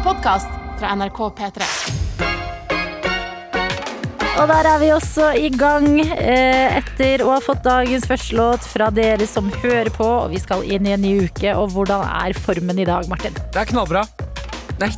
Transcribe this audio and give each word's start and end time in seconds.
en 0.00 0.04
podkast 0.04 0.48
fra 0.80 0.94
NRK 0.96 1.18
P3. 1.36 1.66
Og 4.40 4.48
der 4.48 4.68
er 4.70 4.78
vi 4.80 4.88
også 4.94 5.26
i 5.36 5.50
gang 5.52 5.98
eh, 6.00 6.78
etter 6.78 7.20
å 7.26 7.34
ha 7.34 7.40
fått 7.44 7.60
dagens 7.66 8.06
første 8.08 8.38
låt 8.38 8.64
fra 8.64 8.88
dere 8.94 9.26
som 9.28 9.50
hører 9.60 9.90
på. 9.92 10.06
Og 10.06 10.32
vi 10.32 10.40
skal 10.40 10.64
inn 10.64 10.88
i 10.88 10.94
en 10.94 11.04
ny 11.04 11.12
uke. 11.26 11.52
Og 11.52 11.74
hvordan 11.74 12.06
er 12.06 12.36
formen 12.38 12.80
i 12.80 12.86
dag, 12.88 13.08
Martin? 13.12 13.36
Det 13.52 13.60
er 13.60 13.68
knallbra. 13.68 14.06
Nei, 14.80 14.88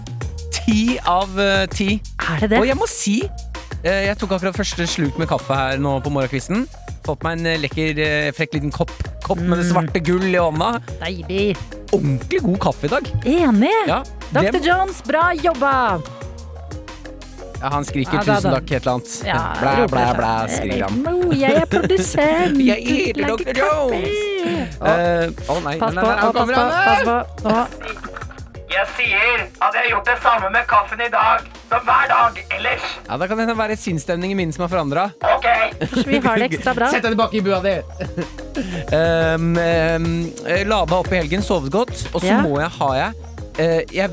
ti 0.55 0.99
av 1.03 1.35
eh, 1.41 1.65
ti. 1.73 1.97
Er 2.23 2.45
det 2.45 2.53
det? 2.55 2.63
Og 2.63 2.71
jeg 2.71 2.79
må 2.79 2.87
si, 2.91 3.17
eh, 3.83 4.05
jeg 4.07 4.21
tok 4.21 4.37
akkurat 4.39 4.61
første 4.63 4.87
sluk 4.87 5.19
med 5.19 5.31
kaffe 5.33 5.59
her 5.59 5.83
nå 5.83 5.99
på 6.05 6.15
morgenkvisten. 6.15 6.69
Fått 7.03 7.27
meg 7.27 7.41
en 7.41 7.65
lekker, 7.65 7.99
frekk 8.37 8.61
liten 8.61 8.71
kopp, 8.71 8.95
kopp 9.23 9.39
med 9.39 9.59
det 9.59 9.65
Mm. 9.67 9.73
svarte 9.73 10.01
gull 10.05 10.27
i 10.35 10.39
hånda. 10.39 10.81
Deilig. 11.01 11.57
Ordentlig 11.93 12.41
god 12.43 12.59
kaffe 12.61 12.85
i 12.85 12.89
dag. 12.89 13.13
Enig. 13.25 13.71
Ja, 13.89 14.03
Dr. 14.33 14.51
det, 14.53 14.65
Jones, 14.65 15.03
bra 15.05 15.33
jobba! 15.35 16.01
ja 17.63 17.69
Han 17.71 17.85
skriker 17.85 18.15
Ja, 18.19 18.23
da, 18.25 18.35
'tusen 18.35 18.51
da. 18.51 18.57
takk', 18.59 18.73
et 18.73 18.83
eller 18.83 18.93
annet. 18.93 19.23
Ja, 19.27 19.41
blæ, 19.61 19.75
roper 19.83 19.97
blæ, 19.97 20.13
blæ, 20.19 20.33
skriker 20.51 20.83
han. 20.89 21.33
Jeg 21.39 21.53
er 21.53 21.67
produsent. 21.67 22.59
Jeg 22.71 22.81
heter 22.87 23.29
Dr. 23.29 23.53
Jones. 23.55 24.09
Å, 24.81 24.87
Eh, 24.87 25.31
Å 25.49 25.61
nei, 25.63 25.79
Pass 25.79 25.95
nei, 25.95 26.03
på, 26.03 26.09
nei, 26.09 26.19
å, 26.19 26.33
pass 26.33 26.35
kommer 26.35 26.55
på. 26.55 26.61
han 26.61 26.71
Pass 26.73 26.99
her. 26.99 27.05
på. 27.07 28.12
Jeg 28.73 28.87
sier 28.97 29.43
at 29.61 29.75
jeg 29.77 29.83
har 29.83 29.89
gjort 29.91 30.07
det 30.09 30.15
samme 30.25 30.49
med 30.55 30.65
kaffen 30.71 31.01
i 31.05 31.09
dag 31.13 31.45
som 31.69 31.85
hver 31.87 32.07
dag 32.09 32.39
ellers. 32.57 32.87
Ja, 33.09 33.17
Da 33.21 33.27
kan 33.29 33.41
det 33.43 33.57
være 33.59 33.77
sinnsstemningen 33.77 34.37
min 34.39 34.53
som 34.55 34.65
har 34.65 34.73
forandra. 34.73 35.05
Ok. 35.21 35.47
Vi 36.09 36.19
har 36.25 36.41
det 36.41 36.49
ekstra 36.51 36.75
bra. 36.77 36.89
Sett 36.93 37.05
deg 37.05 37.13
tilbake 37.15 37.37
i 37.37 37.45
bua 37.45 37.61
di! 37.65 37.75
um, 38.97 39.53
um, 39.57 40.11
Lada 40.69 40.99
opp 41.03 41.13
i 41.13 41.21
helgen, 41.21 41.45
sovet 41.45 41.73
godt. 41.75 42.07
Og 42.15 42.21
så 42.23 42.33
Ja. 42.33 42.41
må 42.45 42.59
jeg 42.61 42.71
ha 42.81 42.91
jeg 43.03 43.29
Uh, 43.61 43.83
Jeg 43.93 44.09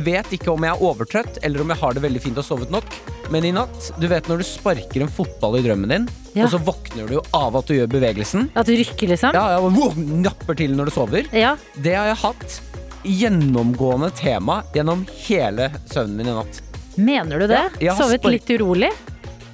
vet 0.00 0.30
ikke 0.32 0.48
om 0.48 0.62
jeg 0.64 0.72
er 0.72 0.80
overtrøtt, 0.80 1.38
eller 1.44 1.60
om 1.60 1.68
jeg 1.68 1.76
har 1.76 1.92
det 1.92 2.00
veldig 2.02 2.20
fint 2.24 2.38
og 2.40 2.44
sovet 2.46 2.70
nok. 2.72 2.86
Men 3.28 3.44
i 3.44 3.50
natt, 3.52 3.90
du 4.00 4.06
vet 4.08 4.24
når 4.30 4.38
du 4.40 4.44
sparker 4.48 5.02
en 5.04 5.10
fotball 5.12 5.58
i 5.58 5.60
drømmen 5.66 5.90
din, 5.92 6.06
Ja. 6.34 6.44
og 6.46 6.50
så 6.54 6.58
våkner 6.64 7.06
du 7.10 7.18
av 7.34 7.56
at 7.60 7.66
du 7.68 7.74
gjør 7.74 7.90
bevegelsen. 7.92 8.48
At 8.56 8.64
du 8.64 8.72
rykker, 8.72 9.08
liksom? 9.12 9.34
Ja, 9.36 9.50
ja, 9.50 9.60
wow, 9.60 9.92
napper 9.98 10.54
til 10.56 10.72
når 10.78 10.88
du 10.88 10.90
sover. 10.94 11.28
Ja. 11.36 11.56
Det 11.76 11.92
har 11.98 12.06
jeg 12.06 12.16
hatt 12.16 12.60
gjennomgående 13.08 14.10
tema 14.16 14.62
gjennom 14.74 15.04
hele 15.26 15.70
søvnen 15.88 16.20
min 16.20 16.32
i 16.32 16.36
natt. 16.36 16.60
Mener 16.98 17.42
du 17.44 17.46
det? 17.50 17.64
Ja, 17.84 17.94
Sovet 17.98 18.24
litt 18.26 18.50
urolig? 18.50 18.90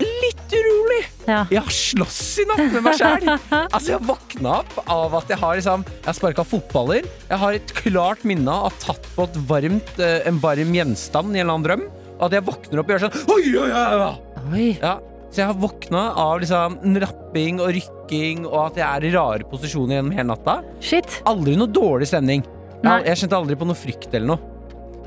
Litt 0.00 0.54
urolig! 0.56 1.00
Ja. 1.28 1.42
Jeg 1.52 1.62
har 1.62 1.72
slåss 1.72 2.20
i 2.42 2.46
natt 2.48 2.62
med 2.72 2.82
meg 2.84 2.98
sjæl. 2.98 3.28
altså, 3.30 3.94
jeg 3.94 4.02
våkna 4.08 4.58
opp 4.62 4.78
av 4.90 5.14
at 5.20 5.30
jeg 5.32 5.40
har 5.40 5.58
liksom 5.60 5.84
Jeg 5.88 6.06
har 6.08 6.16
sparka 6.18 6.44
fotballer. 6.48 7.06
Jeg 7.30 7.40
har 7.40 7.58
et 7.58 7.74
klart 7.78 8.24
minne 8.28 8.50
av 8.50 8.66
å 8.66 8.70
ha 8.70 8.74
tatt 8.82 9.08
på 9.16 9.28
varmt, 9.48 9.94
eh, 10.02 10.22
en 10.28 10.40
varm 10.42 10.74
gjenstand 10.76 11.32
i 11.34 11.40
en 11.40 11.46
eller 11.46 11.54
annen 11.58 11.68
drøm. 11.68 11.84
Og 12.14 12.26
at 12.28 12.38
jeg 12.38 12.46
våkner 12.46 12.80
opp 12.80 12.90
og 12.90 12.94
gjør 12.94 13.04
sånn 13.06 13.34
Oi, 13.34 13.42
oi, 13.58 13.70
oi, 13.70 14.14
oi. 14.54 14.68
Ja. 14.80 14.96
Så 15.34 15.42
jeg 15.42 15.50
har 15.50 15.56
våkna 15.58 16.02
av 16.22 16.36
liksom 16.38 16.76
rapping 17.02 17.56
og 17.58 17.72
rykking, 17.74 18.44
og 18.46 18.68
at 18.68 18.76
jeg 18.78 18.86
er 18.86 19.06
i 19.08 19.14
rare 19.16 19.48
posisjoner 19.50 19.96
gjennom 19.98 20.12
hele 20.14 20.28
natta. 20.30 20.60
Shit. 20.78 21.16
Aldri 21.26 21.56
noe 21.58 21.66
dårlig 21.74 22.06
stemning. 22.06 22.44
Jeg, 22.84 23.06
jeg 23.08 23.24
kjente 23.24 23.40
aldri 23.40 23.56
på 23.58 23.68
noe 23.68 23.78
frykt 23.78 24.12
eller 24.12 24.34
noe. 24.34 24.50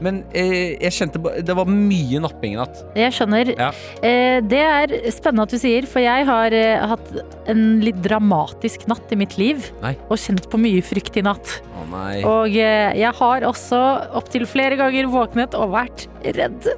Men 0.03 0.19
eh, 0.37 0.75
jeg 0.77 0.93
kjente 0.93 1.21
det 1.45 1.55
var 1.57 1.69
mye 1.69 2.21
napping 2.21 2.53
i 2.53 2.59
natt. 2.59 2.83
Jeg 2.97 3.15
skjønner. 3.17 3.51
Ja. 3.57 3.69
Eh, 4.05 4.37
det 4.45 4.61
er 4.61 4.93
spennende 5.13 5.47
at 5.47 5.55
du 5.55 5.57
sier, 5.61 5.87
for 5.89 6.03
jeg 6.03 6.27
har 6.27 6.53
eh, 6.53 6.85
hatt 6.91 7.13
en 7.49 7.63
litt 7.81 7.99
dramatisk 8.05 8.85
natt 8.91 9.13
i 9.13 9.19
mitt 9.19 9.37
liv. 9.41 9.71
Nei. 9.81 9.95
Og 10.11 10.21
kjent 10.21 10.49
på 10.51 10.61
mye 10.61 10.83
frykt 10.85 11.17
i 11.17 11.25
natt. 11.25 11.57
Å 11.81 11.87
nei. 11.89 12.19
Og 12.27 12.57
eh, 12.61 12.93
jeg 13.01 13.13
har 13.21 13.47
også 13.49 13.81
opptil 14.21 14.47
flere 14.49 14.77
ganger 14.79 15.09
våknet 15.13 15.57
og 15.57 15.73
vært 15.73 16.07
redd. 16.37 16.69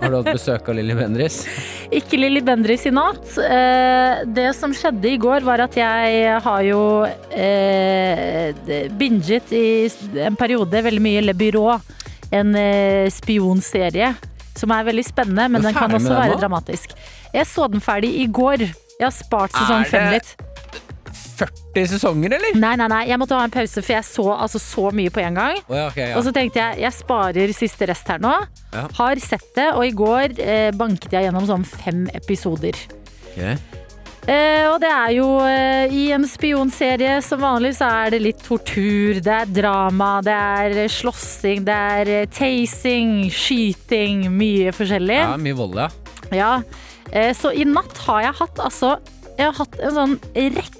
Har 0.00 0.12
du 0.12 0.18
hatt 0.18 0.32
besøk 0.32 0.68
av 0.68 0.76
Lilly 0.76 0.96
Bendriss? 0.96 1.42
Ikke 1.90 2.18
Lilly 2.20 2.38
Bendriss 2.46 2.86
i 2.86 2.92
natt. 2.94 3.32
Eh, 3.42 4.22
det 4.30 4.50
som 4.54 4.74
skjedde 4.74 5.10
i 5.10 5.18
går, 5.18 5.42
var 5.46 5.64
at 5.64 5.74
jeg 5.74 6.36
har 6.44 6.60
jo 6.62 6.82
eh, 7.34 8.54
binget 8.98 9.50
i 9.50 9.64
en 10.22 10.38
periode 10.38 10.84
veldig 10.86 11.02
mye 11.02 11.24
Le 11.24 11.34
Byrå. 11.34 11.80
En 12.30 12.54
eh, 12.54 13.10
spionserie 13.10 14.12
som 14.54 14.70
er 14.74 14.86
veldig 14.86 15.06
spennende, 15.06 15.48
men 15.50 15.66
den 15.66 15.74
kan 15.74 15.90
også 15.96 16.14
være 16.14 16.38
dramatisk. 16.38 16.94
Jeg 17.34 17.48
så 17.50 17.66
den 17.72 17.82
ferdig 17.82 18.12
i 18.22 18.28
går. 18.30 18.68
Jeg 19.00 19.06
har 19.06 19.16
spart 19.16 19.54
sesong 19.56 19.86
fem 19.90 20.12
litt. 20.14 20.34
40 21.40 21.90
sesonger, 21.94 22.36
eller? 22.36 22.56
Nei, 22.60 22.74
nei, 22.80 22.88
nei, 22.92 23.02
jeg 23.10 23.20
måtte 23.20 23.38
ha 23.38 23.46
en 23.46 23.54
pause, 23.54 23.82
for 23.82 23.96
jeg 23.96 24.06
så 24.08 24.26
altså 24.36 24.60
så 24.62 24.88
mye 24.96 25.12
på 25.14 25.22
en 25.24 25.40
gang. 25.40 25.60
Oh, 25.66 25.76
ja, 25.76 25.88
okay, 25.90 26.10
ja. 26.12 26.18
Og 26.20 26.26
så 26.26 26.34
tenkte 26.36 26.62
jeg 26.62 26.84
jeg 26.84 26.98
sparer 27.00 27.56
siste 27.56 27.90
rest 27.90 28.08
her 28.12 28.22
nå. 28.22 28.32
Ja. 28.74 28.86
Har 29.00 29.22
sett 29.22 29.50
det, 29.56 29.70
og 29.74 29.84
i 29.86 29.94
går 29.96 30.38
eh, 30.40 30.70
banket 30.76 31.16
jeg 31.16 31.28
gjennom 31.28 31.48
sånn 31.48 31.66
fem 31.66 32.06
episoder. 32.16 32.76
Okay. 33.30 33.56
Eh, 34.28 34.66
og 34.68 34.76
det 34.82 34.90
er 34.92 35.12
jo 35.16 35.26
eh, 35.48 35.92
I 35.96 36.02
en 36.12 36.26
spionserie 36.28 37.14
som 37.24 37.40
vanlig 37.40 37.72
så 37.78 37.88
er 38.02 38.12
det 38.12 38.20
litt 38.20 38.42
tortur, 38.44 39.16
det 39.24 39.32
er 39.32 39.48
drama, 39.48 40.10
det 40.24 40.34
er 40.34 40.76
eh, 40.84 40.90
slåssing, 40.92 41.64
det 41.64 41.78
er 41.94 42.10
eh, 42.18 42.28
tasing, 42.28 43.30
skyting, 43.32 44.26
mye 44.34 44.74
forskjellig. 44.76 45.22
Ja, 45.22 45.38
mye 45.40 45.56
vold, 45.56 45.80
ja. 45.80 45.88
Ja. 46.36 46.52
Eh, 47.10 47.32
så 47.34 47.54
i 47.56 47.64
natt 47.66 47.96
har 48.04 48.20
jeg 48.28 48.36
hatt 48.38 48.60
altså 48.62 48.92
Jeg 49.34 49.48
har 49.48 49.56
hatt 49.56 49.80
en 49.82 49.96
sånn 49.96 50.12
rekke 50.36 50.79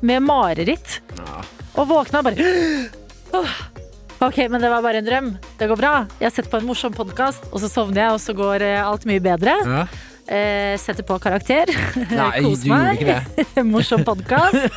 med 0.00 0.22
mareritt. 0.26 1.00
Ja. 1.18 1.42
Og 1.78 1.88
våkna 1.90 2.22
bare 2.26 2.36
Ok, 4.20 4.36
men 4.52 4.60
det 4.60 4.68
var 4.68 4.82
bare 4.84 5.00
en 5.00 5.06
drøm. 5.06 5.28
Det 5.56 5.68
går 5.70 5.78
bra. 5.80 5.92
Jeg 6.20 6.28
har 6.28 6.34
sett 6.34 6.50
på 6.52 6.58
en 6.60 6.66
morsom 6.68 6.92
podkast, 6.92 7.46
og 7.54 7.62
så 7.62 7.70
sovner 7.72 8.02
jeg, 8.02 8.16
og 8.18 8.20
så 8.20 8.34
går 8.36 8.66
eh, 8.66 8.80
alt 8.84 9.06
mye 9.08 9.22
bedre. 9.24 9.56
ja. 9.64 9.84
Eh, 10.30 10.76
setter 10.78 11.02
på 11.02 11.16
karakter. 11.18 11.72
Nei, 11.96 12.42
Kos 12.44 12.60
du 12.62 12.68
meg. 12.70 13.00
Morsom 13.72 14.04
podkast. 14.06 14.76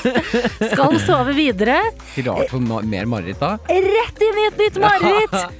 Skal 0.71 0.95
sove 1.03 1.35
videre. 1.37 1.75
Rart 2.25 2.49
for 2.49 2.63
mer 2.63 3.05
mareritt 3.05 3.43
da. 3.43 3.51
Rett 3.69 4.23
inn 4.25 4.39
i 4.41 4.47
et 4.49 4.63
nytt 4.63 4.79
mareritt! 4.81 5.37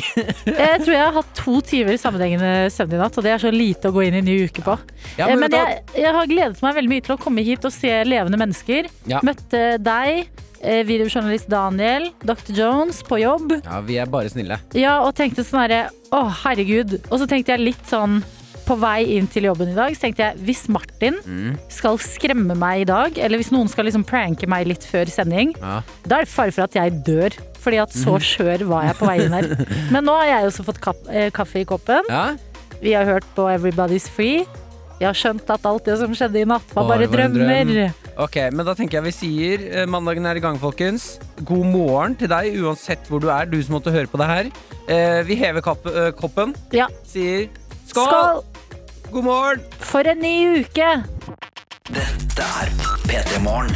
Jeg 0.54 0.82
tror 0.84 0.94
jeg 0.94 1.04
har 1.04 1.16
hatt 1.18 1.34
to 1.40 1.58
timer 1.66 1.98
sammenhengende 2.00 2.52
søvn 2.74 2.83
i 2.92 2.98
natt, 2.98 3.18
og 3.18 3.24
det 3.24 3.32
er 3.32 3.38
så 3.38 3.52
lite 3.54 3.88
å 3.90 3.94
gå 3.94 4.04
inn 4.08 4.14
i 4.16 4.18
en 4.18 4.26
ny 4.26 4.46
uke 4.50 4.62
på. 4.62 4.78
Ja, 5.18 5.28
Eh, 5.30 5.36
men 5.36 5.40
men 5.40 5.52
jeg, 5.52 5.84
jeg 5.96 6.14
har 6.14 6.26
gledet 6.28 6.62
meg 6.62 6.76
veldig 6.76 6.90
mye 6.90 7.02
til 7.02 7.16
å 7.16 7.20
komme 7.24 7.44
hit 7.44 7.64
og 7.64 7.72
se 7.72 8.04
levende 8.04 8.38
mennesker. 8.38 8.90
Ja. 9.08 9.20
Møtte 9.24 9.78
deg. 9.82 10.28
eh, 10.64 10.84
videojournalist 10.84 11.48
Daniel, 11.50 12.12
Dr. 12.24 12.54
Jones 12.56 13.02
på 13.04 13.20
jobb. 13.20 13.52
Ja, 13.66 13.82
vi 13.82 13.98
er 14.00 14.06
bare 14.06 14.30
snille. 14.30 14.60
Ja, 14.74 15.02
og 15.04 15.14
tenkte 15.16 15.44
sånn 15.44 15.60
herre 15.60 15.90
Å, 16.12 16.22
herregud. 16.44 17.02
Og 17.12 17.20
så 17.20 17.28
tenkte 17.28 17.52
jeg 17.52 17.60
litt 17.60 17.84
sånn 17.90 18.24
på 18.64 18.78
vei 18.80 19.18
inn 19.18 19.28
til 19.28 19.44
jobben 19.44 19.74
i 19.74 19.76
dag, 19.76 19.92
så 19.92 20.06
tenkte 20.06 20.24
jeg 20.24 20.38
hvis 20.46 20.70
Martin 20.72 21.18
Mm. 21.28 21.58
skal 21.68 21.98
skremme 21.98 22.56
meg 22.56 22.82
i 22.82 22.86
dag, 22.86 23.18
eller 23.18 23.38
hvis 23.38 23.52
noen 23.52 23.68
skal 23.68 23.84
liksom 23.84 24.06
pranke 24.06 24.48
meg 24.48 24.66
litt 24.68 24.80
før 24.88 25.04
sending, 25.12 25.54
Ja. 25.60 25.82
da 26.08 26.20
er 26.20 26.24
det 26.24 26.30
fare 26.32 26.52
for 26.54 26.62
at 26.64 26.72
jeg 26.74 27.04
dør. 27.04 27.34
Fordi 27.60 27.82
at 27.82 27.90
så 27.92 28.16
Mhm. 28.16 28.24
skjør 28.24 28.64
var 28.68 28.84
jeg 28.86 28.96
på 28.96 29.06
vei 29.06 29.18
inn 29.26 29.32
her. 29.34 29.66
Men 29.92 30.06
nå 30.06 30.16
har 30.16 30.26
jeg 30.28 30.48
også 30.48 30.64
fått 30.64 31.10
eh, 31.12 31.30
kaffe 31.32 31.60
i 31.60 31.66
koppen. 31.66 32.04
ja. 32.10 32.36
Vi 32.84 32.94
har 32.98 33.08
hørt 33.08 33.26
på 33.36 33.46
Everybody's 33.48 34.10
Free. 34.12 34.44
Vi 35.00 35.06
har 35.08 35.16
skjønt 35.18 35.48
at 35.52 35.64
alt 35.68 35.86
det 35.88 35.96
som 36.00 36.12
skjedde 36.16 36.42
i 36.44 36.48
natt, 36.48 36.68
var 36.76 36.86
Bare 36.88 37.08
bare 37.08 37.08
var 37.08 37.16
drøm. 37.18 37.38
drømmer. 37.40 37.94
Ok, 38.24 38.36
men 38.54 38.66
da 38.68 38.76
tenker 38.78 39.00
jeg 39.00 39.06
vi 39.08 39.14
sier 39.16 39.64
eh, 39.72 39.88
mandagen 39.90 40.28
er 40.30 40.38
i 40.38 40.44
gang, 40.44 40.60
folkens. 40.62 41.16
God 41.48 41.66
morgen 41.66 42.16
til 42.20 42.30
deg, 42.32 42.54
uansett 42.62 43.08
hvor 43.10 43.24
du 43.24 43.30
er, 43.34 43.48
du 43.50 43.58
som 43.66 43.74
måtte 43.80 43.92
høre 43.96 44.08
på 44.12 44.20
det 44.22 44.28
her. 44.30 44.52
Eh, 44.86 45.24
vi 45.28 45.40
hever 45.40 45.64
kapp, 45.66 45.88
eh, 45.90 46.12
koppen, 46.20 46.54
Ja. 46.76 46.88
sier 47.10 47.48
skål! 47.90 48.06
Skål 48.06 48.44
God 49.14 49.24
morgen! 49.24 49.66
for 49.80 50.08
en 50.14 50.20
ny 50.24 50.36
uke! 50.62 50.92
Dette 51.90 52.46
er 52.64 52.72
P3 53.08 53.42
Morgen. 53.44 53.76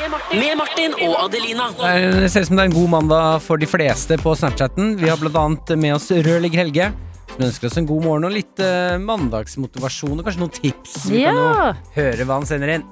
Med 0.00 0.56
Martin 0.56 0.94
og 1.04 1.14
Adelina. 1.26 1.66
Det 1.76 1.84
er- 1.84 2.28
ser 2.28 2.40
ut 2.40 2.46
som 2.48 2.56
det 2.56 2.62
er 2.62 2.68
en 2.70 2.78
god 2.78 2.88
mandag 2.88 3.42
for 3.42 3.56
de 3.58 3.66
fleste 3.66 4.16
på 4.16 4.32
Snapchatten. 4.34 4.96
Vi 4.96 5.08
har 5.08 5.18
annet 5.18 5.68
med 5.78 5.92
oss 5.94 6.08
Rødligger 6.08 6.64
Helge, 6.64 6.92
som 7.28 7.44
ønsker 7.44 7.66
oss 7.66 7.76
en 7.76 7.86
god 7.86 8.02
morgen 8.04 8.24
og 8.24 8.32
litt 8.32 8.58
eh, 8.60 8.96
mandagsmotivasjon 8.96 10.18
og 10.18 10.24
kanskje 10.24 10.40
noen 10.40 10.54
tips. 10.56 11.04
Vi 11.10 11.22
kan 11.24 11.36
Ja. 11.36 11.72
høre 11.96 12.24
hva 12.24 12.34
han 12.40 12.46
sender 12.46 12.68
inn. 12.76 12.84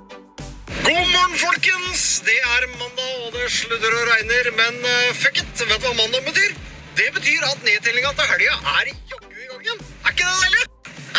God 0.85 1.09
morgen, 1.09 1.33
folkens! 1.41 2.21
Det 2.29 2.37
er 2.45 2.67
mandag, 2.77 3.13
og 3.25 3.33
det 3.33 3.49
sludder 3.49 3.89
og 3.89 4.05
regner. 4.13 4.45
Men 4.57 4.75
eh, 4.85 5.13
fuck 5.15 5.39
it, 5.39 5.49
vet 5.65 5.81
du 5.81 5.87
hva 5.89 5.97
mandag 5.97 6.21
betyr? 6.29 6.53
Det 6.95 7.09
betyr 7.15 7.41
at 7.43 7.59
nedtellinga 7.65 8.13
til 8.13 8.27
helga 8.29 8.53
er 8.53 8.85
jaggu 8.85 9.33
i 9.33 9.49
gang 9.49 9.61
igjen. 9.65 9.81
Er 10.05 10.11
ikke 10.13 10.27
det 10.29 10.37
deilig? 10.45 10.65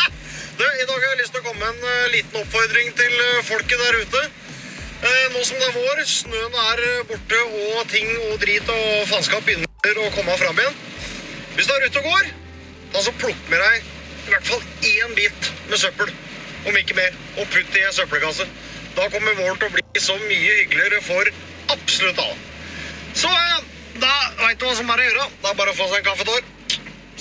Du, 0.59 0.65
I 0.65 0.85
dag 0.85 0.97
har 1.01 1.09
jeg 1.15 1.19
lyst 1.23 1.31
til 1.33 1.41
å 1.41 1.45
komme 1.47 1.59
med 1.59 1.69
en 1.71 1.81
eh, 1.89 2.11
liten 2.13 2.35
oppfordring 2.43 2.93
til 2.93 3.13
eh, 3.25 3.41
folket 3.47 3.79
der 3.79 3.95
ute. 4.05 4.21
Eh, 4.99 5.27
nå 5.31 5.39
som 5.47 5.55
det 5.55 5.67
er 5.69 5.75
vår, 5.77 5.99
snøen 6.03 6.55
er 6.59 6.79
eh, 6.83 7.03
borte, 7.07 7.37
og 7.39 7.85
ting 7.87 8.09
og 8.25 8.33
drit 8.41 8.71
og 8.73 9.05
faenskap 9.07 9.45
begynner 9.47 10.01
å 10.03 10.09
komme 10.11 10.35
fram 10.41 10.59
igjen. 10.59 10.75
Hvis 11.55 11.69
du 11.69 11.71
er 11.71 11.85
ute 11.85 12.01
og 12.01 12.09
går, 12.09 12.25
da 12.91 13.03
så 13.05 13.13
plukk 13.21 13.45
med 13.47 13.63
deg 13.63 13.85
i 14.27 14.33
hvert 14.33 14.49
fall 14.49 14.65
én 14.89 15.15
bit 15.15 15.47
med 15.69 15.79
søppel, 15.79 16.11
om 16.67 16.81
ikke 16.81 16.97
mer, 16.99 17.15
og 17.37 17.47
putt 17.53 17.79
i 17.79 17.85
ei 17.85 17.93
søppelkasse. 17.95 18.49
Da 18.97 19.07
kommer 19.13 19.39
våren 19.39 19.61
til 19.61 19.69
å 19.69 19.77
bli 19.77 20.03
så 20.03 20.17
mye 20.25 20.59
hyggeligere 20.59 20.99
for 21.07 21.31
absolutt 21.77 22.19
alle. 22.25 22.35
Så 23.15 23.31
eh, 23.31 23.71
da 24.03 24.13
veit 24.43 24.59
du 24.59 24.67
hva 24.67 24.75
som 24.81 24.91
er 24.91 24.99
å 24.99 25.07
gjøre. 25.07 25.31
Det 25.39 25.53
er 25.53 25.59
bare 25.63 25.77
å 25.77 25.79
få 25.79 25.87
seg 25.93 26.03
en 26.03 26.09
kaffetår. 26.11 26.53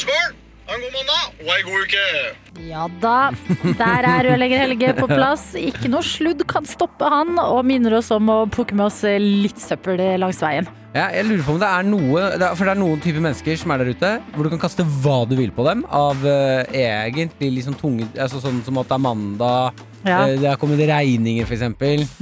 Skål! 0.03 0.29
Ha 0.67 0.75
en 0.75 0.83
god 0.83 0.99
mandag 0.99 1.45
og 1.47 1.55
ei 1.55 1.63
god 1.71 1.87
uke. 1.87 2.48
Ja 2.67 2.89
da, 3.03 3.31
der 3.79 4.09
er 4.09 4.27
rørlegger 4.27 4.65
Helge 4.65 4.95
på 4.99 5.07
plass. 5.11 5.53
Ikke 5.59 5.91
noe 5.93 6.03
sludd 6.07 6.43
kan 6.51 6.67
stoppe 6.67 7.07
han, 7.11 7.39
og 7.39 7.63
minner 7.69 8.01
oss 8.01 8.11
om 8.15 8.31
å 8.33 8.41
plukke 8.51 8.75
med 8.75 8.89
oss 8.89 9.05
litt 9.05 9.63
søppel 9.63 10.01
langs 10.19 10.43
veien. 10.43 10.67
Ja, 10.97 11.11
jeg 11.13 11.27
lurer 11.29 11.43
på 11.45 11.53
om 11.53 11.59
det 11.61 11.69
er 11.69 11.85
noe 11.85 12.23
For 12.57 12.65
det 12.65 12.73
er 12.73 12.79
noen 12.81 13.03
typer 13.05 13.21
mennesker 13.21 13.59
som 13.61 13.75
er 13.75 13.83
der 13.83 13.93
ute, 13.93 14.13
hvor 14.33 14.47
du 14.47 14.53
kan 14.55 14.63
kaste 14.63 14.87
hva 15.05 15.19
du 15.29 15.37
vil 15.37 15.53
på 15.55 15.67
dem. 15.67 15.85
Av 15.95 16.17
uh, 16.25 16.65
egentlig 16.73 17.53
liksom 17.59 17.77
tunge 17.79 18.09
altså 18.17 18.41
Sånn 18.43 18.63
som 18.65 18.81
at 18.81 18.89
det 18.89 18.97
er 18.97 19.05
mandag, 19.05 19.85
Ja. 20.07 20.23
uh, 20.25 20.33
det 20.41 20.49
er 20.49 20.57
kommet 20.57 20.81
regninger, 20.89 21.45
f.eks. 21.45 21.65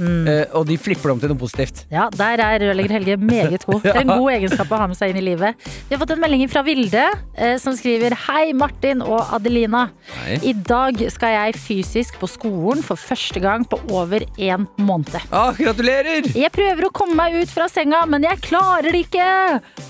Mm. 0.01 0.27
Uh, 0.27 0.43
og 0.59 0.67
de 0.67 0.75
flipper 0.81 1.07
det 1.07 1.15
om 1.15 1.23
til 1.23 1.31
noe 1.31 1.39
positivt. 1.39 1.85
Ja, 1.93 2.09
der 2.11 2.43
er 2.43 2.65
rørlegger 2.65 2.97
Helge 2.97 3.17
meget 3.21 3.63
god. 3.63 3.79
Det 3.87 3.93
er 3.95 4.03
en 4.03 4.11
god 4.11 4.31
egenskap 4.35 4.73
å 4.75 4.81
ha 4.81 4.89
med 4.91 4.99
seg 4.99 5.13
inn 5.13 5.21
i 5.21 5.25
livet. 5.29 5.67
Vi 5.87 5.95
har 5.95 6.01
fått 6.03 6.11
en 6.17 6.21
melding 6.25 6.43
fra 6.51 6.65
Vilde, 6.67 7.05
eh, 7.37 7.55
som 7.61 7.77
skriver 7.77 8.17
Hei, 8.27 8.51
Martin 8.57 9.05
og 9.05 9.31
Adelina. 9.37 9.87
Hei. 10.11 10.26
I 10.43 10.53
dag 10.67 10.99
skal 11.13 11.33
jeg 11.35 11.57
fysisk 11.61 12.17
på 12.21 12.29
skolen 12.29 12.83
for 12.85 12.99
første 12.99 13.41
gang 13.43 13.65
på 13.69 13.79
over 13.93 14.25
en 14.37 14.67
måned. 14.81 15.15
Ah, 15.31 15.53
gratulerer! 15.57 16.27
Jeg 16.37 16.51
prøver 16.55 16.87
å 16.87 16.93
komme 16.95 17.17
meg 17.17 17.37
ut 17.41 17.51
fra 17.51 17.67
senga, 17.71 18.03
men 18.09 18.25
jeg 18.27 18.41
klarer 18.45 18.91
det 18.91 19.05
ikke! 19.07 19.29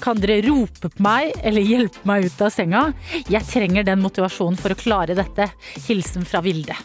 Kan 0.04 0.22
dere 0.22 0.42
rope 0.48 0.92
på 0.94 1.04
meg 1.04 1.34
eller 1.42 1.66
hjelpe 1.66 2.04
meg 2.08 2.28
ut 2.30 2.46
av 2.46 2.54
senga? 2.54 2.84
Jeg 3.32 3.44
trenger 3.50 3.88
den 3.88 4.04
motivasjonen 4.04 4.60
for 4.60 4.74
å 4.74 4.80
klare 4.80 5.18
dette. 5.18 5.50
Hilsen 5.88 6.28
fra 6.28 6.44
Vilde. 6.46 6.78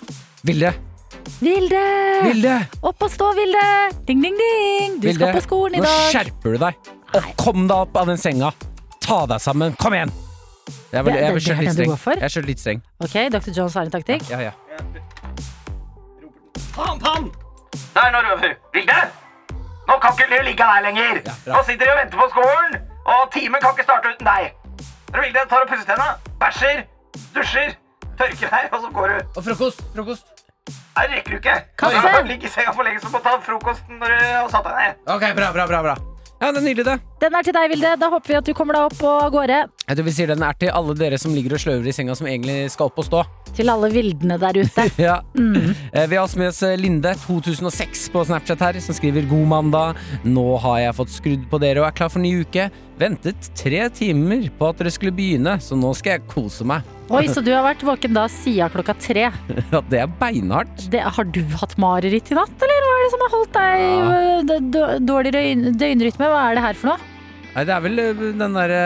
Vilde. 0.46 0.72
Vilde! 1.42 1.84
Vilde! 2.26 2.56
Opp 2.82 3.04
og 3.06 3.12
stå, 3.12 3.30
Vilde! 3.38 3.68
Ding, 4.08 4.24
ding, 4.24 4.34
ding! 4.38 4.98
Du 4.98 5.08
Vilde, 5.10 5.20
skal 5.20 5.38
på 5.38 5.46
skolen 5.46 5.78
i 5.78 5.84
dag. 5.84 5.88
Nå 5.92 6.10
skjerper 6.10 6.56
du 6.56 6.62
deg. 6.64 6.92
Og 7.12 7.32
kom 7.38 7.66
deg 7.68 7.78
opp 7.78 8.02
av 8.02 8.10
den 8.10 8.20
senga. 8.20 8.52
Ta 9.02 9.24
deg 9.30 9.42
sammen. 9.44 9.76
Kom 9.82 9.94
igjen! 9.98 10.12
Jeg 10.92 11.04
vil, 11.04 11.12
Det- 11.12 11.20
jeg 11.20 11.26
det- 11.26 11.34
vil 11.34 11.42
det 11.42 11.48
kjøre 11.48 11.56
er 11.56 11.62
litt 11.62 11.72
streng. 11.72 12.20
Jeg 12.20 12.30
kjører 12.30 12.46
litt 12.46 12.58
streng. 12.60 12.82
Ok, 13.00 13.14
Dr. 13.32 13.50
Jones 13.56 13.74
har 13.74 13.82
en 13.82 13.90
taktikk. 13.90 14.28
Ja, 14.30 14.38
ja. 14.40 14.52
Faen, 16.72 17.00
faen! 17.00 17.30
Der, 17.94 18.10
nå 18.12 18.18
røver 18.24 18.48
du. 18.48 18.54
Vilde! 18.76 18.98
Nå 19.88 19.96
kan 20.00 20.12
ikke 20.16 20.28
du 20.30 20.42
ligge 20.46 20.64
her 20.64 20.82
lenger. 20.84 21.22
Ja, 21.26 21.34
nå 21.56 21.62
sitter 21.66 21.84
de 21.86 21.92
og 21.92 21.98
venter 21.98 22.18
på 22.18 22.28
skolen, 22.30 22.76
og 23.06 23.32
timen 23.34 23.60
kan 23.60 23.74
ikke 23.74 23.84
starte 23.88 24.12
uten 24.14 24.28
deg. 24.28 24.52
Vilde 25.12 25.42
tar 25.50 25.64
og 25.64 25.68
pusser 25.72 25.88
tenna, 25.90 26.08
bæsjer, 26.40 26.84
dusjer, 27.34 27.74
tørker 28.20 28.48
deg, 28.54 28.68
og 28.72 28.80
så 28.86 28.92
går 28.94 29.08
du. 29.08 29.18
Og 29.36 29.44
frokost. 29.48 29.82
Frokost. 29.96 30.24
Her 30.96 31.08
rekker 31.08 31.30
du 31.30 31.36
ikke. 31.40 31.56
Kaffe. 31.76 32.00
Du 32.00 32.08
kan 32.08 32.26
ligge 32.28 32.46
i 32.46 32.48
senga 32.54 32.72
for 32.72 32.84
lenge, 32.86 33.00
så 33.00 33.10
du 33.10 33.16
må 33.16 33.22
ta 33.24 33.36
frokosten 33.40 33.98
når 33.98 34.06
du 34.14 34.24
har 34.38 34.48
satt 34.54 34.64
deg 34.64 34.74
ned. 34.78 34.94
Ok, 35.16 35.24
bra, 35.36 35.52
bra, 35.52 35.66
bra. 35.66 35.82
bra. 35.82 36.11
Ja, 36.42 36.48
det 36.50 36.58
er 36.58 36.64
nydelig, 36.66 36.84
det. 36.88 36.94
Den 37.22 37.36
er 37.38 37.44
til 37.46 37.54
deg, 37.54 37.68
Vilde. 37.70 37.90
Da 38.02 38.08
håper 38.10 38.32
vi 38.32 38.36
at 38.40 38.48
du 38.48 38.50
kommer 38.58 38.74
deg 38.74 38.88
opp 38.88 39.02
og 39.06 39.18
av 39.28 39.28
gårde. 39.30 39.58
Jeg 39.86 39.98
tror 39.98 40.06
vi 40.08 40.14
sier 40.16 40.30
den 40.32 40.42
er 40.42 40.56
til 40.58 40.72
alle 40.74 40.96
dere 40.98 41.20
som 41.22 41.36
ligger 41.36 41.54
og 41.54 41.62
sløver 41.62 41.86
i 41.86 41.94
senga, 41.94 42.16
som 42.18 42.26
egentlig 42.26 42.56
skal 42.74 42.90
opp 42.90 42.98
og 42.98 43.06
stå. 43.06 43.20
Til 43.54 43.70
alle 43.70 43.92
vildene 43.94 44.40
der 44.42 44.58
ute. 44.64 44.88
Ja. 45.06 45.20
Mm. 45.38 45.70
Vi 45.94 46.16
har 46.16 46.24
også 46.24 46.40
med 46.40 46.50
oss 46.50 46.58
eh, 46.66 46.74
Linde, 46.80 47.14
2006 47.28 48.08
på 48.10 48.24
Snapchat 48.26 48.64
her, 48.66 48.80
som 48.82 48.98
skriver 48.98 49.28
God 49.30 49.46
mandag. 49.54 50.02
Nå 50.26 50.48
har 50.64 50.80
jeg 50.82 50.98
fått 50.98 51.14
skrudd 51.14 51.46
på 51.52 51.62
dere 51.62 51.84
og 51.84 51.86
er 51.92 51.94
klar 52.02 52.10
for 52.10 52.22
ny 52.24 52.34
uke. 52.42 52.66
Ventet 53.00 53.48
tre 53.56 53.86
timer 53.94 54.48
på 54.58 54.68
at 54.68 54.80
dere 54.82 54.92
skulle 54.92 55.14
begynne, 55.16 55.54
så 55.64 55.76
nå 55.78 55.92
skal 55.96 56.18
jeg 56.18 56.26
kose 56.30 56.66
meg. 56.68 56.84
Oi, 57.12 57.24
så 57.28 57.42
du 57.44 57.50
har 57.52 57.64
vært 57.64 57.82
våken 57.84 58.14
da 58.16 58.26
siden 58.30 58.72
klokka 58.72 58.94
tre. 59.00 59.30
Ja, 59.72 59.80
det 59.88 60.02
er 60.02 60.12
beinhardt. 60.20 60.84
Det, 60.92 61.00
har 61.00 61.28
du 61.32 61.40
hatt 61.60 61.74
mareritt 61.80 62.30
i 62.32 62.36
natt, 62.36 62.52
eller 62.60 62.84
hva 62.86 62.92
er 62.92 63.02
det 63.04 63.12
som 63.14 63.24
har 63.24 63.34
holdt 63.36 63.56
deg 63.56 63.82
i 63.82 64.60
øh, 64.82 65.00
dårlig 65.08 65.32
døgnrytme? 65.80 66.28
Hva 66.28 66.44
er 66.50 66.58
det 66.58 66.66
her 66.66 66.78
for 66.78 66.92
noe? 66.92 67.10
Nei, 67.52 67.64
det 67.68 67.74
er 67.74 67.84
vel 67.84 68.02
eh, 68.04 68.24
den 68.40 68.56
derre 68.56 68.82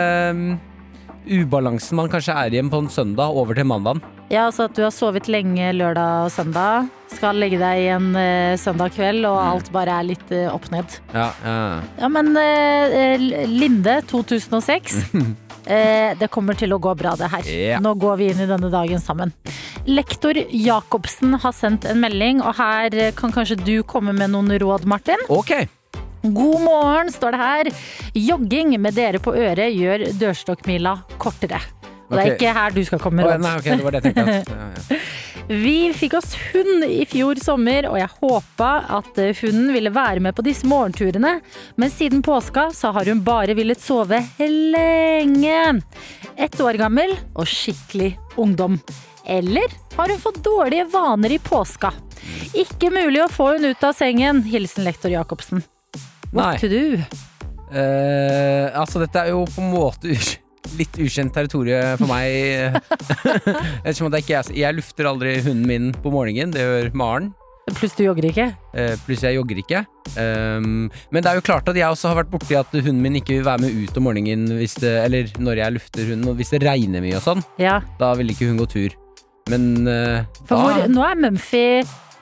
ubalansen 1.27 1.99
man 1.99 2.11
kanskje 2.11 2.35
er 2.39 2.55
igjen 2.55 2.71
på 2.71 2.79
en 2.83 2.91
søndag 2.91 3.35
over 3.35 3.57
til 3.57 3.67
mandagen. 3.67 3.99
Ja, 4.31 4.47
altså 4.47 4.67
at 4.67 4.75
du 4.75 4.83
har 4.85 4.93
sovet 4.95 5.27
lenge 5.31 5.73
lørdag 5.75 6.27
og 6.27 6.33
søndag. 6.35 6.87
Skal 7.13 7.39
legge 7.39 7.57
deg 7.61 7.81
igjen 7.81 8.11
uh, 8.13 8.53
søndag 8.59 8.93
kveld, 8.97 9.25
og 9.29 9.39
alt 9.41 9.71
bare 9.73 9.95
er 10.01 10.07
litt 10.11 10.31
uh, 10.35 10.53
opp 10.53 10.67
ned. 10.73 10.99
Ja, 11.15 11.31
ja. 11.43 11.57
Ja, 12.01 12.09
men 12.11 12.33
eh, 12.37 12.97
eh, 13.15 13.27
Linde 13.47 14.01
2006. 14.11 15.03
Eh, 15.67 16.13
det 16.15 16.29
kommer 16.31 16.55
til 16.55 16.71
å 16.71 16.77
gå 16.79 16.93
bra, 16.95 17.11
det 17.19 17.27
her. 17.27 17.47
Yeah. 17.51 17.81
Nå 17.83 17.91
går 17.99 18.19
vi 18.21 18.29
inn 18.31 18.39
i 18.39 18.47
denne 18.47 18.69
dagen 18.71 19.01
sammen. 19.03 19.33
Lektor 19.83 20.37
Jacobsen 20.47 21.35
har 21.43 21.55
sendt 21.55 21.83
en 21.91 21.99
melding, 21.99 22.39
og 22.39 22.55
her 22.55 22.95
eh, 22.95 23.11
kan 23.17 23.33
kanskje 23.35 23.59
du 23.59 23.73
komme 23.83 24.15
med 24.15 24.31
noen 24.31 24.53
råd, 24.63 24.87
Martin? 24.87 25.19
Ok. 25.27 25.51
God 26.23 26.63
morgen, 26.63 27.11
står 27.11 27.35
det 27.35 27.41
her. 27.41 27.71
Jogging 28.15 28.77
med 28.79 28.95
dere 28.95 29.19
på 29.19 29.35
øret 29.35 29.75
gjør 29.75 30.07
dørstokkmila 30.23 30.95
kortere. 31.19 31.59
Og 32.07 32.15
det 32.15 32.23
er 32.23 32.33
ikke 32.37 32.55
her 32.55 32.71
du 32.71 32.81
skal 32.87 33.03
komme 33.03 33.19
med 33.19 33.27
råd. 33.27 33.35
råd. 33.35 33.43
nei, 33.43 33.55
ok, 33.59 33.67
det 33.67 33.83
var 33.83 33.97
det 33.97 34.03
jeg 34.05 34.15
tenkte. 34.15 34.39
At, 34.39 34.51
ja, 34.55 34.71
ja. 34.95 35.36
Vi 35.49 35.93
fikk 35.93 36.13
oss 36.13 36.33
hund 36.35 36.83
i 36.83 37.05
fjor 37.07 37.39
sommer, 37.39 37.85
og 37.87 37.95
jeg 37.95 38.09
håpa 38.19 38.71
at 38.97 39.19
eh, 39.23 39.35
hunden 39.39 39.69
ville 39.71 39.93
være 39.95 40.19
med 40.19 40.35
på 40.35 40.43
disse 40.43 40.67
morgenturene. 40.67 41.37
Men 41.79 41.91
siden 41.93 42.19
påska 42.25 42.65
så 42.75 42.91
har 42.91 43.07
hun 43.07 43.21
bare 43.23 43.55
villet 43.55 43.79
sove 43.79 44.19
lenge. 44.43 45.61
Ett 46.35 46.59
år 46.59 46.75
gammel 46.81 47.15
og 47.31 47.47
skikkelig 47.47 48.17
ungdom. 48.35 48.75
Eller 49.23 49.71
har 49.95 50.11
hun 50.11 50.19
fått 50.19 50.43
dårlige 50.43 50.89
vaner 50.91 51.37
i 51.37 51.39
påska? 51.39 51.93
Ikke 52.51 52.91
mulig 52.91 53.23
å 53.23 53.31
få 53.31 53.53
hun 53.55 53.69
ut 53.69 53.87
av 53.87 53.95
sengen. 53.95 54.43
Hilsen 54.43 54.83
lektor 54.83 55.15
Jacobsen. 55.15 55.63
Nei. 56.33 56.41
What 56.41 56.59
to 56.59 56.67
do? 56.67 56.99
Eh, 57.71 58.67
altså, 58.75 58.99
dette 58.99 59.23
er 59.23 59.31
jo 59.31 59.45
på 59.47 59.63
en 59.63 59.71
måte 59.71 60.11
litt 60.77 60.99
ukjent 61.01 61.33
territorium 61.35 61.97
for 62.01 62.09
meg. 62.11 62.77
Jeg, 63.87 63.95
ikke, 64.19 64.39
jeg, 64.55 64.75
lufter 64.75 65.07
aldri 65.09 65.37
hunden 65.45 65.67
min 65.67 65.91
på 66.03 66.11
morgenen, 66.13 66.51
det 66.53 66.63
gjør 66.63 66.89
Maren. 66.97 67.31
Pluss 67.75 67.95
du 67.97 68.05
jogger 68.05 68.29
ikke? 68.29 68.45
Uh, 68.71 68.93
pluss 69.03 69.25
jeg 69.25 69.35
jogger 69.35 69.59
ikke. 69.59 69.81
Um, 70.15 70.87
men 71.11 71.23
det 71.23 71.31
er 71.31 71.39
jo 71.39 71.43
klart 71.49 71.67
at 71.67 71.75
jeg 71.75 71.87
også 71.87 72.13
har 72.13 72.21
vært 72.21 72.31
borti 72.31 72.55
at 72.55 72.71
hunden 72.71 73.01
min 73.03 73.19
ikke 73.19 73.35
vil 73.35 73.47
være 73.47 73.65
med 73.65 73.81
ut 73.83 73.99
om 73.99 74.07
morgenen 74.07 74.55
hvis 74.55 74.77
det, 74.79 74.93
Eller 75.03 75.33
når 75.35 75.59
jeg 75.59 75.75
lufter 75.75 76.07
hunden, 76.13 76.29
og 76.31 76.39
hvis 76.39 76.53
det 76.55 76.61
regner 76.63 77.03
mye 77.03 77.17
og 77.19 77.25
sånn. 77.25 77.43
Ja. 77.59 77.81
Da 77.99 78.13
vil 78.19 78.31
ikke 78.31 78.47
hun 78.47 78.61
gå 78.61 78.69
tur. 78.71 78.95
Men 79.51 79.69
uh, 79.83 80.23
da 80.47 80.61
hvor, 80.61 80.87
nå 80.91 81.03
er 81.07 81.19
Mumphy 81.23 81.67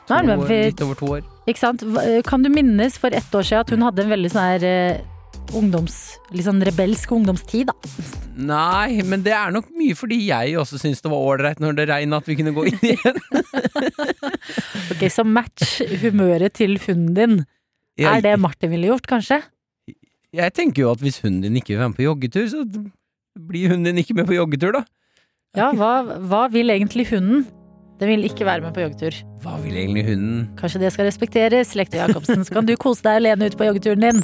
Nå 0.05 0.13
er 0.13 0.27
Mumphy 0.29 0.59
Litt 0.69 0.81
over 0.85 0.97
to 0.97 1.11
år. 1.17 1.25
Ikke 1.49 1.61
sant? 1.61 1.85
Kan 2.25 2.45
du 2.45 2.49
minnes 2.53 2.97
for 3.01 3.13
ett 3.13 3.37
år 3.37 3.45
siden 3.45 3.61
at 3.61 3.73
hun 3.73 3.85
hadde 3.85 4.01
en 4.01 4.13
veldig 4.13 4.31
sånn 4.33 4.49
her 4.49 4.65
eh, 4.65 5.03
ungdoms... 5.53 5.95
Litt 6.33 6.47
sånn 6.47 6.63
rebelsk 6.65 7.11
ungdomstid, 7.15 7.69
da. 7.69 7.75
Nei, 8.35 9.01
men 9.07 9.23
det 9.25 9.33
er 9.37 9.53
nok 9.55 9.69
mye 9.77 9.95
fordi 9.95 10.17
jeg 10.27 10.55
også 10.59 10.79
syntes 10.81 11.03
det 11.05 11.11
var 11.11 11.23
ålreit 11.23 11.61
når 11.63 11.77
det 11.77 11.85
regna 11.91 12.19
at 12.19 12.27
vi 12.27 12.37
kunne 12.39 12.55
gå 12.55 12.67
inn 12.71 12.87
igjen. 12.93 13.21
Ok, 14.95 15.01
Så 15.11 15.25
match 15.27 15.79
humøret 16.03 16.55
til 16.57 16.77
hunden 16.85 17.15
din. 17.17 17.37
Er 17.99 18.21
det 18.23 18.35
Martin 18.39 18.71
ville 18.71 18.91
gjort, 18.91 19.07
kanskje? 19.09 19.41
Jeg 20.35 20.53
tenker 20.55 20.83
jo 20.83 20.91
at 20.91 21.03
hvis 21.03 21.21
hunden 21.23 21.45
din 21.47 21.59
ikke 21.59 21.73
vil 21.73 21.81
være 21.81 21.91
med 21.93 21.99
på 21.99 22.07
joggetur, 22.07 22.47
så 22.51 22.63
blir 23.49 23.71
hunden 23.71 23.89
din 23.91 24.03
ikke 24.03 24.15
med 24.17 24.27
på 24.29 24.37
joggetur, 24.37 24.75
da. 24.75 24.83
Ja, 25.55 25.69
hva, 25.75 26.19
hva 26.27 26.45
vil 26.51 26.73
egentlig 26.73 27.07
hunden? 27.13 27.45
Den 27.99 28.11
vil 28.11 28.25
ikke 28.27 28.43
være 28.47 28.59
med 28.65 28.75
på 28.75 28.83
joggetur. 28.83 29.15
Hva 29.43 29.55
vil 29.63 29.77
egentlig 29.79 30.03
hunden? 30.09 30.41
Kanskje 30.59 30.81
det 30.83 30.91
skal 30.91 31.07
respekteres, 31.07 31.75
Lektor 31.79 32.01
Jacobsen. 32.03 32.43
Så 32.43 32.57
kan 32.57 32.67
du 32.67 32.75
kose 32.75 33.05
deg 33.05 33.21
alene 33.21 33.47
ute 33.47 33.59
på 33.59 33.67
joggeturen 33.69 34.03
din. 34.03 34.19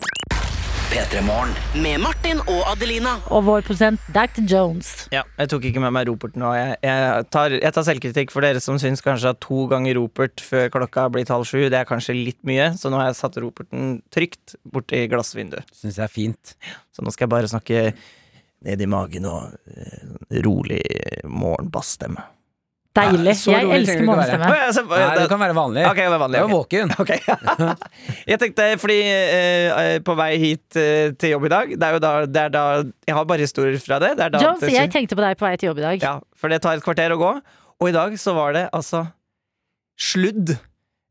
P3 0.91 1.21
Morgen. 1.23 1.53
Med 1.79 2.01
Martin 2.03 2.41
og 2.51 2.65
Adelina. 2.67 3.13
Og 3.31 3.45
vår 3.47 3.61
prosent 3.63 4.01
Dr. 4.11 4.41
Jones. 4.43 4.89
Ja, 5.13 5.21
jeg 5.39 5.47
tok 5.53 5.69
ikke 5.69 5.79
med 5.79 5.93
meg 5.95 6.09
ropert 6.09 6.35
nå. 6.35 6.49
Jeg, 6.57 6.73
jeg, 6.83 7.27
tar, 7.31 7.55
jeg 7.55 7.75
tar 7.77 7.85
selvkritikk 7.87 8.33
for 8.33 8.43
dere 8.43 8.59
som 8.59 8.75
syns 8.81 8.99
kanskje 9.05 9.31
at 9.31 9.39
to 9.45 9.61
ganger 9.71 9.95
ropert 10.01 10.43
før 10.43 10.67
klokka 10.73 11.05
blir 11.13 11.31
halv 11.31 11.47
sju, 11.47 11.61
det 11.71 11.79
er 11.79 11.87
kanskje 11.87 12.17
litt 12.17 12.41
mye, 12.43 12.73
så 12.75 12.91
nå 12.91 12.99
har 12.99 13.07
jeg 13.07 13.21
satt 13.21 13.39
roperten 13.39 14.01
trygt 14.11 14.57
borti 14.67 15.05
glassvinduet. 15.13 15.71
Syns 15.79 16.01
jeg 16.01 16.09
er 16.09 16.11
fint. 16.11 16.53
Så 16.91 17.07
nå 17.07 17.15
skal 17.15 17.29
jeg 17.29 17.35
bare 17.37 17.53
snakke 17.53 17.85
ned 18.67 18.83
i 18.83 18.91
magen 18.91 19.31
og 19.31 19.55
eh, 19.71 20.43
rolig 20.43 20.83
morgenbassstemme. 21.23 22.27
Deilig. 22.91 23.33
Ja, 23.47 23.59
Jeg 23.61 23.69
elsker 23.79 24.01
månestemme. 24.03 24.47
Å, 24.51 24.55
ja, 24.59 24.71
så- 24.75 24.83
Nei, 24.89 25.15
det- 25.15 25.21
du 25.23 25.27
kan 25.31 25.39
være 25.39 25.55
vanlig. 25.55 25.85
Okay, 25.87 26.03
jeg 26.09 26.19
vanlig. 26.19 26.39
Er 26.41 26.43
ok. 26.43 26.51
våken. 26.51 26.91
Okay. 26.99 27.19
jeg 28.27 28.39
tenkte, 28.41 28.65
fordi 28.81 28.97
eh, 29.07 29.99
på 30.03 30.15
vei 30.19 30.31
hit 30.41 30.75
eh, 30.75 31.11
til 31.15 31.31
jobb 31.37 31.45
i 31.47 31.51
dag 31.53 31.71
Det 31.79 31.87
er 31.87 31.93
jo 31.95 32.01
da, 32.03 32.11
det 32.25 32.41
er 32.41 32.49
da 32.53 32.63
Jeg 33.07 33.15
har 33.15 33.25
bare 33.25 33.39
historier 33.47 33.79
fra 33.79 33.99
det. 34.03 34.11
det, 34.19 34.25
er 34.27 34.29
da 34.35 34.43
Jones, 34.43 34.59
det- 34.65 34.73
jeg 34.75 34.91
tenkte 34.91 35.15
på 35.15 35.23
deg 35.23 35.39
på 35.39 35.47
vei 35.47 35.55
til 35.55 35.71
jobb 35.71 35.79
i 35.79 35.87
dag. 35.87 36.03
Ja, 36.03 36.13
for 36.35 36.51
det 36.51 36.61
tar 36.61 36.75
et 36.75 36.83
kvarter 36.83 37.15
å 37.15 37.19
gå. 37.21 37.31
Og 37.81 37.89
i 37.89 37.95
dag 37.95 38.13
så 38.19 38.35
var 38.35 38.53
det 38.59 38.67
altså 38.75 39.05
sludd. 39.99 40.57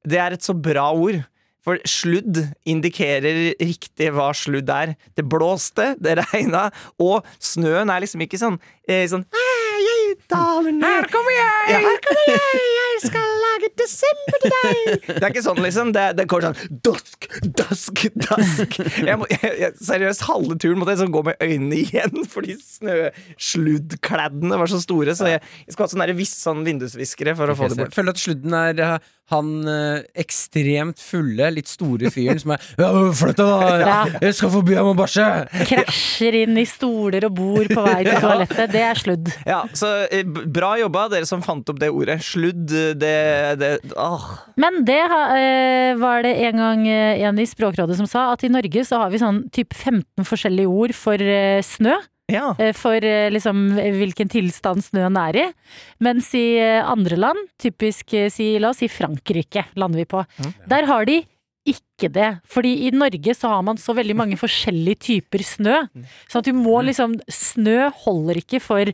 Det 0.06 0.18
er 0.20 0.36
et 0.36 0.44
så 0.44 0.54
bra 0.56 0.90
ord. 0.92 1.22
For 1.60 1.76
sludd 1.84 2.38
indikerer 2.64 3.52
riktig 3.60 4.06
hva 4.16 4.30
sludd 4.36 4.70
er. 4.72 4.94
Det 5.18 5.26
blåste, 5.28 5.90
det 6.00 6.14
regna, 6.22 6.70
og 6.98 7.26
snøen 7.36 7.92
er 7.92 8.00
liksom 8.00 8.22
ikke 8.24 8.40
sånn, 8.40 8.56
eh, 8.88 9.04
sånn 9.12 9.26
«Ah, 9.28 9.49
jeg. 9.84 10.16
Her 10.30 11.06
kommer 11.12 11.34
jeg! 11.34 11.70
Ja, 11.72 11.78
her 11.84 11.98
kommer 12.04 12.26
jeg! 12.30 12.60
Jeg 12.76 13.00
skal 13.04 13.26
lage 13.44 13.70
desember 13.80 14.38
til 14.42 14.54
deg! 14.54 15.06
Det 15.08 15.22
er 15.22 15.28
ikke 15.32 15.44
sånn, 15.44 15.60
liksom. 15.64 15.92
Det, 15.96 16.04
det 16.18 16.26
går 16.30 16.46
sånn 16.46 16.80
dusk, 16.86 17.28
dusk, 17.60 18.04
dusk. 18.26 18.78
Jeg 19.06 19.16
må, 19.20 19.28
jeg, 19.32 19.52
jeg, 19.62 19.70
seriøst, 19.86 20.26
halve 20.28 20.56
turen 20.60 20.80
måtte 20.80 20.94
jeg 20.94 21.00
liksom 21.00 21.14
gå 21.16 21.22
med 21.30 21.44
øynene 21.46 21.80
igjen 21.84 22.28
fordi 22.30 22.56
snøsluddkladdene 22.64 24.60
var 24.60 24.70
så 24.72 24.80
store. 24.82 25.16
Så 25.18 25.30
jeg, 25.30 25.42
jeg 25.66 25.76
skal 25.76 25.86
ha 25.86 25.92
sånn 25.94 26.16
viss 26.20 26.34
sånn 26.40 26.64
vindusviskere 26.66 27.36
for 27.38 27.52
å 27.52 27.56
få 27.58 27.70
det 27.70 27.78
Jeg 27.78 27.86
bort. 27.86 27.96
føler 27.96 28.16
at 28.16 28.22
sludden 28.24 28.56
er 28.60 28.84
eh, 28.86 29.10
han 29.30 29.50
eh, 29.70 30.02
ekstremt 30.22 31.00
fulle, 31.02 31.50
litt 31.54 31.68
store 31.70 32.10
fyren 32.12 32.40
som 32.42 32.54
er 32.56 32.64
Ja, 32.80 32.90
flytt 33.16 33.38
deg, 33.40 33.84
da! 33.86 33.96
Jeg 34.24 34.36
skal 34.38 34.52
forbi, 34.54 34.74
jeg 34.76 34.86
å 34.86 34.94
bæsje! 34.98 35.26
Krasjer 35.70 36.38
inn 36.42 36.58
i 36.60 36.66
stoler 36.68 37.26
og 37.28 37.34
bord 37.38 37.70
på 37.72 37.84
vei 37.86 38.00
til 38.06 38.18
toalettet. 38.22 38.72
Det 38.74 38.82
er 38.86 39.00
sludd. 39.00 39.30
Ja, 39.48 39.62
så 39.76 39.92
eh, 40.10 40.24
b- 40.26 40.46
Bra 40.50 40.72
jobba, 40.80 41.06
dere 41.12 41.28
som 41.28 41.42
fant 41.46 41.68
opp 41.72 41.78
det 41.82 41.90
ordet. 41.94 42.18
Sludd, 42.26 42.66
det, 43.00 43.14
det 43.60 43.72
åh. 43.96 44.26
Men 44.60 44.82
det 44.88 45.00
ha- 45.12 45.26
eh, 45.38 45.94
var 46.00 46.24
det 46.26 46.34
en 46.50 46.60
gang 46.64 46.86
eh, 46.90 47.22
en 47.28 47.38
i 47.40 47.46
Språkrådet 47.48 47.96
som 48.00 48.08
sa, 48.10 48.28
at 48.34 48.44
i 48.46 48.50
Norge 48.52 48.84
så 48.86 48.98
har 49.04 49.12
vi 49.14 49.20
sånn 49.22 49.44
typ 49.54 49.74
15 49.76 50.26
forskjellige 50.26 50.68
ord 50.70 50.94
for 50.96 51.20
eh, 51.22 51.60
snø. 51.64 51.96
Ja. 52.30 52.54
eh, 52.58 52.72
For 52.76 52.96
eh, 53.04 53.28
liksom 53.34 53.66
hvilken 53.76 54.30
tilstand 54.32 54.84
snøen 54.86 55.18
er 55.20 55.38
i. 55.42 55.44
Mens 56.06 56.30
i 56.38 56.44
eh, 56.60 56.80
andre 56.86 57.18
land, 57.18 57.42
typisk 57.60 58.14
si, 58.32 58.52
la 58.62 58.70
oss 58.72 58.80
si 58.82 58.88
Frankrike, 58.88 59.66
lander 59.76 60.02
vi 60.04 60.08
på. 60.10 60.22
Der 60.70 60.86
har 60.90 61.04
de 61.10 61.20
ikke 61.68 62.08
det. 62.14 62.30
Fordi 62.48 62.72
i 62.86 62.90
Norge 62.96 63.34
så 63.36 63.50
har 63.52 63.62
man 63.66 63.76
så 63.76 63.92
veldig 63.94 64.16
mange 64.16 64.38
forskjellige 64.40 65.02
typer 65.10 65.44
snø. 65.44 65.76
Så 66.30 66.40
at 66.40 66.48
du 66.48 66.54
må 66.56 66.80
liksom 66.86 67.18
Snø 67.28 67.90
holder 68.06 68.40
ikke 68.40 68.62
for 68.64 68.88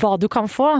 hva 0.00 0.16
du 0.20 0.26
kan 0.28 0.48
få, 0.52 0.70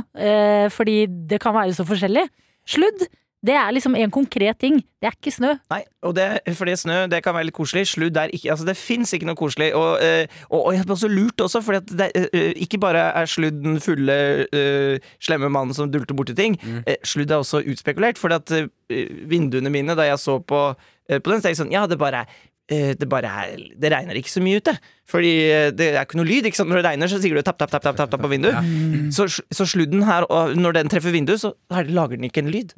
fordi 0.73 0.97
det 1.29 1.39
kan 1.41 1.55
være 1.57 1.73
så 1.77 1.85
forskjellig. 1.89 2.27
Sludd, 2.69 3.07
det 3.47 3.55
er 3.57 3.73
liksom 3.75 3.95
en 3.99 4.13
konkret 4.13 4.59
ting. 4.63 4.81
Det 5.01 5.11
er 5.11 5.15
ikke 5.17 5.33
snø. 5.35 5.53
Nei, 5.71 5.83
og 6.07 6.17
det, 6.17 6.27
fordi 6.59 6.75
snø 6.81 6.99
det 7.13 7.23
kan 7.25 7.37
være 7.37 7.49
litt 7.49 7.57
koselig. 7.57 7.85
Sludd 7.93 8.19
er 8.19 8.33
ikke 8.35 8.51
Altså, 8.55 8.67
det 8.69 8.77
fins 8.79 9.13
ikke 9.15 9.29
noe 9.29 9.39
koselig. 9.39 9.71
Og, 9.77 10.01
og, 10.01 10.35
og, 10.51 10.59
og 10.61 10.75
jeg 10.75 10.87
ble 10.87 10.97
også 10.97 11.11
lurt 11.13 11.45
også, 11.47 11.63
fordi 11.65 11.97
det, 12.01 12.11
eh, 12.17 12.53
ikke 12.67 12.81
bare 12.83 13.05
er 13.21 13.31
sludd 13.31 13.63
den 13.63 13.79
fulle, 13.83 14.17
uh, 14.51 15.13
slemme 15.23 15.51
mannen 15.53 15.77
som 15.77 15.91
dulter 15.93 16.17
borti 16.17 16.35
ting. 16.37 16.59
Mm. 16.63 16.83
sludd 17.07 17.31
er 17.31 17.41
også 17.43 17.63
utspekulert, 17.71 18.19
fordi 18.19 18.41
at 18.41 18.53
eh, 18.91 19.09
vinduene 19.31 19.71
mine, 19.73 19.97
da 19.97 20.07
jeg 20.09 20.19
så 20.23 20.39
på, 20.39 20.67
eh, 21.09 21.19
på 21.21 21.31
den, 21.31 21.41
så 21.41 21.47
tenkte 21.47 21.55
jeg 21.55 21.63
sånn 21.65 21.75
Ja, 21.75 21.87
det 21.91 21.99
bare 22.01 22.25
er 22.25 22.37
eh, 22.73 22.95
det 22.99 23.09
bare 23.09 23.31
er 23.45 23.67
Det 23.79 23.93
regner 23.93 24.19
ikke 24.19 24.33
så 24.33 24.43
mye 24.43 24.63
ute. 24.63 24.77
Fordi 25.11 25.35
eh, 25.51 25.69
det 25.75 25.93
er 25.95 26.03
ikke 26.03 26.19
noe 26.21 26.29
lyd. 26.29 26.49
ikke 26.49 26.61
sant? 26.61 26.71
Når 26.73 26.83
det 26.83 26.89
regner, 26.91 27.13
så 27.13 27.21
sier 27.23 27.37
du 27.37 27.43
tapp, 27.43 27.59
tapp, 27.61 27.71
tapp, 27.71 27.85
tapp, 27.87 27.99
tapp, 28.01 28.11
tapp 28.15 28.25
på 28.25 28.33
vinduet. 28.33 28.75
Så, 29.15 29.29
så 29.31 29.69
sludden 29.69 30.03
her, 30.09 30.27
og 30.33 30.57
når 30.59 30.81
den 30.81 30.93
treffer 30.93 31.15
vinduet, 31.15 31.43
så 31.43 31.55
er 31.71 31.91
lager 31.91 32.19
den 32.19 32.29
ikke 32.31 32.45
en 32.45 32.53
lyd. 32.55 32.75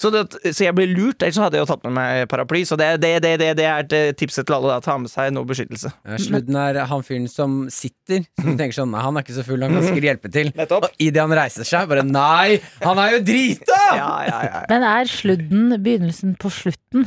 Så, 0.00 0.08
det, 0.10 0.22
så 0.56 0.64
jeg 0.64 0.74
ble 0.74 0.86
lurt, 0.88 1.20
ellers 1.22 1.36
hadde 1.38 1.58
jeg 1.58 1.66
jo 1.66 1.68
tatt 1.68 1.82
med 1.84 1.92
meg 1.94 2.22
paraply. 2.30 2.62
Så 2.66 2.78
det, 2.80 2.88
det, 3.02 3.10
det, 3.22 3.34
det, 3.42 3.50
det 3.60 3.66
er 3.68 3.84
et 3.84 4.16
tipset 4.18 4.46
til 4.48 4.56
alle. 4.56 4.72
da 4.72 4.80
Ta 4.82 4.96
med 4.98 5.12
seg 5.12 5.30
noe 5.36 5.46
beskyttelse. 5.46 5.92
Ja, 6.08 6.18
Sludden 6.22 6.58
er 6.58 6.80
han 6.90 7.04
fyren 7.06 7.28
som 7.30 7.58
sitter, 7.72 8.24
som 8.40 8.56
tenker 8.58 8.78
sånn 8.80 8.90
Nei, 8.94 9.02
han 9.04 9.20
er 9.20 9.26
ikke 9.26 9.36
så 9.36 9.44
full, 9.46 9.62
han 9.62 9.76
kan 9.76 9.84
sikkert 9.86 10.08
hjelpe 10.08 10.32
til. 10.32 10.52
Nettopp. 10.58 10.88
Og 10.88 11.04
idet 11.06 11.22
han 11.22 11.36
reiser 11.36 11.68
seg, 11.68 11.86
bare 11.92 12.06
Nei, 12.08 12.58
han 12.82 13.02
er 13.04 13.18
jo 13.18 13.22
drita! 13.28 13.80
Ja, 13.98 14.12
ja, 14.26 14.38
ja. 14.48 14.62
Men 14.72 14.88
er 14.88 15.12
sludden 15.12 15.76
begynnelsen 15.84 16.34
på 16.40 16.50
slutten? 16.52 17.06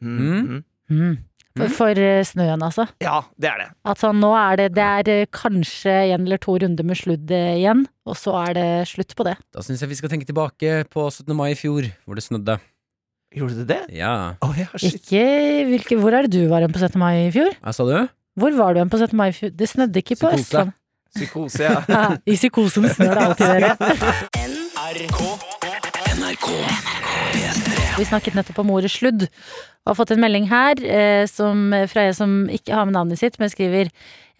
Mm. 0.00 0.62
Mm. 0.90 1.18
For, 1.58 1.72
for 1.74 1.98
eh, 1.98 2.20
snøen, 2.22 2.62
altså. 2.62 2.84
ja, 3.02 3.16
det 3.40 3.48
er 3.50 3.62
det. 3.64 3.68
At 3.90 3.98
sånn, 3.98 4.20
nå 4.22 4.30
er 4.38 4.60
det, 4.60 4.68
det 4.76 4.84
er 4.86 5.08
eh, 5.10 5.28
kanskje 5.34 5.90
en 6.14 6.28
eller 6.28 6.38
to 6.42 6.54
runder 6.62 6.86
med 6.86 6.98
sludd 7.00 7.32
eh, 7.34 7.56
igjen, 7.58 7.82
og 8.06 8.14
så 8.18 8.36
er 8.44 8.54
det 8.54 8.66
slutt 8.90 9.16
på 9.18 9.26
det. 9.26 9.34
Da 9.56 9.64
syns 9.66 9.82
jeg 9.82 9.90
vi 9.90 9.98
skal 9.98 10.12
tenke 10.12 10.28
tilbake 10.28 10.84
på 10.92 11.08
17. 11.10 11.34
mai 11.34 11.50
i 11.52 11.58
fjor, 11.58 11.88
hvor 12.06 12.18
det 12.18 12.24
snødde. 12.26 12.60
Gjorde 13.34 13.58
det 13.62 13.66
det? 13.70 13.80
Ja. 13.98 14.12
Oh, 14.46 14.54
ja, 14.58 14.70
shit. 14.78 15.00
Ikke, 15.02 15.24
hvilke, 15.70 15.98
hvor 15.98 16.14
er 16.14 16.26
det 16.26 16.38
du 16.38 16.46
var 16.50 16.62
hen 16.66 16.74
på 16.74 16.82
17. 16.82 16.98
mai 17.02 17.26
i 17.26 17.34
fjor? 17.34 17.50
Hva 17.62 17.74
sa 17.74 17.86
du? 17.86 17.96
Hvor 18.40 18.54
var 18.58 18.74
du 18.74 18.82
hen 18.84 18.90
på 18.90 19.02
17. 19.02 19.18
mai 19.18 19.28
i 19.30 19.34
fjor? 19.34 19.50
Det 19.54 19.68
snødde 19.70 20.02
ikke 20.04 20.18
på 20.22 20.30
Psykose. 20.36 20.70
Psykose, 21.18 21.62
ja. 21.66 21.82
Ja, 21.90 22.04
I 22.22 22.38
psykosen 22.38 22.86
snør 22.94 23.18
det 23.18 23.26
alltid, 23.26 23.46
dere. 23.58 23.74
NRK. 26.20 26.99
Vi 28.00 28.06
snakket 28.08 28.32
nettopp 28.38 28.62
om 28.62 28.70
ordet 28.72 28.88
sludd, 28.92 29.26
og 29.84 29.90
har 29.92 29.96
fått 29.98 30.14
en 30.14 30.22
melding 30.22 30.46
her 30.48 30.78
eh, 30.80 31.26
som, 31.28 31.68
fra 31.90 32.06
en 32.08 32.16
som 32.16 32.36
ikke 32.48 32.72
har 32.72 32.86
med 32.88 32.96
navnet 32.96 33.20
sitt, 33.20 33.36
men 33.40 33.52
skriver 33.52 33.90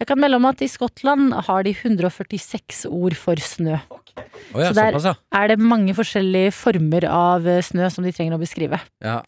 Jeg 0.01 0.07
kan 0.09 0.17
melde 0.17 0.39
om 0.39 0.47
at 0.49 0.63
i 0.65 0.69
Skottland 0.71 1.35
har 1.45 1.67
de 1.67 1.75
146 1.77 2.87
ord 2.89 3.13
for 3.19 3.37
snø. 3.37 3.77
Å 3.77 4.63
ja, 4.63 4.71
Så 4.71 4.73
der- 4.73 4.95
såpass, 4.97 5.05
ja. 5.11 5.13
Er 5.37 5.53
det 5.53 5.59
mange 5.61 5.93
forskjellige 5.93 6.55
former 6.57 7.05
av 7.05 7.45
eh, 7.45 7.61
snø 7.61 7.91
som 7.93 8.03
de 8.03 8.11
trenger 8.11 8.39
å 8.39 8.41
beskrive? 8.41 8.81
ja. 9.03 9.21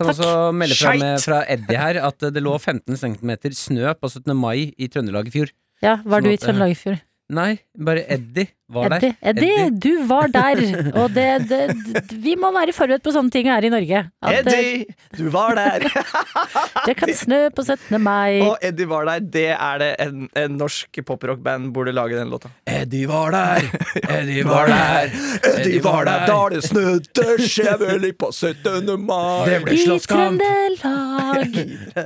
Kan 0.00 0.06
Takk. 0.06 0.20
også 0.22 0.52
melde 0.54 0.76
fra, 0.78 0.92
med, 0.96 1.20
fra 1.20 1.38
Eddie 1.50 1.76
her 1.76 1.96
at 2.06 2.22
det 2.32 2.40
lå 2.40 2.54
15 2.56 2.94
cm 2.96 3.32
snø 3.58 3.90
på 3.98 4.08
17. 4.08 4.30
mai 4.38 4.70
i 4.78 4.86
Trøndelag 4.88 5.26
i 5.28 5.32
fjor. 5.34 5.50
Ja, 5.82 5.96
var 6.06 6.22
Sånn 6.22 6.24
du 6.24 6.30
i 6.30 6.36
at, 6.38 6.40
eh, 6.40 6.46
Trøndelag 6.46 6.70
i 6.70 6.78
fjor? 6.78 7.00
Nei, 7.30 7.60
bare 7.78 8.02
Eddie 8.10 8.48
var 8.70 8.90
Eddie, 8.96 9.14
der. 9.20 9.30
Eddie, 9.30 9.66
du 9.70 10.06
var 10.08 10.30
der! 10.34 10.60
Og 10.98 11.12
det, 11.14 11.26
det, 11.50 11.60
det, 11.86 12.02
vi 12.22 12.34
må 12.38 12.50
være 12.54 12.74
forberedt 12.74 13.04
på 13.06 13.12
sånne 13.14 13.30
ting 13.34 13.46
her 13.50 13.66
i 13.66 13.70
Norge. 13.70 14.02
At 14.22 14.32
eh, 14.32 14.40
Eddie, 14.40 14.96
du 15.14 15.30
var 15.30 15.54
der! 15.58 15.86
det 16.88 16.96
kan 16.98 17.12
snø 17.14 17.40
på 17.54 17.62
17. 17.62 18.00
mai. 18.02 18.40
Og 18.46 18.58
Eddie 18.66 18.90
var 18.90 19.06
der. 19.06 19.22
Det 19.38 19.46
er 19.54 19.82
det 19.82 19.90
en, 20.02 20.26
en 20.42 20.58
norsk 20.58 21.02
poprockband 21.06 21.70
burde 21.76 21.94
lage 21.94 22.18
den 22.18 22.34
låta. 22.34 22.50
Eddie 22.66 23.06
var 23.10 23.34
der! 23.36 23.70
Eddie 24.02 24.44
var 24.46 24.70
der! 24.74 25.14
Eddie 25.54 25.82
var 25.86 26.10
der 26.10 26.26
da 26.26 26.42
det 26.56 26.64
snødde 26.66 27.38
skjevelig 27.46 28.16
på 28.18 28.34
17. 28.34 28.94
mai. 29.06 29.46
Det 29.46 29.62
ble 29.66 29.78
I 29.78 29.82
slåsskamp! 29.86 30.42
Trøndelag! 30.42 31.58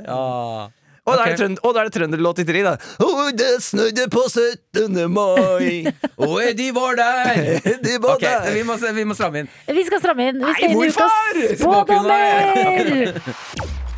Ja. 0.05 0.69
Og 1.05 1.13
da 1.19 1.25
er 1.27 1.35
det, 1.35 1.37
trønd 1.37 1.77
er 1.77 1.89
trønderlåt 1.93 2.39
i 2.41 2.45
tre, 2.47 2.61
da. 2.65 2.71
Oh, 3.05 3.27
det 3.29 3.49
snødde 3.61 4.07
på 4.09 4.23
17. 4.25 4.95
mai. 5.13 5.85
Og 6.17 6.39
Eddie 6.41 6.73
var 6.73 6.97
der! 6.97 7.59
De 7.85 7.99
var 8.01 8.15
Ok, 8.15 8.25
der. 8.25 8.49
vi 8.55 8.63
må, 8.65 8.73
vi 8.97 9.03
må 9.05 9.13
stramme 9.13 9.43
inn. 9.43 9.51
Vi 9.69 9.83
skal 9.85 10.01
stramme 10.01 10.25
inn. 10.31 10.41
Vi 10.41 10.55
skal 10.57 10.65
Nei, 10.65 10.73
inn 10.73 10.81
i 10.81 10.89
ukas 10.89 11.59
spådommer! 11.61 13.21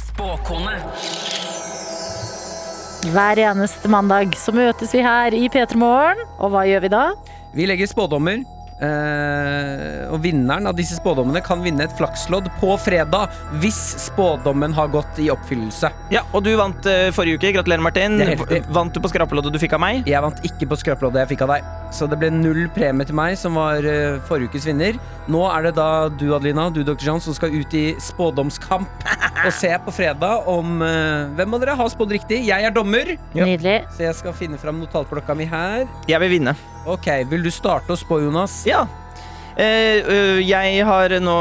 Spåkone. 0.10 0.76
Hver 3.14 3.40
eneste 3.40 3.88
mandag 3.88 4.36
så 4.36 4.52
møtes 4.52 4.92
vi 4.92 5.00
her 5.06 5.32
i 5.38 5.48
P3 5.54 5.80
Morgen. 5.80 6.28
Og 6.44 6.52
hva 6.52 6.66
gjør 6.68 6.84
vi 6.90 6.92
da? 6.92 7.06
Vi 7.56 7.70
legger 7.72 7.88
spådommer 7.88 8.44
Eh, 8.77 10.03
og 10.13 10.19
vinneren 10.22 10.67
av 10.69 10.75
disse 10.77 10.98
spådommene 11.00 11.41
kan 11.46 11.63
vinne 11.65 11.88
et 11.88 11.96
flakslodd 11.98 12.46
på 12.62 12.75
fredag 12.81 13.31
hvis 13.62 13.79
spådommen 14.07 14.75
har 14.77 14.91
gått 14.93 15.17
i 15.24 15.29
oppfyllelse. 15.34 15.89
Ja, 16.13 16.22
Og 16.38 16.43
du 16.46 16.51
vant 16.60 16.86
eh, 16.89 17.10
forrige 17.15 17.39
uke. 17.41 17.53
Gratulerer, 17.57 17.81
Martin. 17.84 18.19
Det 18.22 18.27
er 18.27 18.36
helt. 18.38 18.69
Vant 18.74 18.93
du 18.93 19.01
på 19.01 19.10
skrapeloddet 19.12 19.55
du 19.55 19.60
fikk 19.62 19.74
av 19.77 19.81
meg? 19.84 20.03
Jeg 20.10 20.22
vant 20.24 20.43
ikke 20.46 20.69
på 20.69 20.77
skrapeloddet 20.79 21.24
jeg 21.24 21.31
fikk 21.34 21.46
av 21.48 21.55
deg, 21.55 21.67
så 21.96 22.07
det 22.12 22.19
ble 22.22 22.29
null 22.36 22.67
premie 22.75 23.07
til 23.07 23.17
meg, 23.17 23.38
som 23.39 23.57
var 23.57 23.86
eh, 23.88 24.19
forrige 24.29 24.53
ukes 24.53 24.67
vinner. 24.69 25.00
Nå 25.27 25.41
er 25.51 25.67
det 25.67 25.74
da 25.79 25.89
du, 26.13 26.27
Adelina, 26.38 26.69
du, 26.72 26.84
Dr. 26.88 27.01
John, 27.10 27.24
som 27.24 27.36
skal 27.36 27.55
ut 27.57 27.74
i 27.75 27.86
spådomskamp 28.03 29.10
og 29.46 29.51
se 29.57 29.74
på 29.84 29.93
fredag 29.96 30.48
om 30.53 30.79
eh, 30.86 31.27
hvem 31.38 31.57
av 31.57 31.65
dere 31.65 31.77
har 31.81 31.91
spådd 31.93 32.13
riktig. 32.19 32.43
Jeg 32.48 32.69
er 32.69 32.74
dommer, 32.75 33.15
Nydelig. 33.36 33.79
så 33.98 34.07
jeg 34.07 34.22
skal 34.22 34.38
finne 34.38 34.62
fram 34.62 34.79
notatblokka 34.84 35.36
mi 35.38 35.50
her. 35.50 35.88
Jeg 36.07 36.22
vil 36.24 36.38
vinne. 36.39 36.55
Ok, 36.88 37.08
Vil 37.27 37.44
du 37.44 37.51
starte 37.51 37.91
å 37.91 38.00
spå, 38.00 38.22
Jonas? 38.24 38.62
Ja. 38.67 38.86
Eh, 39.58 40.00
øh, 40.06 40.39
jeg 40.46 40.86
har 40.86 41.10
nå 41.20 41.36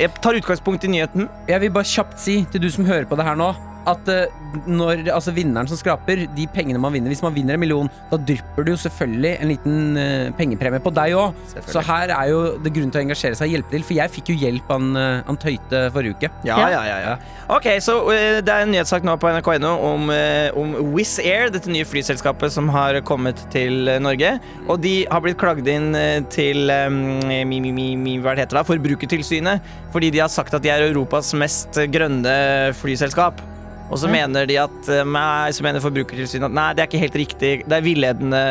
Jeg 0.00 0.10
tar 0.24 0.38
utgangspunkt 0.38 0.84
i 0.84 0.90
nyheten. 0.90 1.28
Jeg 1.46 1.60
vil 1.60 1.70
bare 1.70 1.86
kjapt 1.86 2.18
si 2.18 2.40
til 2.50 2.64
du 2.64 2.70
som 2.72 2.88
hører 2.88 3.06
på 3.06 3.18
det 3.20 3.26
her 3.28 3.36
nå, 3.38 3.52
at 3.88 4.10
eh, 4.12 4.38
når 4.68 5.08
altså 5.12 5.32
vinneren 5.36 5.68
som 5.68 5.78
skraper, 5.78 6.24
de 6.34 6.46
pengene 6.52 6.80
man 6.80 6.94
vinner 6.94 7.12
Hvis 7.12 7.22
man 7.24 7.34
vinner 7.34 7.56
en 7.56 7.60
million, 7.62 7.90
da 8.10 8.16
drypper 8.16 8.64
det 8.64 8.74
jo 8.74 8.80
selvfølgelig 8.84 9.32
en 9.34 9.52
liten 9.52 10.00
eh, 10.00 10.30
pengepremie 10.38 10.82
på 10.84 10.92
deg 10.96 11.16
òg. 11.18 11.36
Så 11.68 11.82
her 11.84 12.12
er 12.14 12.30
jo 12.32 12.40
det 12.62 12.72
grunn 12.76 12.92
til 12.92 13.02
å 13.02 13.04
engasjere 13.06 13.38
seg 13.38 13.50
og 13.50 13.56
hjelpe 13.56 13.76
til, 13.76 13.86
for 13.88 13.98
jeg 13.98 14.14
fikk 14.14 14.32
jo 14.32 14.38
hjelp 14.44 14.72
av 14.72 14.78
han, 14.78 15.02
eh, 15.02 15.34
Tøyte 15.38 15.80
forrige 15.94 16.16
uke. 16.18 16.30
Ja, 16.48 16.56
ja, 16.66 16.80
ja, 16.82 16.96
ja. 17.04 17.12
Ok, 17.54 17.68
så 17.84 17.94
uh, 18.08 18.40
Det 18.42 18.50
er 18.50 18.64
en 18.64 18.72
nyhetssak 18.74 19.04
nå 19.06 19.14
på 19.22 19.30
nrk.no 19.30 19.70
om, 19.86 20.08
uh, 20.10 20.48
om 20.58 20.74
Wizz 20.96 21.20
Air, 21.22 21.52
dette 21.54 21.70
nye 21.70 21.86
flyselskapet 21.86 22.52
som 22.52 22.66
har 22.74 22.98
kommet 23.06 23.40
til 23.54 23.86
Norge. 24.02 24.34
Og 24.66 24.82
de 24.82 24.96
har 25.06 25.22
blitt 25.22 25.38
klagd 25.40 25.68
inn 25.70 25.92
til 26.34 26.72
um, 26.74 26.98
mi, 27.22 27.60
mi, 27.62 27.92
mi, 27.94 28.16
hva 28.22 28.34
heter 28.38 28.58
det, 28.58 28.66
Forbrukertilsynet 28.68 29.70
fordi 29.92 30.10
de 30.12 30.20
har 30.20 30.32
sagt 30.32 30.52
at 30.56 30.64
de 30.64 30.72
er 30.72 30.88
Europas 30.88 31.30
mest 31.38 31.78
grønne 31.92 32.34
flyselskap. 32.76 33.40
Og 33.88 33.98
så 34.00 34.10
mener 34.12 34.48
de 34.48 34.58
at 34.60 34.90
nei, 35.08 35.50
så 35.56 35.64
mener 35.64 35.82
Forbrukertilsynet 35.84 36.50
at 36.50 36.56
nei, 36.56 36.70
det 36.76 36.84
er 36.84 36.90
ikke 36.90 37.04
helt 37.06 37.20
riktig. 37.22 37.52
Det 37.68 37.78
er 37.78 37.84
villedende. 37.84 38.42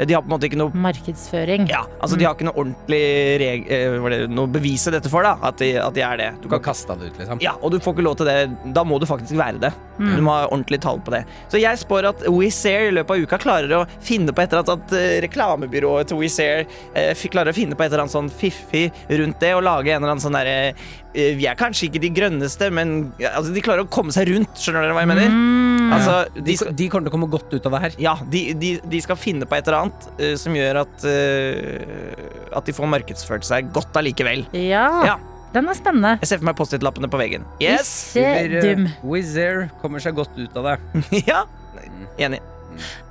De 0.00 0.14
har 0.14 0.22
på 0.22 0.30
en 0.30 0.32
måte 0.32 0.48
ikke 0.48 0.56
noe 0.60 0.72
Markedsføring. 0.80 1.66
ja, 1.68 1.82
altså 2.00 2.16
De 2.16 2.24
har 2.24 2.36
ikke 2.36 2.46
noe 2.48 2.56
ordentlig 2.62 3.00
reg 3.42 3.66
eh, 3.68 4.28
noe 4.32 4.48
bevise 4.48 4.92
dette 4.94 5.10
for, 5.12 5.26
da. 5.26 5.34
At 5.44 5.60
de, 5.60 5.74
at 5.80 5.96
de 5.96 6.04
er 6.06 6.20
det. 6.20 6.28
Du 6.40 6.48
kan 6.52 6.62
kaste 6.64 6.96
det 6.96 7.10
ut, 7.10 7.18
liksom. 7.20 7.42
Ja, 7.44 7.56
og 7.60 7.74
du 7.74 7.80
får 7.82 7.98
ikke 7.98 8.06
lov 8.06 8.16
til 8.20 8.30
det. 8.30 8.38
Da 8.76 8.84
må 8.86 9.00
du 9.02 9.08
faktisk 9.10 9.36
være 9.40 9.60
det. 9.60 9.72
Du 10.00 10.22
må 10.24 10.32
ha 10.32 10.46
ordentlig 10.48 10.78
tall 10.80 11.02
på 11.04 11.12
det. 11.12 11.24
Så 11.52 11.60
jeg 11.60 11.76
spår 11.82 12.08
at 12.14 12.22
Wizz 12.32 12.62
Air 12.70 12.86
i 12.88 12.94
løpet 12.96 13.12
av 13.12 13.26
uka 13.26 13.38
klarer 13.42 13.74
å 13.76 13.82
finne 14.00 14.32
på 14.32 14.40
et 14.40 14.54
eller 14.54 14.64
annet 14.64 14.86
at 14.88 14.94
eh, 14.96 15.18
reklamebyrået 15.26 16.08
til 16.08 16.22
Wizz 16.22 16.38
Air 16.40 16.64
eh, 16.96 17.26
klarer 17.30 17.52
å 17.52 17.56
finne 17.56 17.76
på 17.76 17.84
et 17.84 17.90
eller 17.92 18.06
annet 18.06 18.14
sånn 18.16 18.32
fiffig 18.32 18.88
rundt 19.20 19.42
det 19.44 19.52
og 19.58 19.66
lage 19.66 19.92
en 19.92 20.00
eller 20.00 20.14
annen 20.14 20.24
sånn 20.24 20.38
derre 20.38 20.56
eh, 20.70 20.88
Vi 21.14 21.46
er 21.50 21.56
kanskje 21.58 21.88
ikke 21.88 22.00
de 22.04 22.10
grønneste, 22.14 22.68
men 22.70 23.12
altså, 23.18 23.50
de 23.54 23.62
klarer 23.64 23.82
å 23.82 23.88
komme 23.90 24.12
seg 24.14 24.28
rundt. 24.30 24.52
Skjønner 24.62 24.84
dere 24.86 24.94
hva 24.94 25.02
jeg 25.02 25.10
mener? 25.10 25.32
Altså, 25.90 26.12
De, 26.36 26.44
de 26.46 26.54
skal, 26.60 26.74
de 26.78 26.86
kommer 26.92 27.08
til 27.08 27.10
å 27.10 27.14
komme 27.16 27.28
godt 27.32 27.50
ut 27.56 27.64
av 27.66 27.74
det 27.74 27.80
her. 27.82 27.96
ja, 27.98 28.12
de, 28.30 28.42
de, 28.54 28.68
de 28.92 29.00
skal 29.02 29.18
finne 29.18 29.48
på 29.50 29.56
et 29.58 29.66
eller 29.66 29.80
annet 29.88 30.06
uh, 30.20 30.34
som 30.38 30.54
gjør 30.54 30.78
at 30.84 31.06
uh, 31.08 32.54
At 32.60 32.68
de 32.70 32.74
får 32.76 32.90
markedsført 32.92 33.48
seg 33.48 33.72
godt 33.74 33.98
allikevel. 33.98 34.44
Ja, 34.54 34.84
Ja. 35.08 35.16
den 35.54 35.66
er 35.72 35.74
spennende. 35.78 36.12
Jeg 36.22 36.30
ser 36.30 36.38
for 36.42 36.46
meg 36.52 36.56
Post-It-lappene 36.60 37.10
på 37.10 37.18
veggen. 37.18 37.42
Yes! 37.62 37.90
Ikke 38.14 38.62
dum. 38.62 38.86
Wizz 39.10 39.34
Air 39.42 39.66
kommer 39.82 40.02
seg 40.02 40.14
godt 40.18 40.38
ut 40.38 40.56
av 40.62 40.68
det. 40.70 40.76
ja, 41.32 41.42
enig. 42.22 42.38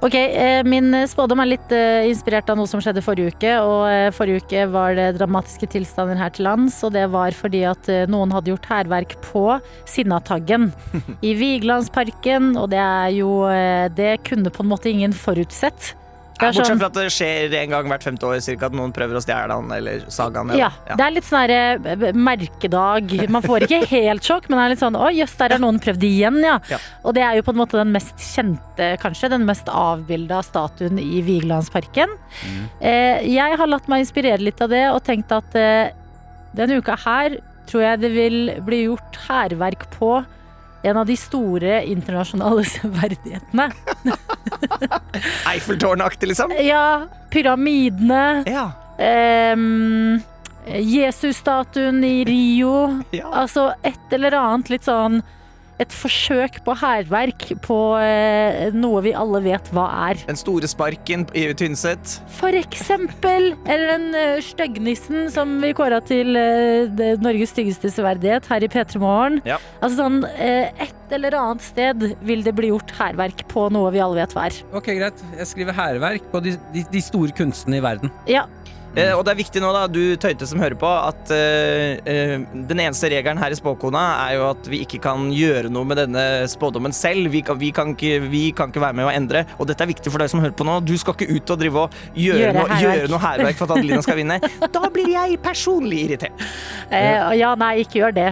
Ok, 0.02 0.16
eh, 0.16 0.62
Min 0.64 0.94
spådom 1.08 1.42
er 1.44 1.52
litt 1.52 1.74
eh, 1.76 2.08
inspirert 2.10 2.50
av 2.50 2.58
noe 2.60 2.70
som 2.70 2.82
skjedde 2.84 3.04
forrige 3.06 3.34
uke. 3.36 3.54
Og 3.62 3.84
eh, 3.92 4.08
Forrige 4.16 4.44
uke 4.46 4.66
var 4.72 4.96
det 4.98 5.10
dramatiske 5.20 5.70
tilstander 5.76 6.20
her 6.20 6.34
til 6.36 6.48
lands, 6.48 6.80
og 6.88 6.94
det 6.96 7.06
var 7.14 7.36
fordi 7.38 7.66
at 7.70 7.90
eh, 7.92 8.08
noen 8.10 8.34
hadde 8.36 8.54
gjort 8.54 8.70
hærverk 8.72 9.18
på 9.28 9.46
Sinnataggen 9.90 10.72
i 11.30 11.36
Vigelandsparken. 11.40 12.54
Og 12.60 12.70
det 12.74 12.82
er 12.82 13.16
jo 13.20 13.34
eh, 13.52 13.88
Det 13.94 14.20
kunne 14.28 14.54
på 14.54 14.66
en 14.66 14.72
måte 14.72 14.92
ingen 14.92 15.16
forutsett. 15.16 15.94
Ja, 16.40 16.48
bortsett 16.48 16.70
sånn- 16.70 16.80
fra 16.80 16.88
at 16.88 16.98
det 16.98 17.06
skjer 17.12 17.56
en 17.62 17.74
gang 17.76 17.90
hvert 17.92 18.06
femte 18.08 18.28
år 18.30 18.40
cirka, 18.44 18.70
at 18.70 18.76
noen 18.78 18.94
prøver 18.96 19.20
å 19.20 19.22
stjele 19.24 19.58
han 19.58 19.72
eller 19.76 20.06
sage 20.08 20.40
han. 20.40 20.54
Ja, 20.58 20.70
ja. 20.88 20.96
det 20.96 21.06
er 21.06 21.16
litt 21.16 21.28
sånn 21.28 21.52
eh, 21.52 22.06
merkedag. 22.16 23.12
Man 23.30 23.44
får 23.44 23.68
ikke 23.68 23.82
helt 23.98 24.24
sjokk, 24.24 24.50
men 24.50 24.60
det 24.60 24.64
er 24.66 24.74
litt 24.76 24.84
sånn 24.84 25.00
Å 25.00 25.10
jøss, 25.14 25.36
der 25.42 25.56
har 25.56 25.64
noen 25.64 25.82
prøvd 25.84 26.08
igjen, 26.08 26.40
ja. 26.46 26.58
Ja. 26.72 26.80
Og 27.04 27.16
det 27.18 27.26
er 27.28 27.40
jo 27.40 27.46
på 27.48 27.56
en 27.56 27.62
måte 27.62 27.80
den 27.80 27.92
mest 27.96 28.16
kjente, 28.24 28.94
kanskje, 29.04 29.32
den 29.36 29.46
mest 29.50 29.68
avbilda 29.68 30.42
statuen 30.46 31.00
i 31.02 31.22
Vigelandsparken. 31.26 32.16
Mm. 32.40 32.66
jeg 33.28 33.58
har 33.60 33.68
latt 33.68 33.88
meg 33.92 34.04
inspirere 34.04 34.42
litt 34.42 34.62
av 34.62 34.70
det 34.72 34.86
og 34.94 35.02
tenkt 35.04 35.32
at 35.36 35.56
eh, 35.60 35.92
denne 36.56 36.80
uka 36.80 36.96
her 37.04 37.40
tror 37.70 37.84
jeg 37.86 38.02
det 38.02 38.12
vil 38.16 38.38
bli 38.66 38.84
gjort 38.88 39.20
hærverk 39.28 39.86
på 39.98 40.14
en 40.84 40.98
av 40.98 41.06
de 41.06 41.16
store 41.18 41.84
internasjonale 41.86 42.64
severdighetene. 42.76 43.70
Eiffeltårnaktig, 45.52 46.28
liksom. 46.32 46.54
Ja, 46.64 47.08
pyramidene. 47.30 48.44
Ja. 48.48 48.72
Um, 49.54 50.22
Jesus-statuen 50.70 52.04
i 52.04 52.24
Rio. 52.26 53.04
Ja. 53.12 53.32
Altså 53.44 53.72
et 53.82 54.14
eller 54.14 54.36
annet 54.38 54.70
litt 54.70 54.88
sånn 54.88 55.22
Et 55.80 55.94
forsøk 55.96 56.60
på 56.66 56.74
hærverk 56.76 57.46
på 57.64 57.78
eh, 58.04 58.68
noe 58.76 59.00
vi 59.06 59.14
alle 59.16 59.40
vet 59.46 59.70
hva 59.76 59.86
er. 60.10 60.20
Den 60.28 60.40
store 60.40 60.68
sparken 60.68 61.24
i 61.38 61.46
Tynset. 61.56 62.18
For 62.36 62.56
eksempel! 62.58 63.54
Eller 63.64 63.94
den 63.94 64.42
styggnissen 64.44 65.30
som 65.32 65.56
vi 65.64 65.72
kåra 65.78 66.02
til 66.04 66.36
eh, 66.36 67.16
Norges 67.24 67.54
styggeste 67.56 67.94
severdighet 67.96 68.50
her 68.52 68.66
i 68.66 68.72
P3 68.72 69.00
Morgen. 69.00 69.40
Ja. 69.48 69.60
Altså 69.80 70.02
sånn 70.02 70.24
eh, 70.36 70.68
Et 70.84 71.16
eller 71.16 71.34
annet 71.40 71.64
sted 71.66 72.04
vil 72.28 72.44
det 72.46 72.54
bli 72.58 72.74
gjort 72.74 72.92
hærverk 73.00 73.46
på 73.50 73.70
noe 73.74 73.90
vi 73.96 74.04
alle 74.04 74.20
vet 74.20 74.36
hva 74.36 74.50
er. 74.50 74.60
Ok, 74.76 74.92
greit. 75.00 75.24
Jeg 75.40 75.50
skriver 75.54 75.80
hærverk 75.80 76.28
på 76.34 76.44
de, 76.46 76.58
de, 76.76 76.84
de 76.92 77.02
store 77.02 77.34
kunstene 77.40 77.80
i 77.80 77.86
verden. 77.88 78.12
Ja. 78.30 78.44
Eh, 78.98 79.12
og 79.14 79.22
det 79.26 79.34
er 79.36 79.38
viktig 79.38 79.62
nå, 79.62 79.70
da, 79.76 79.84
du 79.92 80.16
tøyte 80.20 80.48
som 80.50 80.60
hører 80.62 80.74
på, 80.80 80.90
at 80.90 81.30
eh, 81.36 82.00
eh, 82.10 82.34
den 82.70 82.82
eneste 82.82 83.12
regelen 83.14 83.38
her 83.42 83.54
i 83.54 83.58
Spåkona 83.60 84.02
er 84.26 84.38
jo 84.40 84.48
at 84.50 84.70
vi 84.72 84.80
ikke 84.86 84.98
kan 85.04 85.28
gjøre 85.36 85.70
noe 85.72 85.86
med 85.88 86.02
denne 86.02 86.24
spådommen 86.50 86.96
selv. 86.96 87.30
Vi 87.34 87.44
kan, 87.46 87.60
vi 87.62 87.70
kan, 87.76 87.94
ikke, 87.94 88.18
vi 88.32 88.44
kan 88.58 88.74
ikke 88.74 88.82
være 88.84 88.98
med 88.98 89.06
å 89.10 89.14
endre. 89.14 89.46
Og 89.60 89.70
dette 89.70 89.86
er 89.86 89.92
viktig 89.94 90.10
for 90.12 90.24
deg 90.24 90.34
som 90.34 90.42
hører 90.42 90.58
på 90.58 90.66
nå. 90.68 90.80
Du 90.90 90.96
skal 91.00 91.16
ikke 91.16 91.30
ut 91.38 91.54
og 91.56 91.62
drive 91.62 91.86
og 91.86 92.00
gjøre, 92.18 92.42
Gjøre 92.50 92.58
noe, 92.58 92.68
hærverk. 92.74 92.98
gjøre 93.00 93.14
noe 93.14 93.24
hærverk 93.28 93.62
for 93.62 93.70
at 93.70 93.78
Adelina 93.78 94.04
skal 94.06 94.20
vinne. 94.24 94.42
Da 94.80 94.86
blir 94.94 95.10
jeg 95.12 95.40
personlig 95.44 96.04
irritert. 96.08 96.46
Eh, 96.90 97.34
ja, 97.40 97.54
nei, 97.60 97.74
ikke 97.84 98.02
gjør 98.04 98.16
det. 98.16 98.30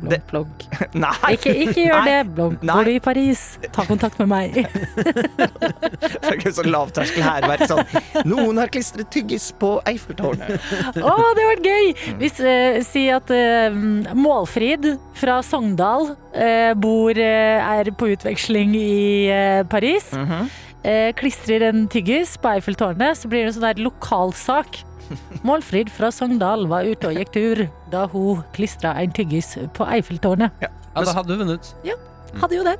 Det- 0.00 0.20
Blogg, 0.30 0.48
blogg. 0.56 0.94
Nei! 1.04 1.32
Ikke, 1.36 1.52
ikke 1.64 1.82
gjør 1.84 1.98
Nei. 1.98 2.06
det. 2.08 2.18
Blogg. 2.36 2.54
Nei. 2.64 2.74
Bor 2.76 2.88
du 2.88 2.92
i 2.94 3.00
Paris? 3.04 3.42
Ta 3.74 3.84
kontakt 3.88 4.18
med 4.22 4.30
meg. 4.30 4.56
Det 4.60 6.30
er 6.30 6.36
ikke 6.38 6.52
sånn 6.56 6.70
lavterskel 6.72 7.24
hærverk 7.24 7.66
sånn. 7.68 8.24
Noen 8.28 8.60
har 8.62 8.70
klistret 8.72 9.10
tyggis 9.12 9.50
på 9.60 9.74
Eiffeltårnet. 9.88 10.56
Å, 11.00 11.14
det 11.36 11.46
var 11.50 11.62
gøy! 11.64 11.90
Hvis, 12.20 12.40
uh, 12.44 12.80
si 12.86 13.06
at 13.12 13.30
uh, 13.34 13.76
Målfrid 14.16 14.86
fra 15.20 15.40
Sogndal 15.46 16.12
uh, 16.14 16.72
bor 16.80 17.18
er 17.20 17.90
på 18.00 18.10
utveksling 18.14 18.74
i 18.78 18.92
Paris. 19.70 20.10
eh, 20.82 21.10
klistrer 21.18 21.66
en 21.68 21.84
tyggis 21.92 22.36
på 22.40 22.48
Eiffeltårnet, 22.54 23.18
så 23.18 23.28
blir 23.28 23.44
det 23.44 23.50
en 23.52 23.56
sånn 23.58 23.66
der 23.68 23.82
lokalsak. 23.84 24.80
Målfrid 25.46 25.90
fra 25.92 26.10
Sogndal 26.14 26.66
var 26.70 26.86
ute 26.86 27.10
og 27.10 27.16
gikk 27.18 27.32
tur 27.34 27.62
da 27.92 28.06
hun 28.12 28.44
klistra 28.56 28.94
en 29.00 29.12
tyggis 29.16 29.56
på 29.76 29.86
Eiffeltårnet. 29.86 30.54
Ja, 30.62 30.70
da 30.94 31.12
hadde 31.16 31.34
du 31.34 31.42
vunnet. 31.44 31.74
Ja, 31.86 31.98
Hadde 32.38 32.54
jo 32.54 32.62
det. 32.62 32.76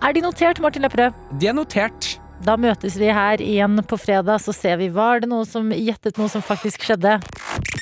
Er 0.00 0.14
de 0.16 0.22
notert, 0.24 0.60
Martin 0.64 0.80
Lepperød? 0.86 1.16
De 1.40 1.50
er 1.50 1.56
notert. 1.56 2.14
Da 2.46 2.54
møtes 2.56 2.94
vi 2.96 3.10
her 3.12 3.42
igjen 3.42 3.82
på 3.84 3.98
fredag, 4.00 4.40
så 4.40 4.54
ser 4.56 4.78
vi 4.80 4.88
var 4.94 5.20
det 5.20 5.28
noe 5.28 5.44
som 5.48 5.68
gjettet 5.74 6.16
noe 6.20 6.30
som 6.32 6.44
faktisk 6.44 6.86
skjedde. 6.86 7.18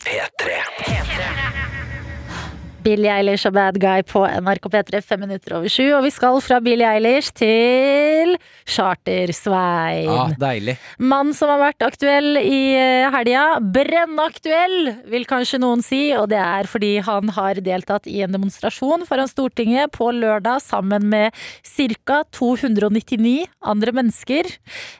P3. 0.02 0.56
Billie 2.86 3.10
Eilish 3.10 3.48
og 3.48 3.56
Bad 3.56 3.80
Guy 3.82 4.04
på 4.06 4.20
NRK 4.22 4.68
P3 4.70 5.00
fem 5.02 5.24
minutter 5.24 5.56
over 5.56 5.70
sju. 5.72 5.88
Og 5.96 6.04
vi 6.04 6.12
skal 6.14 6.38
fra 6.44 6.60
Billie 6.62 6.86
Eilish 6.86 7.32
til 7.34 8.36
Charter-Svein. 8.62 10.06
Ja, 10.06 10.26
deilig. 10.38 10.76
Mann 11.02 11.32
som 11.34 11.50
har 11.50 11.58
vært 11.64 11.82
aktuell 11.82 12.38
i 12.38 12.60
eh, 12.78 13.08
helga. 13.10 13.46
Brennaktuell, 13.74 14.92
vil 15.10 15.26
kanskje 15.26 15.58
noen 15.62 15.82
si. 15.82 16.12
Og 16.14 16.28
det 16.30 16.38
er 16.38 16.70
fordi 16.70 16.92
han 17.06 17.32
har 17.34 17.58
deltatt 17.66 18.06
i 18.06 18.20
en 18.22 18.36
demonstrasjon 18.36 19.02
foran 19.08 19.30
Stortinget 19.30 19.90
på 19.96 20.12
lørdag 20.14 20.62
sammen 20.62 21.08
med 21.10 21.34
ca. 21.66 22.22
299 22.38 23.48
andre 23.66 23.96
mennesker. 23.98 24.46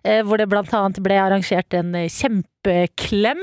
eh, 0.03 0.25
Hvor 0.27 0.43
det 0.43 0.51
blant 0.51 0.75
annet 0.75 0.99
ble 1.07 1.23
arrangert 1.23 1.79
en 1.79 1.95
eh, 1.95 2.11
kjempeklem. 2.67 3.43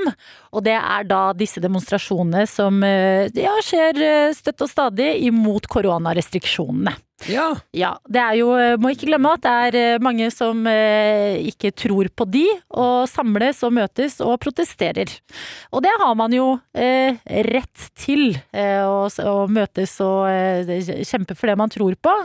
Og 0.54 0.64
det 0.66 0.76
er 0.78 1.08
da 1.08 1.22
disse 1.38 1.62
demonstrasjonene 1.64 2.46
som 2.50 2.84
eh, 2.84 3.30
ja, 3.36 3.56
skjer 3.64 4.02
eh, 4.04 4.36
støtt 4.36 4.64
og 4.64 4.72
stadig 4.72 5.16
imot 5.28 5.68
koronarestriksjonene. 5.72 6.96
Ja. 7.32 7.48
Ja, 7.76 7.94
det 8.10 8.22
er 8.22 8.38
jo, 8.40 8.50
eh, 8.60 8.76
må 8.82 8.92
ikke 8.94 9.08
glemme 9.10 9.34
at 9.36 9.44
det 9.46 9.54
er 9.68 9.78
eh, 9.80 10.02
mange 10.04 10.30
som 10.34 10.66
eh, 10.70 11.40
ikke 11.50 11.72
tror 11.76 12.10
på 12.16 12.28
de, 12.30 12.44
og 12.76 13.08
samles 13.12 13.62
og 13.66 13.74
møtes 13.78 14.20
og 14.24 14.36
protesterer. 14.44 15.12
Og 15.72 15.84
det 15.86 15.94
har 16.02 16.14
man 16.20 16.36
jo 16.36 16.48
eh, 16.76 17.20
rett 17.48 17.88
til, 18.00 18.38
eh, 18.52 18.82
å, 18.84 19.08
å 19.08 19.36
møtes 19.52 19.96
og 20.04 20.28
eh, 20.30 20.90
kjempe 21.08 21.38
for 21.38 21.52
det 21.52 21.58
man 21.60 21.72
tror 21.74 21.96
på. 22.04 22.16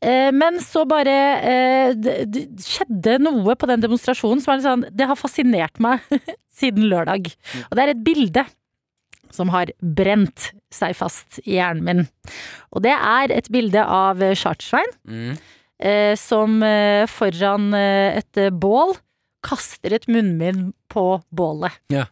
Eh, 0.00 0.30
men 0.34 0.60
så 0.64 0.86
bare 0.88 1.16
eh, 1.40 1.96
det, 1.98 2.16
det 2.32 2.46
skjedde 2.64 3.18
noe 3.22 3.56
på 3.58 3.68
den 3.70 3.82
demonstrasjonen 3.84 4.40
som 4.42 4.54
er 4.54 4.60
litt 4.60 4.68
sånn 4.68 4.86
Det 4.96 5.06
har 5.10 5.18
fascinert 5.18 5.80
meg 5.82 6.04
siden 6.60 6.88
lørdag. 6.90 7.30
Og 7.68 7.76
det 7.76 7.84
er 7.84 7.94
et 7.94 8.06
bilde 8.06 8.46
som 9.30 9.52
har 9.54 9.70
brent 9.78 10.50
seg 10.74 10.94
fast 10.98 11.40
i 11.44 11.56
hjernen 11.58 11.84
min. 11.86 12.04
Og 12.74 12.82
det 12.86 12.94
er 12.94 13.32
et 13.34 13.48
bilde 13.50 13.82
av 13.84 14.20
Chartersvein 14.38 14.92
Mm. 15.08 15.32
eh, 15.82 16.14
som 16.16 16.62
eh, 16.62 17.06
foran 17.10 17.72
eh, 17.74 18.18
et 18.20 18.36
eh, 18.38 18.50
bål 18.50 18.94
kaster 19.42 19.94
et 19.96 20.06
munnbind 20.08 20.72
på 20.92 21.22
bålet. 21.32 21.72
Ja. 21.90 22.04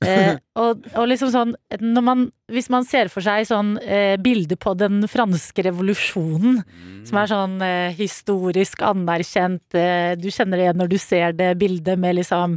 eh, 0.06 0.38
og, 0.56 0.86
og 0.96 1.08
liksom 1.10 1.28
sånn 1.34 1.50
når 1.82 2.04
man, 2.06 2.20
Hvis 2.48 2.70
man 2.72 2.86
ser 2.88 3.10
for 3.12 3.20
seg 3.20 3.44
sånn 3.50 3.74
eh, 3.82 4.14
bilde 4.16 4.56
på 4.56 4.72
den 4.80 5.02
franske 5.10 5.66
revolusjonen, 5.66 6.62
som 7.04 7.18
er 7.20 7.28
sånn 7.28 7.58
eh, 7.66 7.92
historisk 7.98 8.80
anerkjent, 8.86 9.76
du 10.16 10.28
kjenner 10.32 10.56
det 10.56 10.64
igjen 10.68 10.80
når 10.80 10.88
du 10.94 10.98
ser 11.02 11.36
det 11.36 11.50
bildet 11.60 11.98
med 12.00 12.16
liksom 12.22 12.56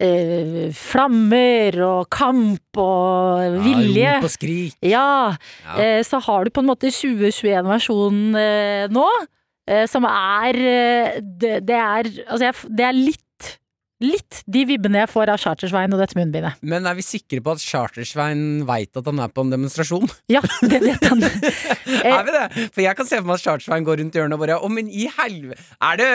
eh, 0.00 0.70
flammer 0.74 1.76
og 1.86 2.08
kamp 2.10 2.80
og 2.80 3.58
vilje. 3.64 4.04
Ja, 4.06 4.14
rop 4.16 4.24
og 4.30 4.34
skrik. 4.34 4.74
Ja, 4.82 5.06
Ja. 5.66 5.76
Eh, 5.84 6.02
så 6.06 6.20
har 6.24 6.44
du 6.44 6.50
på 6.50 6.60
en 6.64 6.70
måte 6.72 6.90
2021-versjonen 6.90 8.36
eh, 8.40 8.86
nå, 8.92 9.06
eh, 9.68 9.86
som 9.90 10.06
er 10.08 10.56
eh, 10.56 11.18
det, 11.20 11.60
det 11.68 11.76
er 11.76 12.08
Altså, 12.26 12.44
jeg, 12.48 12.54
f- 12.56 12.68
det 12.70 12.86
er 12.88 12.96
litt 12.96 13.24
Litt 14.00 14.38
de 14.48 14.62
vibbene 14.64 15.02
jeg 15.02 15.10
får 15.12 15.28
av 15.34 15.40
Chartersveien 15.42 15.92
og 15.92 16.00
dette 16.00 16.16
munnbindet. 16.16 16.56
Men 16.64 16.86
er 16.88 16.96
vi 16.96 17.04
sikre 17.04 17.42
på 17.44 17.52
at 17.52 17.60
Chartersvein 17.60 18.62
veit 18.68 18.96
at 18.96 19.04
han 19.10 19.20
er 19.20 19.28
på 19.28 19.44
en 19.44 19.52
demonstrasjon? 19.52 20.08
Ja, 20.32 20.40
det 20.64 20.80
vet 20.86 21.04
han. 21.10 21.20
Eh, 21.90 22.06
er 22.06 22.22
vi 22.24 22.32
det? 22.32 22.44
For 22.72 22.80
jeg 22.84 22.96
kan 22.96 23.06
se 23.08 23.18
for 23.18 23.26
meg 23.28 23.34
at 23.40 23.42
Chartersvein 23.42 23.84
går 23.84 23.98
rundt 24.00 24.14
hjørnet 24.16 24.36
og 24.36 24.40
bare 24.40 24.56
Å, 24.62 24.68
men 24.72 24.86
i 24.88 25.08
helvete 25.10 25.60
Er 25.82 25.98
det, 25.98 26.06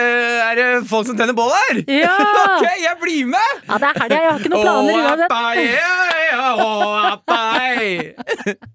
er 0.46 0.54
det 0.58 0.66
folk 0.88 1.06
som 1.06 1.18
tenner 1.18 1.36
bål 1.36 1.52
her? 1.52 1.82
Ja! 1.92 2.14
ok, 2.56 2.64
jeg 2.80 2.96
blir 3.02 3.28
med! 3.30 3.60
Ja, 3.68 3.78
det 3.82 3.90
er 3.90 4.00
helga, 4.00 4.16
jeg 4.16 4.30
har 4.30 4.38
ikke 4.40 4.52
noen 4.54 4.64
planer 4.66 4.94
uansett. 5.04 5.30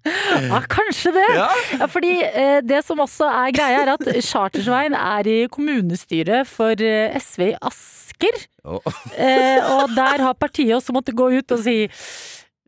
Ja, 0.52 0.58
kanskje 0.70 1.12
det. 1.14 1.26
Ja. 1.36 1.48
Ja, 1.80 1.86
fordi 1.90 2.12
eh, 2.22 2.58
det 2.64 2.82
som 2.86 3.00
også 3.02 3.28
er 3.28 3.52
greia, 3.54 3.82
er 3.84 3.92
at 3.94 4.04
Chartersveien 4.24 4.94
er 4.98 5.28
i 5.30 5.38
kommunestyret 5.52 6.48
for 6.48 6.72
eh, 6.82 7.18
SV 7.20 7.52
i 7.52 7.54
Asker. 7.60 8.11
Eh, 9.18 9.58
og 9.74 9.90
der 9.96 10.22
har 10.22 10.34
partiet 10.38 10.76
også 10.76 10.94
måttet 10.94 11.16
gå 11.18 11.26
ut 11.34 11.52
og 11.56 11.60
si 11.64 11.80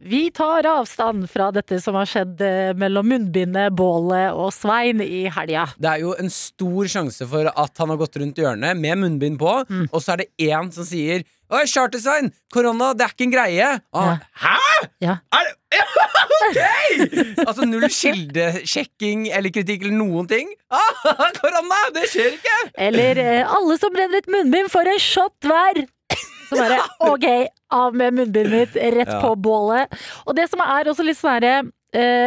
vi 0.05 0.27
tar 0.35 0.67
avstand 0.69 1.29
fra 1.31 1.47
dette 1.55 1.79
som 1.81 1.95
har 1.97 2.09
skjedd 2.11 2.41
eh, 2.45 2.73
mellom 2.77 3.07
munnbindet, 3.09 3.73
bålet 3.79 4.35
og 4.37 4.51
Svein 4.53 5.01
i 5.01 5.23
helga. 5.33 5.63
Det 5.81 5.89
er 5.95 6.03
jo 6.03 6.11
en 6.21 6.29
stor 6.35 6.91
sjanse 6.91 7.25
for 7.31 7.49
at 7.49 7.81
han 7.81 7.93
har 7.95 8.01
gått 8.03 8.19
rundt 8.21 8.37
hjørnet 8.43 8.77
med 8.77 9.01
munnbind 9.01 9.39
på, 9.41 9.55
Mm. 9.71 9.87
og 9.93 10.03
så 10.03 10.13
er 10.13 10.25
det 10.25 10.51
én 10.51 10.69
som 10.75 10.85
sier 10.85 11.23
Oi, 11.55 11.65
Chartersvein! 11.71 12.33
Korona, 12.53 12.93
det 12.99 13.05
er 13.07 13.13
ikke 13.15 13.27
en 13.29 13.35
greie! 13.35 13.67
Og 13.95 14.07
han, 14.09 14.23
Hæ?! 14.43 14.89
Ja. 15.05 15.17
Er 15.35 15.47
det 15.47 15.55
Ok! 16.45 16.59
Altså 17.47 17.67
null 17.67 17.87
kildesjekking 17.91 19.29
eller 19.35 19.53
kritikk 19.55 19.85
eller 19.87 19.97
noen 19.99 20.29
ting. 20.31 20.51
Ah, 20.75 21.05
korona! 21.41 21.79
Det 21.95 22.09
skjer 22.13 22.35
ikke! 22.39 22.57
Eller 22.89 23.21
eh, 23.23 23.55
alle 23.59 23.77
som 23.81 23.95
brenner 23.95 24.23
et 24.23 24.31
munnbind 24.31 24.71
får 24.73 24.91
en 24.95 25.03
shot 25.03 25.49
hver! 25.49 25.85
Så 26.49 26.59
bare 26.59 26.81
ok, 27.13 27.27
av 27.75 27.95
med 27.97 28.19
munnbindet 28.19 28.53
mitt, 28.75 28.81
rett 28.99 29.15
Ja. 29.15 29.21
på 29.23 29.35
bålet. 29.41 29.95
Og 30.27 30.35
det 30.39 30.49
som 30.51 30.63
er 30.65 30.91
også 30.91 31.07
litt 31.07 31.19
sånn 31.21 31.37
her, 31.39 31.49
eh, 31.51 31.71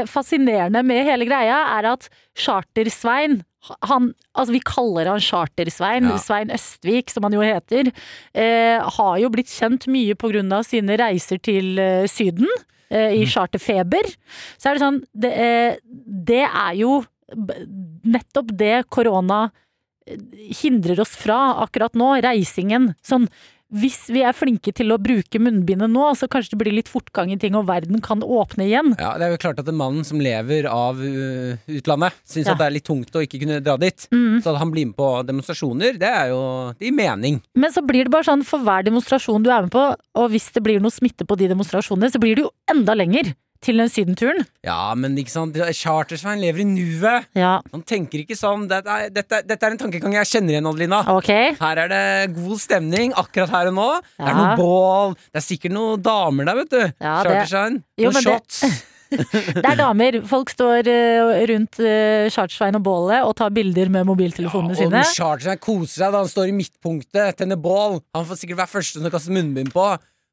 fascinerende 0.08 0.80
med 0.86 1.04
hele 1.08 1.26
greia, 1.28 1.58
er 1.78 1.90
at 1.92 2.10
Charter-Svein 2.40 3.42
han, 3.90 4.12
altså 4.38 4.54
Vi 4.56 4.62
kaller 4.64 5.10
han 5.12 5.20
Charter-Svein, 5.24 6.08
Ja. 6.08 6.18
Svein 6.22 6.52
Østvik, 6.54 7.10
som 7.12 7.26
han 7.28 7.34
jo 7.36 7.42
heter. 7.44 7.92
Eh, 8.34 8.80
har 8.80 9.18
jo 9.20 9.30
blitt 9.34 9.52
kjent 9.52 9.88
mye 9.92 10.16
av 10.56 10.64
sine 10.64 10.98
reiser 10.98 11.42
til 11.44 11.78
eh, 11.80 12.08
Syden. 12.08 12.48
Eh, 12.90 13.20
I 13.20 13.26
charterfeber. 13.28 14.08
Så 14.58 14.70
er 14.70 14.78
det 14.78 14.82
sånn 14.86 15.02
Det, 15.14 15.32
eh, 15.34 15.76
det 16.08 16.46
er 16.48 16.74
jo 16.80 17.04
nettopp 18.08 18.54
det 18.56 18.86
korona 18.90 19.52
hindrer 20.64 21.02
oss 21.04 21.18
fra 21.20 21.58
akkurat 21.66 21.94
nå, 22.00 22.22
reisingen. 22.24 22.94
Sånn, 23.04 23.28
hvis 23.74 24.06
vi 24.14 24.22
er 24.24 24.36
flinke 24.36 24.72
til 24.76 24.94
å 24.96 24.98
bruke 25.02 25.40
munnbindet 25.44 25.92
nå, 25.92 26.06
så 26.16 26.30
kanskje 26.32 26.54
det 26.56 26.60
blir 26.62 26.76
litt 26.78 26.92
fortgang 26.92 27.34
i 27.34 27.38
ting, 27.40 27.56
og 27.60 27.68
verden 27.68 28.00
kan 28.04 28.22
åpne 28.24 28.64
igjen. 28.68 28.94
Ja, 28.96 29.18
Det 29.20 29.28
er 29.28 29.34
jo 29.34 29.42
klart 29.44 29.60
at 29.60 29.68
en 29.68 29.76
mann 29.80 30.04
som 30.08 30.22
lever 30.24 30.70
av 30.72 31.02
uh, 31.02 31.58
utlandet, 31.68 32.16
syns 32.24 32.48
Ja. 32.48 32.54
at 32.56 32.62
det 32.62 32.68
er 32.68 32.76
litt 32.78 32.88
tungt 32.88 33.12
å 33.12 33.24
ikke 33.26 33.42
kunne 33.44 33.60
dra 33.64 33.76
dit. 33.78 34.08
Mm. 34.12 34.40
Så 34.42 34.54
at 34.54 34.62
han 34.62 34.72
blir 34.72 34.88
med 34.88 34.96
på 34.96 35.10
demonstrasjoner, 35.28 36.00
det 36.00 36.08
er 36.08 36.32
jo 36.32 36.42
det 36.80 36.88
gir 36.88 36.96
mening. 36.96 37.42
Men 37.56 37.74
så 37.76 37.84
blir 37.84 38.08
det 38.08 38.14
bare 38.16 38.30
sånn 38.30 38.46
for 38.48 38.64
hver 38.64 38.88
demonstrasjon 38.88 39.44
du 39.44 39.52
er 39.52 39.68
med 39.68 39.72
på, 39.76 39.84
og 40.16 40.32
hvis 40.32 40.48
det 40.56 40.64
blir 40.64 40.80
noe 40.80 40.94
smitte 40.94 41.28
på 41.28 41.36
de 41.38 41.52
demonstrasjonene, 41.52 42.12
så 42.14 42.22
blir 42.24 42.40
det 42.40 42.48
jo 42.48 42.54
enda 42.72 42.96
lenger 42.96 43.34
til 43.62 43.78
den 43.82 43.90
sydenturen. 43.90 44.46
Ja, 44.66 44.94
men 44.96 45.16
ikke 45.18 45.32
sant, 45.34 45.56
Chartersveien 45.78 46.42
lever 46.44 46.62
i 46.64 46.68
nuet. 46.70 47.28
Ja, 47.38 47.60
Han 47.74 47.84
tenker 47.88 48.22
ikke 48.24 48.38
sånn. 48.38 48.68
Dette 48.70 48.88
er, 48.90 49.10
dette, 49.14 49.42
dette 49.48 49.64
er 49.68 49.72
en 49.76 49.82
tankegang 49.82 50.14
jeg 50.20 50.30
kjenner 50.34 50.56
igjen, 50.58 50.68
Adelina. 50.70 51.02
Okay. 51.18 51.56
Her 51.60 51.84
er 51.86 51.94
det 51.94 52.36
god 52.38 52.60
stemning 52.64 53.14
akkurat 53.18 53.50
her 53.56 53.72
og 53.72 53.78
nå. 53.80 53.88
Det 54.18 54.28
er 54.28 54.30
Ja. 54.30 54.36
noe 54.44 54.58
bål. 54.60 55.16
Det 55.32 55.42
er 55.42 55.48
sikkert 55.48 55.72
noen 55.78 56.02
damer 56.02 56.46
der, 56.46 56.56
vet 56.64 56.70
du. 56.70 56.94
Ja, 57.02 57.24
det- 57.24 57.50
Noen 57.52 57.84
men 57.98 58.14
det- 58.14 58.24
shots. 58.24 58.64
Det 59.10 59.64
er 59.64 59.78
damer. 59.80 60.18
Folk 60.28 60.50
står 60.52 60.84
eh, 60.92 61.46
rundt 61.48 61.78
uh, 61.80 62.28
Chartersveien 62.28 62.76
og 62.76 62.84
bålet 62.84 63.24
og 63.24 63.38
tar 63.40 63.54
bilder 63.56 63.88
med 63.88 64.04
mobiltelefonene 64.06 64.76
og 64.76 64.82
sine. 64.82 65.04
Chartersveien 65.16 65.62
koser 65.64 66.04
seg 66.04 66.12
da 66.12 66.20
han 66.26 66.28
står 66.28 66.50
i 66.52 66.56
midtpunktet, 66.58 67.38
tenner 67.40 67.56
bål. 67.56 68.02
Han 68.14 68.26
får 68.28 68.42
sikkert 68.42 68.58
være 68.60 68.74
første 68.74 69.00
som 69.00 69.10
kaster 69.14 69.32
munnbind 69.32 69.72
på. 69.72 69.86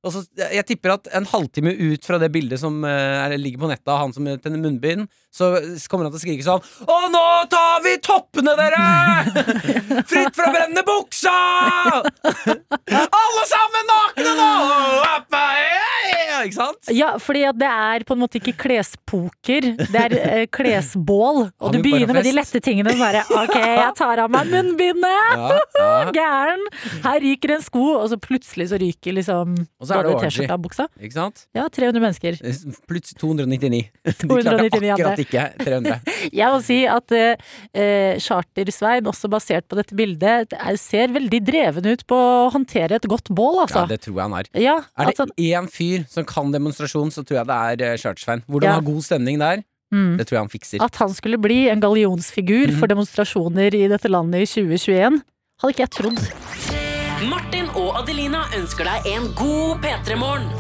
Og 0.05 0.13
så, 0.13 0.23
jeg 0.37 0.67
tipper 0.69 0.95
at 0.95 1.09
en 1.17 1.27
halvtime 1.29 1.73
ut 1.73 2.05
fra 2.05 2.19
det 2.21 2.31
bildet 2.35 2.61
som 2.61 2.83
uh, 2.85 2.91
er, 3.25 3.37
ligger 3.41 3.65
på 3.65 3.71
nettet 3.71 3.89
av 3.89 4.03
han 4.03 4.13
som 4.17 4.29
tenner 4.29 4.61
munnbind, 4.61 5.09
så 5.35 5.55
kommer 5.91 6.07
han 6.07 6.15
til 6.15 6.21
å 6.21 6.23
skrike 6.23 6.47
sånn 6.47 6.63
Og 6.85 7.07
nå 7.11 7.25
tar 7.51 7.81
vi 7.87 7.97
toppene, 8.05 8.55
dere! 8.61 8.85
Fritt 10.11 10.37
fra 10.37 10.53
brennende 10.53 10.85
buksa! 10.87 11.35
Alle 13.25 13.49
sammen 13.51 13.93
nakne 13.95 14.39
nå! 14.39 14.53
Ikke 16.45 16.57
sant? 16.59 16.91
Ja, 16.93 17.13
fordi 17.23 17.45
det 17.61 17.69
er 17.71 18.05
på 18.09 18.15
en 18.17 18.21
måte 18.25 18.39
ikke 18.41 18.55
klespoker, 18.65 19.69
det 19.79 20.01
er 20.01 20.15
eh, 20.19 20.47
klesbål. 20.53 21.41
Og 21.61 21.73
du 21.75 21.79
begynner 21.85 22.15
med 22.17 22.25
de 22.27 22.33
lette 22.37 22.61
tingene. 22.65 22.93
og 22.95 22.99
bare 23.01 23.23
ok, 23.29 23.55
jeg 23.61 23.93
tar 23.99 24.23
av 24.25 24.31
meg 24.35 24.51
munnbindet! 24.53 25.03
Ja, 25.45 25.59
ja. 25.79 26.11
Gæren! 26.19 26.63
Her 27.05 27.19
ryker 27.23 27.55
en 27.57 27.63
sko, 27.65 27.83
og 27.99 28.07
så 28.13 28.17
plutselig 28.21 28.69
så 28.71 28.79
ryker 28.81 29.15
liksom 29.17 29.55
Og 29.81 29.89
så 29.89 29.97
er 29.99 30.07
det. 30.07 30.15
T-skjorta 30.23 30.57
og 30.57 30.63
buksa. 30.65 30.87
Ikke 31.01 31.17
sant? 31.17 31.43
Ja, 31.57 31.65
300 31.73 32.03
mennesker. 32.03 32.39
Plutselig 32.89 33.19
299. 33.21 33.81
De 34.05 34.29
klarte 34.29 34.69
akkurat 34.95 35.23
ikke 35.25 35.45
300. 35.61 35.99
Jeg 36.35 36.53
må 36.55 36.61
si 36.65 36.79
at 36.91 37.15
eh, 37.17 37.45
eh, 37.75 38.21
Charter-Svein, 38.23 39.07
også 39.11 39.29
basert 39.33 39.67
på 39.71 39.79
dette 39.81 39.97
bildet, 39.99 40.51
det 40.55 40.59
er- 40.61 40.81
ser 40.85 41.13
veldig 41.15 41.41
dreven 41.47 41.87
ut 41.91 42.03
på 42.11 42.17
å 42.19 42.49
håndtere 42.55 42.99
et 42.99 43.07
godt 43.11 43.31
bål, 43.35 43.63
altså. 43.65 43.85
Ja, 43.85 43.91
det 43.95 44.01
tror 44.05 44.19
jeg 44.19 44.25
han 44.29 44.35
er. 44.41 44.49
Ja, 44.61 44.75
Er 44.99 45.09
det 45.11 45.15
altså, 45.15 45.27
én 45.41 45.69
fyr 45.73 46.05
som 46.13 46.24
kan 46.29 46.53
demonstrasjon, 46.55 47.13
så 47.15 47.25
tror 47.25 47.43
jeg 47.43 47.51
det 47.51 47.61
er 47.61 47.95
uh, 47.95 48.01
Chartersvein. 48.01 48.45
Hvordan 48.49 48.71
Ja. 48.71 48.75
ha 48.81 48.85
god 48.85 49.03
stemning 49.07 49.39
der, 49.39 49.63
mm. 49.95 50.17
det 50.19 50.27
tror 50.27 50.39
jeg 50.39 50.45
han 50.47 50.53
fikser. 50.53 50.83
At 50.85 50.97
han 50.97 51.15
skulle 51.15 51.39
bli 51.39 51.69
en 51.69 51.81
gallionsfigur 51.81 52.73
mm. 52.73 52.79
for 52.81 52.91
demonstrasjoner 52.91 53.75
i 53.75 53.87
dette 53.89 54.09
landet 54.09 54.45
i 54.45 54.51
2021, 54.51 55.23
hadde 55.63 55.75
ikke 55.75 55.87
jeg 55.87 55.95
trodd. 56.01 56.21
Martin 57.31 57.71
og 57.79 58.03
Adelina 58.03 58.45
ønsker 58.59 58.85
deg 58.85 59.13
en 59.15 59.31
god 59.39 59.81
P3-morgen. 59.85 60.51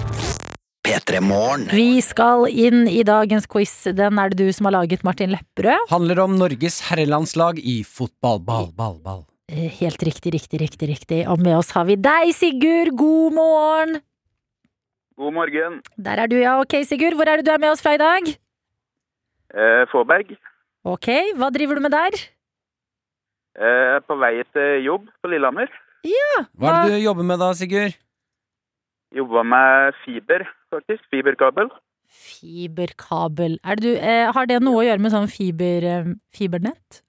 P3 0.84 1.20
Vi 1.72 2.00
skal 2.04 2.44
inn 2.52 2.84
i 2.88 3.00
dagens 3.08 3.46
quiz. 3.48 3.72
Den 3.96 4.18
er 4.20 4.28
det 4.28 4.44
du 4.44 4.52
som 4.52 4.68
har 4.68 4.74
laget, 4.76 5.00
Martin 5.02 5.32
Lepperød. 5.32 5.88
Handler 5.88 6.20
om 6.26 6.36
Norges 6.36 6.82
herrelandslag 6.90 7.56
i 7.58 7.78
fotball. 7.88 8.42
Ball, 8.44 8.68
ball, 8.76 8.98
ball. 9.00 9.22
Eh, 9.48 9.72
Helt 9.80 10.02
riktig, 10.04 10.34
riktig, 10.34 10.60
riktig. 10.60 10.88
riktig. 10.88 11.22
Og 11.28 11.40
med 11.40 11.56
oss 11.56 11.72
har 11.72 11.88
vi 11.88 11.96
deg, 11.96 12.34
Sigurd. 12.36 12.92
God 13.00 13.32
morgen! 13.32 14.02
God 15.18 15.32
morgen. 15.34 15.80
Der 16.04 16.18
er 16.24 16.26
du, 16.26 16.36
ja. 16.40 16.56
Ok, 16.60 16.74
Sigurd. 16.88 17.14
Hvor 17.18 17.28
er 17.30 17.36
det 17.40 17.46
du 17.46 17.52
er 17.54 17.60
med 17.62 17.70
oss 17.70 17.82
fra 17.84 17.94
i 17.94 18.00
dag? 18.00 18.30
Eh, 19.54 19.84
Fåberg. 19.92 20.34
Ok, 20.84 21.08
hva 21.38 21.50
driver 21.54 21.78
du 21.78 21.84
med 21.84 21.94
der? 21.94 22.16
Eh, 23.54 24.00
på 24.08 24.16
vei 24.18 24.32
til 24.52 24.82
jobb 24.88 25.06
på 25.22 25.30
Lillehammer. 25.30 25.70
Hva 26.58 26.72
er 26.72 26.88
det 26.90 26.98
du 26.98 27.04
jobber 27.06 27.24
med 27.30 27.38
da, 27.40 27.52
Sigurd? 27.56 27.94
Jobba 29.14 29.44
med 29.46 29.94
fiber, 30.02 30.42
faktisk. 30.74 31.04
Fiberkabel. 31.12 31.70
Fiberkabel. 32.10 33.56
Er 33.64 33.78
det 33.78 33.84
du, 33.86 33.92
eh, 33.94 34.26
har 34.34 34.46
det 34.50 34.58
noe 34.62 34.82
å 34.82 34.84
gjøre 34.88 35.00
med 35.06 35.14
sånn 35.14 35.30
fiber, 35.30 35.86
eh, 35.94 36.10
fibernett? 36.34 37.00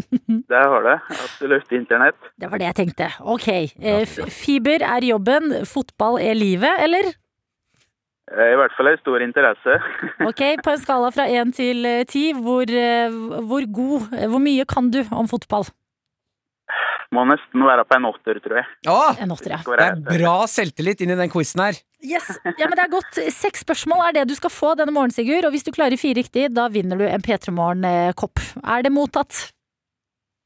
Det 0.48 0.56
har 0.56 0.82
det. 0.86 0.94
Absolutt. 1.12 1.68
Internett. 1.76 2.16
Det 2.40 2.48
var 2.48 2.56
det 2.62 2.70
jeg 2.70 2.76
tenkte. 2.78 3.10
Ok. 3.20 3.48
eh, 3.52 4.06
Fiber 4.32 4.80
er 4.80 5.04
jobben, 5.04 5.52
fotball 5.68 6.16
er 6.24 6.32
livet, 6.40 6.80
eller? 6.80 7.12
Eh, 8.30 8.52
I 8.54 8.56
hvert 8.60 8.74
fall 8.78 8.92
en 8.92 9.00
stor 9.02 9.24
interesse. 9.24 9.76
Ok, 10.30 10.42
på 10.62 10.70
en 10.74 10.80
skala 10.82 11.10
fra 11.14 11.26
én 11.26 11.50
til 11.56 11.84
eh, 11.88 12.04
ti, 12.08 12.30
hvor, 12.36 12.68
eh, 12.70 13.10
hvor 13.48 13.66
god, 13.66 14.10
hvor 14.30 14.42
mye 14.42 14.66
kan 14.70 14.90
du 14.94 15.02
om 15.10 15.28
fotball? 15.30 15.66
Må 17.10 17.24
nesten 17.26 17.64
være 17.66 17.82
på 17.90 17.96
en 17.96 18.04
åtter, 18.06 18.38
tror 18.38 18.60
jeg. 18.60 18.66
Åh, 18.86 19.16
En 19.24 19.32
åtter, 19.34 19.50
ja. 19.56 19.58
Det 19.66 19.86
er 19.88 20.20
bra 20.22 20.34
selvtillit 20.46 21.00
inn 21.02 21.10
i 21.10 21.16
den 21.18 21.32
quizen 21.32 21.58
her. 21.64 21.80
Yes. 22.06 22.28
Ja, 22.54 22.68
men 22.70 22.76
det 22.78 22.84
er 22.84 22.92
godt. 22.92 23.18
Seks 23.34 23.64
spørsmål 23.66 24.04
er 24.06 24.14
det 24.20 24.28
du 24.30 24.36
skal 24.38 24.52
få 24.54 24.76
denne 24.78 24.94
morgenen, 24.94 25.16
Sigurd. 25.16 25.48
Og 25.48 25.50
hvis 25.56 25.66
du 25.66 25.72
klarer 25.74 25.98
fire 25.98 26.20
riktig, 26.20 26.46
da 26.54 26.68
vinner 26.70 27.00
du 27.00 27.08
en 27.08 27.24
P3 27.26 27.50
Morgen-kopp. 27.56 28.38
Er 28.62 28.86
det 28.86 28.94
mottatt? 28.94 29.48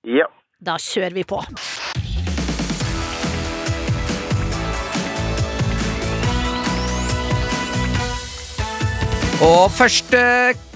Ja. 0.08 0.30
Da 0.64 0.78
kjører 0.80 1.12
vi 1.20 1.26
på. 1.28 1.42
Og 9.42 9.70
første 9.74 10.20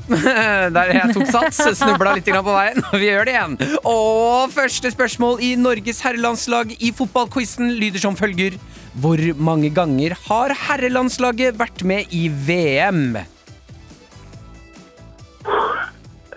Der 0.74 0.90
jeg 0.94 1.12
tok 1.12 1.28
sats, 1.28 1.58
snubla 1.76 2.14
litt 2.16 2.28
på 2.32 2.40
veien. 2.48 2.80
Vi 3.00 3.10
gjør 3.10 3.28
det 3.28 3.34
igjen. 3.34 3.56
Og 3.84 4.48
første 4.54 4.90
spørsmål 4.94 5.42
i 5.44 5.50
Norges 5.60 6.00
herrelandslag 6.00 6.72
i 6.80 6.92
fotballquizen 6.96 7.74
lyder 7.76 8.00
som 8.00 8.16
følger. 8.16 8.56
Hvor 8.98 9.20
mange 9.36 9.68
ganger 9.74 10.16
har 10.24 10.54
herrelandslaget 10.64 11.58
vært 11.60 11.84
med 11.84 12.08
i 12.08 12.24
VM? 12.32 13.18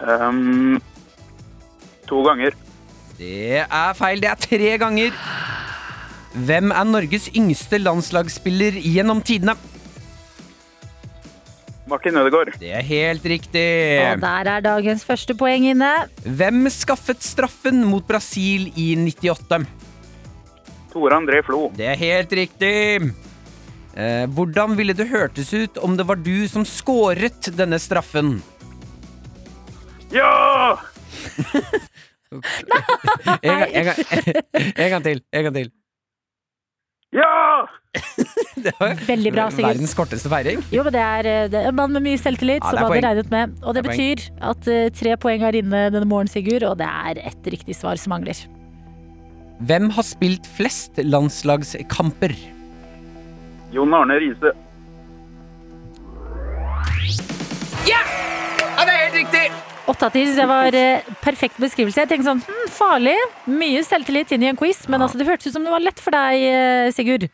Um, 0.01 0.81
to 2.11 2.21
ganger. 2.27 2.59
Det 3.15 3.63
er 3.63 3.95
feil. 3.95 4.19
Det 4.19 4.33
er 4.33 4.45
tre 4.49 4.77
ganger. 4.83 5.15
Hvem 6.31 6.75
er 6.75 6.87
Norges 6.91 7.31
yngste 7.31 7.79
landslagsspiller 7.79 8.77
gjennom 8.83 9.23
tidene? 9.23 9.55
Martin 11.91 12.17
Ødegaard. 12.21 12.53
Det 12.61 12.71
er 12.71 12.85
helt 12.87 13.25
riktig. 13.27 13.65
Og 14.05 14.21
der 14.23 14.49
er 14.53 14.63
dagens 14.63 15.03
første 15.07 15.35
poeng 15.37 15.65
inne. 15.73 15.89
Hvem 16.23 16.63
skaffet 16.71 17.23
straffen 17.25 17.83
mot 17.87 18.05
Brasil 18.07 18.69
i 18.79 18.93
98? 18.95 19.65
Tore 20.91 21.19
André 21.19 21.41
Flo. 21.45 21.67
Det 21.75 21.87
er 21.91 21.99
helt 21.99 22.31
riktig. 22.35 22.73
Eh, 23.91 24.25
hvordan 24.31 24.77
ville 24.79 24.95
det 24.95 25.09
hørtes 25.11 25.51
ut 25.51 25.79
om 25.83 25.97
det 25.99 26.07
var 26.07 26.19
du 26.23 26.47
som 26.47 26.63
skåret 26.67 27.51
denne 27.57 27.79
straffen? 27.79 28.39
Ja! 30.15 30.79
En 32.31 33.57
gang, 33.59 33.71
en 33.75 33.85
gang, 33.89 33.97
en 34.55 34.89
gang 34.93 35.03
til. 35.03 35.19
En 35.35 35.43
gang 35.43 35.55
til. 35.55 35.71
Ja! 37.11 37.27
Det 38.61 38.71
var 38.77 38.93
Veldig 39.07 39.31
bra, 39.33 39.47
Sigurd. 39.51 39.67
verdens 39.71 39.93
korteste 39.97 40.29
feiring. 40.31 40.61
Jo, 40.71 40.83
men 40.85 40.93
det 40.93 41.01
er, 41.01 41.27
eh, 41.29 41.47
det 41.51 41.59
er 41.59 41.69
en 41.71 41.75
mann 41.75 41.91
med 41.95 42.05
mye 42.05 42.19
selvtillit, 42.21 42.61
Ja, 42.61 42.69
som 42.69 42.77
er 42.79 42.87
hadde 42.87 43.01
regnet 43.07 43.31
med. 43.33 43.55
Og 43.63 43.75
det, 43.75 43.83
Det 43.83 43.89
betyr 43.89 44.21
betyr 44.21 44.47
at 44.51 44.69
uh, 44.69 44.89
tre 45.01 45.17
poeng 45.17 45.45
er 45.47 45.57
inne 45.59 45.83
denne 45.93 46.07
morgenen, 46.07 46.31
Sigurd, 46.31 46.63
og 46.67 46.77
det 46.79 46.87
er 46.87 47.21
ett 47.25 47.51
riktig 47.55 47.75
svar 47.75 47.99
som 47.99 48.13
mangler. 48.13 48.37
Hvem 49.61 49.89
har 49.93 50.05
spilt 50.07 50.47
flest 50.57 50.97
landslagskamper? 51.03 52.33
Jon 53.71 53.93
Arne 53.93 54.17
Riise. 54.19 54.53
Ja, 57.87 58.01
det 58.85 58.93
er 58.93 59.03
helt 59.05 59.19
riktig! 59.21 59.43
Åtte 59.91 60.07
av 60.07 60.13
ti 60.13 60.23
syns 60.23 60.37
jeg 60.39 60.49
var 60.49 60.75
eh, 60.77 61.11
perfekt 61.23 61.57
beskrivelse. 61.59 62.03
Jeg 62.03 62.09
tenkte 62.11 62.29
sånn, 62.29 62.43
hm, 62.45 62.65
farlig. 62.71 63.17
Mye 63.49 63.81
selvtillit 63.85 64.31
inn 64.35 64.45
i 64.45 64.49
en 64.51 64.59
quiz, 64.59 64.85
men 64.91 65.01
altså, 65.01 65.19
det 65.19 65.27
hørtes 65.27 65.49
ut 65.49 65.57
som 65.57 65.65
det 65.65 65.73
var 65.73 65.83
lett 65.83 65.99
for 66.01 66.15
deg, 66.15 66.45
eh, 66.47 66.91
Sigurd. 66.95 67.27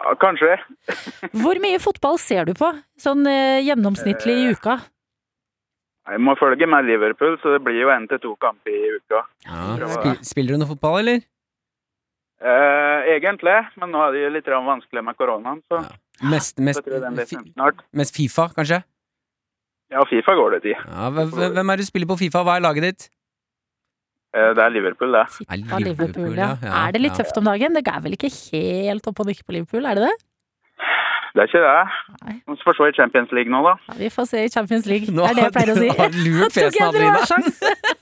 Ja, 0.00 0.14
kanskje. 0.20 0.56
Hvor 1.42 1.60
mye 1.62 1.80
fotball 1.82 2.18
ser 2.20 2.48
du 2.48 2.54
på? 2.56 2.70
Sånn 3.00 3.26
eh, 3.28 3.60
gjennomsnittlig 3.66 4.36
i 4.42 4.54
uka? 4.56 4.78
Jeg 6.10 6.22
må 6.24 6.34
følge 6.40 6.66
med 6.66 6.88
Liverpool, 6.88 7.36
så 7.42 7.54
det 7.54 7.60
blir 7.66 7.76
jo 7.82 7.90
én 7.92 8.08
til 8.10 8.18
to 8.22 8.32
kamper 8.42 8.72
i 8.72 8.94
uka. 8.96 9.20
Ja. 9.46 10.14
spiller 10.26 10.56
du 10.56 10.62
noe 10.62 10.70
fotball, 10.72 11.02
eller? 11.02 11.20
Eh, 12.40 13.10
egentlig, 13.18 13.58
men 13.76 13.92
nå 13.92 14.00
er 14.06 14.14
det 14.16 14.22
jo 14.24 14.30
litt 14.38 14.48
vanskelig 14.48 15.04
med 15.04 15.18
koronaen, 15.18 15.60
så 15.68 15.84
Mest, 16.20 16.58
mest, 16.60 16.84
snart. 16.84 17.78
mest 17.96 18.16
Fifa, 18.16 18.50
kanskje? 18.52 18.82
Ja, 19.90 20.02
Fifa 20.08 20.34
går 20.36 20.56
det 20.56 20.60
til. 20.66 20.76
Ja, 20.76 21.08
hvem 21.12 21.72
er 21.72 21.80
det 21.80 21.86
du 21.86 21.88
spiller 21.88 22.10
på 22.10 22.18
Fifa? 22.20 22.42
Hva 22.44 22.58
er 22.58 22.64
laget 22.64 22.84
ditt? 22.84 23.06
Eh, 24.30 24.50
det 24.54 24.62
er 24.62 24.74
Liverpool, 24.74 25.12
det. 25.16 25.26
Er 25.50 25.78
Liverpool, 25.82 26.34
ja. 26.38 26.54
ja, 26.62 26.74
Er 26.86 26.92
det 26.94 27.00
litt 27.02 27.16
tøft 27.18 27.38
om 27.40 27.48
dagen? 27.50 27.74
Det 27.74 27.86
er 27.90 28.02
vel 28.04 28.14
ikke 28.14 28.30
helt 28.30 29.08
opp 29.10 29.22
og 29.24 29.30
nikke 29.30 29.46
på 29.46 29.56
Liverpool, 29.56 29.88
er 29.90 29.98
det 29.98 30.10
det? 30.10 30.18
Det 31.30 31.42
er 31.42 31.46
ikke 31.46 31.60
det. 31.62 32.38
Vi 32.50 32.56
får 32.64 32.74
se 32.74 32.86
i 32.90 32.94
Champions 32.96 33.32
League 33.36 33.52
nå, 33.52 33.60
da. 33.62 33.74
Ja, 33.86 33.94
vi 34.00 34.08
får 34.10 34.26
se 34.32 34.40
i 34.44 34.48
Champions 34.50 34.86
League. 34.90 35.12
Nå 35.14 35.22
det 35.22 35.30
er 35.30 35.36
det 35.36 35.44
jeg 35.44 35.52
pleier 35.54 35.70
å 35.70 35.76
si. 35.78 35.90
Nå 35.90 35.94
har 36.00 36.10
du 36.10 36.18
lurt 36.24 36.54
fesen, 36.58 36.86
Adelina. 36.88 37.20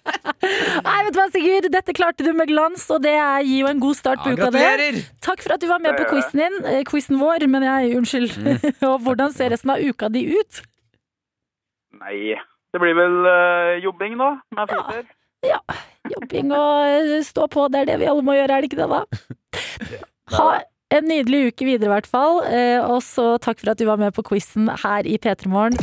Nei, 0.88 0.94
vet 1.04 1.12
du 1.12 1.18
hva, 1.20 1.26
Sigurd. 1.34 1.68
Dette 1.74 1.94
klarte 1.96 2.24
du 2.24 2.30
med 2.36 2.48
glans, 2.48 2.86
og 2.94 3.02
det 3.04 3.12
gir 3.18 3.66
jo 3.66 3.68
en 3.68 3.82
god 3.82 3.98
start 3.98 4.22
på 4.24 4.32
Ja, 4.32 4.38
uka. 4.38 4.46
gratulerer! 4.46 5.00
Takk 5.28 5.44
for 5.44 5.56
at 5.58 5.64
du 5.64 5.68
var 5.68 5.84
med 5.84 5.98
på 6.00 6.08
quizen 6.14 6.40
din. 6.40 6.56
Eh, 6.72 6.80
Quizen 6.88 7.20
vår, 7.20 7.44
men 7.52 7.68
jeg, 7.68 7.92
unnskyld. 8.00 8.38
Mm. 8.40 8.64
og 8.88 8.96
hvordan 9.04 9.36
ser 9.36 9.52
resten 9.52 9.74
av 9.76 9.84
uka 9.84 10.08
di 10.14 10.24
ut? 10.32 10.62
Nei, 12.00 12.32
det 12.72 12.80
blir 12.80 12.96
vel 12.96 13.20
uh, 13.28 13.76
jobbing 13.84 14.16
nå, 14.16 14.32
med 14.56 14.72
fotball. 14.72 15.04
Jobbing 16.14 16.52
og 16.56 17.12
stå 17.26 17.46
på, 17.52 17.68
det 17.72 17.80
er 17.84 17.90
det 17.92 17.98
vi 18.02 18.08
alle 18.10 18.24
må 18.26 18.34
gjøre, 18.38 18.50
er 18.58 18.64
det 18.64 18.70
ikke 18.72 18.82
det, 18.82 18.90
da? 18.92 19.04
Ha 20.38 20.48
en 20.92 21.06
nydelig 21.08 21.38
uke 21.52 21.64
videre, 21.68 21.88
i 21.88 21.92
hvert 21.94 22.08
fall. 22.08 22.42
Eh, 22.48 22.80
Og 22.84 23.00
så 23.04 23.34
takk 23.44 23.60
for 23.60 23.72
at 23.72 23.80
du 23.80 23.86
var 23.88 24.00
med 24.00 24.12
på 24.16 24.24
quizen 24.28 24.68
her 24.82 25.06
i 25.08 25.16
P3 25.20 25.48
Morgen. 25.52 25.76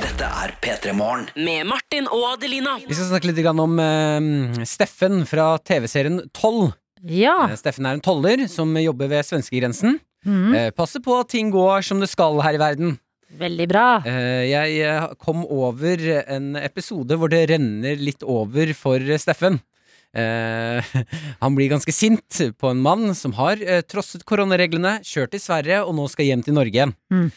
Dette 0.00 0.26
er 0.26 0.54
P3 0.62 0.94
Morgen. 0.96 1.26
Med 1.36 1.66
Martin 1.70 2.06
og 2.10 2.24
Adelina. 2.34 2.76
Vi 2.86 2.94
skal 2.94 3.10
snakke 3.12 3.30
litt 3.30 3.42
om 3.50 3.78
eh, 3.82 4.64
Steffen 4.66 5.24
fra 5.28 5.52
TV-serien 5.58 6.22
Toll. 6.34 6.70
Ja. 7.06 7.36
Eh, 7.48 7.56
Steffen 7.58 7.86
er 7.88 7.98
en 7.98 8.04
toller 8.04 8.46
som 8.50 8.74
jobber 8.78 9.10
ved 9.12 9.26
svenskegrensen. 9.28 9.98
Mm, 10.26 10.50
Eh, 10.54 10.70
passer 10.76 11.00
på 11.00 11.14
at 11.18 11.30
ting 11.32 11.48
går 11.50 11.80
som 11.86 11.98
det 12.02 12.10
skal 12.12 12.38
her 12.44 12.58
i 12.58 12.60
verden. 12.60 12.98
Veldig 13.38 13.66
bra. 13.70 13.86
Eh, 14.06 14.46
jeg 14.50 14.78
eh, 14.84 15.10
kom 15.20 15.44
over 15.46 16.02
en 16.22 16.54
episode 16.60 17.18
hvor 17.18 17.32
det 17.32 17.46
renner 17.52 18.00
litt 18.00 18.24
over 18.26 18.72
for 18.78 19.04
Steffen. 19.20 19.60
Eh, 20.10 20.94
han 21.42 21.56
blir 21.56 21.70
ganske 21.70 21.94
sint 21.94 22.40
på 22.58 22.72
en 22.72 22.82
mann 22.82 23.14
som 23.18 23.36
har 23.38 23.62
trosset 23.90 24.24
koronareglene, 24.28 24.98
kjørt 25.06 25.34
til 25.36 25.44
Sverige 25.44 25.82
og 25.84 25.94
nå 25.98 26.08
skal 26.10 26.30
hjem 26.30 26.44
til 26.46 26.58
Norge 26.58 26.74
igjen. 26.74 26.96
Mm. 27.12 27.30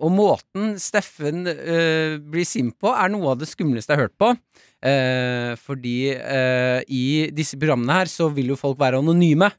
Og 0.00 0.12
måten 0.16 0.74
Steffen 0.80 1.44
blir 1.44 2.46
sint 2.48 2.72
på, 2.80 2.90
er 2.90 3.12
noe 3.12 3.34
av 3.34 3.40
det 3.42 3.50
skumleste 3.50 3.92
jeg 3.92 4.00
har 4.00 4.08
hørt 4.08 4.20
på. 4.20 4.30
Fordi 5.60 5.96
i 6.88 7.04
disse 7.36 7.58
programmene 7.60 7.98
her 7.98 8.08
så 8.08 8.30
vil 8.32 8.54
jo 8.54 8.56
folk 8.56 8.80
være 8.80 9.02
anonyme. 9.04 9.50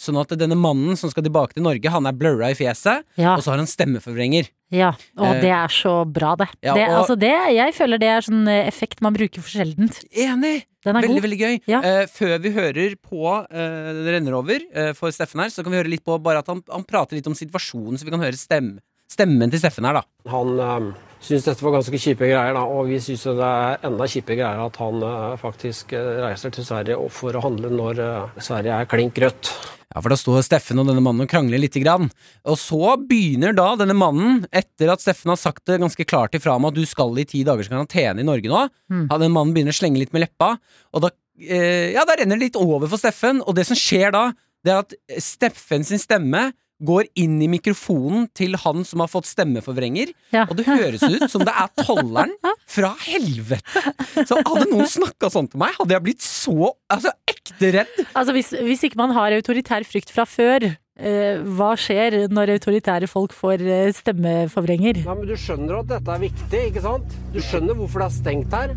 Sånn 0.00 0.16
at 0.16 0.30
denne 0.40 0.56
mannen 0.56 0.96
som 0.96 1.10
skal 1.12 1.26
tilbake 1.26 1.52
til 1.58 1.64
Norge, 1.66 1.90
han 1.92 2.06
er 2.08 2.14
blurra 2.16 2.48
i 2.48 2.56
fjeset, 2.56 3.02
Ja. 3.20 3.34
og 3.36 3.42
så 3.44 3.52
har 3.52 3.58
han 3.60 3.68
stemmeforvrenger. 3.68 4.48
Ja, 4.72 4.94
og 5.18 5.26
Eh, 5.34 5.40
det 5.42 5.50
er 5.52 5.68
så 5.68 5.92
bra, 6.08 6.36
det. 6.40 6.46
ja, 6.64 6.72
det, 6.78 6.86
altså 6.88 7.16
det 7.18 7.32
jeg 7.56 7.74
føler 7.76 7.98
det 8.00 8.08
er 8.08 8.20
sånn 8.24 8.46
eh, 8.48 8.66
effekt 8.70 9.02
man 9.04 9.12
bruker 9.12 9.42
for 9.44 9.50
sjeldent. 9.50 9.98
Enig! 10.14 10.64
Den 10.80 10.96
er 10.96 11.02
Veldig, 11.04 11.20
god. 11.20 11.24
veldig 11.26 11.38
gøy. 11.42 11.56
Ja. 11.68 11.80
Uh, 11.84 12.06
før 12.08 12.38
vi 12.40 12.50
hører 12.54 12.94
på 12.96 13.20
uh, 13.28 13.44
Det 13.52 14.14
renner 14.14 14.32
over 14.38 14.62
uh, 14.72 14.94
for 14.96 15.12
Steffen 15.12 15.42
her, 15.44 15.50
så 15.52 15.60
kan 15.62 15.74
vi 15.74 15.76
høre 15.82 15.90
litt 15.92 16.04
på 16.06 16.16
bare 16.24 16.40
at 16.40 16.48
han, 16.48 16.62
han 16.72 16.86
prater 16.88 17.18
litt 17.18 17.26
om 17.28 17.36
situasjonen, 17.36 17.98
så 18.00 18.06
vi 18.08 18.14
kan 18.14 18.22
høre 18.24 18.38
stemme, 18.40 18.80
stemmen 19.10 19.52
til 19.52 19.60
Steffen 19.60 19.84
her, 19.84 20.00
da. 20.00 20.06
Han 20.32 20.94
syntes 21.20 21.46
dette 21.46 21.64
var 21.64 21.76
ganske 21.76 21.98
kjipe 22.00 22.28
greier, 22.28 22.54
da, 22.56 22.62
og 22.64 22.88
vi 22.90 23.00
syns 23.02 23.26
det 23.28 23.48
er 23.48 23.82
enda 23.90 24.06
kjipe 24.10 24.36
greier 24.38 24.62
at 24.64 24.78
han 24.80 25.02
øh, 25.04 25.34
faktisk 25.40 25.92
øh, 25.96 26.22
reiser 26.24 26.54
til 26.54 26.66
Sverige 26.66 26.96
for 27.12 27.36
å 27.36 27.44
handle 27.44 27.70
når 27.74 28.00
øh, 28.04 28.40
Sverige 28.42 28.78
er 28.80 28.88
klink 28.90 29.20
rødt. 29.20 29.52
Ja, 29.90 29.98
for 29.98 30.12
da 30.12 30.16
står 30.20 30.44
Steffen 30.46 30.78
og 30.78 30.86
denne 30.86 31.02
mannen 31.02 31.24
og 31.24 31.30
krangler 31.32 31.58
lite 31.58 31.80
grann. 31.82 32.06
Og 32.46 32.54
så 32.62 32.92
begynner 33.10 33.56
da 33.58 33.72
denne 33.80 33.96
mannen, 33.98 34.44
etter 34.54 34.92
at 34.92 35.02
Steffen 35.02 35.32
har 35.32 35.40
sagt 35.40 35.64
det 35.66 35.80
ganske 35.82 36.06
klart 36.06 36.36
ifra 36.38 36.54
om 36.54 36.68
at 36.68 36.76
du 36.76 36.84
skal 36.86 37.18
i 37.18 37.26
ti 37.26 37.42
dagers 37.46 37.70
karantene 37.72 38.22
i 38.22 38.28
Norge 38.28 38.52
nå, 38.52 38.68
Mm. 38.90 39.08
den 39.10 39.34
mannen 39.34 39.52
begynner 39.54 39.74
å 39.74 39.80
slenge 39.80 39.98
litt 39.98 40.12
med 40.14 40.24
leppa, 40.24 40.56
og 40.94 41.02
da, 41.04 41.10
eh, 41.38 41.92
ja, 41.94 42.02
da 42.06 42.16
renner 42.18 42.38
det 42.38 42.48
litt 42.50 42.56
over 42.58 42.88
for 42.90 42.98
Steffen, 42.98 43.42
og 43.46 43.54
det 43.54 43.66
som 43.66 43.78
skjer 43.78 44.10
da, 44.14 44.32
det 44.64 44.72
er 44.72 44.78
at 44.82 44.94
Steffen 45.22 45.84
sin 45.86 45.98
stemme 46.02 46.52
går 46.80 47.08
inn 47.20 47.36
i 47.44 47.48
mikrofonen 47.52 48.26
til 48.36 48.56
han 48.62 48.84
som 48.88 49.02
har 49.04 49.10
fått 49.12 49.28
stemmeforvrenger, 49.28 50.12
Ja. 50.32 50.46
og 50.48 50.56
det 50.56 50.66
høres 50.68 51.02
ut 51.04 51.26
som 51.30 51.44
det 51.44 51.52
er 51.52 51.68
tolleren 51.84 52.32
fra 52.70 52.94
helvete. 53.04 53.82
Så 54.26 54.38
hadde 54.40 54.68
noen 54.70 54.88
snakka 54.88 55.30
sånn 55.32 55.50
til 55.52 55.60
meg, 55.60 55.74
hadde 55.78 55.96
jeg 55.96 56.04
blitt 56.06 56.24
så 56.24 56.72
altså, 56.90 57.12
ekte 57.28 57.72
redd. 57.76 57.96
Altså 58.14 58.32
hvis, 58.36 58.52
hvis 58.64 58.86
ikke 58.88 59.00
man 59.00 59.12
har 59.16 59.32
autoritær 59.36 59.84
frykt 59.88 60.12
fra 60.14 60.24
før, 60.28 60.70
eh, 61.00 61.40
hva 61.56 61.72
skjer 61.80 62.28
når 62.32 62.54
autoritære 62.58 63.08
folk 63.10 63.32
får 63.36 63.60
eh, 63.66 63.92
stemmeforvrenger? 63.96 65.04
Nei, 65.04 65.14
men 65.20 65.26
Du 65.28 65.36
skjønner 65.36 65.80
at 65.82 65.90
dette 65.96 66.16
er 66.16 66.24
viktig, 66.26 66.62
ikke 66.72 66.84
sant? 66.84 67.18
Du 67.34 67.40
skjønner 67.44 67.76
hvorfor 67.78 68.04
det 68.04 68.08
er 68.10 68.16
stengt 68.20 68.56
her? 68.56 68.74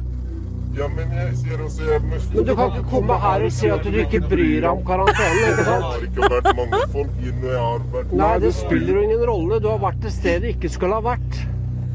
Ja, 0.74 0.88
men 0.90 1.12
jeg 1.14 1.34
sier 1.38 1.60
også 1.62 1.86
jeg 1.86 2.02
må 2.02 2.18
Men 2.34 2.46
du 2.48 2.56
kan 2.58 2.72
ikke 2.74 2.84
komme 2.90 3.18
her 3.22 3.44
og 3.46 3.52
si 3.54 3.68
at 3.70 3.84
du 3.86 3.98
ikke 4.02 4.22
bryr 4.26 4.56
deg 4.64 4.70
om 4.72 4.80
karantenen, 4.88 5.42
ikke 5.44 5.58
Det 5.60 5.66
sant? 5.68 5.84
har 5.86 6.06
ikke 6.08 6.30
vært 6.34 6.48
mange 6.58 6.80
folk 6.96 7.20
inn, 7.22 7.44
jeg 7.46 7.60
har 7.62 7.84
vært 7.94 8.16
Nei, 8.24 8.32
det 8.42 8.54
spiller 8.58 8.98
jo 8.98 9.04
ingen 9.06 9.26
rolle. 9.30 9.60
Du 9.62 9.68
har 9.70 9.78
vært 9.84 10.08
et 10.10 10.16
sted 10.16 10.42
du 10.42 10.48
ikke 10.50 10.72
skulle 10.74 10.98
ha 10.98 11.06
vært. 11.14 11.38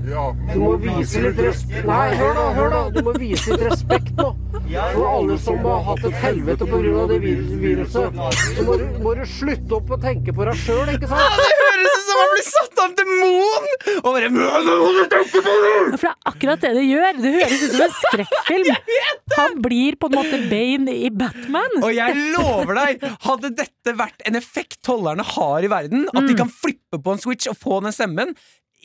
Du 0.08 0.60
må 0.62 0.74
vise 0.80 1.20
litt 1.22 1.40
respekt. 1.42 1.84
Nei, 1.88 2.04
hør 2.16 2.36
da, 2.36 2.44
hør 2.56 2.70
da. 2.72 2.80
Du 2.94 3.00
må 3.04 3.12
vise 3.20 3.52
litt 3.52 3.64
respekt 3.68 4.14
nå. 4.16 4.30
For 4.68 5.04
alle 5.08 5.36
som 5.40 5.60
har 5.64 5.84
hatt 5.86 6.06
et 6.08 6.16
helvete 6.22 6.68
pga. 6.68 7.04
det 7.10 7.18
viruset. 7.22 8.18
Så 8.56 8.64
må 8.66 8.76
du, 8.80 8.86
må 9.04 9.14
du 9.18 9.24
slutte 9.28 9.78
opp 9.78 9.92
å 9.96 10.00
tenke 10.00 10.34
på 10.34 10.48
deg 10.48 10.60
sjøl, 10.62 10.92
ikke 10.94 11.10
sant? 11.10 11.38
Det 11.38 11.48
høres 11.60 11.96
ut 11.98 12.06
som 12.08 12.20
han 12.22 12.32
blir 12.34 12.46
satt 12.48 12.82
av 12.82 12.86
en 12.88 12.96
demon! 12.98 13.68
Og 13.98 14.08
bare 14.08 14.30
må 14.32 14.92
du 14.96 15.02
tenke 15.12 15.42
på 15.44 15.56
det!» 15.64 15.74
For 15.98 16.06
det 16.06 16.12
er 16.12 16.32
akkurat 16.32 16.64
det 16.64 16.74
det 16.78 16.84
gjør. 16.88 17.22
Det 17.22 17.34
høres 17.36 17.64
ut 17.64 17.74
som 17.76 17.86
en 17.88 17.96
skrekkfilm. 18.02 18.72
Han 19.38 19.58
blir 19.62 19.98
på 20.00 20.08
en 20.08 20.16
måte 20.18 20.38
Bane 20.50 20.94
i 21.04 21.10
Batman. 21.14 21.76
Og 21.84 21.92
jeg 21.94 22.16
lover 22.34 22.78
deg, 22.80 23.04
hadde 23.26 23.52
dette 23.60 23.92
vært 23.98 24.24
en 24.26 24.38
effekt 24.40 24.80
tollerne 24.86 25.22
har 25.36 25.64
i 25.64 25.70
verden, 25.70 26.08
at 26.10 26.26
de 26.26 26.34
kan 26.38 26.50
flippe 26.50 26.98
på 27.04 27.14
en 27.14 27.20
switch 27.22 27.50
og 27.52 27.58
få 27.60 27.78
den 27.84 27.94
stemmen, 27.94 28.32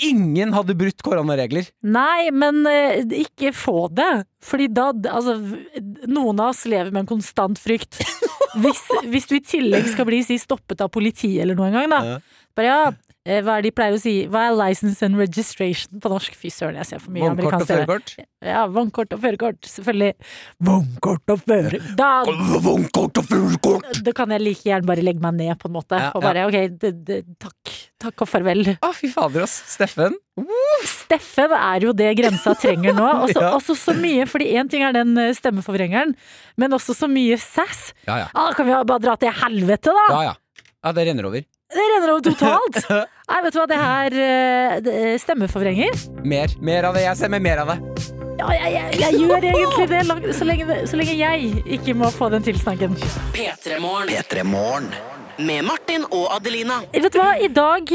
ingen 0.02 0.54
hadde 0.56 0.76
brutt 0.78 1.02
koronaregler. 1.06 1.68
Nei, 1.86 2.32
men 2.34 2.64
eh, 2.70 3.04
ikke 3.24 3.54
få 3.56 3.88
det. 3.94 4.26
Fordi 4.44 4.68
da 4.74 4.90
Altså, 5.14 5.38
noen 6.10 6.40
av 6.42 6.52
oss 6.52 6.64
lever 6.70 6.92
med 6.92 7.06
en 7.06 7.12
konstant 7.16 7.60
frykt. 7.62 8.02
Hvis, 8.54 8.84
hvis 9.10 9.26
du 9.26 9.32
i 9.34 9.42
tillegg 9.42 9.88
skal 9.90 10.06
bli 10.06 10.20
si, 10.22 10.36
stoppet 10.38 10.84
av 10.86 10.92
politiet 10.94 11.40
eller 11.42 11.58
noe 11.58 11.72
en 11.72 11.74
gang, 11.74 11.88
da. 11.90 12.20
Bare 12.54 12.68
ja, 12.68 12.92
hva 13.24 13.54
er 13.56 13.64
de 13.64 13.70
pleier 13.72 13.96
å 13.96 14.00
si? 14.02 14.12
Hva 14.28 14.50
er 14.50 14.56
license 14.60 15.00
and 15.06 15.16
registration 15.16 16.02
på 16.04 16.10
norsk? 16.12 16.34
Fy 16.36 16.50
søren, 16.52 16.76
jeg 16.82 16.90
ser 16.90 17.00
for 17.00 17.14
mye 17.16 17.24
Vognkort 17.24 17.40
og 17.40 17.54
amerikansk 17.54 17.70
TV. 17.70 17.78
førerkort. 17.86 18.26
Ja, 18.44 18.64
vognkort 18.68 19.14
og 19.16 19.22
førerkort. 19.24 19.70
Selvfølgelig. 19.72 20.10
Vognkort 20.68 21.32
og 21.32 21.40
førerkort 21.48 22.60
Vognkort 22.66 23.22
og 23.22 23.30
førerkort! 23.30 24.02
da 24.04 24.12
kan 24.18 24.34
jeg 24.36 24.44
like 24.44 24.68
gjerne 24.68 24.90
bare 24.90 25.06
legge 25.08 25.24
meg 25.24 25.38
ned, 25.40 25.54
på 25.62 25.72
en 25.72 25.76
måte. 25.78 26.02
Ja, 26.04 26.12
Og 26.18 26.26
bare 26.26 26.44
ok, 26.50 26.58
det, 26.82 26.92
det, 27.08 27.22
takk. 27.40 27.72
Takk 28.04 28.26
og 28.26 28.28
farvel. 28.28 28.66
Å, 28.84 28.92
fy 28.92 29.08
fader, 29.08 29.46
ass. 29.48 29.56
Steffen. 29.72 30.18
Steffen 30.84 31.54
er 31.56 31.86
jo 31.88 31.94
det 31.96 32.10
grensa 32.20 32.52
trenger 32.60 32.92
nå. 32.98 33.08
Også, 33.24 33.40
Ja. 33.40 33.54
også 33.56 33.76
så 33.80 33.96
mye, 33.96 34.28
fordi 34.28 34.52
én 34.60 34.68
ting 34.72 34.84
er 34.84 34.92
den 35.00 35.16
eh, 35.18 35.32
stemmeforvrengeren, 35.38 36.12
men 36.60 36.76
også 36.76 36.92
så 36.98 37.08
mye 37.08 37.38
sass. 37.40 37.94
Ja, 38.08 38.26
ja. 38.26 38.28
Ah, 38.36 38.52
kan 38.58 38.68
vi 38.68 38.76
bare 38.76 39.00
dra 39.04 39.16
til 39.20 39.32
helvete, 39.32 39.96
da? 39.96 40.06
Ja, 40.12 40.22
ja. 40.34 40.34
Ja, 40.84 40.92
det 40.92 41.06
renner 41.08 41.30
over. 41.30 41.46
Det 41.74 41.86
renner 41.90 42.14
over 42.14 42.26
totalt! 42.26 42.82
Nei, 43.32 43.40
vet 43.46 43.56
du 43.56 43.60
hva, 43.62 43.68
det 43.72 43.80
her 43.80 44.16
eh, 44.20 44.74
det 44.84 44.94
er 45.00 45.14
stemmeforvrenger 45.22 46.04
Mer. 46.28 46.52
Mer 46.62 46.90
av 46.90 46.98
det. 46.98 47.06
Jeg 47.08 47.20
stemmer 47.22 47.42
mer 47.42 47.64
av 47.64 47.74
det. 47.74 47.78
Ja, 48.38 48.50
jeg, 48.52 48.74
jeg, 48.74 49.00
jeg 49.00 49.20
gjør 49.22 49.48
egentlig 49.48 49.88
det, 49.92 50.02
langt, 50.10 50.28
så 50.36 50.46
lenge, 50.48 50.78
så 50.90 51.00
lenge 51.00 51.16
jeg 51.18 51.52
ikke 51.78 51.96
må 51.98 52.10
få 52.14 52.30
den 52.34 52.46
tilsnakken. 52.46 52.98
P3morgen. 53.36 54.12
P3morgen. 54.12 54.90
Med 55.44 55.66
Martin 55.66 56.06
og 56.14 56.28
Adelina. 56.36 56.82
Vet 56.94 57.14
du 57.14 57.18
hva, 57.22 57.32
i 57.42 57.50
dag 57.50 57.90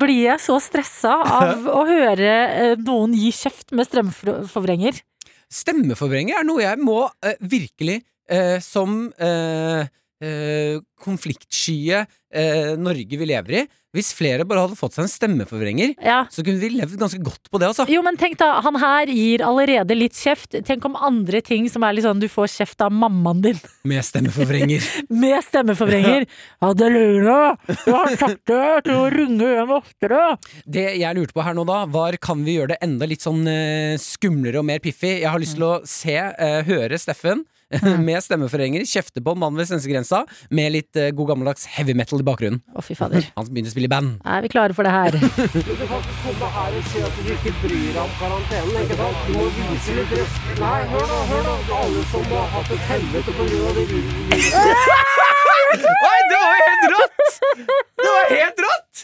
blir 0.00 0.26
jeg 0.26 0.42
så 0.44 0.58
stressa 0.60 1.14
av 1.38 1.68
å 1.78 1.86
høre 1.88 2.32
eh, 2.32 2.74
noen 2.80 3.16
gi 3.16 3.30
kjeft 3.36 3.72
med 3.76 3.88
stemmeforvrenger. 3.88 5.00
Stemmeforvrenger 5.52 6.40
er 6.40 6.48
noe 6.48 6.64
jeg 6.64 6.80
må 6.80 7.02
uh, 7.06 7.32
virkelig, 7.40 8.00
uh, 8.32 8.56
som 8.64 9.06
eh, 9.20 9.88
eh, 10.22 10.78
konfliktskye 11.02 12.04
eh, 12.32 12.74
Norge 12.78 13.18
vi 13.18 13.26
lever 13.26 13.56
i 13.58 13.62
Hvis 13.92 14.12
flere 14.16 14.46
bare 14.48 14.62
hadde 14.64 14.76
fått 14.78 14.94
seg 14.96 15.04
en 15.04 15.10
stemmeforvrenger, 15.12 15.90
Ja. 16.00 16.22
så 16.32 16.40
kunne 16.46 16.62
vi 16.62 16.70
levd 16.72 16.94
ganske 16.96 17.18
godt 17.20 17.50
på 17.52 17.58
det, 17.60 17.66
altså. 17.68 17.84
Jo, 17.92 18.00
men 18.06 18.16
tenk 18.16 18.38
da, 18.40 18.54
han 18.64 18.78
her 18.80 19.10
gir 19.12 19.42
allerede 19.44 19.92
litt 19.98 20.16
kjeft. 20.16 20.54
Tenk 20.64 20.86
om 20.88 20.96
andre 20.96 21.42
ting 21.44 21.66
som 21.68 21.84
er 21.84 21.92
litt 21.98 22.06
sånn 22.06 22.22
du 22.22 22.28
får 22.32 22.48
kjeft 22.54 22.80
av 22.86 22.94
mammaen 22.94 23.42
din 23.44 23.60
Med 23.90 24.00
stemmeforvrenger. 24.06 24.80
med 25.12 25.44
stemmeforvrenger. 25.44 26.24
Adelina, 26.64 27.36
jeg 27.68 27.92
har 27.92 28.16
sagt 28.16 28.46
det 28.48 28.64
til 28.88 28.96
å 28.96 29.06
ringe 29.12 29.52
hjem 29.58 29.74
oftere. 29.76 30.22
Det 30.64 30.86
jeg 31.02 31.18
lurte 31.18 31.36
på 31.36 31.44
her 31.44 31.58
nå 31.58 31.66
da, 31.68 31.82
var 31.90 32.16
kan 32.22 32.40
vi 32.46 32.56
gjøre 32.56 32.72
det 32.76 32.80
enda 32.86 33.08
litt 33.10 33.24
sånn 33.26 33.44
eh, 33.50 33.98
skumlere 34.00 34.62
og 34.62 34.68
mer 34.72 34.80
piffig? 34.80 35.18
Jeg 35.20 35.28
har 35.34 35.42
lyst 35.42 35.58
til 35.58 35.68
å 35.68 35.74
se, 35.84 36.16
eh, 36.16 36.62
høre 36.64 36.96
Steffen 37.02 37.44
med 38.08 38.22
stemmeforhenger, 38.24 38.84
kjefte 38.88 39.22
på 39.24 39.34
en 39.34 39.42
mann 39.42 39.58
ved 39.58 39.68
svenskegrensa 39.70 40.22
med 40.54 40.74
litt 40.76 40.98
eh, 41.00 41.10
god 41.16 41.32
gammeldags 41.32 41.66
heavy 41.76 41.94
metal 41.98 42.22
i 42.22 42.26
bakgrunnen. 42.26 42.62
Å, 42.76 42.84
fy 42.84 42.96
fader. 42.98 43.26
Han 43.36 43.48
som 43.48 43.54
begynner 43.54 43.72
å 43.72 43.76
spille 43.76 43.90
i 43.90 43.92
band. 43.92 44.14
Er 44.24 44.44
vi 44.44 44.52
klare 44.52 44.76
for 44.76 44.88
det 44.88 44.94
her? 44.94 45.18
Du 45.18 45.26
kan 45.28 45.98
ikke 45.98 46.16
komme 46.22 46.52
her 46.56 46.78
og 46.78 46.88
si 46.92 47.04
at 47.06 47.18
du 47.18 47.32
ikke 47.36 47.54
bryr 47.62 47.90
deg 47.90 48.02
om 48.04 48.14
karantenen, 48.20 48.80
ikke 48.84 49.00
sant? 49.00 49.26
Du 49.26 49.36
må 49.38 49.48
vise 49.58 49.98
litt 49.98 50.16
respekt. 50.20 50.62
Nei, 50.62 50.78
hør 50.94 51.06
da, 51.12 51.20
hør 51.32 51.50
da. 51.50 51.58
Alle 51.82 52.06
som 52.12 52.32
har 52.36 52.50
hatt 52.56 52.74
et 52.76 52.88
helvete 52.92 53.38
av 53.42 53.76
det 53.80 53.86
viruset. 53.92 55.28
Oi, 55.72 56.20
det 56.30 56.38
var 56.38 56.52
jo 56.52 56.64
helt 56.68 56.86
rått! 56.92 57.36
Det 58.02 58.08
var 58.08 58.32
helt 58.32 58.62
rått! 58.66 59.02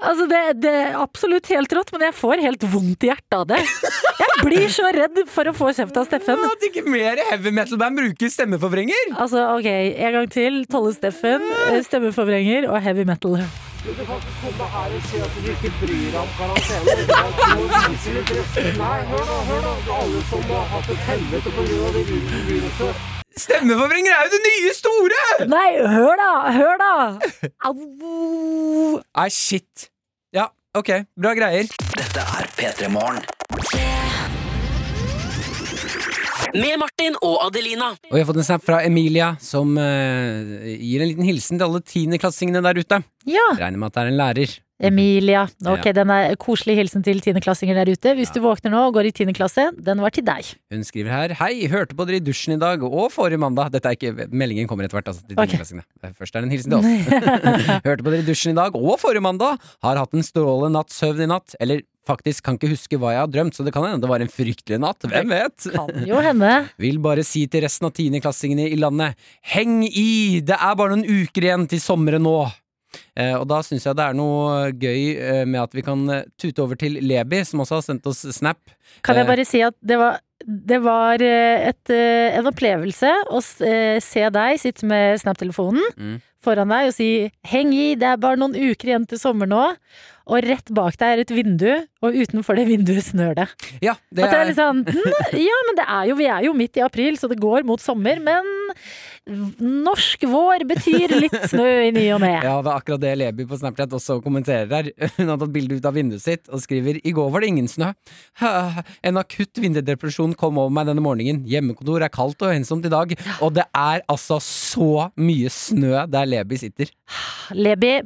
Altså, 0.00 0.26
det, 0.30 0.40
det 0.64 0.72
er 0.82 0.98
absolutt 1.00 1.48
helt 1.52 1.72
rått, 1.76 1.92
men 1.94 2.04
jeg 2.08 2.16
får 2.16 2.42
helt 2.44 2.66
vondt 2.72 3.06
i 3.06 3.10
hjertet 3.10 3.36
av 3.36 3.46
det. 3.50 3.60
Jeg 4.20 4.44
blir 4.46 4.68
så 4.72 4.90
redd 4.96 5.22
for 5.28 5.50
å 5.50 5.54
få 5.56 5.72
kjeft 5.76 5.96
av 6.00 6.06
Steffen. 6.08 6.40
At 6.48 6.68
ikke 6.70 6.84
mer 6.88 7.20
heavy 7.30 7.52
metal-band 7.56 8.00
bruker 8.00 8.32
stemmeforvrenger! 8.32 9.10
Altså, 9.20 9.44
ok, 9.58 9.68
en 9.70 10.16
gang 10.18 10.30
til. 10.32 10.62
Tolle 10.70 10.94
Steffen, 10.96 11.44
eh, 11.68 11.80
stemmeforvrenger 11.86 12.70
og 12.70 12.80
heavy 12.84 13.04
metal. 13.08 13.40
Du 13.80 13.92
kan 13.96 14.16
ikke 14.20 14.32
komme 14.42 14.66
her 14.74 14.96
og 14.96 15.06
si 15.08 15.20
at 15.24 15.36
du 15.36 15.46
ikke 15.54 15.70
bryr 15.80 16.10
deg 16.12 16.18
om 16.20 16.28
karantene? 16.36 16.96
Du. 17.00 17.14
Nei, 18.82 18.98
hør 19.12 19.24
da, 19.30 19.38
hør 19.48 19.64
da. 19.68 19.72
Alle 20.00 20.20
som 20.28 20.44
har 20.50 20.68
hatt 20.74 20.92
et 20.92 21.08
helvete 21.08 21.54
pga. 21.56 21.88
det 21.96 22.04
viruset. 22.10 23.19
Stemmeforvrenger 23.36 24.12
er 24.12 24.26
jo 24.26 24.30
det 24.34 24.40
nye 24.46 24.72
store! 24.74 25.20
Nei, 25.50 25.68
hør 25.86 26.16
da! 26.18 26.30
Hør 26.56 26.80
da! 26.82 26.92
Au! 27.68 29.00
Nei, 29.16 29.28
shit. 29.30 29.90
Ja, 30.34 30.48
ok. 30.74 30.90
Bra 31.20 31.34
greier. 31.38 31.70
Dette 31.96 32.26
er 32.40 32.50
P3 32.58 32.90
Morgen. 32.92 33.22
Med 36.54 36.78
Martin 36.80 37.14
og 37.22 37.36
Adelina. 37.46 37.92
Og 38.10 38.14
vi 38.16 38.22
har 38.22 38.26
fått 38.28 38.40
en 38.42 38.46
snap 38.48 38.64
fra 38.66 38.80
Emilia, 38.86 39.34
som 39.42 39.76
eh, 39.78 40.72
gir 40.80 41.04
en 41.04 41.12
liten 41.12 41.26
hilsen 41.28 41.60
til 41.60 41.66
alle 41.68 41.82
tiendeklassingene 41.86 42.62
der 42.64 42.80
ute. 42.82 43.02
Ja, 43.28 43.46
Regner 43.60 43.78
med 43.78 43.90
at 43.92 43.98
det 43.98 44.02
er 44.06 44.10
en 44.14 44.18
lærer. 44.20 44.58
Emilia. 44.80 45.42
Ok, 45.68 45.84
Ja. 45.90 45.92
den 45.92 46.08
er 46.08 46.34
koselig 46.40 46.72
hilsen 46.78 47.02
til 47.04 47.18
tiendeklassinger 47.20 47.76
der 47.76 47.90
ute. 47.92 48.14
Hvis 48.16 48.30
du 48.32 48.38
våkner 48.40 48.72
nå 48.72 48.86
og 48.88 48.94
går 48.96 49.10
i 49.10 49.12
tiende 49.12 49.34
klasse, 49.36 49.66
den 49.76 50.00
var 50.00 50.08
til 50.16 50.24
deg. 50.24 50.48
Hun 50.72 50.80
skriver 50.88 51.12
her 51.12 51.34
Hei, 51.36 51.66
hørte 51.68 51.92
på 51.94 52.06
dere 52.08 52.16
i 52.16 52.24
dusjen 52.24 52.54
i 52.56 52.58
dag 52.62 52.80
og 52.88 53.10
forrige 53.12 53.36
mandag. 53.42 53.68
Dette 53.74 53.90
er 53.92 53.98
ikke, 53.98 54.28
Meldingen 54.32 54.66
kommer 54.70 54.88
etter 54.88 54.96
hvert. 54.96 55.10
Altså, 55.12 55.20
til 55.28 55.36
Ok. 55.36 55.52
tiendeklassingene. 55.52 55.84
Først 56.16 56.34
er 56.34 56.40
det 56.40 56.48
en 56.48 56.54
hilsen 56.56 56.72
til 56.72 56.78
oss. 56.80 56.88
hørte 57.90 58.02
på 58.02 58.10
dere 58.14 58.24
i 58.24 58.28
dusjen 58.32 58.56
i 58.56 58.56
dag 58.56 58.74
og 58.80 58.96
forrige 59.04 59.20
mandag. 59.20 59.60
Har 59.84 60.00
hatt 60.00 60.16
en 60.16 60.24
strålende 60.24 60.72
natts 60.78 60.96
søvn 60.96 61.20
i 61.20 61.28
natt. 61.28 61.54
Eller 61.60 61.84
faktisk 62.10 62.44
kan 62.46 62.58
ikke 62.58 62.72
huske 62.74 62.98
hva 63.00 63.14
jeg 63.14 63.22
har 63.24 63.30
drømt, 63.32 63.56
så 63.56 63.64
det 63.66 63.72
kan 63.74 63.86
hende 63.86 64.02
det 64.02 64.10
var 64.10 64.22
en 64.24 64.32
fryktelig 64.32 64.80
natt. 64.82 65.06
Hvem 65.10 65.30
vet? 65.32 65.68
Kan 65.74 66.06
jo 66.10 66.20
hende. 66.24 66.54
Vil 66.84 66.98
bare 67.02 67.24
si 67.26 67.46
til 67.50 67.64
resten 67.64 67.88
av 67.88 67.94
tiendeklassingene 67.96 68.68
i 68.70 68.78
landet 68.80 69.16
Heng 69.54 69.84
i! 69.88 70.40
Det 70.44 70.58
er 70.58 70.74
bare 70.78 70.96
noen 70.98 71.06
uker 71.24 71.46
igjen 71.48 71.68
til 71.70 71.82
sommeren 71.82 72.26
nå. 72.26 72.38
Eh, 73.14 73.36
og 73.38 73.44
da 73.50 73.60
syns 73.62 73.84
jeg 73.86 73.94
det 73.98 74.02
er 74.02 74.16
noe 74.18 74.72
gøy 74.74 75.02
eh, 75.14 75.44
med 75.46 75.60
at 75.62 75.74
vi 75.76 75.84
kan 75.86 76.00
eh, 76.10 76.24
tute 76.40 76.62
over 76.64 76.78
til 76.80 76.96
Lebi, 77.06 77.44
som 77.46 77.62
også 77.62 77.78
har 77.78 77.84
sendt 77.86 78.08
oss 78.10 78.24
snap. 78.34 78.58
Kan 79.06 79.14
jeg 79.20 79.28
Eh, 79.28 79.30
bare 79.30 79.44
si 79.46 79.60
at 79.62 79.76
det 79.78 79.98
var, 80.00 80.18
det 80.46 80.78
var 80.82 81.20
eh, 81.22 81.68
et, 81.68 81.90
eh, 81.92 82.36
en 82.38 82.48
opplevelse 82.48 83.10
å 83.30 83.40
eh, 83.66 83.98
se 84.00 84.22
deg 84.32 84.60
sitte 84.62 84.86
med 84.88 85.20
Snap-telefonen 85.20 85.84
Mm. 85.96 86.20
foran 86.40 86.68
deg 86.72 86.86
og 86.88 86.94
si 86.96 87.30
'heng 87.44 87.74
i, 87.76 87.94
det 87.94 88.08
er 88.08 88.16
bare 88.16 88.40
noen 88.40 88.56
uker 88.56 88.88
igjen 88.88 89.06
til 89.06 89.18
sommer 89.20 89.46
nå', 89.46 89.76
og 90.30 90.44
rett 90.46 90.70
bak 90.72 90.96
deg 90.96 91.12
er 91.12 91.20
et 91.20 91.30
vindu, 91.34 91.70
og 92.02 92.14
utenfor 92.14 92.56
det 92.56 92.66
vinduet 92.68 93.04
snør 93.04 93.34
det. 93.34 93.48
Ja, 93.82 93.94
det 94.14 94.24
er 94.24 94.46
litt 94.46 94.56
sånn 94.56 94.84
hm, 94.86 95.36
Ja, 95.36 95.58
men 95.66 95.76
det 95.76 95.86
er 95.86 96.04
jo, 96.08 96.14
vi 96.16 96.28
er 96.30 96.44
jo 96.46 96.52
midt 96.54 96.76
i 96.78 96.84
april, 96.86 97.18
så 97.18 97.28
det 97.28 97.40
går 97.40 97.66
mot 97.66 97.80
sommer, 97.80 98.20
men 98.22 98.46
norsk 99.28 100.24
vår 100.26 100.64
betyr 100.68 101.12
litt 101.20 101.36
snø 101.50 101.66
i 101.86 101.90
ny 101.94 102.06
og 102.14 102.22
ne. 102.22 102.32
Ja, 102.46 102.56
det 102.64 102.70
er 102.70 102.76
akkurat 102.76 103.02
det 103.02 103.12
Lebi 103.20 103.46
på 103.48 103.58
Snapchat 103.60 103.92
også 103.96 104.18
kommenterer 104.24 104.70
her. 104.72 104.88
Hun 105.18 105.30
har 105.30 105.38
tatt 105.40 105.52
bilde 105.54 105.76
ut 105.78 105.86
av 105.86 105.94
vinduet 105.96 106.24
sitt 106.24 106.50
og 106.50 106.62
skriver 106.64 106.98
I 107.04 107.12
går 107.14 107.30
var 107.32 107.44
det 107.44 107.52
ingen 107.52 107.68
snø. 107.70 107.92
En 109.06 109.20
akutt 109.20 109.60
vinterdepresjon 109.60 110.34
kom 110.38 110.58
over 110.60 110.72
meg 110.74 110.88
denne 110.90 111.04
morgenen. 111.04 111.44
Hjemmekontor 111.48 112.04
er 112.06 112.12
kaldt 112.12 112.42
og 112.46 112.54
ensomt 112.54 112.88
i 112.88 112.92
dag. 112.92 113.14
Og 113.44 113.54
det 113.56 113.66
er 113.76 114.02
altså 114.10 114.40
så 114.42 115.10
mye 115.20 115.52
snø 115.52 116.06
der 116.10 116.28
Lebi 116.28 116.60
sitter. 116.60 116.90
Lebi, 117.66 117.98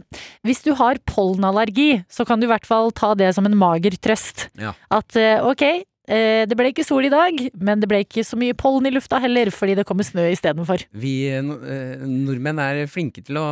hvis 0.44 0.64
du 0.66 0.74
har 0.78 1.00
pollenallergi, 1.08 2.04
så 2.10 2.26
kan 2.28 2.40
du 2.40 2.48
i 2.48 2.52
hvert 2.52 2.68
fall 2.68 2.92
ta 2.96 3.14
det 3.18 3.32
som 3.36 3.48
en 3.48 3.58
mager 3.58 3.96
trøst. 4.02 4.48
Ja. 4.60 4.74
At 4.92 5.16
eh, 5.20 5.38
ok, 5.44 5.84
eh, 6.08 6.44
det 6.48 6.56
ble 6.58 6.70
ikke 6.72 6.84
sol 6.86 7.04
i 7.06 7.12
dag, 7.12 7.38
men 7.60 7.80
det 7.80 7.88
ble 7.90 8.02
ikke 8.04 8.24
så 8.26 8.36
mye 8.40 8.56
pollen 8.58 8.86
i 8.90 8.94
lufta 8.94 9.20
heller, 9.22 9.50
fordi 9.54 9.76
det 9.80 9.86
kommer 9.88 10.04
snø 10.06 10.28
istedenfor. 10.34 10.86
Vi 10.92 11.16
eh, 11.30 11.40
eh, 11.40 12.04
nordmenn 12.04 12.60
er 12.62 12.84
flinke 12.90 13.24
til 13.24 13.40
å 13.40 13.48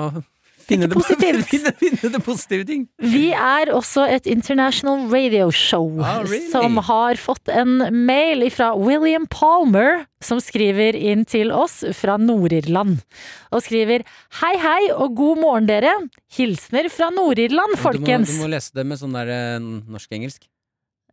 Finne 0.63 0.87
det, 0.87 0.95
finne, 1.51 1.73
finne 1.75 2.09
det 2.15 2.21
positive 2.23 2.63
ting. 2.69 2.85
Vi 3.03 3.33
er 3.35 3.73
også 3.75 4.05
et 4.07 4.29
international 4.31 5.09
radio 5.11 5.49
show 5.51 5.89
Ah, 5.99 6.21
really? 6.23 6.53
som 6.53 6.77
har 6.87 7.19
fått 7.19 7.51
en 7.51 7.81
mail 8.07 8.45
fra 8.55 8.69
William 8.79 9.27
Palmer, 9.27 10.05
som 10.23 10.39
skriver 10.39 10.95
inn 10.95 11.25
til 11.27 11.51
oss 11.51 11.81
fra 11.99 12.15
Nord-Irland. 12.23 13.03
Og 13.51 13.67
skriver 13.67 14.07
Hei, 14.39 14.55
hei 14.63 14.81
og 14.95 15.17
god 15.19 15.43
morgen, 15.43 15.67
dere. 15.67 15.97
Hilsener 16.39 16.87
fra 16.95 17.11
Nord-Irland, 17.11 17.75
Du 17.75 17.81
må, 17.81 17.83
folkens. 17.91 18.31
du 18.39 18.45
må 18.47 18.53
lese 18.55 18.71
det 18.79 18.87
med 18.87 19.03
sånn 19.03 19.19
der 19.19 19.35
eh, 19.35 19.59
norsk-engelsk. 19.59 20.47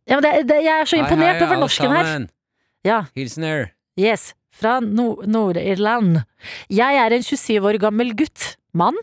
Ja, 0.08 0.16
men 0.18 0.22
det, 0.24 0.32
det, 0.48 0.58
jeg 0.64 0.80
er 0.80 0.84
så 0.88 0.96
imponert 0.98 1.36
hei, 1.36 1.44
over 1.44 1.54
alle 1.54 1.60
norsken 1.66 1.92
her. 1.96 2.26
Ja. 2.84 3.00
Hilsener. 3.16 3.70
Yes, 4.00 4.30
fra 4.54 4.78
Nor- 4.80 5.26
Nord-Irland. 5.28 6.22
Jeg 6.72 6.96
er 6.96 7.12
en 7.16 7.22
27 7.26 7.60
år 7.68 7.78
gammel 7.82 8.14
gutt. 8.16 8.54
Mann? 8.72 8.96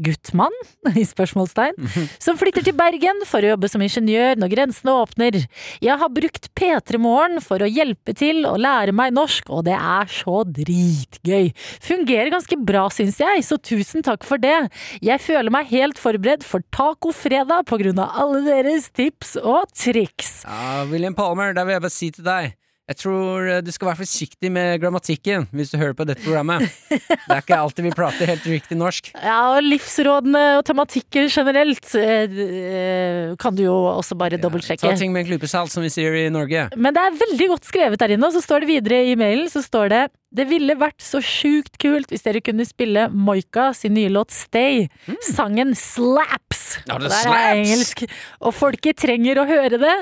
Guttmann? 0.00 0.54
I 1.00 1.04
spørsmålstegn. 1.06 1.76
Som 2.22 2.38
flytter 2.40 2.64
til 2.66 2.76
Bergen 2.76 3.22
for 3.28 3.44
å 3.44 3.52
jobbe 3.52 3.70
som 3.70 3.82
ingeniør 3.84 4.38
når 4.40 4.52
grensene 4.54 4.94
åpner. 5.02 5.38
Jeg 5.84 5.96
har 6.00 6.12
brukt 6.14 6.50
P3 6.58 7.00
Morgen 7.00 7.42
for 7.44 7.62
å 7.62 7.68
hjelpe 7.70 8.14
til 8.16 8.46
å 8.48 8.56
lære 8.60 8.94
meg 8.96 9.14
norsk, 9.16 9.50
og 9.52 9.66
det 9.68 9.76
er 9.76 10.10
så 10.12 10.40
dritgøy. 10.48 11.50
Fungerer 11.84 12.32
ganske 12.34 12.58
bra, 12.58 12.86
syns 12.94 13.20
jeg, 13.22 13.44
så 13.46 13.58
tusen 13.60 14.04
takk 14.06 14.26
for 14.26 14.40
det. 14.42 14.56
Jeg 15.04 15.22
føler 15.22 15.52
meg 15.52 15.70
helt 15.72 16.00
forberedt 16.00 16.46
for 16.46 16.64
tacofredag 16.74 17.66
på 17.70 17.80
grunn 17.82 18.00
av 18.02 18.16
alle 18.24 18.44
deres 18.46 18.90
tips 18.96 19.36
og 19.42 19.68
triks. 19.76 20.40
Ja, 20.46 20.86
William 20.90 21.16
Palmer, 21.18 21.54
der 21.56 21.68
vil 21.68 21.78
jeg 21.78 21.86
bare 21.86 21.98
si 22.00 22.10
til 22.14 22.26
deg 22.26 22.56
Jeg 22.90 22.98
tror 22.98 23.46
eh, 23.46 23.60
du 23.62 23.70
skal 23.70 23.92
være 23.92 24.00
forsiktig 24.02 24.50
med 24.50 24.80
grammatikken 24.82 25.44
hvis 25.54 25.70
du 25.70 25.76
hører 25.78 25.94
på 25.94 26.06
dette 26.08 26.24
programmet. 26.24 26.66
Det 26.90 27.36
er 27.36 27.42
ikke 27.44 27.58
alltid 27.62 27.86
vi 27.86 27.92
prater 27.94 28.32
helt 28.32 28.46
riktig 28.50 28.78
norsk. 28.80 29.12
Ja, 29.14 29.36
og 29.54 29.62
livsrådene 29.62 30.42
og 30.58 30.64
tematikker 30.66 31.28
generelt 31.30 31.86
eh, 31.98 32.40
eh, 32.46 33.36
kan 33.38 33.54
du 33.54 33.62
jo 33.68 33.76
også 33.92 34.18
bare 34.18 34.40
dobbeltsjekke. 34.42 34.82
Ta 34.82 34.98
ting 34.98 35.14
med 35.14 35.22
en 35.22 35.30
klype 35.30 35.50
salt, 35.50 35.70
som 35.70 35.86
vi 35.86 35.92
sier 35.92 36.16
i 36.18 36.26
Norge. 36.34 36.66
Men 36.74 36.96
det 36.96 37.04
er 37.06 37.20
veldig 37.20 37.50
godt 37.52 37.70
skrevet 37.70 38.02
der 38.02 38.16
inne, 38.16 38.26
og 38.26 38.34
så 38.34 38.42
står 38.42 38.64
det 38.66 38.72
videre 38.72 39.04
i 39.06 39.14
mailen 39.18 39.46
så 39.50 39.62
står 39.64 39.94
det 39.94 40.02
det 40.30 40.44
ville 40.46 40.76
vært 40.78 41.02
så 41.02 41.18
sjukt 41.24 41.74
kult 41.82 42.12
hvis 42.12 42.22
dere 42.22 42.38
kunne 42.44 42.62
spille 42.66 43.08
Moika 43.10 43.70
sin 43.74 43.96
nye 43.96 44.10
låt 44.14 44.30
Stay. 44.30 44.84
Sangen 45.26 45.74
slaps! 45.74 46.78
Ja, 46.86 46.98
det 47.02 47.08
Og 47.10 47.14
er 47.16 47.24
slaps! 47.24 47.54
engelsk. 47.56 48.04
Og 48.46 48.54
folket 48.54 49.00
trenger 49.02 49.42
å 49.42 49.46
høre 49.48 49.80
det. 49.82 49.96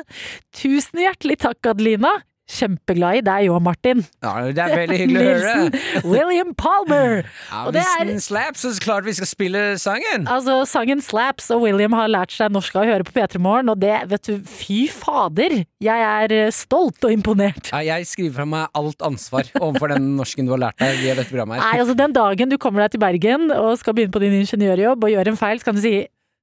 Tusen 0.56 1.00
hjertelig 1.00 1.38
takk, 1.46 1.70
Adelina. 1.72 2.12
Kjempeglad 2.48 3.18
i 3.18 3.22
deg 3.26 3.50
òg, 3.52 3.60
Martin. 3.60 4.00
Ja, 4.24 4.32
det 4.48 4.62
er 4.64 4.72
veldig 4.72 4.98
hyggelig 5.02 5.20
å 5.20 5.32
høre. 5.36 5.80
William 6.12 6.54
Palmer. 6.56 7.18
Ja, 7.50 7.64
Og 7.68 7.74
det 7.76 7.82
hvis 7.84 7.98
er 8.00 8.08
den 8.08 8.22
slaps, 8.24 8.62
så 8.64 8.70
er 8.70 8.78
det 8.78 8.84
klart 8.86 9.08
vi 9.08 9.14
skal 9.18 9.28
spille 9.28 9.62
sangen. 9.82 10.24
Altså, 10.32 10.56
sangen 10.68 11.02
slaps, 11.04 11.50
og 11.54 11.66
William 11.66 11.92
har 11.98 12.08
lært 12.08 12.32
seg 12.32 12.54
norsk 12.54 12.78
av 12.78 12.86
å 12.86 12.90
høre 12.92 13.06
på 13.08 13.14
P3 13.18 13.42
Morgen, 13.44 13.68
og 13.72 13.80
det, 13.84 13.94
vet 14.10 14.30
du, 14.30 14.38
fy 14.48 14.80
fader! 14.92 15.58
Jeg 15.84 16.08
er 16.08 16.34
eh, 16.34 16.50
stolt 16.54 17.04
og 17.04 17.12
imponert. 17.14 17.68
Ja, 17.74 17.84
jeg 17.84 18.08
skriver 18.08 18.40
fra 18.40 18.48
meg 18.48 18.78
alt 18.80 19.04
ansvar 19.04 19.48
overfor 19.60 19.92
den 19.92 20.14
norsken 20.18 20.48
du 20.48 20.56
har 20.56 20.64
lært 20.68 20.80
deg 20.80 21.02
via 21.04 21.18
dette 21.18 21.30
programmet. 21.30 21.60
Nei, 21.62 21.74
altså 21.82 21.96
Den 21.98 22.16
dagen 22.16 22.50
du 22.52 22.56
kommer 22.60 22.86
deg 22.86 22.96
til 22.96 23.04
Bergen 23.04 23.50
og 23.54 23.74
skal 23.80 23.94
begynne 23.98 24.14
på 24.16 24.24
din 24.24 24.40
ingeniørjobb 24.40 25.04
og 25.04 25.12
gjør 25.12 25.32
en 25.34 25.38
feil, 25.40 25.60
så 25.60 25.68
kan 25.68 25.76
du 25.76 25.84
si 25.84 25.98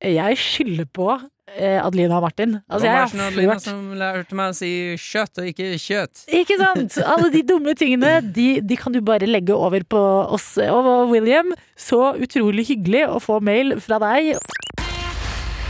jeg 0.05 0.37
skylder 0.37 0.87
på 0.93 1.07
Adelina 1.55 2.17
og 2.17 2.25
Martin. 2.25 2.57
Altså, 2.65 2.87
var 2.87 2.97
har 2.97 3.11
sånn 3.11 3.23
Adelina 3.27 3.57
som 3.61 3.81
lærte 3.99 4.37
meg 4.37 4.53
å 4.53 4.57
si 4.57 4.71
kjøtt 4.99 5.43
og 5.43 5.49
ikke 5.51 5.67
kjøtt. 5.79 6.23
Ikke 6.41 6.57
sant? 6.59 6.97
Alle 7.05 7.29
de 7.33 7.43
dumme 7.45 7.75
tingene, 7.77 8.17
de, 8.25 8.47
de 8.65 8.79
kan 8.79 8.95
du 8.95 9.01
bare 9.05 9.29
legge 9.29 9.55
over 9.55 9.85
på 9.87 10.01
oss. 10.35 10.55
Og 10.65 11.11
William, 11.13 11.53
så 11.77 12.15
utrolig 12.17 12.65
hyggelig 12.71 13.05
å 13.11 13.21
få 13.23 13.39
mail 13.45 13.77
fra 13.83 14.01
deg. 14.03 14.35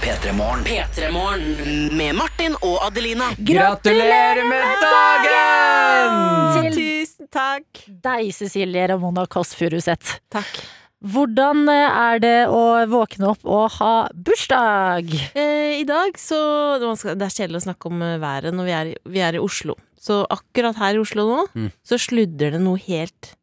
P3morgen. 0.06 0.64
P3morgen 0.68 1.96
med 1.98 2.16
Martin 2.16 2.54
og 2.62 2.78
Adelina. 2.86 3.32
Gratulerer 3.42 4.46
med 4.46 4.84
dagen! 4.86 6.20
Til 6.56 6.76
Tusen 6.76 7.30
takk. 7.34 7.86
deg, 8.06 8.30
Cecilie 8.38 8.86
Ramona 8.92 9.26
Kåss 9.26 9.56
Furuseth. 9.58 10.20
Takk. 10.30 10.60
Hvordan 11.04 11.66
eh, 11.70 11.98
er 12.16 12.20
det 12.24 12.36
å 12.50 12.62
våkne 12.90 13.28
opp 13.34 13.44
og 13.46 13.66
ha 13.80 13.94
bursdag? 14.16 15.12
Eh, 15.36 15.82
I 15.82 15.86
dag 15.88 16.16
så 16.18 16.40
Det 16.80 17.14
er 17.28 17.34
kjedelig 17.36 17.60
å 17.62 17.66
snakke 17.68 17.90
om 17.92 18.02
eh, 18.02 18.16
været 18.22 18.56
når 18.56 18.66
vi 18.70 18.76
er, 18.80 18.92
vi 19.06 19.20
er 19.26 19.36
i 19.38 19.42
Oslo. 19.44 19.76
Så 20.00 20.22
akkurat 20.30 20.78
her 20.80 20.96
i 20.96 21.02
Oslo 21.02 21.26
nå, 21.30 21.42
Mm. 21.56 21.72
så 21.84 21.98
sludder 22.00 22.52
det 22.56 22.62
noe 22.62 22.78
helt 22.88 23.34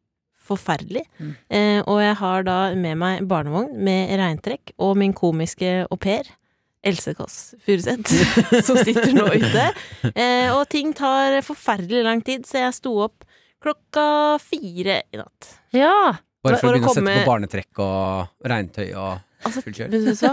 forferdelig. 0.43 1.05
Eh, 1.49 1.81
og 1.87 2.01
jeg 2.03 2.15
har 2.19 2.43
da 2.43 2.57
med 2.75 2.97
meg 2.99 3.27
barnevogn 3.27 3.77
med 3.83 4.11
regntrekk 4.19 4.73
og 4.79 4.97
min 4.99 5.13
komiske 5.15 5.85
au 5.89 5.95
pair. 5.97 6.23
Else 6.83 7.13
Kåss 7.15 7.53
Furuseth, 7.63 8.11
som 8.67 8.75
sitter 8.83 9.13
nå 9.15 9.29
ute. 9.31 9.69
Eh, 10.11 10.49
og 10.51 10.65
ting 10.71 10.91
tar 10.97 11.37
forferdelig 11.47 12.01
lang 12.03 12.19
tid, 12.27 12.43
så 12.47 12.59
jeg 12.65 12.75
sto 12.75 12.91
opp 13.05 13.23
klokka 13.63 14.35
fire 14.43 14.97
i 15.15 15.19
natt. 15.21 15.53
Ja. 15.71 16.17
Bare 16.43 16.57
for, 16.57 16.67
For 16.67 16.67
å 16.67 16.71
begynne 16.73 16.87
å 16.89 16.93
komme- 16.93 17.13
sette 17.13 17.23
på 17.23 17.31
barnetrekk 17.31 17.79
og 17.79 18.49
regntøy 18.51 18.89
og 18.95 19.21
Altså, 19.43 19.61
fullt 19.63 19.75
kjør. 19.79 19.89
men 19.91 20.15
så. 20.15 20.31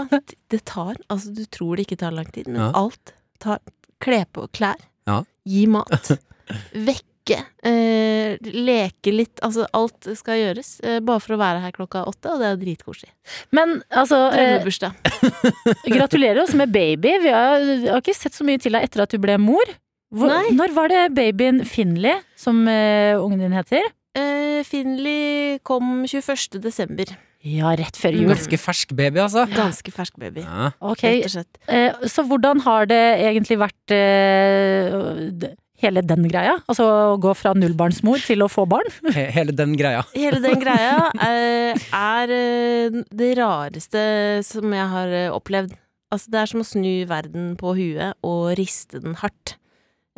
Det 0.49 0.63
tar 0.65 0.95
Altså, 1.09 1.33
du 1.35 1.45
tror 1.45 1.75
det 1.77 1.87
ikke 1.87 1.97
tar 1.99 2.11
lang 2.11 2.25
tid, 2.31 2.47
men 2.47 2.61
Ja. 2.61 2.71
alt 2.75 3.13
tar 3.39 3.59
Kle 4.01 4.25
på 4.33 4.47
klær. 4.51 4.79
Ja. 5.05 5.23
Gi 5.45 5.67
mat. 5.67 6.11
Vekke. 6.73 7.37
Eh, 7.63 8.37
leke 8.41 9.11
litt. 9.13 9.37
Altså, 9.45 9.67
alt 9.77 10.07
skal 10.17 10.39
gjøres. 10.39 10.71
Eh, 10.83 10.99
bare 11.05 11.19
for 11.21 11.35
å 11.35 11.37
være 11.37 11.61
her 11.61 11.71
klokka 11.75 12.01
åtte, 12.09 12.31
og 12.33 12.39
det 12.41 12.47
er 12.49 12.57
dritkoselig. 12.63 13.11
Men 13.53 13.83
altså 13.91 14.33
eh, 14.33 14.65
Gratulerer 15.95 16.41
oss 16.43 16.55
med 16.57 16.71
baby. 16.73 17.13
Vi 17.21 17.29
har, 17.29 17.61
har 17.91 18.01
ikke 18.01 18.15
sett 18.17 18.33
så 18.33 18.43
mye 18.47 18.57
til 18.61 18.73
deg 18.73 18.87
etter 18.89 19.03
at 19.05 19.13
du 19.13 19.19
ble 19.21 19.37
mor. 19.37 19.69
Hvor, 20.11 20.33
når 20.51 20.73
var 20.75 20.89
det 20.91 21.03
babyen 21.15 21.61
Finley, 21.63 22.17
som 22.35 22.65
uh, 22.67 23.15
ungen 23.21 23.39
din 23.39 23.53
heter? 23.55 23.85
Eh, 24.17 24.61
Finley 24.67 25.59
kom 25.63 26.03
21. 26.05 26.59
desember. 26.61 27.11
Ja, 27.41 27.71
rett 27.79 27.97
før 27.97 28.13
jul. 28.13 28.27
Ganske 28.29 28.57
fersk 28.61 28.91
baby, 28.93 29.17
altså. 29.23 29.47
Ganske 29.49 29.91
fersk 29.95 30.17
baby. 30.21 30.43
Ja. 30.45 30.67
Ok, 30.83 31.01
Rett 31.07 31.25
og 31.25 31.33
slett. 31.33 31.57
eh, 31.67 31.95
Så 32.11 32.25
hvordan 32.27 32.59
har 32.61 32.85
det 32.85 32.99
egentlig 33.23 33.57
vært 33.57 33.93
uh, 33.95 35.47
hele 35.81 36.03
den 36.05 36.27
greia? 36.29 36.59
Altså 36.69 36.85
å 36.85 37.15
gå 37.23 37.31
fra 37.39 37.55
nullbarnsmor 37.57 38.21
til 38.21 38.43
å 38.45 38.49
få 38.51 38.67
barn? 38.69 38.85
Hele 39.37 39.55
den 39.57 39.73
greia. 39.79 40.03
Hele 40.13 40.37
den 40.43 40.59
greia 40.63 41.09
er 41.17 42.35
det 43.09 43.31
rareste 43.39 44.03
som 44.45 44.69
jeg 44.77 44.91
har 44.93 45.15
opplevd. 45.33 45.73
Altså, 46.11 46.27
det 46.29 46.41
er 46.43 46.51
som 46.51 46.61
å 46.61 46.67
snu 46.67 46.91
verden 47.09 47.53
på 47.57 47.73
huet 47.77 48.13
og 48.27 48.51
riste 48.59 48.99
den 49.01 49.15
hardt. 49.17 49.55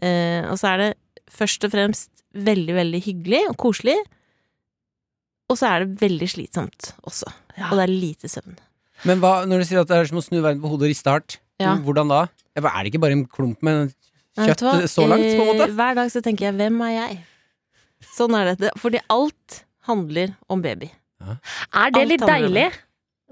Eh, 0.01 0.41
og 0.49 0.57
så 0.59 0.73
er 0.73 0.81
det 0.81 0.91
først 1.31 1.63
og 1.69 1.71
fremst 1.75 2.09
veldig, 2.34 2.75
veldig 2.75 3.01
hyggelig 3.05 3.41
og 3.49 3.57
koselig. 3.61 3.97
Og 5.51 5.59
så 5.59 5.69
er 5.69 5.84
det 5.84 5.99
veldig 6.01 6.29
slitsomt 6.31 6.93
også. 7.05 7.29
Og 7.69 7.75
det 7.77 7.84
er 7.86 7.91
lite 7.93 8.29
søvn. 8.31 8.55
Men 9.07 9.19
hva, 9.19 9.43
når 9.49 9.61
du 9.63 9.67
sier 9.67 9.81
at 9.84 9.89
det 9.89 9.97
er 9.99 10.09
som 10.09 10.21
å 10.21 10.23
snu 10.23 10.39
verden 10.41 10.61
på 10.63 10.71
hodet 10.71 10.88
og 10.88 10.93
riste 10.93 11.11
hardt, 11.11 11.38
Ja. 11.61 11.75
hvordan 11.77 12.09
da? 12.09 12.21
Er 12.55 12.61
det 12.61 12.93
ikke 12.93 13.01
bare 13.03 13.11
en 13.17 13.25
klump 13.27 13.61
med 13.61 13.93
kjøtt 14.38 14.63
så 14.89 15.05
langt, 15.07 15.25
på 15.38 15.43
en 15.43 15.49
måte? 15.51 15.67
Hver 15.75 15.95
dag 15.95 16.09
så 16.09 16.21
tenker 16.21 16.45
jeg 16.49 16.55
'hvem 16.55 16.81
er 16.81 16.93
jeg'? 16.99 17.19
Sånn 18.15 18.36
er 18.36 18.55
dette. 18.55 18.71
Fordi 18.77 18.99
alt 19.09 19.63
handler 19.88 20.36
om 20.49 20.61
baby. 20.61 20.91
Er 21.21 21.91
det 21.91 22.01
Alt 22.01 22.07
litt 22.09 22.21
deilig? 22.21 22.23
om 22.23 22.27
deilig? 22.27 22.73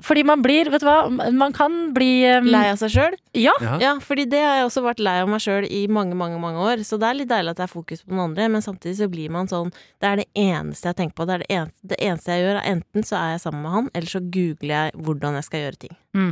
Fordi 0.02 0.24
man 0.26 0.42
blir, 0.42 0.70
vet 0.74 0.82
du 0.84 0.88
hva, 0.88 1.06
man 1.12 1.54
kan 1.54 1.92
bli 1.96 2.24
um, 2.26 2.48
Lei 2.52 2.64
av 2.72 2.80
seg 2.82 2.94
sjøl? 2.94 3.18
Ja. 3.38 3.54
Ja. 3.64 3.78
Ja, 3.82 3.92
fordi 4.04 4.26
det 4.32 4.42
har 4.42 4.60
jeg 4.60 4.68
også 4.68 4.84
vært 4.86 5.02
lei 5.04 5.16
av 5.22 5.30
meg 5.32 5.44
sjøl 5.44 5.68
i 5.70 5.84
mange, 5.92 6.18
mange 6.18 6.40
mange 6.42 6.62
år. 6.62 6.84
Så 6.88 7.00
det 7.02 7.10
er 7.10 7.20
litt 7.20 7.32
deilig 7.32 7.54
at 7.54 7.62
det 7.62 7.68
er 7.68 7.74
fokus 7.74 8.04
på 8.04 8.14
den 8.14 8.24
andre, 8.24 8.50
men 8.52 8.66
samtidig 8.66 8.98
så 9.00 9.10
blir 9.12 9.34
man 9.34 9.50
sånn 9.52 9.70
Det 10.02 10.10
er 10.10 10.22
det 10.24 10.28
eneste 10.38 10.92
jeg 10.92 11.00
tenker 11.02 11.18
på. 11.18 11.28
Det, 11.30 11.38
er 11.38 11.44
det, 11.46 11.50
eneste, 11.58 11.92
det 11.94 12.00
eneste 12.08 12.36
jeg 12.36 12.46
gjør, 12.46 12.62
er 12.62 12.70
enten 12.76 13.08
så 13.08 13.18
er 13.20 13.36
jeg 13.36 13.44
sammen 13.46 13.66
med 13.66 13.76
han, 13.78 13.92
eller 13.94 14.16
så 14.16 14.24
googler 14.38 14.74
jeg 14.76 15.04
hvordan 15.08 15.38
jeg 15.38 15.50
skal 15.50 15.66
gjøre 15.66 15.82
ting. 15.86 15.98
Mm. 16.18 16.32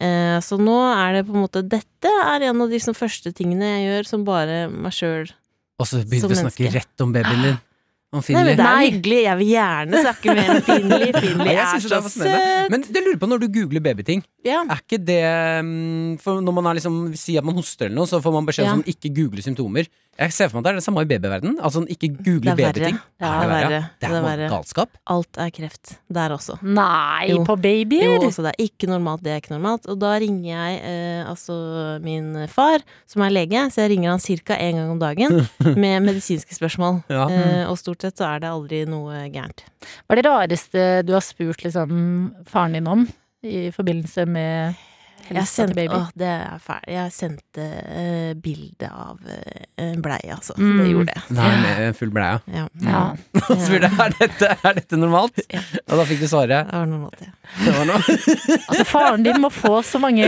Eh, 0.00 0.36
så 0.44 0.56
nå 0.56 0.76
er 0.94 1.18
det 1.18 1.26
på 1.28 1.34
en 1.36 1.42
måte 1.44 1.60
Dette 1.60 2.12
er 2.24 2.46
en 2.48 2.62
av 2.64 2.70
de 2.72 2.78
sånn, 2.80 2.96
første 2.96 3.34
tingene 3.36 3.74
jeg 3.74 3.88
gjør 3.90 4.14
som 4.14 4.22
bare 4.24 4.62
meg 4.72 4.96
sjøl. 4.96 5.28
Og 5.80 5.88
så 5.88 6.00
begynte 6.04 6.32
du 6.32 6.38
å 6.38 6.44
snakke 6.46 6.72
rett 6.72 7.04
om 7.04 7.12
babyen 7.12 7.44
din. 7.44 7.58
Om 8.10 8.24
Nei, 8.26 8.40
men 8.42 8.56
det 8.58 8.64
er 8.66 8.80
hyggelig. 8.90 9.18
Jeg 9.22 9.38
vil 9.38 9.50
gjerne 9.52 10.00
snakke 10.02 10.32
med 10.34 10.48
en 10.50 10.62
Finli. 10.66 11.10
Finley 11.14 11.54
er 11.62 11.78
så 11.84 12.00
søt. 12.10 12.72
Men 12.72 12.82
jeg 12.82 13.04
lurer 13.06 13.20
på 13.22 13.28
når 13.30 13.44
du 13.44 13.48
googler 13.54 13.84
babyting, 13.84 14.24
Ja. 14.42 14.64
er 14.66 14.80
ikke 14.82 14.98
det 15.04 15.20
mm, 15.62 16.16
For 16.24 16.40
når 16.42 16.54
man 16.56 16.66
er 16.70 16.78
liksom, 16.80 16.96
sier 17.14 17.38
at 17.38 17.46
man 17.46 17.54
hoster 17.60 17.86
eller 17.86 18.00
noe, 18.00 18.08
så 18.10 18.18
får 18.24 18.34
man 18.34 18.48
beskjed 18.48 18.66
Ja. 18.66 18.72
om 18.74 18.80
sånn 18.82 18.90
ikke 18.90 19.12
google 19.14 19.44
symptomer. 19.46 19.86
Jeg 20.20 20.34
ser 20.36 20.50
for 20.50 20.58
meg 20.58 20.64
at 20.64 20.66
det 20.66 20.70
er 20.72 20.78
det 20.80 20.84
samme 20.84 21.04
i 21.04 21.08
babyverden. 21.08 21.54
Altså 21.64 21.80
ikke 21.86 22.08
google 22.18 22.50
er 22.52 22.58
babyting. 22.58 22.98
Er 22.98 23.22
det 23.22 23.30
er 23.30 23.52
verre. 23.52 23.78
Det 24.02 24.10
er 24.10 24.26
er 24.42 24.50
galskap. 24.52 24.98
Alt 25.14 25.38
er 25.40 25.52
kreft 25.54 25.94
der 26.12 26.34
også. 26.34 26.58
Nei, 26.66 27.30
Jo. 27.30 27.44
på 27.46 27.56
babyer? 27.62 28.04
Jo, 28.04 28.18
også 28.26 28.42
det 28.44 28.52
er 28.56 28.64
ikke 28.66 28.90
normalt, 28.90 29.22
det 29.24 29.32
er 29.36 29.40
ikke 29.40 29.54
normalt. 29.54 29.86
Og 29.88 29.96
da 30.02 30.16
ringer 30.20 30.50
jeg 30.50 30.82
eh, 30.82 31.22
altså 31.30 32.00
min 32.04 32.34
far, 32.52 32.82
som 33.08 33.22
er 33.24 33.30
lege, 33.38 33.62
så 33.70 33.86
jeg 33.86 33.94
ringer 33.94 34.10
han 34.10 34.20
ca. 34.20 34.58
én 34.58 34.76
gang 34.82 34.90
om 34.90 35.00
dagen 35.00 35.46
med 35.84 36.02
medisinske 36.10 36.58
spørsmål. 36.58 37.00
Ja. 37.08 37.24
Eh, 37.30 37.64
og 37.70 37.78
stort 37.80 37.99
sett 38.04 38.20
så 38.20 38.28
er 38.32 38.42
det 38.42 38.50
aldri 38.50 38.84
noe 38.88 39.24
gærent. 39.32 39.64
Hva 40.04 40.14
er 40.14 40.20
det 40.20 40.28
rareste 40.28 40.86
du 41.06 41.14
har 41.16 41.24
spurt 41.24 41.64
liksom, 41.64 41.90
faren 42.48 42.78
din 42.78 42.90
om? 42.90 43.08
i 43.42 43.70
forbindelse 43.72 44.26
med 44.26 44.74
Jeg 45.30 45.46
sendte, 45.50 45.74
baby? 45.76 45.94
åh, 45.94 46.08
det 46.18 46.28
er 46.30 46.60
fælt. 46.64 46.86
Jeg 46.90 47.12
sendte 47.14 47.66
uh, 47.66 48.30
bilde 48.42 48.88
av 48.90 49.18
uh, 49.20 49.92
bleie, 50.02 50.32
altså. 50.34 50.56
Mm. 50.58 50.78
Det 50.80 50.86
gjorde 50.90 51.14
jeg. 51.16 51.24
Nei, 51.36 51.50
med 51.64 51.98
full 51.98 52.12
bleie. 52.14 52.40
Ja. 52.54 52.64
Ja. 52.86 53.02
Og 53.36 53.44
så 53.50 53.58
spurte 53.66 53.90
jeg 53.90 54.00
er 54.06 54.16
dette, 54.18 54.50
er 54.56 54.78
dette 54.80 54.98
normalt, 55.00 55.42
og 55.86 55.94
da 56.00 56.06
fikk 56.08 56.24
du 56.24 56.28
svaret. 56.30 56.70
Det 56.70 56.80
var 56.80 56.90
normalt, 56.90 57.22
ja. 57.26 57.34
Det 57.60 57.76
var 57.76 57.88
noe. 57.90 58.00
Altså, 58.70 58.84
faren 58.86 59.24
din 59.26 59.40
må 59.42 59.48
få 59.52 59.80
så 59.86 59.98
mange 60.02 60.26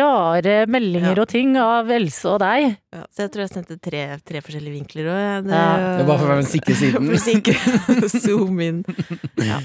rare 0.00 0.54
meldinger 0.70 1.18
og 1.20 1.28
ting 1.30 1.54
av 1.60 1.90
Else 1.92 2.28
og 2.30 2.38
deg. 2.42 2.74
Ja, 2.94 3.02
så 3.12 3.26
jeg 3.26 3.32
tror 3.34 3.44
jeg 3.44 3.52
sendte 3.52 3.76
tre, 3.82 4.04
tre 4.24 4.40
forskjellige 4.44 4.78
vinkler 4.78 5.10
òg. 5.12 5.24
Ja. 5.50 5.64
Det 5.98 6.04
er 6.04 6.08
bare 6.08 6.20
for 6.20 6.28
å 6.28 6.32
være 6.32 6.44
den 6.44 6.50
sikre 6.50 6.76
siden. 6.80 7.10
Å 8.04 8.12
zoom 8.14 8.62
inn. 8.64 8.80
Ja. 9.44 9.60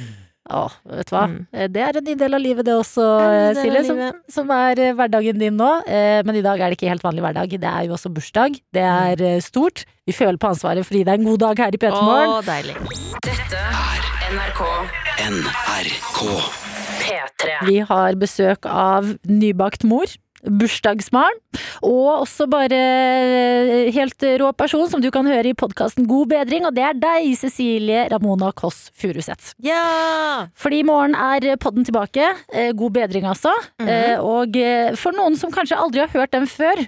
Åh, 0.50 0.76
vet 0.90 1.10
du 1.10 1.14
hva. 1.14 1.24
Mm. 1.30 1.42
Det 1.74 1.82
er 1.86 1.98
en 2.00 2.08
ny 2.08 2.16
del 2.18 2.34
av 2.38 2.42
livet 2.42 2.66
det 2.66 2.74
også, 2.74 3.06
Ja, 3.06 3.50
eh, 3.50 3.60
Silje, 3.60 3.84
som, 3.86 4.00
som 4.34 4.54
er 4.56 4.80
eh, 4.82 4.94
hverdagen 4.98 5.38
din 5.42 5.58
nå. 5.60 5.70
Eh, 5.86 6.22
Men 6.26 6.40
i 6.40 6.42
dag 6.46 6.60
er 6.60 6.72
det 6.74 6.80
ikke 6.80 6.90
helt 6.90 7.06
vanlig 7.06 7.22
hverdag. 7.26 7.54
Det 7.62 7.70
er 7.70 7.86
jo 7.86 7.94
også 7.98 8.12
bursdag. 8.14 8.58
Det 8.74 8.86
er 8.86 9.22
eh, 9.22 9.40
stort. 9.46 9.86
Vi 10.10 10.16
føler 10.18 10.40
på 10.42 10.50
ansvaret 10.50 10.86
fordi 10.88 11.04
det 11.06 11.14
er 11.14 11.22
en 11.22 11.30
god 11.30 11.38
dag 11.46 11.62
her 11.66 11.76
i 11.78 11.82
P3 11.82 12.02
Morgen. 12.02 12.40
Deilig. 12.50 12.76
Dette 13.26 13.62
er 13.62 14.10
NRK 14.34 14.64
NRK. 15.30 16.20
P3. 17.00 17.54
Vi 17.68 17.78
har 17.90 18.16
besøk 18.20 18.66
av 18.70 19.14
nybakt 19.28 19.84
mor. 19.88 20.10
Bursdagsbarn, 20.46 21.40
og 21.84 22.24
også 22.24 22.48
bare 22.52 22.78
eh, 22.80 23.90
helt 23.96 24.24
rå 24.42 24.52
person 24.58 24.88
som 24.92 25.02
du 25.04 25.10
kan 25.14 25.28
høre 25.28 25.52
i 25.52 25.58
podkasten 25.58 26.08
God 26.10 26.30
bedring, 26.32 26.66
og 26.68 26.76
det 26.78 26.86
er 26.86 27.00
deg, 27.00 27.30
Cecilie 27.40 28.06
Ramona 28.12 28.52
Kåss 28.56 28.90
Furuseth. 29.00 29.54
Ja! 29.64 30.48
Fordi 30.60 30.82
i 30.84 30.88
morgen 30.88 31.16
er 31.18 31.56
podden 31.62 31.86
tilbake. 31.88 32.32
Eh, 32.54 32.72
God 32.78 32.96
bedring, 32.96 33.28
altså. 33.30 33.54
Eh, 33.84 34.16
Og 34.20 34.56
eh, 34.60 34.96
for 35.00 35.16
noen 35.16 35.36
som 35.40 35.52
kanskje 35.54 35.78
aldri 35.80 36.04
har 36.06 36.12
hørt 36.16 36.34
den 36.36 36.48
før, 36.50 36.82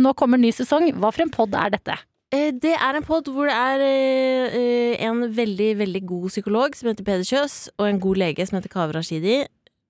nå 0.00 0.12
kommer 0.16 0.40
ny 0.40 0.48
sesong. 0.56 0.86
Hva 0.96 1.10
for 1.12 1.26
en 1.26 1.32
pod 1.34 1.52
er 1.58 1.74
dette? 1.74 1.96
Det 2.32 2.72
er 2.74 2.96
en 2.98 3.04
pod 3.06 3.28
hvor 3.30 3.46
det 3.48 3.54
er 3.54 5.02
en 5.06 5.20
veldig, 5.36 5.68
veldig 5.78 6.00
god 6.08 6.30
psykolog 6.32 6.74
som 6.76 6.88
heter 6.90 7.04
Peder 7.06 7.26
Kjøs, 7.28 7.54
og 7.78 7.86
en 7.90 8.00
god 8.02 8.18
lege 8.22 8.46
som 8.48 8.56
heter 8.58 8.72
Kaveh 8.72 8.96
Rashidi. 8.96 9.36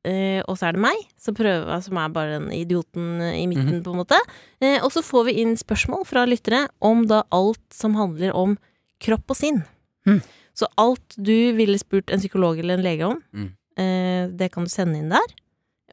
Eh, 0.07 0.39
og 0.47 0.55
så 0.59 0.69
er 0.69 0.77
det 0.77 0.83
meg, 0.85 1.01
som, 1.19 1.35
prøver, 1.35 1.81
som 1.83 1.99
er 1.99 2.13
bare 2.15 2.37
den 2.39 2.51
idioten 2.55 3.21
eh, 3.25 3.41
i 3.43 3.47
midten, 3.51 3.81
på 3.83 3.91
en 3.95 4.01
måte. 4.05 4.19
Eh, 4.63 4.77
og 4.85 4.93
så 4.95 5.03
får 5.03 5.25
vi 5.31 5.35
inn 5.43 5.57
spørsmål 5.59 6.05
fra 6.07 6.23
lyttere 6.31 6.69
om 6.85 7.07
da 7.11 7.25
alt 7.35 7.65
som 7.75 7.97
handler 7.99 8.31
om 8.39 8.55
kropp 9.03 9.35
og 9.35 9.41
sinn. 9.41 9.65
Mm. 10.07 10.21
Så 10.57 10.69
alt 10.81 11.17
du 11.19 11.35
ville 11.59 11.77
spurt 11.83 12.13
en 12.15 12.23
psykolog 12.23 12.61
eller 12.63 12.79
en 12.79 12.87
lege 12.87 13.09
om, 13.09 13.19
Mm. 13.35 13.51
eh, 13.77 14.29
det 14.31 14.53
kan 14.55 14.65
du 14.65 14.71
sende 14.71 15.01
inn 15.03 15.11
der. 15.11 15.35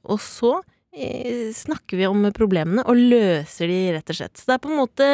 Og 0.06 0.20
så 0.24 0.60
eh, 0.94 1.50
snakker 1.58 1.98
vi 1.98 2.06
om 2.06 2.22
problemene 2.38 2.84
og 2.86 2.96
løser 2.96 3.68
de, 3.68 3.80
rett 3.98 4.10
og 4.14 4.16
slett. 4.20 4.38
Så 4.38 4.46
det 4.46 4.54
er 4.60 4.64
på 4.64 4.70
en 4.72 4.78
måte 4.78 5.08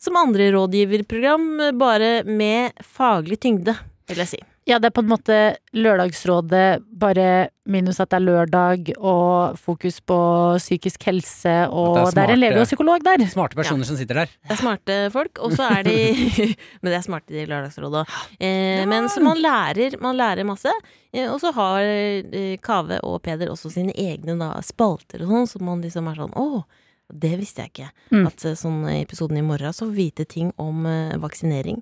som 0.00 0.16
andre 0.16 0.48
rådgiverprogram, 0.56 1.46
bare 1.78 2.22
med 2.24 2.72
faglig 2.82 3.38
tyngde, 3.44 3.76
vil 4.08 4.22
jeg 4.24 4.32
si. 4.32 4.40
Ja, 4.68 4.76
det 4.76 4.90
er 4.90 4.92
på 4.92 5.00
en 5.00 5.08
måte 5.08 5.36
Lørdagsrådet, 5.72 6.82
bare 7.00 7.48
minus 7.68 8.00
at 8.02 8.10
det 8.12 8.18
er 8.18 8.24
lørdag, 8.24 8.90
og 9.00 9.56
fokus 9.56 9.96
på 10.04 10.16
psykisk 10.60 11.06
helse, 11.08 11.54
og 11.72 11.96
At 12.02 12.16
det 12.16 12.24
er, 12.26 12.32
en 12.34 12.40
lege 12.42 12.60
og 12.60 12.66
psykolog 12.68 13.04
der. 13.04 13.22
Smarte 13.32 13.56
personer 13.56 13.88
som 13.88 13.96
sitter 13.96 14.20
der. 14.22 14.34
Det 14.44 14.52
er 14.52 14.60
smarte 14.60 14.96
folk, 15.14 15.40
og 15.40 15.54
så 15.56 15.70
er 15.78 15.86
de 15.88 15.94
Men 16.82 16.90
det 16.90 16.98
er 16.98 17.06
smarte 17.06 17.32
i 17.32 17.46
Lørdagsrådet 17.48 18.02
òg. 18.02 18.18
Eh, 18.36 18.82
men 18.88 19.08
så 19.08 19.22
man 19.24 19.40
lærer, 19.40 19.96
man 20.04 20.18
lærer 20.18 20.44
masse. 20.48 20.74
Eh, 21.14 21.30
og 21.32 21.40
så 21.40 21.54
har 21.56 21.80
eh, 21.88 22.58
Kave 22.60 22.98
og 23.08 23.22
Peder 23.24 23.48
også 23.48 23.72
sine 23.72 23.94
egne 23.96 24.36
da, 24.36 24.50
spalter 24.64 25.24
og 25.24 25.32
sånn, 25.32 25.48
så 25.48 25.62
man 25.64 25.80
liksom 25.84 26.10
er 26.12 26.20
sånn 26.20 26.36
åh. 26.36 26.60
det 27.08 27.38
visste 27.40 27.64
jeg 27.64 27.72
ikke. 27.72 27.88
Mm. 28.12 28.26
At 28.28 28.44
eh, 28.44 28.58
sånn 28.58 28.82
i 28.92 28.98
episoden 29.00 29.40
i 29.40 29.46
morgen 29.48 29.72
så 29.72 29.88
vite 29.88 30.28
ting 30.28 30.52
om 30.60 30.84
eh, 30.84 31.16
vaksinering 31.16 31.80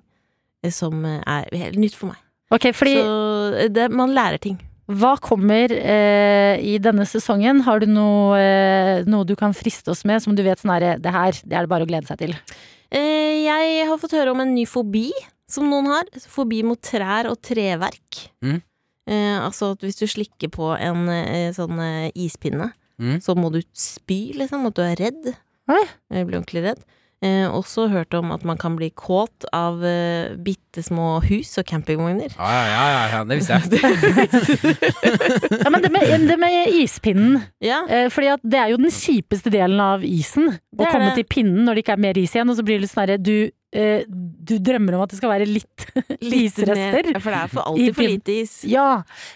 eh, 0.63 0.71
som 0.71 1.03
eh, 1.03 1.19
er 1.27 1.51
helt 1.51 1.83
nytt 1.83 1.99
for 1.99 2.13
meg. 2.13 2.23
Ok, 2.53 2.69
fordi 2.75 2.93
Så 2.95 3.55
eh, 3.59 3.69
det, 3.73 3.89
man 3.91 4.13
lærer 4.15 4.39
ting. 4.39 4.57
hva 4.87 5.17
kommer 5.19 5.71
eh, 5.75 6.55
i 6.63 6.77
denne 6.79 7.03
sesongen? 7.05 7.61
Har 7.65 7.79
du 7.83 7.87
noe, 7.91 8.37
eh, 8.39 9.01
noe 9.09 9.25
du 9.27 9.35
kan 9.35 9.51
friste 9.53 9.91
oss 9.91 10.05
med, 10.07 10.21
som 10.23 10.35
du 10.35 10.43
vet 10.45 10.59
sånn 10.61 10.71
herre, 10.71 10.93
det 11.03 11.11
her, 11.11 11.31
det 11.43 11.57
er 11.57 11.65
det 11.67 11.71
bare 11.73 11.83
å 11.83 11.89
glede 11.89 12.07
seg 12.07 12.21
til? 12.23 12.35
Eh, 12.91 13.43
jeg 13.43 13.87
har 13.89 13.97
fått 13.99 14.15
høre 14.15 14.31
om 14.31 14.39
en 14.45 14.53
ny 14.55 14.63
fobi 14.65 15.09
som 15.49 15.67
noen 15.67 15.87
har. 15.91 16.07
Fobi 16.31 16.61
mot 16.63 16.79
trær 16.79 17.27
og 17.31 17.41
treverk. 17.43 18.29
Mm. 18.43 18.61
Eh, 19.07 19.37
altså 19.43 19.73
at 19.75 19.83
hvis 19.83 19.99
du 19.99 20.05
slikker 20.07 20.49
på 20.51 20.71
en 20.79 21.07
eh, 21.11 21.51
sånn 21.55 21.79
eh, 21.83 22.11
ispinne, 22.15 22.71
Mm. 22.97 23.19
så 23.21 23.35
må 23.37 23.51
du 23.53 23.59
spy, 23.77 24.31
liksom. 24.33 24.63
At 24.65 24.73
du 24.73 24.81
er 24.81 24.95
redd. 24.97 25.27
Hæ? 25.69 25.75
Jeg 26.09 26.25
blir 26.25 26.39
ordentlig 26.39 26.63
redd. 26.65 26.79
Eh, 27.25 27.47
også 27.49 27.87
hørt 27.89 28.13
om 28.13 28.29
at 28.29 28.43
man 28.45 28.59
kan 28.61 28.75
bli 28.77 28.91
kåt 28.93 29.47
av 29.55 29.81
eh, 29.81 30.35
bitte 30.37 30.83
små 30.85 31.15
hus 31.25 31.55
og 31.57 31.65
campingvogner. 31.65 32.29
Ja, 32.37 32.49
ja, 32.69 32.83
ja, 32.93 32.99
ja, 33.15 33.21
det 33.25 33.39
visste 33.39 33.57
jeg. 33.57 33.71
Ja, 35.63 35.71
men 35.73 35.81
det 35.81 35.89
med, 35.89 36.27
det 36.29 36.37
med 36.37 36.75
ispinnen, 36.77 37.39
Ja, 37.63 37.79
eh, 37.89 38.11
fordi 38.13 38.29
at 38.35 38.43
det 38.45 38.59
er 38.61 38.69
jo 38.69 38.77
den 38.77 38.93
kjipeste 38.93 39.49
delen 39.49 39.81
av 39.81 40.05
isen. 40.05 40.51
Å 40.77 40.85
komme 40.85 41.09
det. 41.09 41.23
til 41.23 41.25
pinnen 41.31 41.65
når 41.65 41.79
det 41.79 41.85
ikke 41.87 41.95
er 41.97 42.03
mer 42.05 42.19
is 42.21 42.35
igjen, 42.37 42.53
og 42.53 42.59
så 42.59 42.65
blir 42.67 42.83
det 42.83 42.91
sånn 42.91 43.01
herre, 43.07 43.17
du, 43.17 43.49
eh, 43.73 44.05
du 44.05 44.59
drømmer 44.61 44.99
om 44.99 45.07
at 45.07 45.15
det 45.15 45.17
skal 45.17 45.33
være 45.33 45.49
litt 45.49 45.87
litt 46.21 46.51
isrester. 46.51 47.09
Ja, 47.15 47.23
for 47.23 47.33
det 47.33 47.39
er 47.39 47.55
for 47.55 47.71
alltid 47.71 47.97
for 47.97 48.11
lite 48.11 48.37
is. 48.43 48.53
Ja, 48.69 48.91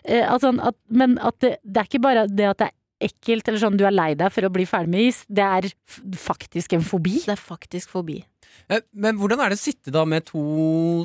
eh, 0.06 0.22
altså, 0.22 0.54
at, 0.62 0.78
men 0.94 1.18
at 1.18 1.42
det, 1.42 1.56
det 1.66 1.82
er 1.82 1.90
ikke 1.90 2.04
bare 2.06 2.28
det 2.30 2.52
at 2.54 2.62
det 2.62 2.70
er 2.70 2.78
ekkelt 3.08 3.48
eller 3.50 3.62
sånn 3.62 3.78
du 3.80 3.86
er 3.88 3.96
lei 3.96 4.12
deg 4.20 4.32
for 4.34 4.48
å 4.48 4.52
bli 4.54 4.66
ferdig 4.70 4.92
med 4.94 5.08
is, 5.10 5.24
det 5.30 5.46
er 5.46 5.68
f 5.72 6.00
faktisk 6.30 6.74
en 6.78 6.86
fobi. 6.86 7.18
Det 7.26 7.36
er 7.36 7.42
faktisk 7.42 7.92
fobi. 7.94 8.20
Eh, 8.70 8.82
Men 8.94 9.18
hvordan 9.20 9.42
er 9.42 9.52
det 9.54 9.60
å 9.60 9.64
sitte 9.66 9.94
da 9.94 10.06
med 10.06 10.26
to 10.30 10.42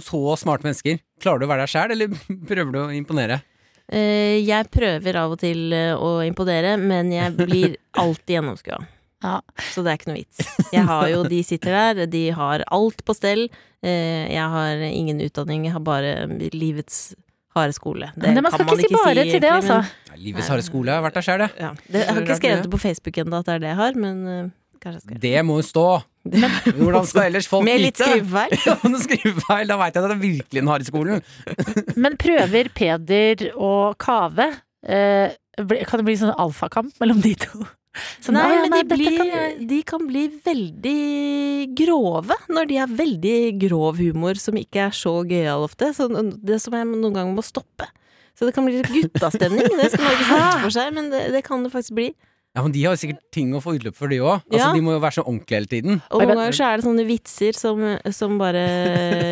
så 0.05 0.21
smarte 0.41 0.67
mennesker? 0.69 0.99
Klarer 1.23 1.41
du 1.43 1.47
å 1.47 1.53
være 1.53 1.67
deg 1.67 1.73
sjæl, 1.75 1.95
eller 1.97 2.17
prøver 2.51 2.73
du 2.75 2.81
å 2.85 2.89
imponere? 2.97 3.41
Eh, 3.87 4.43
jeg 4.43 4.67
prøver 4.75 5.21
av 5.21 5.37
og 5.37 5.41
til 5.45 5.71
eh, 5.77 5.95
å 5.95 6.19
imponere, 6.27 6.75
men 6.81 7.13
jeg 7.15 7.37
blir 7.39 7.77
alltid 8.03 8.39
gjennomskua. 8.41 8.81
Ja. 9.25 9.39
Så 9.73 9.83
det 9.83 9.93
er 9.93 9.99
ikke 10.01 10.11
noe 10.11 10.19
vits. 10.21 10.43
Jeg 10.75 10.85
har 10.87 11.07
jo, 11.09 11.23
De 11.31 11.39
sitter 11.47 11.73
der, 11.75 12.07
de 12.11 12.25
har 12.37 12.63
alt 12.75 13.01
på 13.07 13.15
stell. 13.17 13.47
Eh, 13.83 14.27
jeg 14.35 14.51
har 14.53 14.83
ingen 14.91 15.23
utdanning, 15.25 15.65
jeg 15.67 15.75
har 15.77 15.83
bare 15.87 16.13
livets 16.53 17.15
harde 17.63 17.77
skole. 17.77 18.11
Det 18.15 18.35
Men 18.35 18.45
man 18.45 18.53
skal 18.55 18.67
ikke 18.67 18.89
si 18.89 18.99
bare 18.99 19.25
til 19.29 19.41
det, 19.43 19.53
altså. 19.53 19.81
Ja, 20.11 20.21
Livets 20.21 20.49
harde 20.53 20.65
skole, 20.65 20.91
jeg 20.91 21.01
har 21.01 21.05
vært 21.05 21.19
der 21.19 21.27
sjøl, 21.27 21.45
jeg. 21.45 21.57
Ja, 21.61 21.73
det, 21.87 22.03
jeg 22.03 22.15
har 22.15 22.23
ikke 22.23 22.39
skrevet 22.41 22.67
det 22.67 22.73
på 22.73 22.81
Facebook 22.83 23.19
ennå 23.23 23.41
at 23.43 23.49
det 23.49 23.57
er 23.57 23.65
det 23.65 23.73
jeg 23.73 23.79
har, 23.81 23.99
men 24.01 24.23
uh, 24.27 24.53
kanskje 24.81 24.97
jeg 24.97 25.05
skal 25.07 25.25
Det 25.27 25.45
må 25.47 25.59
jo 25.61 25.67
stå. 25.67 25.87
Hvordan 26.27 27.07
skal 27.07 27.29
ellers 27.29 27.49
folk 27.51 27.67
Med 27.67 27.83
litt 27.83 28.01
skrivefeil. 28.01 28.55
Ja, 28.67 28.77
skrivefeil, 29.03 29.71
da 29.71 29.79
veit 29.81 29.97
jeg 29.97 30.03
at 30.03 30.11
det 30.11 30.17
er 30.17 30.23
virkelig 30.23 30.63
den 30.63 30.71
harde 30.73 30.89
skolen. 30.89 31.25
Men 32.05 32.17
prøver 32.21 32.71
Peder 32.75 33.49
og 33.55 33.97
Kave 34.03 34.49
eh, 34.83 35.37
Kan 35.87 36.03
det 36.03 36.07
bli 36.09 36.17
sånn 36.21 36.35
alfakamp 36.35 36.97
mellom 37.03 37.23
de 37.25 37.35
to? 37.47 37.67
Sånn, 38.21 38.37
nei, 38.37 38.45
nei, 38.49 38.61
men 38.63 38.71
nei, 38.75 38.83
de, 38.83 38.97
blir, 38.97 39.19
kan 39.21 39.67
de 39.71 39.81
kan 39.93 40.07
bli 40.09 40.25
veldig 40.47 41.77
grove 41.79 42.37
når 42.53 42.69
de 42.71 42.79
har 42.83 42.93
veldig 42.99 43.37
grov 43.67 44.01
humor 44.03 44.39
som 44.41 44.59
ikke 44.61 44.87
er 44.89 44.97
så 44.97 45.17
gøyal 45.29 45.65
ofte. 45.67 45.93
Så 45.97 46.09
det 46.13 46.61
som 46.63 46.77
jeg 46.77 46.89
noen 46.93 47.13
ganger 47.17 47.35
må 47.37 47.45
stoppe. 47.47 47.89
Så 48.37 48.45
det 48.49 48.53
kan 48.57 48.67
bli 48.69 48.79
litt 48.83 48.93
guttastemning. 48.93 49.65
Det 49.81 49.91
skal 49.95 50.05
man 50.05 50.17
ikke 50.19 50.31
sette 50.31 50.65
for 50.67 50.75
seg, 50.75 50.91
men 50.97 51.13
det, 51.13 51.23
det 51.33 51.45
kan 51.47 51.63
det 51.65 51.73
faktisk 51.73 51.97
bli. 51.97 52.11
Ja, 52.57 52.63
men 52.65 52.73
De 52.73 52.83
har 52.87 52.95
jo 52.97 53.01
sikkert 53.03 53.21
ting 53.37 53.51
å 53.53 53.61
få 53.61 53.75
utløp 53.77 53.97
for, 53.99 54.09
de 54.09 54.17
òg. 54.25 54.39
Altså, 54.49 54.63
Ja. 54.63 54.69
De 54.73 54.81
må 54.85 54.95
jo 54.95 55.01
være 55.03 55.17
så 55.19 55.25
ordentlige 55.29 55.59
hele 55.59 55.69
tiden. 55.69 55.99
Og 56.09 56.23
noen 56.23 56.39
ganger 56.39 56.55
så 56.57 56.65
er 56.71 56.79
det 56.81 56.87
sånne 56.87 57.05
vitser 57.05 57.57
som, 57.59 57.83
som 58.17 58.39
bare 58.41 58.63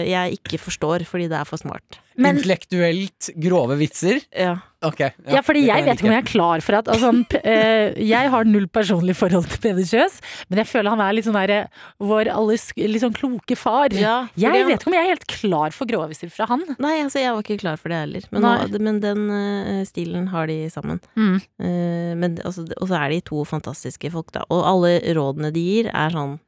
jeg 0.09 0.37
ikke 0.37 0.61
forstår 0.61 1.07
fordi 1.09 1.31
det 1.33 1.39
er 1.41 1.49
for 1.49 1.57
smart. 1.61 2.01
Men- 2.21 2.37
Intellektuelt 2.37 3.31
grove 3.41 3.79
vitser. 3.81 4.21
Ja. 4.37 4.59
Ok. 4.85 5.01
Ja, 5.31 5.41
fordi 5.45 5.63
det 5.65 5.71
jeg 5.71 5.87
vet 5.87 6.01
ikke 6.01 6.09
om 6.11 6.15
jeg 6.15 6.23
er 6.23 6.29
klar 6.29 6.65
for 6.65 6.79
at 6.79 6.91
altså, 6.93 7.11
eh, 7.41 7.95
Jeg 8.05 8.31
har 8.31 8.45
null 8.49 8.67
personlig 8.69 9.17
forhold 9.17 9.49
til 9.51 9.61
Peder 9.65 9.87
Kjøs, 9.89 10.21
men 10.51 10.61
jeg 10.63 10.71
føler 10.71 10.95
han 10.95 11.03
er 11.05 11.17
litt 11.17 11.29
sånn 11.29 11.39
derre 11.39 11.61
vår 12.03 12.31
alles 12.35 12.69
sånn 12.75 13.17
kloke 13.17 13.57
far. 13.59 13.93
Ja, 13.95 14.29
jeg 14.37 14.51
han- 14.53 14.69
vet 14.69 14.81
ikke 14.81 14.93
om 14.93 14.99
jeg 14.99 15.05
er 15.05 15.13
helt 15.15 15.27
klar 15.31 15.71
for 15.77 15.87
gråviser 15.91 16.31
fra 16.31 16.47
han. 16.51 16.65
Nei, 16.79 16.97
altså 17.03 17.23
jeg 17.23 17.33
var 17.35 17.43
ikke 17.43 17.61
klar 17.61 17.77
for 17.81 17.89
det 17.89 18.01
heller. 18.05 18.29
Men, 18.31 18.43
nå, 18.43 18.81
men 18.81 19.01
den 19.01 19.25
uh, 19.31 19.85
stilen 19.89 20.29
har 20.29 20.47
de 20.47 20.69
sammen. 20.73 21.01
Mm. 21.17 21.37
Uh, 21.61 22.15
men, 22.21 22.39
altså, 22.45 22.67
og 22.81 22.89
så 22.89 22.99
er 23.01 23.11
de 23.11 23.21
to 23.21 23.45
fantastiske 23.49 24.11
folk, 24.13 24.33
da. 24.33 24.45
Og 24.51 24.65
alle 24.65 24.99
rådene 25.17 25.53
de 25.55 25.61
gir, 25.65 25.91
er 25.93 26.11
sånn 26.15 26.39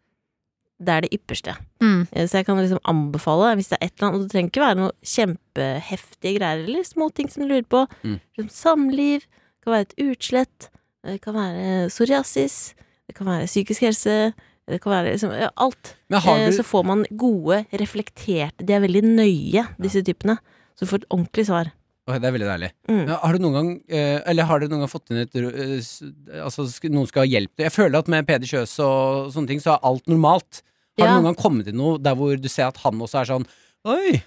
Det 0.79 0.93
er 0.93 1.01
det 1.07 1.12
ypperste. 1.16 1.55
Mm. 1.81 2.07
Eh, 2.12 2.27
Så 2.29 2.37
jeg 2.39 2.47
kan 2.47 2.57
liksom 2.61 2.81
anbefale, 2.85 3.55
hvis 3.57 3.68
det 3.70 3.79
er 3.81 3.87
et 3.87 3.93
eller 3.97 4.09
annet 4.09 4.16
Og 4.20 4.22
det 4.27 4.33
trenger 4.33 4.51
ikke 4.51 4.64
være 4.66 4.77
noe 4.77 4.93
kjempeheftige 5.03 6.35
greier, 6.39 6.64
eller 6.64 6.85
små 6.85 7.09
ting 7.14 7.31
som 7.33 7.43
du 7.45 7.49
lurer 7.49 7.64
på. 7.68 7.87
Mm. 8.05 8.18
Som 8.37 8.49
samliv, 8.53 9.20
det 9.24 9.64
kan 9.64 9.72
være 9.72 9.87
et 9.89 9.97
utslett, 10.05 10.68
det 11.07 11.20
kan 11.22 11.35
være 11.35 11.89
psoriasis, 11.89 12.74
det 13.07 13.14
kan 13.16 13.27
være 13.27 13.47
psykisk 13.47 13.81
helse, 13.87 14.35
det 14.68 14.81
kan 14.83 14.93
være 14.93 15.12
liksom 15.14 15.33
ja, 15.33 15.49
alt. 15.57 15.95
Men 16.11 16.20
har 16.20 16.39
Eh, 16.39 16.51
du 16.51 16.57
Så 16.57 16.62
får 16.66 16.85
man 16.85 17.07
gode, 17.16 17.64
reflekterte 17.72 18.66
De 18.66 18.72
er 18.72 18.81
veldig 18.81 19.03
nøye, 19.05 19.66
disse 19.81 20.03
typene. 20.03 20.39
Så 20.77 20.85
du 20.85 20.87
får 20.87 20.99
et 21.05 21.11
ordentlig 21.11 21.47
svar. 21.47 21.72
Oi, 22.07 22.18
det 22.22 22.28
er 22.28 22.34
veldig 22.36 22.46
deilig. 22.46 22.68
Mm. 22.86 23.00
Ja, 23.09 23.16
har 23.18 23.32
du 23.34 23.42
noen 23.42 23.54
gang 23.57 23.70
eh, 23.90 24.20
Eller 24.30 24.46
har 24.46 24.61
dere 24.62 24.70
noen 24.70 24.84
gang 24.84 24.90
fått 24.92 25.11
inn 25.11 25.18
et 25.24 25.32
eh, 25.34 26.42
Altså 26.44 26.62
sk- 26.70 26.86
noen 26.94 27.09
skal 27.11 27.24
ha 27.24 27.30
hjelp 27.32 27.50
til 27.57 27.66
Jeg 27.66 27.74
føler 27.74 27.98
at 27.98 28.11
med 28.12 28.28
Peder 28.28 28.46
Kjøs 28.46 28.76
og 28.84 29.32
sånne 29.34 29.50
ting, 29.50 29.62
så 29.64 29.74
er 29.74 29.88
alt 29.90 30.07
normalt. 30.07 30.61
Har 31.00 31.09
Ja. 31.09 31.16
du 31.16 31.18
noen 31.18 31.26
gang 31.32 31.40
kommet 31.42 31.66
til 31.66 31.74
noe 31.76 31.98
der 31.98 32.14
hvor 32.14 32.38
du 32.38 32.46
ser 32.48 32.68
at 32.70 32.78
han 32.84 33.02
også 33.02 33.20
er 33.24 33.30
sånn 33.32 33.46
Oi, 33.90 34.22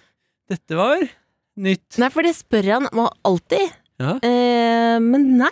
dette 0.51 0.75
var 0.79 1.01
nytt. 1.59 1.97
Nei, 1.99 2.09
for 2.11 2.23
det 2.27 2.35
spør 2.37 2.67
han 2.75 2.85
må 2.95 3.07
alltid. 3.27 3.71
Ja. 3.99 4.13
Eh, 4.23 4.99
men 5.03 5.37
nei. 5.39 5.51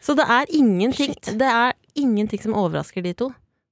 Så 0.00 0.14
det 0.18 0.24
er 0.26 0.46
ingenting 0.56 1.12
Det 1.26 1.46
er 1.50 1.74
ingenting 1.98 2.40
som 2.42 2.54
overrasker 2.58 3.02
de 3.04 3.12
to. 3.14 3.28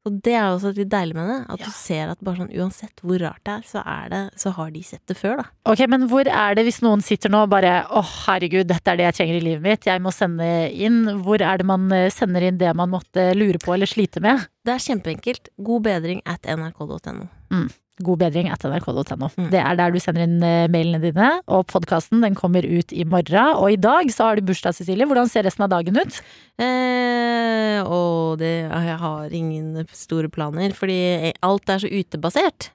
Og 0.09 0.19
det 0.25 0.35
er 0.35 0.47
jo 0.47 0.57
også 0.57 0.73
litt 0.77 0.91
deilig 0.93 1.17
med 1.19 1.31
det. 1.31 1.39
At 1.55 1.65
du 1.65 1.71
ser 1.75 2.13
at 2.13 2.23
bare 2.25 2.43
sånn 2.43 2.53
uansett 2.57 3.03
hvor 3.05 3.21
rart 3.23 3.43
det 3.47 3.57
er, 3.59 3.67
så, 3.69 3.83
er 3.85 4.13
det, 4.13 4.23
så 4.41 4.53
har 4.57 4.71
de 4.75 4.85
sett 4.87 5.05
det 5.11 5.19
før, 5.19 5.43
da. 5.43 5.49
Ok, 5.69 5.85
men 5.93 6.07
hvor 6.11 6.29
er 6.29 6.59
det 6.59 6.65
hvis 6.69 6.81
noen 6.85 7.05
sitter 7.05 7.33
nå 7.33 7.45
og 7.45 7.53
bare 7.53 7.75
Å, 7.89 8.03
herregud, 8.27 8.67
dette 8.69 8.93
er 8.93 9.01
det 9.01 9.09
jeg 9.09 9.19
trenger 9.21 9.39
i 9.39 9.45
livet 9.45 9.65
mitt, 9.65 9.89
jeg 9.89 10.03
må 10.05 10.13
sende 10.15 10.47
inn. 10.73 11.03
Hvor 11.25 11.43
er 11.45 11.61
det 11.61 11.69
man 11.69 11.89
eh, 11.95 12.09
sender 12.15 12.49
inn 12.49 12.61
det 12.61 12.73
man 12.79 12.93
måtte 12.93 13.31
lure 13.37 13.61
på 13.63 13.77
eller 13.77 13.91
slite 13.91 14.23
med? 14.25 14.49
Det 14.65 14.75
er 14.75 14.87
kjempeenkelt. 14.89 15.53
God 15.65 15.87
bedring 15.87 16.25
at 16.29 16.49
nrk.no. 16.49 17.29
Mm. 17.53 17.69
God 18.05 18.21
bedring 18.23 18.51
etter 18.53 18.73
nrk.no. 18.73 19.31
Det 19.53 19.61
er 19.61 19.79
der 19.79 19.93
du 19.95 19.99
sender 20.03 20.25
inn 20.27 20.39
eh, 20.45 20.69
mailene 20.73 21.01
dine, 21.03 21.31
og 21.51 21.67
podkasten 21.73 22.23
den 22.25 22.37
kommer 22.39 22.67
ut 22.67 22.95
i 22.95 23.07
morgen. 23.09 23.55
Og 23.59 23.75
i 23.75 23.81
dag 23.81 24.11
så 24.15 24.31
har 24.31 24.39
du 24.39 24.47
bursdag, 24.49 24.77
Cecilie. 24.79 25.09
Hvordan 25.09 25.31
ser 25.31 25.47
resten 25.49 25.67
av 25.67 25.73
dagen 25.75 25.99
ut? 25.99 26.21
Eh, 26.63 27.79
og 27.85 28.39
det, 28.43 28.55
jeg 28.69 28.99
har 29.03 29.35
ingen 29.35 29.87
store 29.93 30.31
planer, 30.33 30.75
fordi 30.77 31.35
alt 31.45 31.71
er 31.75 31.85
så 31.85 31.91
utebasert. 31.91 32.73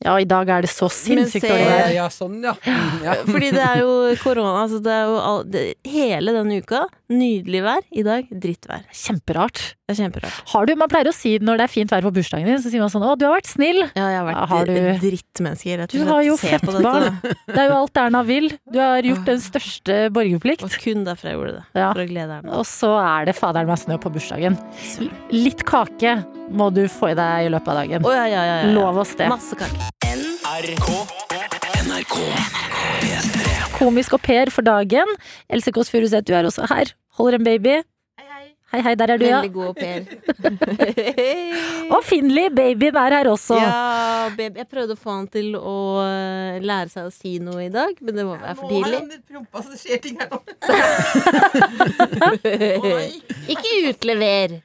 Ja, 0.00 0.14
i 0.16 0.24
dag 0.24 0.48
er 0.48 0.62
det 0.64 0.70
så 0.72 0.88
sinnssykt 0.88 1.44
dårlig 1.44 1.66
vær. 1.68 1.90
ja, 1.92 2.06
sånn, 2.08 2.38
ja. 2.40 2.54
Mm, 2.64 3.02
ja. 3.04 3.14
Fordi 3.32 3.50
det 3.52 3.60
er 3.66 3.82
jo 3.82 3.90
korona, 4.22 4.62
så 4.72 4.78
det 4.80 4.94
er 4.96 5.10
jo 5.10 5.18
all, 5.20 5.42
det, 5.44 5.64
hele 5.84 6.32
denne 6.32 6.56
uka, 6.62 6.86
nydelig 7.12 7.60
vær. 7.66 7.82
I 7.92 8.04
dag, 8.06 8.30
drittvær. 8.32 8.86
Kjemperart. 8.96 9.60
Det 9.90 9.96
er 9.96 9.98
kjemperart. 10.04 10.38
Har 10.54 10.64
du, 10.70 10.72
Man 10.78 10.88
pleier 10.88 11.10
å 11.10 11.12
si 11.12 11.34
når 11.42 11.58
det 11.60 11.64
er 11.66 11.72
fint 11.74 11.92
vær 11.92 12.06
på 12.06 12.12
bursdagen 12.16 12.48
din, 12.48 12.60
så 12.62 12.70
sier 12.72 12.80
man 12.80 12.88
sånn 12.92 13.02
'Å, 13.04 13.18
du 13.18 13.26
har 13.26 13.34
vært 13.36 13.50
snill'. 13.50 13.82
Ja, 13.98 14.06
jeg 14.08 14.18
har 14.20 14.26
vært 14.30 14.38
Ja, 14.38 14.46
har 14.46 14.64
du- 14.70 15.00
drittmenneske, 15.04 15.76
rett 15.82 15.92
og 15.92 15.98
Du 16.00 16.04
har 16.08 16.22
jo 16.24 16.36
fett 16.40 16.62
barn. 16.80 17.20
Det 17.50 17.58
er 17.58 17.68
jo 17.68 17.76
alt 17.82 17.96
Erna 18.06 18.22
vil. 18.24 18.48
Du 18.72 18.78
har 18.78 19.02
gjort 19.02 19.24
den 19.26 19.40
største 19.42 19.98
borgerplikt. 20.14 20.62
Og 20.64 20.70
kun 20.80 21.04
derfor 21.04 21.28
jeg 21.28 21.36
gjorde 21.36 21.54
det. 21.58 21.64
Ja. 21.74 21.92
For 21.92 22.00
å 22.00 22.08
glede 22.08 22.38
Erna. 22.40 22.52
Og 22.56 22.64
så 22.64 22.94
er 23.02 23.26
det 23.26 23.36
faderen 23.36 23.66
meg 23.66 23.76
snø 23.82 23.98
på 24.00 24.08
bursdagen. 24.14 24.56
Litt 25.34 25.64
kake 25.66 26.24
må 26.50 26.72
du 26.72 26.86
få 26.88 27.10
i 27.10 27.14
deg 27.18 27.46
i 27.46 27.50
løpet 27.50 27.68
av 27.68 27.82
dagen. 27.82 28.06
Oh, 28.06 28.14
ja, 28.14 28.24
ja, 28.30 28.42
ja, 28.46 28.56
ja. 28.62 28.72
Lov 28.72 29.02
oss 29.02 29.14
det. 29.18 29.28
Masse 29.28 29.58
kake. 29.58 29.89
NRK. 30.60 30.88
NRK. 31.88 32.16
P3. 33.00 33.52
Komisk 33.78 34.12
au 34.12 34.18
pair 34.20 34.50
for 34.52 34.60
dagen. 34.60 35.08
Else 35.48 35.72
Kåss 35.72 35.88
Furuseth, 35.88 36.26
du 36.28 36.34
er 36.36 36.44
også 36.44 36.66
her. 36.68 36.90
Holder 37.16 37.38
en 37.38 37.46
baby. 37.46 37.78
Hei, 38.70 38.82
hei, 38.84 38.92
der 38.94 39.14
er 39.14 39.18
du, 39.18 39.24
ja. 39.24 39.40
Veldig 39.40 39.54
god 39.54 39.66
au 39.66 39.72
pair. 39.72 40.04
Og 41.96 42.04
Finley, 42.04 42.52
babyen 42.52 43.00
er 43.00 43.16
her 43.16 43.30
også. 43.32 43.56
Ja, 43.56 44.28
baby. 44.36 44.60
Jeg 44.60 44.68
prøvde 44.68 44.98
å 44.98 45.00
få 45.00 45.16
han 45.16 45.26
til 45.32 45.56
å 45.56 45.76
øh, 46.04 46.60
lære 46.60 46.92
seg 46.92 47.08
å 47.08 47.14
si 47.14 47.38
noe 47.40 47.64
i 47.64 47.72
dag, 47.72 47.96
men 48.04 48.20
det 48.20 48.28
var 48.28 48.44
være 48.44 48.58
for 48.60 48.76
tidlig. 48.76 49.22
prompa, 49.32 49.64
så 49.64 49.72
det 49.72 49.80
skjer 49.80 50.04
ting 50.04 50.20
her 50.20 50.28
nå. 50.28 50.44
Ikke 53.56 53.78
utlever! 53.88 54.60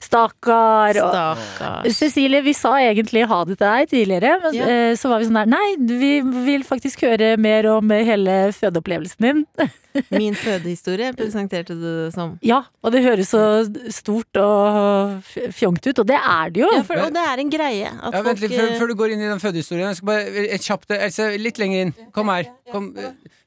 Stakkar. 0.00 0.98
Og- 1.04 1.90
Cecilie, 1.94 2.42
vi 2.42 2.52
sa 2.56 2.74
egentlig 2.80 3.26
ha 3.30 3.44
det 3.44 3.58
til 3.58 3.66
deg 3.66 3.88
tidligere, 3.90 4.32
men 4.42 4.54
Ja. 4.54 4.64
eh, 4.66 4.94
så 4.96 5.08
var 5.08 5.18
vi 5.20 5.26
sånn 5.26 5.38
der 5.40 5.46
Nei, 5.50 5.76
vi 5.78 6.20
vil 6.46 6.62
faktisk 6.64 7.00
høre 7.02 7.36
mer 7.38 7.66
om 7.76 7.88
hele 7.90 8.52
fødeopplevelsen 8.52 9.18
din. 9.20 9.46
Min 10.14 10.34
fødehistorie 10.38 11.12
presenterte 11.18 11.74
du 11.74 11.82
det 12.06 12.12
som. 12.14 12.36
Ja, 12.46 12.60
og 12.84 12.92
det 12.92 13.02
høres 13.02 13.32
så 13.32 13.64
stort 13.90 14.36
og 14.38 15.24
fjongt 15.50 15.84
ut, 15.90 15.98
og 15.98 16.06
det 16.06 16.14
er 16.20 16.50
det 16.54 16.62
jo. 16.62 16.68
Ja, 16.70 16.82
for, 16.86 16.94
og 17.08 17.12
det 17.16 17.24
er 17.26 17.42
en 17.42 17.50
greie 17.50 17.88
at 17.90 18.14
Ja, 18.14 18.22
vent 18.22 18.38
folk 18.38 18.44
litt, 18.44 18.54
før, 18.54 18.68
øh, 18.70 18.78
før 18.78 18.86
du 18.86 18.94
går 18.94 19.10
inn 19.16 19.24
i 19.24 19.30
den 19.32 19.40
fødehistorien. 19.42 19.88
Jeg 19.90 19.96
skal 19.96 20.06
bare 20.06 20.46
et 20.54 20.60
kjapt 20.62 20.94
Else, 20.94 21.26
litt 21.42 21.58
lenger 21.58 21.82
inn. 21.88 21.94
Kom 22.14 22.28
her. 22.30 22.44
Kom. 22.70 22.92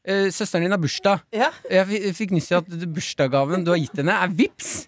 Eh, 0.04 0.28
søsteren 0.36 0.66
din 0.68 0.72
har 0.76 0.82
bursdag. 0.84 1.22
Ja. 1.32 1.48
Jeg 1.72 1.88
fikk 2.18 2.32
nyss 2.36 2.52
i 2.52 2.56
at 2.60 2.68
bursdagsgaven 2.68 3.64
du 3.64 3.72
har 3.72 3.80
gitt 3.80 3.96
henne, 3.96 4.12
er 4.12 4.28
vips. 4.36 4.88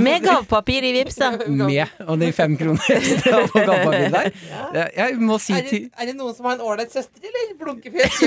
Med 0.00 0.22
gavepapir 0.22 0.84
i 0.86 0.92
vips, 0.94 1.16
da. 1.18 1.30
med. 1.48 1.88
Og 2.06 2.18
de 2.20 2.28
fem 2.32 2.52
kroner 2.60 2.84
ekstra 2.94 3.40
på 3.50 3.58
gavepapiret 3.58 4.12
der. 4.14 4.30
Jeg- 4.78 4.92
Jeg 5.00 5.16
må 5.18 5.38
si 5.42 5.52
Er 5.56 5.64
til 5.66 5.80
det, 5.88 5.90
er 5.98 6.06
det 6.10 6.14
noen 6.18 6.34
som 6.36 6.46
har 6.46 6.54
en 6.58 6.62
ålreit 6.62 6.92
søster, 6.94 7.18
eller? 7.26 7.56
Blunkefjes 7.58 8.20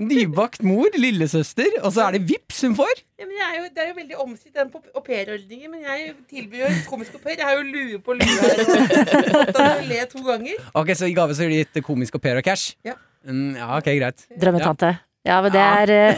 nybakt 0.10 0.62
mor, 0.66 0.88
lillesøster, 0.96 1.68
og 1.84 1.92
så 1.94 2.06
er 2.08 2.16
det 2.18 2.22
vips 2.30 2.62
hun 2.66 2.74
får! 2.78 3.02
Ja, 3.20 3.26
men 3.28 3.36
jeg 3.36 3.46
er 3.50 3.56
jo, 3.58 3.64
det 3.74 3.82
er 3.84 3.88
jo 3.90 3.96
veldig 3.98 4.16
omstridt, 4.24 4.54
den 4.56 4.70
aupairordningen. 4.96 5.70
Men 5.74 5.80
jeg 5.84 6.14
tilbyr 6.30 6.62
jo 6.62 6.70
en 6.70 6.78
komisk 6.88 7.18
au 7.18 7.20
pair. 7.20 7.36
Jeg 7.36 7.44
har 7.50 7.58
jo 7.58 7.66
lue 7.68 7.98
på 8.00 8.14
lue 8.16 8.38
her. 8.40 9.82
Le 9.90 9.98
to 10.08 10.22
ganger. 10.24 10.56
Ok, 10.72 10.94
Så 10.96 11.04
i 11.10 11.12
gave 11.18 11.34
så 11.36 11.44
har 11.44 11.52
de 11.52 11.58
gitt 11.60 11.82
komisk 11.84 12.16
au 12.16 12.22
pair 12.24 12.40
og 12.40 12.46
cash? 12.48 12.72
Ja. 12.86 12.96
Mm, 13.28 13.56
ja, 13.60 13.68
ok, 13.76 13.90
greit. 14.00 14.24
Drømmetante. 14.40 14.94
Ja, 15.28 15.42
men 15.44 15.52
det 15.52 15.60
er 15.60 15.90
eh, 15.92 16.16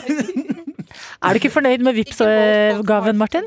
Er 1.22 1.36
du 1.36 1.42
ikke 1.42 1.52
fornøyd 1.54 1.84
med 1.86 1.94
Vipps-gaven, 2.00 3.16
Martin? 3.20 3.46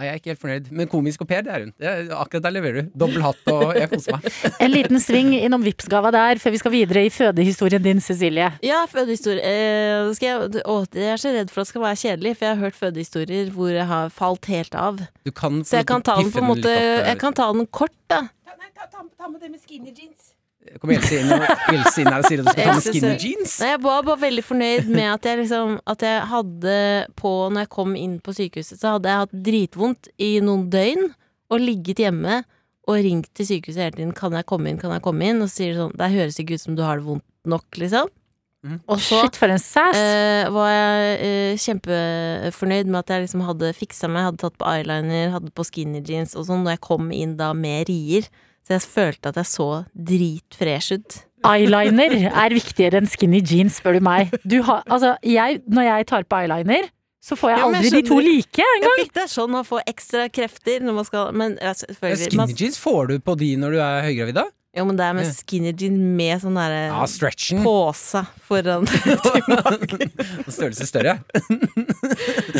Nei, 0.00 0.06
jeg 0.06 0.14
er 0.14 0.18
ikke 0.20 0.30
helt 0.30 0.40
fornøyd. 0.40 0.68
Men 0.72 0.88
komisk 0.88 1.20
au 1.20 1.26
pair, 1.28 1.42
det 1.44 1.52
er 1.52 1.64
hun. 1.66 1.72
Akkurat 2.16 2.44
der 2.46 2.54
leverer 2.54 2.76
du. 2.78 2.92
Dobbel 3.02 3.20
hatt, 3.24 3.40
og 3.52 3.74
jeg 3.76 3.90
koser 3.90 4.16
meg. 4.16 4.28
En 4.64 4.72
liten 4.72 5.02
sving 5.02 5.34
innom 5.36 5.64
Vipps-gava 5.66 6.12
der, 6.14 6.40
før 6.40 6.54
vi 6.54 6.60
skal 6.62 6.72
videre 6.72 7.02
i 7.04 7.10
fødehistorien 7.12 7.84
din, 7.84 8.00
Cecilie. 8.00 8.48
Ja, 8.64 8.78
fødehistorie. 8.88 9.42
Eh, 9.44 10.08
skal 10.16 10.30
jeg, 10.30 10.64
å, 10.64 10.78
jeg 10.96 11.12
er 11.12 11.20
så 11.20 11.34
redd 11.34 11.52
for 11.52 11.60
at 11.60 11.68
det 11.68 11.74
skal 11.74 11.84
være 11.84 12.00
kjedelig, 12.04 12.34
for 12.38 12.48
jeg 12.48 12.54
har 12.56 12.64
hørt 12.64 12.80
fødehistorier 12.80 13.52
hvor 13.52 13.74
jeg 13.74 13.88
har 13.92 14.14
falt 14.22 14.48
helt 14.54 14.78
av. 14.86 15.04
Du 15.26 15.34
kan 15.36 15.60
Så 15.68 15.82
jeg 15.82 15.90
kan 15.90 16.06
ta 16.06 16.16
den 16.22 16.32
på 16.32 16.40
en 16.40 16.48
måte 16.54 16.72
Jeg 16.72 17.20
kan 17.20 17.36
ta 17.36 17.50
den 17.52 17.68
kort, 17.68 17.96
da. 18.08 18.22
Ta, 18.46 18.56
nei, 18.56 18.72
ta, 18.72 18.88
ta, 18.88 19.04
ta 19.04 19.28
med 19.28 19.42
det 19.44 19.52
med 19.52 19.60
skinny 19.60 19.92
jeans. 19.92 20.32
Kommer 20.78 20.94
Else 21.00 21.18
inn, 21.18 21.32
Else 21.74 22.02
inn 22.02 22.10
her 22.12 22.20
og 22.22 22.28
sier 22.28 22.42
at 22.42 22.46
du 22.46 22.52
skal 22.52 22.68
ta 22.68 22.74
med 22.76 22.84
skinny 22.84 23.14
jeans? 23.18 23.56
Nei, 23.58 23.72
jeg 23.72 23.80
var 23.82 24.04
bare 24.06 24.22
veldig 24.22 24.44
fornøyd 24.46 24.92
med 24.92 25.08
at 25.10 25.26
jeg 25.26 25.40
liksom 25.42 25.74
At 25.90 26.04
jeg 26.06 26.20
hadde 26.30 26.76
på 27.18 27.32
Når 27.50 27.64
jeg 27.64 27.72
kom 27.74 27.96
inn 27.98 28.14
på 28.22 28.34
sykehuset, 28.36 28.78
så 28.78 28.94
hadde 28.94 29.10
jeg 29.10 29.24
hatt 29.24 29.34
dritvondt 29.50 30.12
i 30.22 30.30
noen 30.44 30.68
døgn 30.70 31.10
og 31.50 31.58
ligget 31.58 32.04
hjemme 32.04 32.42
og 32.86 33.02
ringt 33.02 33.26
til 33.34 33.46
sykehuset 33.48 33.82
hele 33.82 33.96
tiden. 33.96 34.14
Kan 34.14 34.34
jeg 34.38 34.46
komme 34.46 34.70
inn, 34.70 34.78
kan 34.78 34.94
jeg 34.94 35.02
komme 35.02 35.26
inn? 35.26 35.42
Og 35.42 35.50
så 35.50 35.60
sier 35.60 35.74
de 35.74 35.82
sånn 35.82 35.96
Det 35.98 36.10
høres 36.14 36.38
ikke 36.38 36.54
ut 36.54 36.62
som 36.62 36.78
du 36.78 36.84
har 36.86 37.00
det 37.00 37.06
vondt 37.08 37.26
nok, 37.50 37.66
liksom. 37.82 38.10
Og 38.60 39.00
så 39.00 39.22
Shit, 39.22 39.38
for 39.40 39.48
en 39.48 39.60
sass! 39.62 39.96
Uh, 39.96 40.50
var 40.52 40.68
jeg 40.68 41.14
uh, 41.24 41.60
kjempefornøyd 41.64 42.90
med 42.90 42.98
at 43.00 43.12
jeg 43.14 43.24
liksom 43.24 43.44
hadde 43.46 43.72
fiksa 43.76 44.10
meg, 44.10 44.26
hadde 44.28 44.42
tatt 44.42 44.58
på 44.60 44.68
eyeliner, 44.68 45.32
hadde 45.32 45.52
på 45.56 45.64
skinny 45.64 46.02
jeans 46.04 46.36
og 46.36 46.44
sånn, 46.48 46.66
når 46.66 46.76
jeg 46.76 46.82
kom 46.84 47.08
inn 47.16 47.38
da 47.40 47.54
med 47.56 47.88
rier. 47.88 48.28
Så 48.70 48.76
jeg 48.78 48.82
følte 48.86 49.30
at 49.32 49.38
jeg 49.40 49.48
så 49.50 49.64
dritfresh 49.98 50.92
ut. 50.94 51.14
Eyeliner 51.42 52.12
er 52.30 52.52
viktigere 52.54 53.00
enn 53.00 53.08
skinny 53.10 53.40
jeans, 53.42 53.80
spør 53.80 53.96
du 53.98 54.04
meg. 54.06 54.30
Du 54.46 54.60
har, 54.62 54.84
altså, 54.86 55.16
jeg, 55.26 55.58
når 55.66 55.88
jeg 55.88 56.06
tar 56.12 56.26
på 56.30 56.38
eyeliner, 56.44 56.86
så 57.20 57.34
får 57.36 57.50
jeg 57.50 57.58
Ja, 57.58 57.64
aldri 57.66 57.88
jeg 57.90 57.96
de 57.96 58.08
to 58.08 58.18
like 58.22 58.62
Jeg 58.62 58.76
engang. 58.78 59.10
det 59.18 59.24
sånn 59.28 59.56
å 59.58 59.64
få 59.66 59.80
ekstra 59.90 60.28
krefter 60.32 60.80
når 60.86 60.94
man 61.00 61.04
skal 61.04 61.34
Men 61.36 61.58
ja, 61.60 61.74
Skinny 61.74 62.54
jeans 62.56 62.78
får 62.80 63.10
du 63.10 63.18
på 63.26 63.34
de 63.42 63.50
når 63.60 63.74
du 63.74 63.80
er 63.82 64.06
høygravid, 64.06 64.38
da? 64.38 64.46
Jo, 64.78 64.84
men 64.86 64.96
det 64.96 65.04
er 65.04 65.16
med 65.18 65.26
skinny 65.34 65.72
jeans 65.74 65.98
med 66.16 66.40
sånn 66.44 66.54
derre 66.56 66.78
Ja, 66.92 67.02
stretchen. 67.10 67.60
pose 67.66 68.22
foran 68.46 68.86
Størrelse 70.54 70.86
større. 70.88 71.18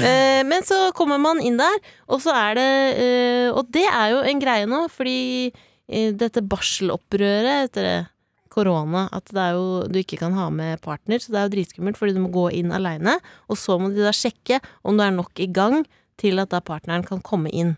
Eh, 0.00 0.42
Men 0.46 0.62
så 0.64 0.90
kommer 0.96 1.18
man 1.20 1.40
inn 1.44 1.56
der, 1.60 1.76
og 2.08 2.20
så 2.24 2.32
er 2.34 2.54
det 2.56 2.68
eh, 3.02 3.48
Og 3.52 3.66
det 3.72 3.84
er 3.88 4.12
jo 4.14 4.20
en 4.30 4.40
greie 4.42 4.68
nå, 4.70 4.84
fordi 4.92 5.52
eh, 5.90 6.12
dette 6.16 6.40
barselopprøret 6.46 7.68
etter 7.70 8.08
korona, 8.50 9.04
at 9.14 9.28
det 9.30 9.38
er 9.44 9.52
jo 9.54 9.66
du 9.86 9.98
ikke 10.00 10.18
kan 10.18 10.32
ha 10.34 10.48
med 10.50 10.80
partner, 10.82 11.20
så 11.22 11.30
det 11.30 11.38
er 11.38 11.44
jo 11.48 11.52
dritskummelt 11.54 11.98
fordi 12.00 12.16
du 12.16 12.22
må 12.24 12.30
gå 12.34 12.48
inn 12.58 12.72
aleine, 12.74 13.18
og 13.48 13.58
så 13.60 13.76
må 13.78 13.92
de 13.94 14.02
da 14.02 14.10
sjekke 14.16 14.58
om 14.82 14.96
du 14.98 15.04
er 15.04 15.12
nok 15.14 15.38
i 15.38 15.46
gang 15.54 15.84
til 16.18 16.40
at 16.42 16.50
da 16.50 16.58
partneren 16.60 17.04
kan 17.06 17.20
komme 17.22 17.52
inn. 17.54 17.76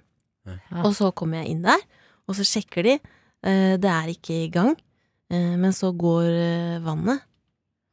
Og 0.82 0.94
så 0.96 1.12
kommer 1.14 1.42
jeg 1.42 1.52
inn 1.52 1.60
der, 1.66 1.82
og 2.26 2.34
så 2.38 2.42
sjekker 2.48 2.82
de. 2.88 2.94
eh, 3.44 3.76
Det 3.76 3.90
er 3.90 4.08
ikke 4.14 4.38
i 4.46 4.48
gang, 4.50 4.72
eh, 5.30 5.52
men 5.60 5.70
så 5.76 5.92
går 5.94 6.24
eh, 6.30 6.78
vannet 6.82 7.20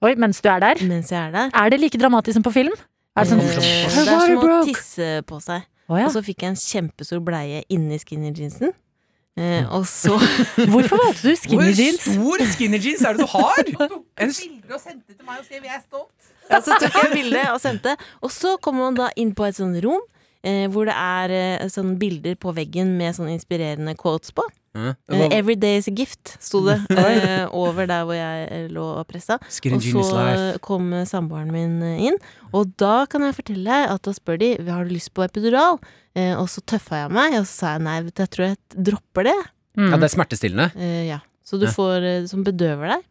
Oi, 0.01 0.13
mens 0.15 0.39
du 0.39 0.47
er 0.47 0.61
der. 0.63 0.79
mens 0.87 1.09
jeg 1.11 1.19
er 1.27 1.31
der. 1.35 1.49
Er 1.53 1.69
det 1.69 1.81
like 1.81 1.97
dramatisk 1.99 2.37
som 2.39 2.43
på 2.43 2.53
film? 2.55 2.71
Er 3.19 3.25
det 3.25 3.33
sånn 3.33 3.41
Eh, 3.43 3.49
Det 3.51 4.07
er 4.07 4.27
som 4.31 4.47
å 4.47 4.63
tisse 4.63 5.07
på 5.27 5.41
seg. 5.43 5.65
Oh, 5.89 5.97
ja. 5.99 6.05
Og 6.07 6.13
så 6.15 6.21
fikk 6.23 6.45
jeg 6.45 6.53
en 6.53 6.55
kjempestor 6.55 7.19
bleie 7.19 7.65
inni 7.69 7.97
skinny 7.99 8.31
jeansen. 8.31 8.71
Eh, 9.39 9.63
og 9.71 9.85
så 9.87 10.17
Hvorfor 10.73 10.99
valgte 10.99 11.29
du 11.31 11.35
skinny 11.39 11.69
Hvor 11.69 11.77
jeans? 11.79 12.01
stor 12.03 12.41
skinny 12.51 12.79
jeans 12.83 13.03
er 13.07 13.15
det 13.15 13.23
du 13.23 13.31
har? 13.31 13.61
En 14.25 14.33
bilde 14.35 14.75
og 14.75 14.81
sendte 14.83 15.13
til 15.15 15.23
meg 15.23 15.39
og 15.39 15.45
sier 15.47 15.61
vi 15.63 15.71
er 15.71 15.79
stolt. 15.85 16.31
ja, 16.49 16.59
så 16.65 16.75
tok 16.81 16.97
jeg 16.97 17.11
bilde 17.13 17.43
og 17.53 17.59
sendte. 17.63 17.93
Og 18.25 18.33
så 18.35 18.57
kommer 18.59 18.89
man 18.89 18.97
da 18.99 19.07
inn 19.15 19.31
på 19.37 19.47
et 19.47 19.55
sånt 19.55 19.79
rom. 19.85 20.01
Eh, 20.43 20.65
hvor 20.71 20.87
det 20.87 20.95
er 20.95 21.31
eh, 21.35 21.69
sånne 21.71 21.97
bilder 21.99 22.35
på 22.39 22.51
veggen 22.55 22.93
med 22.99 23.15
sånne 23.15 23.33
inspirerende 23.37 23.95
quotes 23.99 24.31
på. 24.35 24.43
Eh, 24.75 24.93
'Every 25.09 25.55
day 25.55 25.77
is 25.77 25.87
a 25.87 25.91
gift', 25.91 26.35
sto 26.39 26.61
det 26.65 26.77
uh, 26.93 27.49
over 27.55 27.87
der 27.89 28.05
hvor 28.05 28.13
jeg 28.13 28.69
lå 28.69 28.83
og 28.99 29.07
pressa. 29.09 29.39
Og 29.41 29.81
så 29.81 30.59
kom 30.61 30.93
eh, 30.93 31.07
samboeren 31.09 31.51
min 31.51 31.81
inn, 31.81 32.19
og 32.53 32.75
da 32.77 33.05
kan 33.09 33.25
jeg 33.25 33.37
fortelle 33.39 33.65
deg 33.65 33.95
at 33.95 34.03
da 34.05 34.13
spør 34.13 34.37
de 34.37 34.57
'Har 34.57 34.85
du 34.85 34.93
lyst 34.93 35.13
på 35.13 35.25
epidural?' 35.25 35.79
Uh, 36.17 36.35
og 36.41 36.49
så 36.49 36.61
tøffa 36.65 37.03
jeg 37.05 37.11
meg, 37.13 37.37
og 37.37 37.45
så 37.45 37.53
sa 37.53 37.71
jeg 37.75 37.85
nei, 37.85 38.01
vet 38.01 38.15
du, 38.15 38.21
jeg 38.23 38.31
tror 38.33 38.45
jeg 38.47 38.83
dropper 38.89 39.27
det. 39.29 39.39
Ja, 39.77 39.95
det 39.95 40.07
er 40.09 40.11
smertestillende. 40.11 40.71
Eh, 40.75 41.03
ja. 41.07 41.19
Så 41.45 41.59
du 41.61 41.67
får 41.71 42.27
som 42.27 42.43
bedøver 42.43 42.95
deg. 42.95 43.05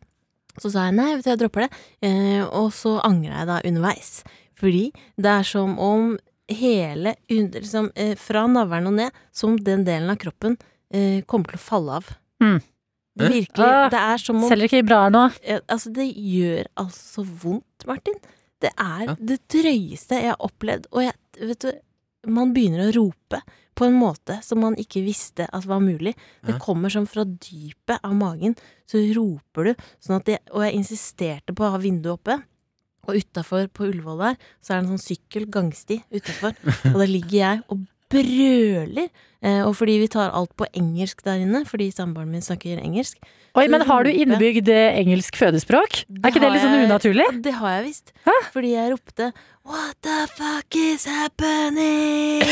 Så 0.59 0.73
sa 0.75 0.89
jeg 0.89 0.97
nei, 0.99 1.13
vet 1.15 1.25
du, 1.25 1.31
jeg 1.31 1.41
dropper 1.41 1.65
det. 1.65 1.85
Eh, 2.05 2.43
og 2.45 2.73
så 2.75 2.99
angra 3.07 3.41
jeg 3.41 3.49
da 3.51 3.61
underveis. 3.71 4.11
Fordi 4.59 4.89
det 5.17 5.31
er 5.31 5.47
som 5.47 5.79
om 5.79 6.17
hele 6.49 7.15
under, 7.31 7.61
liksom, 7.61 7.91
Fra 8.19 8.47
navlen 8.51 8.91
og 8.91 8.97
ned, 8.99 9.23
som 9.33 9.57
den 9.57 9.85
delen 9.87 10.11
av 10.11 10.19
kroppen 10.21 10.59
eh, 10.93 11.21
kommer 11.27 11.53
til 11.53 11.59
å 11.61 11.65
falle 11.67 11.99
av. 12.01 12.11
Mm. 12.43 12.59
Virkelig. 13.19 13.67
Ah, 13.67 13.89
det 13.91 13.99
er 13.99 14.21
som 14.23 14.37
om 14.45 14.49
Selger 14.51 14.69
ikke 14.71 14.85
bra 14.87 15.09
nå. 15.11 15.25
Eh, 15.43 15.61
Altså, 15.69 15.91
det 15.93 16.07
gjør 16.15 16.69
altså 16.79 17.23
så 17.25 17.25
vondt, 17.43 17.87
Martin. 17.89 18.15
Det 18.63 18.71
er 18.79 19.15
det 19.19 19.41
drøyeste 19.51 20.19
jeg 20.23 20.33
har 20.33 20.39
opplevd, 20.43 20.87
og 20.93 21.03
jeg, 21.05 21.15
vet 21.47 21.61
du, 21.67 21.73
man 22.27 22.53
begynner 22.55 22.89
å 22.89 22.95
rope 22.97 23.41
på 23.79 23.87
en 23.87 23.95
måte 23.95 24.41
som 24.43 24.59
man 24.59 24.75
ikke 24.75 25.05
visste 25.07 25.47
at 25.55 25.67
var 25.67 25.79
mulig. 25.81 26.15
Det 26.43 26.55
Ja. 26.57 26.59
kommer 26.59 26.91
som 26.91 27.07
fra 27.07 27.23
dypet 27.25 28.01
av 28.03 28.15
magen, 28.19 28.57
så 28.91 28.99
roper 29.15 29.65
du, 29.65 29.75
sånn 30.03 30.17
at 30.19 30.27
jeg, 30.27 30.41
og 30.53 30.63
jeg 30.67 30.75
insisterte 30.75 31.55
på 31.55 31.63
å 31.65 31.71
ha 31.71 31.79
vinduet 31.79 32.19
oppe. 32.19 32.43
Og 33.09 33.15
utafor 33.23 33.69
på 33.73 33.87
Ullevål 33.89 34.19
der, 34.19 34.37
så 34.61 34.75
er 34.75 34.81
det 34.83 34.89
en 34.91 34.99
sånn 34.99 35.07
sykkel, 35.17 35.47
gangsti 35.49 36.03
utafor, 36.13 36.55
og 36.93 36.99
der 36.99 37.07
ligger 37.07 37.39
jeg 37.39 37.63
og 37.71 37.87
brøler. 38.13 39.09
Eh, 39.39 39.61
og 39.63 39.77
fordi 39.79 40.01
vi 40.03 40.09
tar 40.11 40.33
alt 40.35 40.51
på 40.59 40.67
engelsk 40.75 41.21
der 41.25 41.45
inne, 41.45 41.63
fordi 41.67 41.93
samboeren 41.95 42.33
min 42.33 42.43
snakker 42.43 42.81
engelsk. 42.83 43.21
Oi, 43.59 43.69
men 43.71 43.85
har 43.87 44.03
du 44.07 44.11
innebygd 44.11 44.69
eh, 44.71 44.99
engelsk 44.99 45.39
fødespråk? 45.39 46.01
Er 46.21 46.33
ikke 46.33 46.43
det 46.43 46.51
litt 46.53 46.65
sånn 46.65 46.83
unaturlig? 46.89 47.27
Det 47.45 47.55
har 47.61 47.79
jeg 47.79 47.87
visst. 47.87 48.13
Fordi 48.55 48.75
jeg 48.75 48.93
ropte 48.93 49.31
What 49.69 49.99
the 50.03 50.27
fuck 50.33 50.77
is 50.81 51.05
happening? 51.05 52.43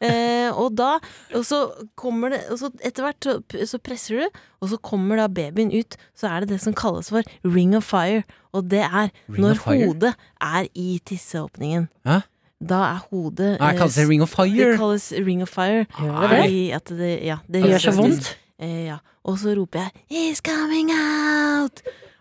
eh, 0.06 0.48
og 0.54 0.76
da 0.78 1.00
Og 1.34 1.42
så 1.48 1.58
kommer 1.98 2.30
det 2.30 2.44
Og 2.52 2.60
så 2.60 2.70
etter 2.86 3.08
hvert 3.08 3.26
så, 3.26 3.34
så 3.72 3.80
presser 3.82 4.20
du, 4.20 4.40
og 4.62 4.70
så 4.70 4.78
kommer 4.78 5.18
da 5.18 5.26
babyen 5.26 5.72
ut. 5.74 5.98
Så 6.14 6.30
er 6.30 6.44
det 6.44 6.54
det 6.54 6.60
som 6.62 6.76
kalles 6.76 7.10
for 7.10 7.26
ring 7.44 7.74
of 7.76 7.88
fire. 7.90 8.22
Og 8.54 8.70
det 8.70 8.84
er 8.86 9.10
Ring 9.10 9.40
når 9.42 9.64
hodet 9.66 10.14
er 10.40 10.68
i 10.74 11.00
tisseåpningen. 11.06 11.90
Hæ? 12.06 12.22
Da 12.60 12.80
er 12.90 12.98
hodet 13.10 13.54
Nei, 13.60 13.72
kalles 13.78 13.94
det 13.96 14.04
ring 14.08 14.20
of 14.22 14.30
fire? 14.34 14.52
Det 14.72 14.78
kalles 14.78 15.06
ring 15.24 15.40
of 15.42 15.48
fire. 15.48 15.86
Gjør 15.96 16.28
det? 16.34 16.72
At 16.76 16.84
det 16.92 17.12
Ja. 17.24 17.38
Det, 17.48 17.62
Det 17.62 17.70
gjør 17.72 17.84
så 17.86 17.96
vondt. 17.96 18.36
Eh, 18.60 18.86
ja. 18.90 18.98
Og 19.24 19.38
så 19.40 19.54
roper 19.56 19.78
jeg 19.78 19.92
'He's 20.10 20.40
coming 20.44 20.90
out'! 20.92 21.80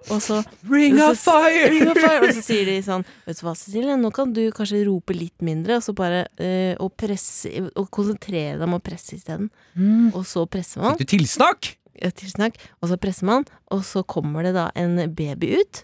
Og 0.10 0.22
så 0.22 0.44
Ring 0.72 0.96
så- 0.98 1.10
of 1.12 1.18
fire! 1.18 1.70
Ring 1.70 1.90
of 1.90 1.98
fire! 1.98 2.22
Og 2.24 2.34
så 2.34 2.42
sier 2.42 2.66
de 2.66 2.78
sånn 2.88 3.04
Vet 3.28 3.40
du 3.42 3.46
hva, 3.46 3.54
Cecilie, 3.56 3.98
nå 4.00 4.12
kan 4.16 4.32
du 4.32 4.50
kanskje 4.52 4.86
rope 4.88 5.14
litt 5.14 5.42
mindre, 5.42 5.76
og 5.76 5.84
så 5.84 5.94
bare 5.94 6.26
eh, 6.40 6.76
og 6.80 6.96
presse 6.96 7.50
Og 7.76 7.92
konsentrere 7.92 8.56
deg 8.58 8.64
om 8.64 8.76
å 8.76 8.82
presse 8.82 9.16
isteden. 9.20 9.50
Mm. 9.76 10.14
Og 10.16 10.24
så 10.26 10.46
presser 10.48 10.80
man. 10.82 10.96
Fikk 10.98 11.10
du 11.10 11.18
tilsnakk? 11.18 11.76
Ja, 12.02 12.10
tilsnakk. 12.12 12.56
Og 12.82 12.90
så 12.90 12.98
presser 12.98 13.26
man, 13.26 13.46
og 13.70 13.84
så 13.84 14.04
kommer 14.08 14.44
det 14.44 14.54
da 14.56 14.70
en 14.74 14.96
baby 15.14 15.58
ut. 15.60 15.84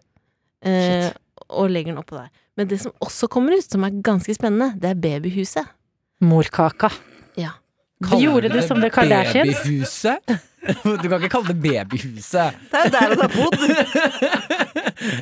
Eh, 0.63 1.11
og 1.49 1.69
legger 1.71 1.93
den 1.93 2.01
oppå 2.01 2.17
der. 2.17 2.31
Men 2.55 2.69
det 2.71 2.79
som 2.81 2.93
også 3.03 3.29
kommer 3.31 3.57
ut, 3.57 3.67
som 3.67 3.83
er 3.85 4.01
ganske 4.05 4.35
spennende, 4.37 4.73
det 4.79 4.93
er 4.93 4.99
babyhuset. 4.99 5.71
Morkaka. 6.23 6.89
Ja. 7.39 7.57
Gjorde 8.15 8.51
du 8.51 8.61
som 8.63 8.81
det 8.83 8.91
Kardashians? 8.95 9.63
Babyhuset? 9.63 10.35
Du 10.65 11.03
kan 11.05 11.19
ikke 11.21 11.29
kalle 11.29 11.53
det 11.53 11.61
babyhuset. 11.61 12.55
Det 12.71 12.79
er 12.79 12.87
der 12.89 13.11
det 13.11 13.19
har 13.21 13.33
bodd. 13.35 13.59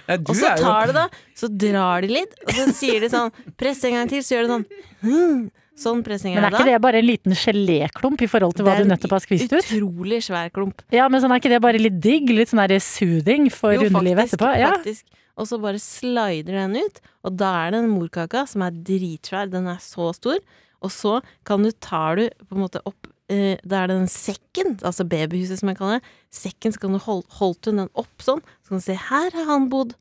Ja, 0.08 0.16
Og 0.16 0.36
så 0.38 0.54
er 0.54 0.62
tar 0.62 0.88
det 0.88 0.94
da, 0.96 1.04
så 1.36 1.50
drar 1.50 2.06
de 2.06 2.12
litt, 2.14 2.36
og 2.46 2.54
så 2.56 2.66
sier 2.78 3.04
de 3.04 3.10
sånn 3.12 3.32
Press 3.60 3.82
en 3.90 3.98
gang 3.98 4.12
til, 4.12 4.22
så 4.24 4.36
gjør 4.36 4.46
de 4.46 4.52
sånn 4.54 4.66
hmm. 5.02 5.40
Sånn 5.80 6.04
pressing 6.06 6.36
Men 6.36 6.46
er 6.46 6.52
er 6.52 6.60
ikke 6.60 6.70
det 6.70 6.82
bare 6.86 7.00
en 7.02 7.08
liten 7.08 7.34
geléklump 7.38 8.22
i 8.22 8.30
forhold 8.30 8.54
til 8.58 8.68
hva 8.68 8.76
er 8.76 8.86
du 8.86 8.92
nettopp 8.92 9.16
har 9.16 9.24
skvist 9.24 9.50
ut? 9.50 9.58
Utrolig 9.58 10.20
svær 10.28 10.52
klump. 10.54 10.84
Ja, 10.94 11.08
men 11.10 11.24
sånn 11.24 11.34
er 11.34 11.42
ikke 11.42 11.50
det 11.56 11.60
bare 11.66 11.82
litt 11.82 11.98
digg? 12.04 12.30
Litt 12.30 12.52
sånn 12.52 12.62
der 12.62 12.78
soothing 12.84 13.50
for 13.54 13.74
Jo, 13.74 13.88
underlivet 13.88 14.28
faktisk, 14.28 14.38
etterpå? 14.38 14.52
Ja. 14.62 14.70
faktisk. 14.78 15.08
Og 15.38 15.48
så 15.50 15.58
bare 15.62 15.80
slider 15.82 16.54
den 16.60 16.76
ut, 16.78 17.00
og 17.26 17.38
da 17.40 17.48
er 17.66 17.72
det 17.74 17.80
en 17.84 17.90
morkaka 17.96 18.44
som 18.50 18.62
er 18.62 18.76
dritsvær. 18.86 19.50
Den 19.50 19.66
er 19.72 19.80
så 19.82 20.12
stor. 20.14 20.38
Og 20.84 20.92
så 20.94 21.22
kan 21.48 21.64
du 21.64 21.72
tar 21.72 22.20
du 22.20 22.28
på 22.44 22.54
en 22.58 22.62
måte 22.66 22.82
opp 22.86 23.08
eh, 23.32 23.56
Da 23.66 23.80
er 23.84 23.88
det 23.90 23.96
den 24.02 24.12
sekken, 24.12 24.76
altså 24.84 25.06
babyhuset 25.08 25.58
som 25.62 25.70
jeg 25.72 25.78
kaller 25.80 26.00
det. 26.02 26.12
Sekken, 26.30 26.74
så 26.76 26.84
kan 26.84 26.94
du 26.94 27.00
hold, 27.02 27.24
holdt 27.40 27.66
hun 27.72 27.80
den 27.82 27.90
opp 27.98 28.22
sånn, 28.22 28.44
så 28.62 28.74
kan 28.74 28.82
du 28.84 28.86
se 28.86 28.98
her 29.10 29.32
har 29.34 29.48
han 29.50 29.70
bodd. 29.72 29.96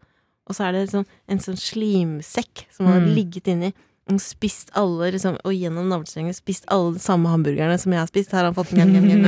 Og 0.50 0.56
så 0.58 0.66
er 0.66 0.74
det 0.74 0.84
liksom 0.88 1.06
en 1.30 1.38
sånn 1.40 1.56
slimsekk 1.62 2.66
som 2.74 2.86
han 2.90 2.98
har 2.98 3.06
Mm. 3.06 3.14
ligget 3.14 3.48
inni. 3.54 3.72
Og 4.10 4.18
spist 4.20 4.72
alle, 4.74 5.12
liksom, 5.14 5.36
og 5.46 5.52
gjennom 5.54 5.86
navlestrengen 5.88 6.34
spist 6.34 6.64
alle 6.68 6.96
de 6.98 6.98
samme 7.00 7.30
hamburgerne 7.30 7.78
som 7.78 7.92
jeg 7.94 8.00
har 8.02 8.10
spist. 8.10 8.32
Her 8.34 8.42
har 8.42 8.50
han 8.52 8.58
fått 8.58 8.72
njam, 8.74 8.90
gang 8.92 9.06
njam, 9.06 9.22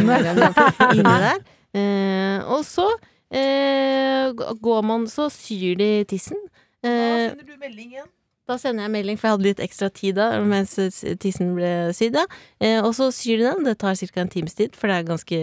inni 0.91 1.03
der. 1.07 1.39
Eh, 1.75 2.39
og 2.51 2.65
så 2.67 2.85
eh, 2.91 2.99
går 3.35 4.85
man, 4.87 5.07
så 5.11 5.29
syr 5.33 5.77
de 5.81 5.89
tissen. 6.11 6.39
Da 6.85 6.91
Eh, 6.91 7.31
sender 7.31 7.47
du 7.49 7.57
melding 7.61 7.91
igjen. 7.95 8.09
da 8.47 8.57
sender 8.61 8.85
jeg 8.85 8.93
melding, 8.93 9.17
for 9.19 9.29
jeg 9.29 9.35
hadde 9.39 9.47
litt 9.49 9.63
ekstra 9.65 9.89
tid 9.93 10.15
da 10.19 10.27
mens 10.45 10.75
tissen 11.23 11.55
ble 11.57 11.71
sydd. 11.97 12.19
Eh, 12.61 12.81
og 12.85 12.93
så 12.95 13.09
syr 13.15 13.39
de 13.41 13.47
den. 13.49 13.65
Det 13.65 13.79
tar 13.81 13.95
ca. 13.97 14.21
en 14.21 14.29
times 14.29 14.55
tid, 14.55 14.75
for 14.77 14.89
det 14.89 14.97
er 14.99 15.09
ganske 15.09 15.39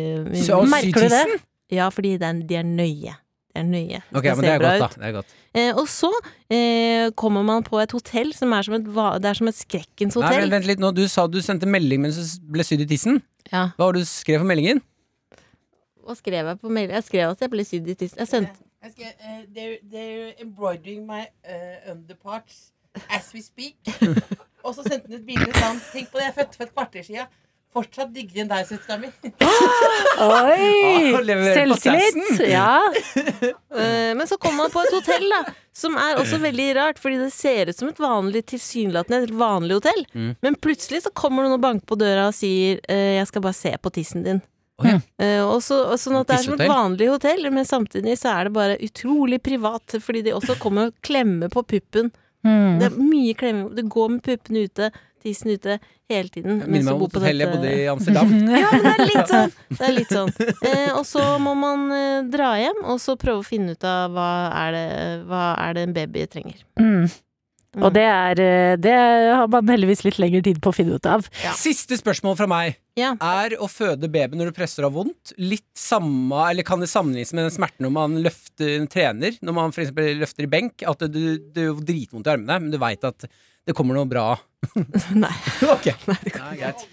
Så 0.46 0.62
Merker 0.70 1.02
du 1.02 1.10
det? 1.10 1.42
Ja, 1.72 1.90
fordi 1.90 2.18
det 2.20 2.48
de 2.48 2.56
er 2.60 2.64
nøye. 2.68 3.16
De 3.54 3.60
er 3.60 3.64
nøye. 3.64 4.02
Ok, 4.14 4.24
skal 4.24 4.36
men 4.38 4.46
det 4.46 4.52
er 4.52 4.60
godt, 4.60 4.80
godt, 4.80 4.96
da. 4.96 5.02
Det 5.02 5.08
er 5.10 5.16
godt. 5.18 5.26
Eh, 5.54 5.74
og 5.76 5.88
så 5.88 6.12
eh, 6.50 7.10
kommer 7.18 7.44
man 7.44 7.64
på 7.64 7.82
et 7.82 7.92
hotell 7.92 8.32
som 8.34 8.54
er 8.54 8.62
som 8.64 8.76
et, 8.76 8.86
det 8.86 9.26
er 9.26 9.34
som 9.34 9.48
et 9.50 9.56
skrekkens 9.58 10.16
Nei, 10.16 10.22
hotell. 10.24 10.42
men 10.46 10.52
vent 10.60 10.66
litt 10.70 10.80
nå, 10.80 10.94
Du 10.96 11.08
sa 11.08 11.26
du 11.28 11.42
sendte 11.42 11.66
melding 11.68 12.00
mens 12.06 12.16
du 12.38 12.52
ble 12.54 12.64
sydd 12.64 12.82
i 12.86 12.88
tissen. 12.88 13.22
Ja. 13.52 13.72
Hva 13.76 13.88
var 13.90 13.94
det 13.98 14.04
du 14.06 14.08
skrev 14.08 14.40
for 14.40 14.48
meldingen? 14.48 14.80
Hva 16.06 16.16
skrev 16.18 16.52
jeg 16.52 16.60
på 16.62 16.72
mail? 16.74 16.94
Jeg 16.98 17.08
skrev 17.08 17.34
at 17.36 17.44
jeg 17.44 17.54
ble 17.54 17.66
sydd 17.68 17.90
i 17.92 17.98
tissen. 17.98 18.22
Jeg 18.22 18.32
sendte 18.32 18.68
Jeg 18.82 19.14
eh, 19.20 19.44
they're, 19.56 19.78
they're 19.86 20.32
embroidering 20.42 21.06
my 21.06 21.28
uh, 21.46 21.92
underparts 21.92 22.72
as 23.10 23.30
we 23.34 23.42
speak. 23.42 23.78
og 24.66 24.76
så 24.76 24.86
sendte 24.88 25.08
han 25.12 25.20
et 25.20 25.28
bilde 25.28 25.54
sånn 25.58 25.80
Tenk 25.92 26.12
på 26.12 26.20
det, 26.20 26.28
jeg 26.28 26.34
er 26.34 26.40
født 26.42 26.58
for 26.58 26.68
et 26.68 26.76
kvarter 26.76 27.08
sia. 27.08 27.28
Fortsatt 27.72 28.10
diggere 28.12 28.44
enn 28.44 28.50
deg, 28.52 28.66
søstera 28.68 28.98
mi. 29.00 29.08
Oi! 29.32 31.14
Ah, 31.16 31.46
Selvtillit! 31.56 32.42
Ja. 32.50 32.82
Uh, 33.72 34.12
Men 34.18 34.28
så 34.28 34.36
kommer 34.36 34.66
man 34.66 34.74
på 34.74 34.84
et 34.84 34.92
hotell, 34.98 35.24
da, 35.32 35.54
som 35.72 35.96
er 35.96 36.20
også 36.20 36.42
veldig 36.44 36.68
rart, 36.76 37.00
fordi 37.00 37.22
det 37.22 37.30
ser 37.32 37.72
ut 37.72 37.80
som 37.80 37.88
et 37.88 38.02
vanlig 38.04 38.44
tilsynelatende 38.52 39.22
et 39.24 39.36
vanlig 39.40 39.80
hotell. 39.80 40.04
Mm. 40.12 40.34
Men 40.44 40.60
plutselig 40.60 41.06
så 41.06 41.14
kommer 41.16 41.48
noen 41.48 41.56
og 41.56 41.64
banker 41.64 41.88
på 41.88 42.00
døra 42.02 42.28
og 42.28 42.36
sier 42.36 42.84
'jeg 42.90 43.28
skal 43.32 43.46
bare 43.48 43.56
se 43.56 43.72
på 43.80 43.94
tissen 43.96 44.28
din'. 44.28 44.44
Eh, 44.88 45.42
og 45.44 45.60
så, 45.66 45.84
og 45.92 46.00
sånn 46.02 46.20
at 46.22 46.30
det 46.32 46.40
er 46.40 46.44
som 46.48 46.58
et 46.58 46.72
vanlig 46.72 47.08
hotell, 47.12 47.48
men 47.54 47.68
samtidig 47.68 48.18
så 48.22 48.36
er 48.36 48.50
det 48.50 48.56
bare 48.56 48.80
utrolig 48.82 49.42
privat, 49.44 49.98
fordi 50.02 50.26
de 50.28 50.36
også 50.38 50.58
kommer 50.62 50.92
og 50.92 51.00
klemmer 51.06 51.52
på 51.54 51.64
puppen. 51.76 52.12
Mm. 52.46 52.80
Det 52.82 52.90
er 52.90 53.00
mye 53.00 53.34
klemming. 53.38 53.72
Du 53.78 53.84
går 53.86 54.14
med 54.16 54.24
puppene 54.26 54.66
ute, 54.66 54.92
tissen 55.22 55.54
ute, 55.54 55.78
hele 56.12 56.30
tiden. 56.34 56.62
Minner 56.66 56.88
meg 56.90 56.94
om 56.96 57.02
bor 57.04 57.10
et 57.10 57.16
på 57.16 57.22
hotell 57.22 57.44
jeg 57.44 57.52
bodde 57.54 57.72
i 57.72 57.88
Amsterdam. 57.92 58.32
ja, 58.62 58.70
men 58.74 58.86
det 58.86 58.94
er 58.94 59.10
litt 59.12 59.34
sånn. 59.34 59.58
Det 59.78 59.88
er 59.88 59.96
litt 59.96 60.14
sånn. 60.14 60.32
Eh, 60.68 60.92
og 60.98 61.04
så 61.08 61.26
må 61.42 61.56
man 61.58 61.88
eh, 61.96 62.22
dra 62.32 62.54
hjem, 62.60 62.82
og 62.92 63.02
så 63.04 63.18
prøve 63.20 63.44
å 63.44 63.48
finne 63.48 63.76
ut 63.78 63.88
av 63.88 64.16
hva 64.16 64.32
er 64.66 64.78
det, 64.78 64.88
hva 65.30 65.44
er 65.62 65.78
det 65.78 65.86
en 65.88 65.96
baby 65.98 66.26
trenger. 66.32 66.64
Mm. 66.82 67.06
Og 67.80 67.94
det 67.96 68.04
er 68.04 68.40
eh, 68.44 68.78
Det 68.82 68.94
har 68.94 69.48
man 69.52 69.70
heldigvis 69.72 70.04
litt 70.04 70.18
lengre 70.20 70.42
tid 70.44 70.60
på 70.64 70.74
å 70.74 70.76
finne 70.76 70.98
ut 71.00 71.08
av. 71.08 71.24
Siste 71.56 71.96
spørsmål 72.00 72.36
fra 72.40 72.48
meg. 72.52 72.80
Ja. 73.00 73.14
Er 73.24 73.56
å 73.64 73.70
føde 73.72 74.10
baby 74.12 74.36
når 74.36 74.52
du 74.52 74.58
presser 74.58 74.84
av 74.84 74.98
vondt, 74.98 75.32
litt 75.40 75.70
samme, 75.78 76.42
eller 76.50 76.68
kan 76.68 76.84
det 76.84 76.90
sammenlignes 76.92 77.32
med 77.38 77.48
den 77.48 77.56
smerten 77.56 77.88
når 77.88 77.94
man 77.96 78.18
løfter, 78.26 78.74
trener? 78.92 79.38
Når 79.40 79.56
man 79.56 79.76
for 79.76 79.86
eksempel 79.86 80.20
løfter 80.20 80.48
i 80.48 80.52
benk? 80.52 80.84
At 80.88 81.06
du, 81.08 81.24
du 81.40 81.64
gjør 81.64 81.80
dritvondt 81.88 82.28
i 82.28 82.34
armene, 82.36 82.60
men 82.66 82.76
du 82.76 82.80
veit 82.82 83.08
at 83.08 83.30
det 83.30 83.78
kommer 83.78 83.96
noe 83.96 84.10
bra? 84.10 84.34
Nei. 85.24 85.34
okay. 85.76 85.96
Nei, 86.12 86.56
greit. 86.60 86.84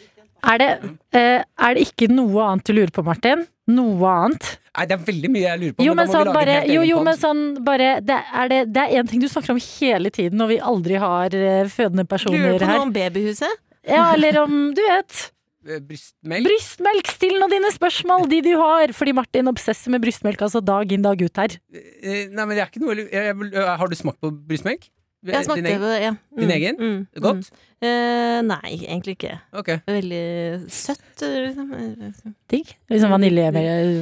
Er 0.46 0.62
det, 0.62 0.70
eh, 1.18 1.42
er 1.42 1.74
det 1.74 1.88
ikke 1.88 2.06
noe 2.12 2.44
annet 2.52 2.68
du 2.68 2.76
lurer 2.76 2.94
på, 2.94 3.02
Martin? 3.06 3.42
Noe 3.74 4.14
annet? 4.14 4.54
Nei, 4.78 4.84
det 4.86 4.94
er 4.94 5.06
veldig 5.08 5.30
mye 5.34 5.42
jeg 5.42 5.60
lurer 5.60 5.72
på. 5.74 5.82
Jo, 5.82 5.94
men 5.98 6.06
men 6.06 6.12
sånn 6.14 6.28
bare, 6.36 6.58
jo, 6.70 6.82
jo, 6.86 7.00
men 7.02 7.16
sånn 7.18 7.40
bare 7.66 7.88
Det 8.06 8.14
er 8.14 8.52
det, 8.52 8.58
det 8.76 8.84
er 8.84 9.00
én 9.00 9.08
ting 9.10 9.22
du 9.22 9.26
snakker 9.30 9.56
om 9.56 9.58
hele 9.58 10.12
tiden 10.14 10.38
når 10.38 10.52
vi 10.52 10.58
aldri 10.70 11.00
har 11.02 11.34
eh, 11.34 11.64
fødende 11.72 12.04
personer 12.06 12.38
her. 12.38 12.60
du 12.60 12.62
på 12.62 12.70
noe 12.70 12.84
om 12.86 12.94
babyhuset? 12.94 13.58
Ja, 13.88 14.12
eller 14.14 14.44
om 14.44 14.54
Du 14.76 14.82
vet. 14.84 15.18
Eh, 15.66 15.80
Brystmelk? 15.82 16.46
Brystmelk! 16.46 17.10
Still 17.10 17.40
nå 17.42 17.48
dine 17.50 17.72
spørsmål, 17.74 18.28
de 18.30 18.38
du 18.46 18.52
har! 18.60 18.94
Fordi 18.94 19.14
Martin 19.18 19.50
obsesser 19.50 19.92
med 19.92 20.04
brystmelk 20.04 20.46
altså 20.46 20.62
dag 20.64 20.94
inn 20.94 21.02
dag 21.04 21.18
ut 21.20 21.42
her. 21.42 21.58
Eh, 21.74 22.28
Nei, 22.30 22.44
men 22.44 22.54
det 22.54 22.62
er 22.62 22.70
ikke 22.70 22.84
noe 22.84 22.94
jeg, 22.94 23.08
jeg, 23.10 23.34
jeg, 23.50 23.66
Har 23.82 23.90
du 23.90 23.98
smakt 23.98 24.22
på 24.22 24.30
brystmelk? 24.30 24.86
Jeg 25.26 25.44
smakte 25.48 25.62
Din 25.64 25.66
egen? 25.72 25.82
det, 25.82 25.94
ja. 26.02 26.10
Din 26.38 26.50
egen? 26.54 26.76
Mm, 26.78 26.98
Godt? 27.18 27.48
Mm. 27.50 27.64
Eh, 27.88 28.36
nei, 28.46 28.70
egentlig 28.86 29.16
ikke. 29.16 29.32
Okay. 29.60 29.80
Veldig 29.86 30.70
søtt. 30.70 31.22
liksom. 31.22 32.34
Digg. 32.50 32.70
Liksom 32.90 33.10
vanilje, 33.10 33.48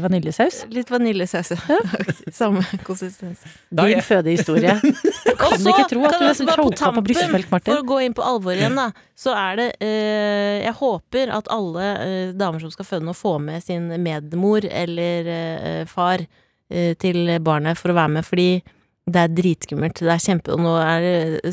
vaniljesaus. 0.05 0.59
Litt 0.73 0.93
vaniljesaus, 0.93 1.51
ja. 1.55 1.79
Samme 2.39 2.63
konsistens. 2.85 3.41
Din 3.73 4.01
fødehistorie. 4.05 4.77
Jeg 5.27 5.37
kan 5.41 5.53
Også, 5.57 5.73
ikke 5.73 5.89
tro 5.95 6.05
at 6.09 6.19
du 6.21 6.27
er 6.29 6.37
så 6.37 6.49
bare 6.49 6.65
på 6.65 6.71
choka 6.77 6.93
på 6.99 7.05
brystmelk, 7.09 7.51
Martin. 7.53 7.73
For 7.73 7.81
å 7.85 7.89
gå 7.89 8.01
inn 8.05 8.17
på 8.17 8.25
alvor 8.25 8.57
igjen, 8.57 8.77
da, 8.77 8.91
så 9.17 9.33
er 9.37 9.61
det 9.61 9.69
eh, 9.85 10.63
Jeg 10.67 10.77
håper 10.81 11.33
at 11.41 11.49
alle 11.53 11.91
eh, 12.05 12.33
damer 12.37 12.61
som 12.65 12.73
skal 12.73 12.89
føde 12.93 13.09
nå, 13.09 13.17
får 13.17 13.41
med 13.45 13.65
sin 13.65 13.89
medmor 14.05 14.69
eller 14.69 15.33
eh, 15.33 15.83
far 15.89 16.25
eh, 16.69 16.93
til 17.01 17.39
barnet 17.45 17.81
for 17.81 17.93
å 17.93 17.99
være 18.05 18.19
med, 18.21 18.29
fordi 18.29 18.51
det 19.07 19.21
er 19.23 19.29
dritskummelt. 19.31 20.01
Det 20.03 20.11
er 20.11 20.23
kjempe... 20.23 20.51
Og 20.55 20.63
nå 20.63 20.73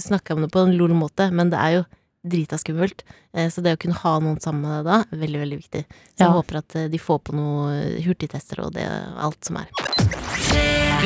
snakker 0.02 0.34
jeg 0.34 0.40
om 0.40 0.46
det 0.48 0.52
på 0.54 0.64
en 0.66 0.74
lol 0.78 0.96
måte, 0.98 1.30
men 1.32 1.52
det 1.54 1.60
er 1.62 1.76
jo 1.78 1.84
drita 2.26 2.58
skummelt. 2.58 3.04
Eh, 3.36 3.50
Så 3.54 3.62
det 3.62 3.76
å 3.76 3.80
kunne 3.82 4.00
ha 4.00 4.14
noen 4.24 4.40
sammen 4.42 4.64
med 4.66 4.80
deg 4.80 4.88
da, 4.88 4.98
er 5.12 5.22
veldig, 5.26 5.42
veldig 5.44 5.60
viktig. 5.60 5.84
Så 5.86 6.18
Ja. 6.18 6.26
jeg 6.26 6.34
håper 6.40 6.58
at 6.64 6.76
eh, 6.80 6.88
de 6.90 6.98
får 6.98 7.20
på 7.30 7.36
noen 7.38 8.02
hurtigtester 8.06 8.64
og 8.66 8.74
det, 8.74 8.88
alt 9.22 9.44
som 9.46 9.58
er. 9.62 9.70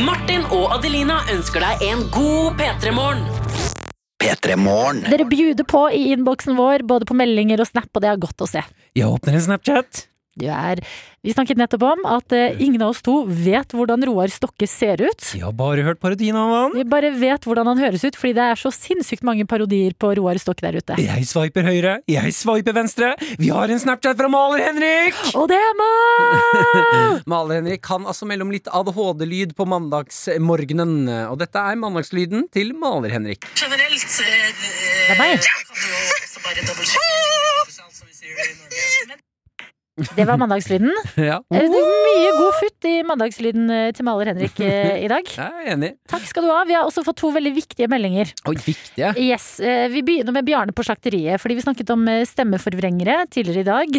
Martin 0.05 0.45
og 0.53 0.71
Adelina 0.77 1.19
ønsker 1.33 1.59
deg 1.65 1.83
en 1.89 2.05
god 2.13 2.55
P3-morgen. 2.61 3.25
Dere 5.07 5.25
bjuder 5.29 5.65
på 5.67 5.83
i 5.93 6.13
innboksen 6.15 6.55
vår, 6.57 6.83
både 6.87 7.05
på 7.09 7.15
meldinger 7.17 7.59
og 7.61 7.67
snap, 7.69 7.89
og 7.93 8.01
det 8.01 8.09
er 8.13 8.17
godt 8.21 8.43
å 8.45 8.47
se. 8.49 8.63
Jeg 8.97 9.05
åpner 9.09 9.35
en 9.37 9.43
Snapchat. 9.51 10.07
Du 10.37 10.45
er 10.53 10.77
Vi 11.25 11.33
snakket 11.33 11.57
nettopp 11.59 11.81
om 11.83 12.03
at 12.07 12.31
eh, 12.35 12.55
ingen 12.61 12.83
av 12.85 12.93
oss 12.93 13.01
to 13.03 13.23
vet 13.27 13.73
hvordan 13.75 14.03
Roar 14.07 14.29
Stokke 14.31 14.67
ser 14.69 15.01
ut. 15.01 15.25
Vi 15.33 15.41
har 15.41 15.51
bare 15.57 15.83
hørt 15.83 15.99
parodien 15.99 16.37
av 16.39 16.51
han. 16.53 16.75
Vi 16.77 16.85
bare 16.87 17.09
vet 17.17 17.43
hvordan 17.43 17.67
han 17.67 17.81
høres 17.81 18.05
ut, 18.05 18.15
fordi 18.15 18.35
det 18.37 18.45
er 18.53 18.61
så 18.61 18.71
sinnssykt 18.71 19.25
mange 19.27 19.43
parodier 19.49 19.91
på 19.99 20.13
Roar 20.21 20.39
Stokke 20.39 20.63
der 20.63 20.77
ute. 20.79 20.95
Jeg 21.01 21.25
sveiper 21.27 21.65
høyre, 21.67 21.97
jeg 22.07 22.31
sveiper 22.37 22.77
venstre. 22.77 23.11
Vi 23.41 23.49
har 23.51 23.67
en 23.73 23.81
Snapchat 23.81 24.15
fra 24.21 24.29
Maler-Henrik! 24.31 25.17
Og 25.35 25.49
det 25.51 25.57
er 25.59 25.75
Mal! 25.81 27.19
Maler-Henrik 27.33 27.83
kan 27.83 28.07
altså 28.07 28.29
melde 28.29 28.47
om 28.47 28.53
litt 28.53 28.69
ADHD-lyd 28.71 29.57
på 29.57 29.67
mandagsmorgenen. 29.67 31.09
Og 31.33 31.41
dette 31.41 31.59
er 31.59 31.75
mandagslyden 31.81 32.47
til 32.55 32.71
Maler-Henrik. 32.77 33.49
Generelt 33.59 34.07
Det 34.21 35.11
er 35.11 35.19
meg. 35.19 35.43
Det 39.97 40.25
var 40.29 40.37
mandagslyden. 40.37 40.91
Ja. 41.27 41.39
uh! 41.41 41.57
Det 41.57 41.65
er 41.65 41.71
mye 42.07 42.31
god 42.37 42.53
futt 42.59 42.85
i 42.87 42.93
mandagslyden 43.07 43.69
eh, 43.73 43.87
til 43.97 44.05
maler 44.05 44.29
Henrik 44.31 44.59
eh, 44.61 44.99
i 45.05 45.09
dag. 45.09 45.25
Jeg 45.33 45.63
er 45.65 45.71
enig. 45.73 45.89
Takk 46.11 46.25
skal 46.29 46.45
du 46.45 46.51
ha. 46.53 46.59
Vi 46.69 46.75
har 46.77 46.85
også 46.85 47.01
fått 47.05 47.17
to 47.21 47.31
veldig 47.33 47.53
viktige 47.55 47.87
meldinger. 47.89 48.29
Oi, 48.49 48.53
viktige. 48.61 49.09
Yes, 49.21 49.47
eh, 49.59 49.87
Vi 49.93 50.03
begynner 50.05 50.35
med 50.35 50.45
Bjarne 50.47 50.75
på 50.77 50.85
slakteriet, 50.85 51.41
fordi 51.41 51.57
vi 51.57 51.65
snakket 51.65 51.89
om 51.95 52.05
eh, 52.11 52.21
stemmeforvrengere 52.29 53.23
tidligere 53.33 53.63
i 53.63 53.67
dag. 53.67 53.97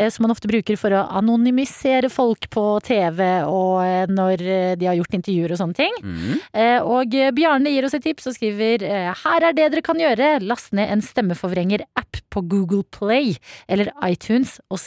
Eh, 0.00 0.08
Som 0.14 0.24
man 0.26 0.32
ofte 0.34 0.48
bruker 0.50 0.78
for 0.80 0.96
å 0.96 1.04
anonymisere 1.20 2.08
folk 2.12 2.48
på 2.54 2.64
TV 2.86 3.20
og 3.44 3.82
eh, 3.84 4.06
når 4.10 4.44
eh, 4.48 4.72
de 4.80 4.88
har 4.88 4.96
gjort 4.98 5.18
intervjuer 5.20 5.54
og 5.54 5.60
sånne 5.60 5.78
ting. 5.78 6.00
Mm. 6.00 6.40
Eh, 6.52 6.78
Og 6.94 7.14
eh, 7.20 7.30
Bjarne 7.36 7.72
gir 7.74 7.84
oss 7.88 7.96
et 7.98 8.04
tips 8.08 8.30
og 8.32 8.38
skriver 8.38 8.84
eh, 8.88 9.10
Her 9.24 9.50
er 9.50 9.56
det 9.60 9.68
dere 9.76 9.84
kan 9.84 10.00
gjøre. 10.00 10.38
Last 10.48 10.72
ned 10.76 10.88
en 10.94 11.04
stemmeforvrenger-app 11.04 12.22
på 12.34 12.42
Google 12.50 12.82
Play 12.94 13.36
eller 13.70 13.92
iTunes 14.08 14.56
og 14.72 14.80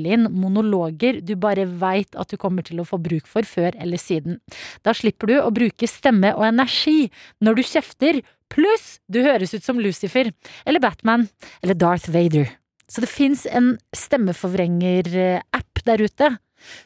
spille 0.00 0.14
inn 0.16 0.28
monologer 0.32 1.20
du 1.20 1.36
bare 1.36 1.66
veit 1.66 2.16
at 2.16 2.30
du 2.30 2.36
kommer 2.36 2.62
til 2.62 2.80
å 2.80 2.86
få 2.86 2.98
bruk 2.98 3.26
for 3.26 3.42
før 3.44 3.76
eller 3.78 3.98
siden. 3.98 4.40
Da 4.82 4.92
slipper 4.92 5.26
du 5.28 5.40
å 5.40 5.50
bruke 5.50 5.86
stemme 5.86 6.34
og 6.36 6.46
energi 6.46 7.10
når 7.40 7.56
du 7.56 7.62
kjefter, 7.62 8.22
pluss 8.50 9.00
du 9.08 9.22
høres 9.22 9.54
ut 9.54 9.64
som 9.64 9.78
Lucifer 9.78 10.32
eller 10.64 10.80
Batman 10.80 11.28
eller 11.62 11.74
Darth 11.74 12.10
Vader. 12.10 12.48
Så 12.88 13.00
det 13.00 13.10
fins 13.10 13.46
en 13.46 13.78
stemmeforvrenger-app 13.94 15.84
der 15.86 16.02
ute. 16.02 16.36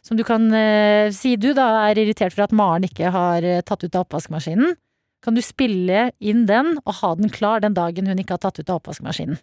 Som 0.05 0.17
du 0.17 0.23
kan 0.23 0.53
eh, 0.55 1.11
si 1.11 1.35
du 1.37 1.53
da 1.55 1.89
er 1.89 1.99
irritert 1.99 2.35
for 2.35 2.45
at 2.45 2.53
Maren 2.53 2.85
ikke 2.87 3.11
har 3.11 3.43
eh, 3.43 3.63
tatt 3.65 3.83
ut 3.83 3.95
av 3.97 4.05
oppvaskmaskinen. 4.05 4.77
Kan 5.25 5.35
du 5.35 5.43
spille 5.43 6.11
inn 6.21 6.45
den 6.47 6.77
og 6.85 7.01
ha 7.01 7.15
den 7.17 7.33
klar 7.33 7.65
den 7.65 7.75
dagen 7.75 8.07
hun 8.07 8.21
ikke 8.21 8.37
har 8.37 8.45
tatt 8.45 8.61
ut 8.61 8.69
av 8.69 8.83
oppvaskmaskinen. 8.83 9.41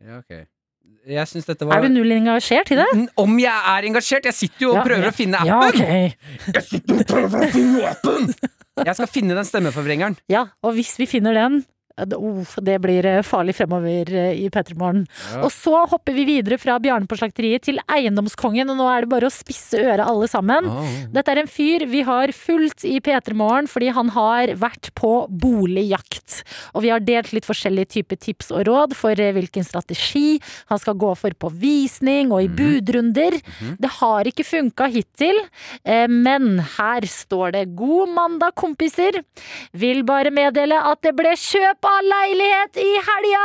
Ja, 0.00 0.18
ok. 0.24 0.46
Jeg 1.06 1.28
synes 1.30 1.46
dette 1.46 1.66
var 1.68 1.78
Er 1.78 1.86
du 1.86 1.94
null 1.94 2.10
engasjert 2.16 2.72
i 2.74 2.78
det? 2.80 2.86
Om 3.22 3.36
jeg 3.38 3.54
er 3.76 3.86
engasjert? 3.86 4.26
Jeg 4.26 4.34
sitter 4.34 4.64
jo 4.66 4.72
og 4.72 4.80
Ja, 4.80 4.82
prøver 4.88 5.06
ja. 5.06 5.12
å 5.12 5.14
finne 5.14 5.42
Ja, 5.46 5.58
appen! 5.68 6.12
Jeg 6.56 6.64
sitter 6.66 6.98
og 6.98 7.06
prøver 7.12 7.46
å 7.46 7.50
finne 7.54 7.92
appen! 7.92 8.34
Jeg 8.82 8.94
skal 8.98 9.08
finne 9.08 9.36
den 9.38 9.46
stemmeforvrengeren. 9.48 10.18
Ja, 10.28 10.42
og 10.66 10.74
hvis 10.76 10.96
vi 11.00 11.06
finner 11.08 11.36
den 11.36 11.62
ja, 11.98 12.04
det- 12.04 12.18
det 12.62 12.76
blir 12.82 13.06
eh, 13.06 13.22
farlig 13.22 13.54
fremover 13.56 14.10
eh, 14.12 14.32
i 14.44 14.48
P3 14.50 14.76
Morgen. 14.76 15.06
Ja. 15.32 15.42
Og 15.46 15.50
så 15.50 15.86
hopper 15.88 16.12
vi 16.12 16.24
videre 16.28 16.58
fra 16.60 16.78
Bjarne 16.78 17.06
på 17.08 17.16
slakteriet 17.16 17.62
til 17.62 17.78
Eiendomskongen, 17.88 18.68
og 18.70 18.76
nå 18.76 18.86
er 18.92 19.00
det 19.06 19.08
bare 19.10 19.30
å 19.30 19.32
spisse 19.32 19.78
øret 19.80 20.04
alle 20.06 20.28
sammen. 20.28 20.66
Oh. 20.68 20.84
Dette 21.14 21.32
er 21.32 21.40
en 21.40 21.48
fyr 21.48 21.86
vi 21.88 22.02
har 22.02 22.28
fulgt 22.36 22.84
i 22.84 22.98
P3 23.00 23.34
Morgen 23.34 23.66
fordi 23.70 23.88
han 23.96 24.10
har 24.10 24.52
vært 24.60 24.90
på 24.94 25.12
boligjakt. 25.30 26.42
Og 26.74 26.82
vi 26.84 26.90
har 26.92 27.00
delt 27.00 27.32
litt 27.32 27.46
forskjellige 27.48 27.88
typer 27.96 28.16
tips 28.20 28.50
og 28.52 28.66
råd 28.68 28.94
for 28.98 29.16
eh, 29.18 29.32
hvilken 29.36 29.64
strategi 29.66 30.38
han 30.68 30.78
skal 30.82 30.94
gå 31.00 31.14
for 31.16 31.30
på 31.36 31.50
visning 31.52 32.32
og 32.34 32.44
i 32.44 32.48
budrunder. 32.52 33.38
Det 33.80 33.90
har 34.00 34.28
ikke 34.28 34.44
funka 34.46 34.86
hittil, 34.92 35.38
men 36.10 36.58
her 36.76 37.06
står 37.08 37.52
det 37.54 37.64
'God 37.76 38.08
mandag, 38.14 38.54
kompiser'. 38.58 39.22
Vil 39.72 40.02
bare 40.04 40.30
meddele 40.34 40.76
at 40.78 41.00
det 41.02 41.14
ble 41.16 41.32
kjøp 41.36 41.85
av 41.86 42.02
leilighet 42.10 42.78
i 42.82 42.90
helga! 43.06 43.44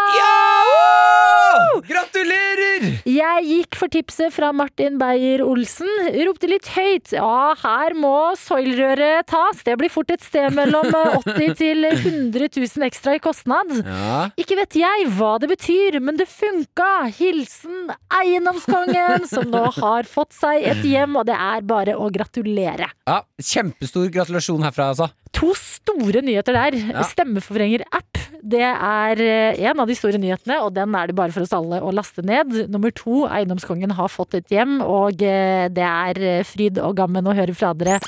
Gratulerer! 1.88 2.86
Jeg 3.08 3.46
gikk 3.48 3.78
for 3.80 3.92
tipset 3.92 4.32
fra 4.34 4.52
Martin 4.56 4.98
Beyer-Olsen. 5.02 5.90
Ropte 6.28 6.50
litt 6.50 6.68
høyt. 6.76 7.14
Ja, 7.16 7.54
her 7.62 7.96
må 7.98 8.14
soilrøret 8.40 9.28
tas. 9.32 9.62
Det 9.68 9.76
blir 9.82 9.92
fort 9.94 10.12
et 10.14 10.24
sted 10.26 10.54
mellom 10.58 10.88
80 10.94 11.56
til 11.60 11.88
100 11.90 12.50
000 12.58 12.88
ekstra 12.88 13.16
i 13.18 13.22
kostnad. 13.24 13.74
Ja. 13.82 14.22
Ikke 14.40 14.58
vet 14.60 14.78
jeg 14.80 15.08
hva 15.18 15.36
det 15.42 15.52
betyr, 15.54 16.00
men 16.04 16.20
det 16.20 16.30
funka! 16.32 16.90
Hilsen 17.18 17.92
eiendomskongen, 18.22 19.28
som 19.30 19.50
nå 19.52 19.66
har 19.82 20.08
fått 20.10 20.36
seg 20.38 20.64
et 20.72 20.84
hjem, 20.88 21.18
og 21.20 21.28
det 21.30 21.38
er 21.38 21.66
bare 21.68 21.98
å 22.00 22.10
gratulere. 22.14 22.90
ja, 23.08 23.22
Kjempestor 23.42 24.08
gratulasjon 24.14 24.64
herfra, 24.66 24.92
altså. 24.94 25.10
To 25.38 25.54
store 25.56 26.22
nyheter 26.26 26.56
der. 26.56 26.76
Ja. 26.92 27.04
Stemmeforvrenger-app. 27.08 28.20
Det 28.42 28.62
er 28.66 29.22
eh, 29.22 29.62
en 29.70 29.80
av 29.82 29.90
de 29.90 29.96
store 29.98 30.20
nyhetene, 30.22 30.58
og 30.66 30.74
den 30.76 30.96
er 30.98 31.12
det 31.12 31.16
bare 31.18 31.34
for 31.34 31.46
oss 31.46 31.54
alle 31.56 31.80
å 31.82 31.94
laste 31.96 32.24
ned. 32.26 32.54
Nummer 32.74 32.94
to, 32.96 33.24
eiendomskongen 33.30 33.94
har 33.98 34.12
fått 34.12 34.36
et 34.40 34.52
hjem, 34.52 34.80
og 34.84 35.22
eh, 35.24 35.68
det 35.72 35.86
er 35.88 36.22
eh, 36.26 36.44
fryd 36.48 36.82
og 36.84 36.98
gammen 37.00 37.30
å 37.30 37.36
høre 37.38 37.56
fra 37.58 37.72
dere. 37.78 38.02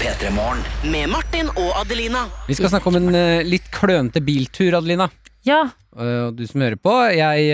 Med 0.00 1.10
Martin 1.12 1.50
og 1.52 1.74
Adelina. 1.82 2.24
Vi 2.48 2.56
skal 2.56 2.72
snakke 2.72 2.88
om 2.88 2.96
en 2.96 3.18
litt 3.44 3.66
klønete 3.74 4.22
biltur, 4.24 4.78
Adelina. 4.78 5.10
Ja, 5.44 5.66
Og 5.96 6.34
du 6.36 6.42
som 6.48 6.62
hører 6.64 6.76
på, 6.80 6.92
jeg, 7.16 7.52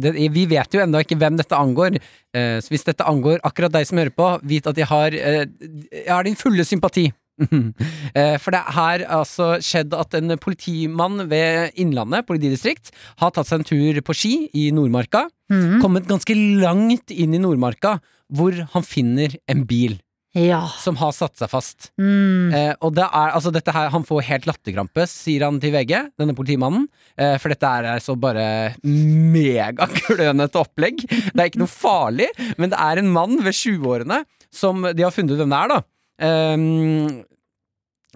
det, 0.00 0.12
vi 0.32 0.44
vet 0.48 0.72
jo 0.76 0.80
ennå 0.80 1.00
ikke 1.04 1.16
hvem 1.20 1.36
dette 1.40 1.56
angår. 1.56 1.96
Så 2.32 2.72
hvis 2.72 2.84
dette 2.84 3.04
angår 3.08 3.40
akkurat 3.48 3.72
deg 3.74 3.88
som 3.88 4.00
hører 4.00 4.12
på, 4.16 4.28
vit 4.48 4.68
at 4.68 4.76
jeg 4.80 4.88
har, 4.88 5.16
jeg 5.16 6.04
har 6.08 6.28
din 6.28 6.36
fulle 6.38 6.64
sympati. 6.68 7.08
Eh, 8.18 8.36
For 8.40 8.54
det 8.54 8.60
har 8.74 9.02
altså 9.12 9.58
skjedd 9.62 9.92
at 9.94 10.14
en 10.16 10.32
politimann 10.40 11.26
ved 11.30 11.76
Innlandet 11.78 12.26
politidistrikt 12.26 12.90
har 13.20 13.32
tatt 13.34 13.50
seg 13.50 13.60
en 13.60 13.68
tur 13.68 14.00
på 14.02 14.16
ski 14.16 14.32
i 14.56 14.68
Nordmarka. 14.74 15.26
Mhm. 15.52 15.78
Kommet 15.84 16.08
ganske 16.08 16.34
langt 16.34 17.12
inn 17.14 17.36
i 17.36 17.42
Nordmarka, 17.42 17.98
hvor 18.32 18.56
han 18.72 18.86
finner 18.86 19.36
en 19.48 19.64
bil 19.68 19.98
ja. 20.36 20.60
som 20.80 20.96
har 21.00 21.12
satt 21.16 21.38
seg 21.40 21.50
fast. 21.50 21.90
Mm. 22.00 22.52
Eh, 22.54 22.72
og 22.84 22.94
det 22.96 23.06
er, 23.06 23.32
altså 23.34 23.52
dette 23.54 23.72
her, 23.74 23.90
Han 23.94 24.06
får 24.06 24.26
helt 24.28 24.48
latterkrampe, 24.48 25.06
sier 25.10 25.46
han 25.46 25.60
til 25.62 25.72
VG, 25.74 25.94
denne 26.20 26.36
politimannen. 26.36 26.88
Eh, 27.16 27.36
for 27.40 27.52
dette 27.52 27.68
er 27.68 27.90
altså 27.96 28.16
bare 28.20 28.74
megaklønete 28.84 30.60
opplegg. 30.60 31.04
Det 31.06 31.38
er 31.38 31.50
ikke 31.50 31.62
noe 31.64 31.72
farlig, 31.72 32.28
men 32.58 32.72
det 32.72 32.80
er 32.80 33.02
en 33.02 33.12
mann 33.12 33.38
ved 33.44 33.56
20-årene 33.56 34.24
som 34.54 34.80
De 34.96 35.04
har 35.04 35.12
funnet 35.12 35.34
ut 35.34 35.40
hvem 35.42 35.50
det 35.52 35.58
er, 35.58 35.72
da. 35.74 35.82
Eh, 36.18 36.54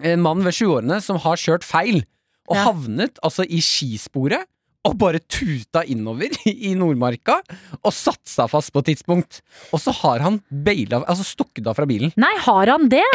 en 0.03 0.21
mann 0.25 0.43
ved 0.43 0.51
20-årene 0.57 1.01
som 1.01 1.19
har 1.23 1.37
kjørt 1.39 1.63
feil, 1.63 2.03
og 2.49 2.55
Ja. 2.57 2.63
havnet 2.67 3.19
altså 3.23 3.45
i 3.47 3.61
skisporet 3.63 4.43
og 4.83 4.97
bare 4.99 5.21
tuta 5.31 5.83
innover 5.87 6.33
i 6.49 6.73
Nordmarka 6.75 7.37
og 7.79 7.93
satt 7.95 8.21
seg 8.27 8.49
fast 8.51 8.73
på 8.73 8.81
et 8.83 8.91
tidspunkt. 8.91 9.39
Og 9.71 9.79
så 9.79 9.93
har 10.01 10.23
han 10.25 10.39
baila, 10.49 11.01
altså 11.07 11.23
stukket 11.27 11.67
av 11.69 11.77
fra 11.77 11.87
bilen. 11.87 12.11
Nei, 12.19 12.33
har 12.43 12.73
han 12.75 12.89
det? 12.91 13.03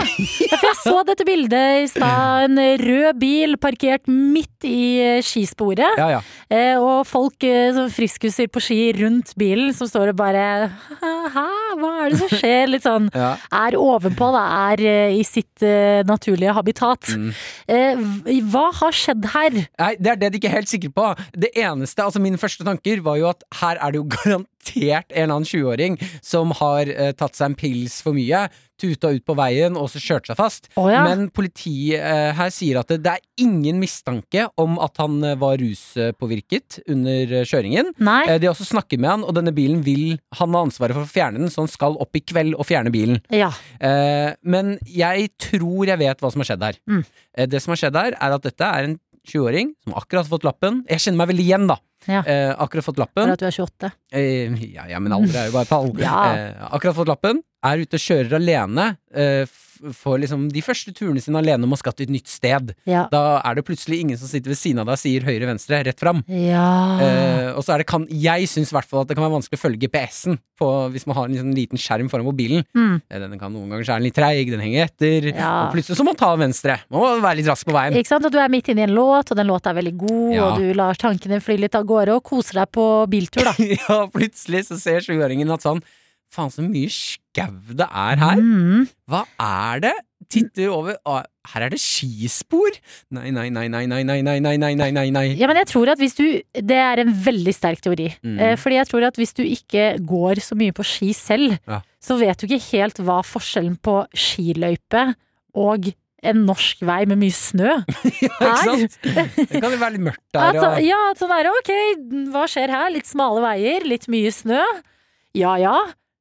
Ja, 0.49 0.57
for 0.57 0.69
jeg 0.71 0.79
så 0.81 1.01
dette 1.05 1.25
bildet 1.29 1.83
i 1.83 1.89
stad. 1.91 2.47
En 2.47 2.61
rød 2.81 3.19
bil 3.21 3.57
parkert 3.61 4.07
midt 4.09 4.65
i 4.65 4.99
eh, 5.03 5.19
skisporet. 5.25 5.99
Ja, 6.01 6.07
ja. 6.15 6.21
Eh, 6.49 6.79
og 6.81 7.03
folk 7.09 7.45
eh, 7.45 7.69
som 7.77 7.91
friskuser 7.93 8.49
på 8.53 8.63
ski 8.65 8.79
rundt 8.97 9.35
bilen, 9.39 9.75
som 9.77 9.91
står 9.91 10.15
og 10.15 10.19
bare 10.21 10.47
Hæ, 10.99 11.45
hva 11.81 11.91
er 12.07 12.15
det 12.15 12.21
som 12.23 12.33
skjer? 12.33 12.71
Litt 12.73 12.87
sånn 12.87 13.11
er 13.13 13.77
ovenpå, 13.77 14.31
da. 14.33 14.45
Er 14.73 14.83
i 15.19 15.21
sitt 15.27 15.65
naturlige 16.09 16.55
habitat. 16.57 17.11
Mm. 17.13 18.41
Hva 18.49 18.65
har 18.81 18.97
skjedd 18.97 19.29
her? 19.35 19.59
Nei, 19.81 19.93
det 20.01 20.15
er 20.15 20.21
det 20.23 20.33
de 20.33 20.41
ikke 20.41 20.51
er 20.51 20.59
helt 20.61 20.73
sikre 20.73 20.93
på. 20.95 21.11
Det 21.37 21.53
eneste, 21.65 22.05
altså 22.05 22.23
Mine 22.23 22.41
første 22.41 22.67
tanker 22.67 23.03
var 23.05 23.19
jo 23.21 23.29
at 23.31 23.45
her 23.61 23.81
er 23.81 23.95
det 23.95 24.01
jo 24.03 24.09
garantert 24.17 25.13
en 25.13 25.23
eller 25.23 25.39
annen 25.39 25.49
20-åring 25.49 25.99
som 26.25 26.55
har 26.61 26.91
eh, 26.93 27.13
tatt 27.17 27.39
seg 27.39 27.53
en 27.53 27.59
pils 27.59 28.01
for 28.05 28.17
mye, 28.17 28.47
tuta 28.79 29.11
ut 29.11 29.25
på 29.27 29.35
veien 29.39 29.77
og 29.79 29.89
så 29.91 30.01
kjørt 30.03 30.29
seg 30.29 30.39
fast. 30.39 30.69
Oh, 30.79 30.87
ja. 30.91 31.03
Men 31.07 31.29
politiet 31.35 31.99
eh, 31.99 32.31
her 32.39 32.53
sier 32.55 32.81
at 32.81 32.91
det, 32.93 33.01
det 33.05 33.17
er 33.17 33.45
ingen 33.45 33.81
mistanke 33.83 34.47
om 34.61 34.79
at 34.83 35.01
han 35.03 35.19
eh, 35.27 35.39
var 35.41 35.59
ruspåvirket 35.61 36.81
under 36.87 37.35
eh, 37.41 37.49
kjøringen. 37.49 37.93
Eh, 37.99 38.37
de 38.39 38.49
har 38.49 38.55
også 38.55 38.69
snakket 38.71 39.03
med 39.03 39.13
han, 39.17 39.27
og 39.27 39.35
denne 39.39 39.55
bilen 39.55 39.83
vil 39.87 40.19
Han 40.39 40.55
ha 40.55 40.63
ansvaret 40.67 40.97
for 40.97 41.07
å 41.07 41.11
fjerne 41.11 41.41
den, 41.41 41.51
så 41.51 41.65
han 41.65 41.73
skal 41.73 41.99
opp 42.01 42.17
i 42.17 42.23
kveld 42.23 42.55
og 42.59 42.67
fjerne 42.69 42.93
bilen. 42.95 43.19
Ja. 43.35 43.51
Eh, 43.81 44.31
men 44.43 44.77
jeg 44.87 45.33
tror 45.43 45.89
jeg 45.89 46.01
vet 46.01 46.23
hva 46.23 46.31
som 46.33 46.45
har 46.45 46.53
skjedd 46.53 46.67
her. 46.69 46.81
Mm. 46.89 47.03
Det 47.51 47.61
som 47.63 47.75
har 47.75 47.81
skjedd 47.83 47.99
her, 47.99 48.17
er 48.19 48.35
at 48.35 48.47
dette 48.47 48.71
er 48.79 48.89
en 48.89 48.99
20-åring 49.31 49.75
som 49.85 49.95
akkurat 50.01 50.25
har 50.25 50.31
fått 50.33 50.47
lappen. 50.49 50.83
Jeg 50.89 51.05
kjenner 51.05 51.21
meg 51.23 51.31
veldig 51.33 51.45
igjen, 51.47 51.67
da. 51.71 51.77
Ja. 52.09 52.23
Eh, 52.25 52.53
akkurat 52.57 52.87
fått 52.87 52.97
For 52.97 53.05
lappen. 53.05 53.31
at 53.35 53.41
du 53.43 53.47
er 53.49 53.55
28. 53.57 53.91
Eh, 54.13 54.59
ja, 54.75 54.87
ja, 54.89 54.99
men 55.03 55.13
alder 55.13 55.41
er 55.43 55.51
jo 55.51 55.57
bare 55.59 55.69
tall. 55.69 55.91
Ja. 56.03 56.19
eh, 56.35 56.67
akkurat 56.73 56.97
fått 56.97 57.11
lappen. 57.11 57.43
Er 57.67 57.83
ute 57.83 57.99
og 57.99 58.05
kjører 58.05 58.37
alene. 58.39 58.89
Eh, 59.13 59.45
f- 59.79 59.95
får 60.03 60.19
liksom 60.25 60.49
de 60.53 60.63
første 60.67 60.93
turene 60.97 61.23
sine 61.23 61.39
alene 61.41 61.65
om 61.65 61.73
å 61.73 61.79
skal 61.81 61.95
til 61.97 62.09
et 62.09 62.15
nytt 62.19 62.29
sted. 62.29 62.75
Ja. 62.91 63.07
Da 63.13 63.41
er 63.47 63.55
det 63.59 63.65
plutselig 63.69 64.01
ingen 64.03 64.19
som 64.21 64.29
sitter 64.29 64.51
ved 64.53 64.59
siden 64.61 64.83
av 64.83 64.91
deg 64.91 64.99
og 64.99 65.03
sier 65.03 65.27
høyre-venstre, 65.29 65.81
rett 65.87 66.03
fram. 66.03 66.25
Ja. 66.29 66.67
Eh, 67.01 67.51
og 67.55 67.63
så 67.65 67.75
er 67.77 67.83
det 67.85 67.89
kan, 67.91 68.07
Jeg 68.11 68.49
syns 68.51 68.73
i 68.73 68.77
hvert 68.77 68.89
fall 68.91 69.03
at 69.07 69.09
det 69.13 69.17
kan 69.19 69.25
være 69.29 69.37
vanskelig 69.39 69.59
å 69.61 69.65
følge 69.65 69.87
GPS-en 69.87 70.39
hvis 70.59 71.05
man 71.07 71.15
har 71.15 71.29
en 71.29 71.35
liksom 71.37 71.53
liten 71.55 71.79
skjerm 71.79 72.09
foran 72.11 72.27
mobilen. 72.27 72.65
Mm. 72.75 72.97
Eh, 73.09 73.19
Den 73.23 73.39
kan 73.39 73.53
noen 73.55 73.69
ganger 73.71 73.87
så 73.87 73.93
er 73.95 74.01
den 74.01 74.09
litt 74.09 74.17
treig, 74.19 74.49
den 74.51 74.59
henger 74.65 74.89
etter. 74.89 75.29
Ja. 75.31 75.53
Og 75.69 75.77
plutselig 75.77 75.95
så 76.01 76.03
må 76.03 76.11
man 76.11 76.19
ta 76.19 76.33
venstre. 76.41 76.81
Man 76.91 77.05
må 77.05 77.13
være 77.23 77.39
litt 77.39 77.47
rask 77.53 77.69
på 77.69 77.77
veien. 77.77 77.95
Ikke 77.95 78.11
sant? 78.11 78.27
Og 78.27 78.35
du 78.35 78.41
er 78.43 78.51
midt 78.51 78.67
inne 78.73 78.83
i 78.83 78.89
en 78.89 78.95
låt, 78.97 79.31
og 79.31 79.39
den 79.39 79.47
låta 79.47 79.71
er 79.71 79.79
veldig 79.79 79.95
god, 80.01 80.35
og 80.43 80.59
du 80.59 80.73
lar 80.75 80.99
tankene 80.99 81.39
fly 81.45 81.61
litt 81.63 81.79
av 81.79 81.87
gårde 81.87 82.17
og 82.19 82.25
koser 82.27 82.59
deg 82.65 82.73
på 82.75 82.89
biltur, 83.13 83.47
da. 83.47 83.55
ja, 83.79 84.01
plutselig 84.11 84.65
så 84.67 84.81
ser 84.83 85.07
sjuåringen 85.07 85.55
at 85.55 85.63
sånn 85.63 85.79
Faen, 86.35 86.51
så 86.53 86.63
mye 86.65 86.91
skau 86.93 87.55
det 87.79 87.87
er 87.89 88.21
her. 88.21 88.41
Mm. 88.43 88.85
Hva 89.09 89.23
er 89.41 89.81
det? 89.87 89.95
Titter 90.29 90.69
over 90.75 90.97
Å, 91.09 91.23
Her 91.55 91.65
er 91.65 91.71
det 91.73 91.79
skispor! 91.81 92.75
Nei, 93.17 93.31
nei, 93.33 93.47
nei, 93.55 93.65
nei, 93.71 93.85
nei, 93.89 94.03
nei, 94.05 94.19
nei, 94.21 94.35
nei, 94.45 94.57
nei, 94.77 94.89
nei, 94.93 95.07
nei. 95.15 95.23
Ja, 95.41 95.47
men 95.49 95.57
jeg 95.63 95.71
tror 95.71 95.89
at 95.95 96.03
hvis 96.03 96.17
du 96.19 96.25
Det 96.53 96.77
er 96.77 97.01
en 97.01 97.15
veldig 97.25 97.55
sterk 97.57 97.81
teori. 97.87 98.11
Mm. 98.27 98.35
Eh, 98.37 98.57
fordi 98.61 98.77
jeg 98.77 98.91
tror 98.91 99.07
at 99.09 99.17
hvis 99.17 99.33
du 99.39 99.41
ikke 99.47 99.87
går 100.11 100.43
så 100.45 100.59
mye 100.59 100.75
på 100.77 100.85
ski 100.85 101.15
selv, 101.17 101.57
Ja. 101.71 101.81
så 102.05 102.19
vet 102.21 102.37
du 102.43 102.45
ikke 102.51 102.61
helt 102.75 103.01
hva 103.01 103.23
forskjellen 103.25 103.79
på 103.81 104.03
skiløype 104.13 105.07
og 105.57 105.89
en 106.29 106.45
norsk 106.45 106.83
vei 106.83 107.05
med 107.07 107.21
mye 107.23 107.33
snø 107.33 107.77
Ikke 108.11 108.53
sant? 108.67 108.99
Det 109.05 109.63
kan 109.63 109.71
jo 109.71 109.79
være 109.81 109.95
litt 109.97 110.05
mørkt 110.11 110.25
der. 110.35 110.43
Altså, 110.51 110.69
Og... 110.75 110.83
ja, 110.85 111.01
sånn 111.17 111.33
er 111.39 111.47
det. 111.47 111.55
Ok, 111.63 111.73
hva 112.35 112.45
skjer 112.51 112.75
her? 112.75 112.91
Litt 112.93 113.09
smale 113.09 113.41
veier, 113.47 113.87
litt 113.87 114.09
mye 114.13 114.35
snø. 114.35 114.61
Ja 115.39 115.55
ja, 115.63 115.77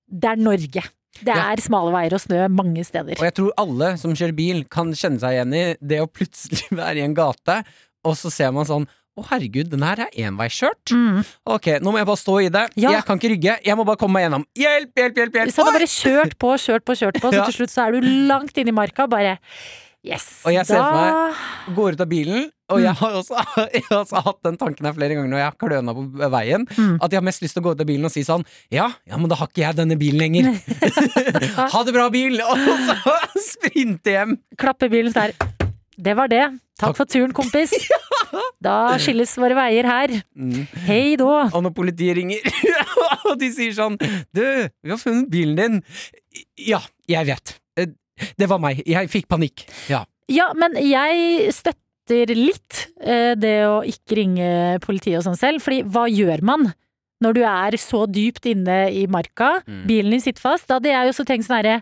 det 0.09 0.29
er 0.31 0.35
Norge. 0.41 0.83
Det 1.17 1.33
Ja. 1.33 1.51
er 1.51 1.57
smale 1.61 1.91
veier 1.91 2.13
og 2.13 2.21
snø 2.21 2.43
mange 2.53 2.83
steder. 2.85 3.17
Og 3.17 3.25
jeg 3.25 3.33
tror 3.33 3.51
alle 3.57 3.97
som 3.97 4.13
kjører 4.13 4.35
bil, 4.37 4.63
kan 4.69 4.91
kjenne 4.93 5.19
seg 5.19 5.33
igjen 5.33 5.53
i 5.57 5.63
det 5.81 5.99
å 6.03 6.07
plutselig 6.07 6.67
være 6.77 6.97
i 7.01 7.05
en 7.07 7.15
gate, 7.17 7.63
og 8.05 8.13
så 8.15 8.29
ser 8.31 8.51
man 8.53 8.65
sånn 8.69 8.85
å, 9.17 9.23
herregud, 9.31 9.71
den 9.71 9.81
her 9.81 9.97
er 10.05 10.11
enveiskjørt. 10.27 10.91
Mm. 10.93 11.23
Ok, 11.49 11.65
nå 11.81 11.89
må 11.89 11.97
jeg 11.97 12.05
bare 12.05 12.21
stå 12.21 12.35
i 12.45 12.49
det. 12.53 12.67
Ja. 12.77 12.91
Jeg 12.93 13.05
kan 13.07 13.17
ikke 13.17 13.31
rygge. 13.33 13.55
Jeg 13.65 13.75
må 13.79 13.83
bare 13.87 13.97
komme 13.97 14.13
meg 14.19 14.27
gjennom. 14.27 14.43
Hjelp, 14.53 14.91
hjelp, 14.93 15.15
hjelp! 15.17 15.33
hjelp. 15.39 15.53
Så 15.55 15.63
hadde 15.65 15.73
bare 15.79 15.89
kjørt 15.89 16.35
på, 16.37 16.51
kjørt 16.61 16.85
på, 16.85 16.93
kjørt 17.01 17.17
på, 17.23 17.31
så 17.33 17.33
Ja. 17.41 17.45
til 17.49 17.57
slutt 17.57 17.73
så 17.73 17.87
er 17.87 17.97
du 17.97 18.05
langt 18.29 18.53
inne 18.61 18.69
i 18.69 18.77
marka. 18.77 19.07
Bare 19.09 19.39
yes, 20.05 20.43
Og 20.45 20.53
jeg 20.53 20.67
ser 20.69 20.77
da 20.77 20.85
for 20.85 21.01
meg 21.01 21.75
Går 21.79 21.97
ut 21.97 22.05
av 22.05 22.09
bilen, 22.13 22.45
og 22.69 22.81
jeg 22.83 22.93
har 22.99 23.13
også, 23.21 23.37
jeg 23.75 23.83
har 23.89 24.01
også 24.03 24.21
hatt 24.25 24.39
den 24.43 24.57
tanken 24.59 24.85
her 24.89 24.93
flere 24.97 25.15
ganger 25.15 25.29
når 25.31 25.41
jeg 25.43 25.47
har 25.51 25.57
kløna 25.61 25.93
på 25.97 26.03
veien, 26.33 26.65
Mm. 26.77 26.97
at 27.01 27.11
jeg 27.13 27.17
har 27.21 27.25
mest 27.27 27.41
lyst 27.45 27.55
til 27.57 27.63
å 27.63 27.67
gå 27.69 27.75
ut 27.77 27.81
av 27.83 27.87
bilen 27.89 28.05
og 28.09 28.11
si 28.13 28.23
sånn 28.27 28.43
Ja, 28.73 28.89
ja, 29.07 29.17
men 29.17 29.29
da 29.31 29.37
har 29.39 29.47
ikke 29.47 29.63
jeg 29.63 29.77
denne 29.79 29.97
bilen 29.99 30.19
lenger. 30.19 30.51
ha 31.73 31.83
det 31.87 31.93
bra, 31.95 32.09
bil! 32.13 32.41
Og 32.47 32.57
så 32.87 33.15
sprinte 33.47 34.13
hjem. 34.13 34.35
Klappe 34.59 34.89
bilen 34.91 35.13
der. 35.15 35.33
Det 35.97 36.13
var 36.17 36.29
det. 36.29 36.43
Takk 36.77 36.93
for 36.99 37.09
turen, 37.09 37.31
kompis. 37.33 37.71
Da 38.61 38.97
skilles 39.01 39.31
våre 39.41 39.55
veier 39.57 39.87
her. 39.89 40.11
Mm. 40.37 40.67
Hei 40.85 41.15
da. 41.17 41.47
Og 41.49 41.63
når 41.65 41.73
politiet 41.77 42.19
ringer, 42.19 42.43
og 43.31 43.39
de 43.41 43.49
sier 43.55 43.73
sånn 43.73 43.95
Du, 43.97 44.43
vi 44.83 44.91
har 44.93 44.99
funnet 45.01 45.29
bilen 45.33 45.57
din. 45.57 45.79
Ja, 46.67 46.83
jeg 47.09 47.25
vet. 47.31 47.55
Eh, 47.79 47.89
Det 48.37 48.49
var 48.49 48.61
meg. 48.61 48.83
Jeg 48.85 49.09
fikk 49.13 49.25
panikk. 49.31 49.65
Ja. 49.89 50.03
Ja, 50.29 50.51
men 50.57 50.75
jeg 50.83 51.49
støtter 51.55 51.81
litt 52.09 52.87
eh, 53.01 53.35
det 53.35 53.55
å 53.67 53.79
ikke 53.85 54.15
ringe 54.19 54.79
politiet 54.83 55.19
og 55.19 55.25
sånn 55.27 55.37
selv, 55.39 55.61
fordi 55.61 55.83
hva 55.83 56.07
gjør 56.09 56.41
man? 56.41 56.73
Når 57.23 57.33
du 57.33 57.41
er 57.49 57.71
så 57.81 58.05
dypt 58.05 58.45
inne 58.45 58.91
i 58.93 59.07
marka, 59.07 59.63
Mm. 59.65 59.87
bilen 59.87 60.11
din 60.11 60.21
sitter 60.21 60.41
fast. 60.41 60.67
Da 60.67 60.75
hadde 60.77 60.91
jeg 60.93 61.09
også 61.09 61.25
tenkt 61.25 61.47
sånn 61.47 61.57
herre 61.63 61.81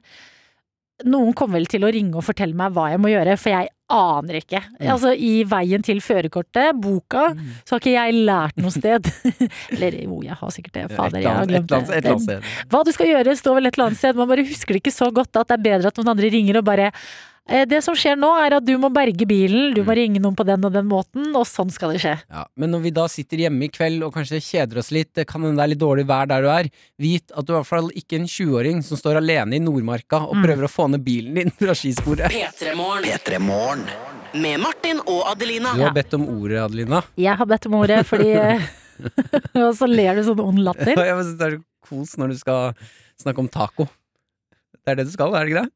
Noen 1.03 1.34
kommer 1.36 1.59
vel 1.59 1.65
til 1.67 1.84
å 1.84 1.89
ringe 1.91 2.15
og 2.15 2.23
fortelle 2.23 2.55
meg 2.55 2.71
hva 2.71 2.86
jeg 2.93 3.01
må 3.03 3.09
gjøre, 3.11 3.34
for 3.38 3.51
jeg 3.51 3.67
aner 3.91 4.38
ikke. 4.39 4.61
Mm. 4.80 4.86
Altså, 4.93 5.11
i 5.11 5.43
veien 5.43 5.84
til 5.84 5.99
førerkortet, 5.99 6.71
boka, 6.80 7.26
så 7.67 7.76
har 7.76 7.82
ikke 7.84 7.91
jeg 7.97 8.13
lært 8.26 8.55
noe 8.63 8.71
sted. 8.71 9.03
Eller 9.76 9.97
jo, 10.05 10.21
jeg 10.23 10.38
har 10.39 10.49
sikkert 10.55 10.71
det. 10.80 10.86
Fader, 10.95 11.19
jeg 11.19 11.36
har 11.36 11.45
glemt 11.51 11.67
det. 11.67 12.39
Hva 12.71 12.84
du 12.88 12.93
skal 12.95 13.11
gjøre, 13.11 13.36
står 13.36 13.59
vel 13.59 13.67
et 13.67 13.76
eller 13.76 13.89
annet 13.89 13.99
sted. 13.99 14.15
Man 14.15 14.32
bare 14.32 14.47
husker 14.47 14.71
det 14.71 14.86
ikke 14.86 14.95
så 14.95 15.11
godt 15.11 15.36
at 15.36 15.51
det 15.51 15.57
er 15.59 15.65
bedre 15.67 15.91
at 15.91 15.99
noen 15.99 16.13
andre 16.15 16.32
ringer 16.32 16.61
og 16.61 16.65
bare 16.71 16.93
Det 17.46 17.78
som 17.86 17.93
skjer 17.93 18.16
nå, 18.18 18.26
er 18.41 18.56
at 18.58 18.66
du 18.66 18.72
må 18.82 18.89
berge 18.89 19.22
bilen, 19.30 19.74
du 19.76 19.84
må 19.84 19.91
Mm. 19.93 19.98
ringe 20.00 20.20
noen 20.20 20.36
på 20.36 20.43
den 20.48 20.66
og 20.66 20.74
den 20.74 20.88
måten, 20.89 21.28
og 21.38 21.46
sånn 21.46 21.70
skal 21.72 21.91
det 21.93 22.00
skje. 22.02 22.16
Ja, 22.32 22.46
men 22.58 22.72
når 22.72 22.82
vi 22.82 22.89
da 22.91 23.06
sitter 23.08 23.38
hjemme 23.38 23.66
i 23.66 23.70
kveld 23.70 24.02
og 24.04 24.16
kanskje 24.16 24.39
kjeder 24.41 24.80
oss 24.82 24.89
litt, 24.91 25.14
det 25.14 25.28
kan 25.28 25.43
hende 25.43 25.56
det 25.58 25.64
er 25.64 25.68
litt 25.76 25.80
dårlig 25.84 26.08
vær 26.10 26.26
der 26.28 26.41
du 26.41 26.48
er, 26.50 26.70
vit 26.98 27.30
at 27.38 27.46
du 27.46 27.54
er 27.54 27.60
i 27.60 27.62
hvert 27.62 27.70
fall 27.70 27.91
ikke 27.93 28.18
en 28.18 28.26
20-åring 28.26 28.82
som 28.84 28.98
står 28.98 29.18
alene 29.22 29.54
i 29.54 29.60
Nordmarka 29.62 30.24
og 30.26 30.36
Mm. 30.38 30.43
prøver 30.43 30.64
å 30.66 30.72
få 30.74 30.89
ned 30.89 31.04
bilen 31.06 31.36
din 31.36 31.52
fra 31.52 31.76
skisporet. 31.78 32.32
P3morgen. 32.34 33.86
Med 34.34 34.60
Martin 34.60 35.00
og 35.06 35.22
Adelina. 35.30 35.76
Du 35.76 35.82
har 35.86 35.93
bedt 35.93 36.14
om 36.18 36.26
ordet, 36.28 36.58
Adelina. 36.66 37.04
Jeg 37.16 37.38
har 37.38 37.46
bedt 37.46 37.68
om 37.68 37.74
ordet 37.78 38.02
fordi 38.10 38.34
eh, 38.34 38.60
Og 39.56 39.76
så 39.78 39.86
ler 39.88 40.16
du 40.16 40.24
sånn 40.24 40.39
ond 40.41 40.60
latter. 40.66 40.96
Jeg 40.98 41.14
synes 41.22 41.38
det 41.38 41.46
er 41.54 41.58
så 41.60 41.64
kos 41.88 42.18
når 42.18 42.30
du 42.34 42.38
skal 42.39 42.74
snakke 43.22 43.38
om 43.39 43.48
taco. 43.48 43.86
Det 44.82 44.88
er 44.93 44.96
det 44.96 45.06
du 45.06 45.12
skal, 45.12 45.34
er 45.36 45.46
det 45.46 45.54
ikke 45.54 45.64
det? 45.66 45.72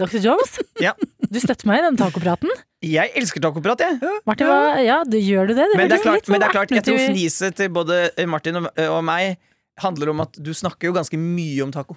Dr. 0.00 0.18
Jones, 0.24 0.56
Ja. 0.80 0.94
du 1.30 1.38
støtter 1.42 1.68
meg 1.68 1.82
i 1.82 1.86
den 1.88 1.98
tacopraten. 2.00 2.50
Jeg 2.82 3.12
elsker 3.20 3.42
tacoprat, 3.44 3.82
jeg. 3.84 3.98
Martin, 4.26 4.48
hva, 4.48 4.80
ja, 4.80 5.02
du 5.04 5.18
gjør 5.20 5.50
du 5.50 5.54
det? 5.58 5.66
Men 5.76 5.90
det 5.92 5.98
er 5.98 6.04
klart, 6.06 6.28
men 6.32 6.40
det 6.40 6.46
er 6.46 6.54
sånn 6.54 6.56
klart 6.56 6.74
jeg 6.78 6.86
tror 6.86 7.02
fniset 7.10 7.58
til 7.60 7.68
både 7.76 7.98
Martin 8.30 8.62
og, 8.62 8.70
og 8.88 9.02
meg 9.04 9.36
handler 9.84 10.12
om 10.14 10.22
at 10.24 10.40
du 10.40 10.50
snakker 10.56 10.88
jo 10.90 10.96
ganske 10.96 11.20
mye 11.20 11.60
om 11.64 11.72
taco. 11.74 11.96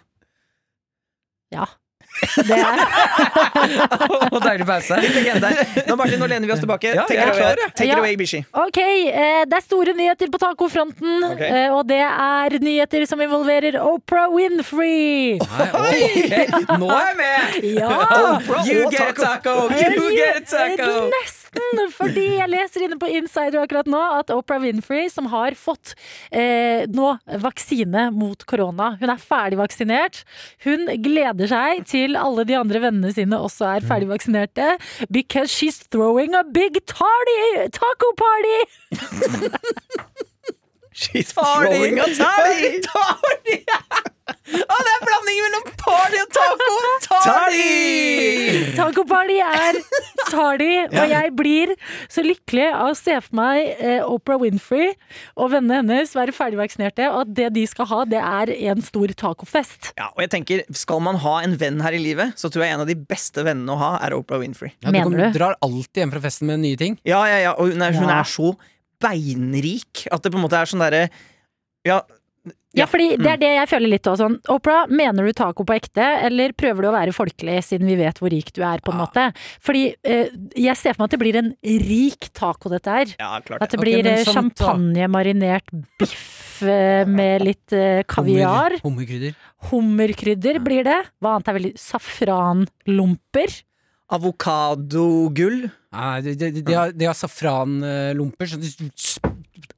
Ja. 1.53 1.65
Det 2.47 2.55
er 2.57 2.80
Og 4.34 4.39
deilig 4.43 4.66
pause. 4.68 4.97
Legende. 5.01 5.49
Nå, 5.88 5.95
Martin, 5.99 6.20
nå 6.22 6.28
lener 6.30 6.47
vi 6.47 6.53
oss 6.55 6.61
tilbake. 6.64 6.93
Ja, 6.95 7.05
Take 7.09 7.26
it 7.26 7.34
away. 7.34 7.55
Take 7.76 7.88
Ja. 7.89 7.93
it 7.97 7.99
away 8.03 8.16
Bishi. 8.20 8.43
Ok, 8.53 8.78
eh, 8.78 9.43
det 9.49 9.57
er 9.59 9.66
store 9.66 9.93
nyheter 9.97 10.30
på 10.34 10.39
tacofronten, 10.41 11.24
Ok. 11.32 11.41
eh, 11.41 11.70
og 11.74 11.88
det 11.89 12.01
er 12.05 12.57
nyheter 12.64 13.05
som 13.09 13.22
involverer 13.22 13.80
Oprah 13.82 14.30
Winfrey. 14.34 15.39
Ok, 15.84 16.78
Nå 16.80 16.89
er 16.89 17.07
jeg 17.07 17.18
med! 17.18 17.72
Ja! 17.82 17.89
You 18.66 18.89
get 18.91 19.09
a 19.09 19.14
taco! 19.14 19.70
You 19.74 20.11
get 20.16 20.53
a 20.53 20.78
taco! 20.78 21.09
Nesten, 21.53 21.91
fordi 21.93 22.25
jeg 22.37 22.49
leser 22.49 22.85
inne 22.85 22.97
på 23.01 23.09
Insider 23.13 23.61
akkurat 23.63 23.89
nå 23.89 24.01
at 24.19 24.31
Oprah 24.33 24.61
Winfrey, 24.63 25.07
som 25.11 25.27
har 25.31 25.55
fått 25.57 25.93
eh, 26.31 26.85
nå 26.89 27.13
vaksine 27.43 28.07
mot 28.13 28.45
korona, 28.49 28.93
hun 29.01 29.13
er 29.13 29.21
ferdig 29.21 29.59
vaksinert. 29.59 30.23
Hun 30.65 30.87
gleder 31.03 31.49
seg 31.49 31.85
til 31.89 32.17
alle 32.19 32.45
de 32.49 32.57
andre 32.57 32.83
vennene 32.83 33.13
sine 33.13 33.39
også 33.39 33.69
er 33.75 33.85
ferdig 33.87 34.09
vaksinerte, 34.11 34.77
because 35.09 35.51
she's 35.53 35.81
throwing 35.89 36.35
a 36.35 36.43
big 36.43 36.79
tardy, 36.85 37.69
taco 37.73 38.13
party! 38.17 38.59
She's 40.93 41.33
throwing 41.33 41.99
a 41.99 42.07
tally! 42.17 43.65
Å, 44.24 44.76
det 44.86 44.91
er 44.93 45.01
blandingen 45.03 45.45
mellom 45.49 45.63
party 45.82 46.19
og 46.21 46.30
taco! 46.32 46.76
Tardi! 47.24 48.61
Taco 48.78 49.03
party 49.07 49.36
er 49.43 49.80
tardy, 50.30 50.69
og 50.88 51.11
jeg 51.11 51.32
blir 51.36 51.74
så 52.11 52.24
lykkelig 52.24 52.69
av 52.69 52.91
å 52.93 52.95
se 52.97 53.17
for 53.26 53.38
meg 53.38 53.74
eh, 53.84 53.99
Oprah 54.07 54.39
Winfrey 54.41 54.93
og 55.36 55.51
vennene 55.53 55.82
hennes 55.82 56.15
være 56.15 56.36
ferdigvaksinerte, 56.36 57.09
og 57.11 57.26
at 57.26 57.34
det 57.41 57.49
de 57.57 57.65
skal 57.69 57.89
ha, 57.91 58.01
det 58.09 58.21
er 58.24 58.53
en 58.71 58.84
stor 58.86 59.11
tacofest. 59.19 59.91
Ja, 59.99 60.09
og 60.13 60.24
jeg 60.24 60.32
tenker, 60.38 60.63
Skal 60.78 61.03
man 61.03 61.19
ha 61.24 61.36
en 61.43 61.57
venn 61.59 61.84
her 61.84 61.95
i 61.95 62.01
livet, 62.01 62.38
så 62.39 62.51
tror 62.53 62.65
jeg 62.65 62.78
en 62.78 62.86
av 62.86 62.89
de 62.89 62.97
beste 62.97 63.43
vennene 63.45 63.76
å 63.76 63.80
ha 63.82 63.91
er 64.07 64.15
Oprah 64.17 64.41
Winfrey. 64.43 64.74
Ja, 64.86 64.93
du, 64.95 65.17
du 65.19 65.36
drar 65.36 65.59
alltid 65.63 66.05
hjem 66.05 66.15
fra 66.15 66.24
festen 66.24 66.49
med 66.49 66.63
nye 66.63 66.80
ting. 66.80 66.97
Ja, 67.07 67.26
ja, 67.30 67.41
ja, 67.49 67.55
og 67.59 67.76
hun 67.76 67.84
er, 67.84 67.95
hun 67.99 68.11
er 68.11 68.28
så 68.28 68.53
beinrik 69.03 70.05
at 70.11 70.24
det 70.24 70.32
på 70.32 70.39
en 70.39 70.45
måte 70.45 70.59
er 70.59 70.69
sånn 70.69 70.84
derre 70.84 71.07
Ja, 71.84 71.99
Ja, 72.73 72.87
fordi 72.89 73.11
det 73.13 73.21
mm. 73.21 73.29
er 73.29 73.39
det 73.41 73.49
jeg 73.53 73.69
føler 73.69 73.91
litt 73.91 74.07
også. 74.09 74.25
Sånn, 74.25 74.35
Oprah, 74.49 74.87
mener 74.89 75.27
du 75.27 75.33
taco 75.37 75.65
på 75.67 75.75
ekte, 75.75 76.05
eller 76.25 76.55
prøver 76.57 76.83
du 76.83 76.89
å 76.89 76.93
være 76.95 77.13
folkelig, 77.15 77.59
siden 77.67 77.89
vi 77.91 77.97
vet 77.99 78.17
hvor 78.19 78.33
rik 78.33 78.49
du 78.55 78.63
er, 78.65 78.81
på 78.83 78.91
en 78.91 79.01
måte? 79.03 79.27
Fordi 79.63 79.83
eh, 80.01 80.31
jeg 80.57 80.79
ser 80.79 80.95
for 80.95 81.03
meg 81.03 81.11
at 81.11 81.15
det 81.15 81.21
blir 81.21 81.37
en 81.39 81.51
rik 81.85 82.31
taco, 82.33 82.71
dette 82.73 82.95
her. 82.97 83.13
ja 83.21 83.29
klart 83.45 83.63
At 83.63 83.75
det 83.75 83.81
blir 83.81 84.01
okay, 84.01 84.23
eh, 84.23 84.31
champagnemarinert 84.33 85.69
biff 86.01 86.63
eh, 86.65 87.03
med 87.05 87.45
litt 87.45 87.75
eh, 87.77 88.01
kaviar. 88.09 88.79
Hummerkrydder. 88.81 88.81
Hummerkrydder. 88.87 89.37
Hummerkrydder 89.69 90.59
blir 90.65 90.89
det. 90.89 90.97
Hva 91.21 91.37
annet 91.37 91.53
er 91.53 91.59
veldig 91.59 91.73
Safranlomper. 91.83 93.59
Avokadogull. 94.13 95.67
Nei, 95.93 96.17
de, 96.25 96.33
de, 96.35 96.49
de, 96.57 96.73
har, 96.73 96.91
de 96.93 97.05
har 97.05 97.15
safranlomper 97.17 98.49
som 98.49 98.61
de 98.61 98.91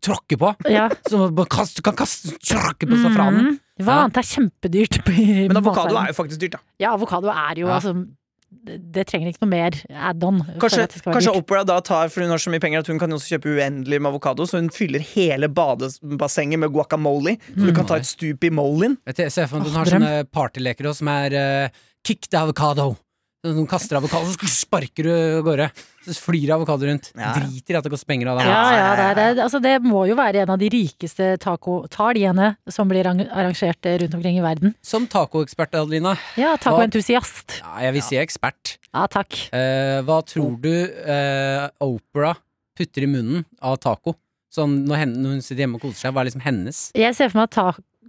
tråkker 0.06 0.38
på. 0.42 0.52
Ja. 0.72 0.90
Som 1.10 1.34
man 1.36 1.46
kast- 1.52 1.82
kan 1.86 1.96
kaste 2.00 2.36
tråkke 2.40 2.88
på 2.90 3.00
safranen. 3.04 3.46
Mhm. 3.56 3.60
Hva 3.82 3.92
Ja. 3.92 4.04
annet 4.06 4.18
er 4.22 4.28
kjempedyrt? 4.30 5.02
Men 5.50 5.58
avokado 5.60 5.98
er 6.00 6.14
jo 6.14 6.20
faktisk 6.24 6.40
dyrt, 6.46 6.52
da. 6.56 6.60
Ja, 6.80 6.94
avokado 6.96 7.28
er 7.34 7.60
jo 7.60 7.68
Ja. 7.68 7.80
altså 7.80 8.08
det, 8.66 8.78
det 8.96 9.04
trenger 9.10 9.28
ikke 9.34 9.42
noe 9.44 9.50
mer 9.52 9.76
add-on. 9.92 10.38
for 10.46 10.60
Kanskje, 10.64 10.84
at 10.86 10.94
det 10.94 11.00
skal 11.02 11.12
være 11.12 11.18
kanskje. 11.20 11.34
Opera 11.42 11.64
da 11.68 11.80
tar, 11.82 12.08
for 12.10 12.22
hun 12.24 12.30
har 12.32 12.40
så 12.40 12.50
mye 12.54 12.62
penger 12.64 12.80
at 12.80 12.88
hun 12.88 12.98
kan 13.02 13.12
også 13.12 13.36
kjøpe 13.36 13.52
uendelig 13.52 14.00
med 14.02 14.10
avokado, 14.14 14.46
så 14.48 14.58
hun 14.62 14.70
fyller 14.74 15.04
hele 15.04 15.50
badebassenget 15.52 16.58
med 16.60 16.72
guacamole. 16.72 17.36
Så 17.52 17.66
du 17.68 17.74
kan 17.76 17.86
ta 17.86 17.96
et 18.00 18.08
stup 18.08 18.44
i 18.48 18.50
molin. 18.50 18.96
Jeg 19.06 19.32
ser 19.32 19.48
for 19.52 19.60
meg 19.60 19.68
at 19.68 19.72
hun 19.74 19.78
har 19.82 19.86
drøm. 19.92 20.02
sånne 20.02 20.24
partyleker 20.32 20.88
også, 20.90 21.04
som 21.04 21.08
er 21.10 21.36
uh, 21.66 21.70
kick 22.06 22.30
the 22.32 22.38
avocado. 22.40 22.96
Noen 23.46 23.68
kaster 23.70 24.00
avokado, 24.00 24.26
så 24.34 24.48
sparker 24.50 25.06
du 25.06 25.12
av 25.14 25.44
gårde. 25.46 25.68
Så 26.06 26.16
flyr 26.22 26.52
avokado 26.56 26.86
rundt. 26.90 27.12
Ja. 27.18 27.32
Driter 27.38 27.76
i 27.76 27.78
at 27.80 27.86
det 27.86 27.92
koster 27.94 28.10
penger 28.10 28.30
av 28.32 28.40
det. 28.42 28.46
Ja, 28.50 28.64
ja, 28.74 28.90
det, 28.98 29.06
er- 29.06 29.16
det, 29.38 29.44
altså 29.46 29.62
det 29.62 29.74
må 29.86 30.04
jo 30.10 30.16
være 30.18 30.44
en 30.44 30.52
av 30.54 30.60
de 30.62 30.70
rikeste 30.74 31.32
tacotalgene 31.42 32.52
som 32.72 32.90
blir 32.90 33.06
arrangert 33.10 33.86
rundt 34.02 34.18
omkring 34.18 34.38
i 34.40 34.44
verden. 34.46 34.74
Som 34.86 35.08
tacoekspert, 35.12 35.76
Adelina. 35.78 36.16
Ja, 36.40 36.56
tacoentusiast. 36.62 37.60
Ja, 37.62 37.76
jeg 37.86 37.96
vil 37.98 38.06
si 38.06 38.20
ekspert. 38.22 38.76
Ja, 38.94 39.06
takk. 39.12 39.38
Eh, 39.56 40.02
hva 40.08 40.20
tror 40.26 40.58
du 40.62 40.72
eh, 40.72 41.66
Opera 41.86 42.36
putter 42.78 43.06
i 43.06 43.10
munnen 43.12 43.46
av 43.62 43.78
taco? 43.84 44.16
Sånn 44.56 44.86
når, 44.88 45.02
henne, 45.02 45.20
når 45.20 45.34
hun 45.36 45.42
sitter 45.44 45.66
hjemme 45.66 45.76
og 45.82 45.84
koser 45.84 46.06
seg, 46.06 46.14
hva 46.16 46.22
er 46.24 46.30
liksom 46.30 46.46
hennes? 46.46 46.78
Jeg 46.96 47.16
ser 47.18 47.28
for 47.34 47.42
meg 47.42 47.50
at 47.50 47.56
ta 47.58 47.66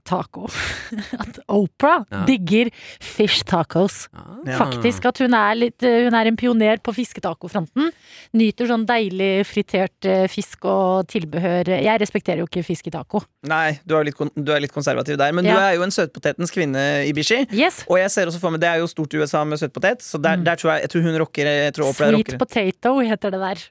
taco 0.07 0.46
At 1.22 1.40
Oprah 1.52 2.04
Ja. 2.12 2.22
digger 2.28 2.70
fish 3.02 3.42
tacos. 3.48 4.07
Ja. 4.46 4.57
Faktisk 4.61 5.04
at 5.11 5.18
hun 5.22 5.34
er 5.34 5.57
litt 5.59 5.82
Hun 5.82 6.14
er 6.14 6.28
en 6.30 6.36
pioner 6.38 6.78
på 6.84 6.94
fisketacofronten. 6.96 7.90
Nyter 8.36 8.68
sånn 8.70 8.84
deilig 8.88 9.44
fritert 9.48 10.07
eh, 10.09 10.26
fisk 10.30 10.64
og 10.70 11.07
tilbehør. 11.11 11.70
Jeg 11.82 12.00
respekterer 12.02 12.42
jo 12.44 12.48
ikke 12.48 12.64
fisk 12.66 12.88
i 12.90 12.94
taco. 12.94 13.22
Nei, 13.50 13.78
du 13.86 13.96
er, 13.98 14.07
litt, 14.09 14.18
du 14.36 14.52
er 14.54 14.62
litt 14.64 14.74
konservativ 14.74 15.18
der, 15.20 15.34
men 15.36 15.46
du 15.46 15.52
er 15.54 15.76
jo 15.76 15.84
en 15.86 15.94
søtpotetens 15.94 16.52
kvinne, 16.54 16.82
Ibishi. 17.11 17.42
Yes. 17.54 17.82
Og 17.90 17.98
jeg 18.00 18.11
ser 18.14 18.30
også 18.30 18.40
for 18.42 18.54
meg, 18.54 18.62
det 18.64 18.70
er 18.72 18.82
jo 18.82 18.90
stort 18.90 19.14
i 19.16 19.20
USA 19.22 19.44
med 19.46 19.61
søtpotet, 19.62 20.02
så 20.07 20.18
der, 20.22 20.40
der 20.46 20.59
tror 20.61 20.74
jeg, 20.76 20.86
jeg 20.86 20.94
tror 20.94 21.07
hun 21.07 21.18
rocker 21.22 21.50
jeg 21.52 21.74
tror 21.76 21.90
Oprah 21.92 22.12
Sweet 22.12 22.32
rocker. 22.34 22.38
potato 22.42 22.94
heter 23.07 23.34
det 23.36 23.42
der. 23.46 23.64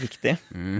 Riktig. 0.00 0.36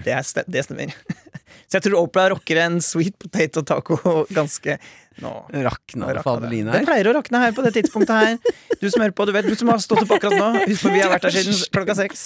Det, 0.07 0.13
er, 0.15 0.45
det 0.47 0.65
stemmer. 0.67 0.95
Så 1.71 1.79
jeg 1.79 1.87
tror 1.87 2.01
Oprah 2.03 2.33
rocker 2.33 2.59
en 2.65 2.81
sweet 2.83 3.15
potato 3.23 3.63
taco 3.63 3.97
ganske 4.35 4.75
nå. 5.19 5.33
Rakna 5.67 6.13
det 6.15 6.23
for 6.23 6.41
det. 6.41 6.51
her. 6.63 6.79
Det 6.79 6.87
pleier 6.87 7.11
å 7.11 7.15
rakne 7.19 7.43
her 7.43 7.53
på 7.57 7.65
det 7.67 7.73
tidspunktet 7.77 8.15
her. 8.15 8.55
Du 8.81 8.87
som 8.89 9.03
hører 9.03 9.13
på, 9.17 9.27
du 9.29 9.33
vet, 9.35 9.49
du 9.49 9.57
som 9.59 9.69
har 9.73 9.83
stått 9.83 10.05
opp 10.05 10.15
akkurat 10.17 10.39
nå. 10.39 10.65
Husk 10.71 10.87
på, 10.87 10.93
vi 10.95 11.03
har 11.03 11.11
vært 11.13 11.27
her 11.29 11.35
siden 11.35 11.59
klokka 11.75 11.97
seks. 11.99 12.23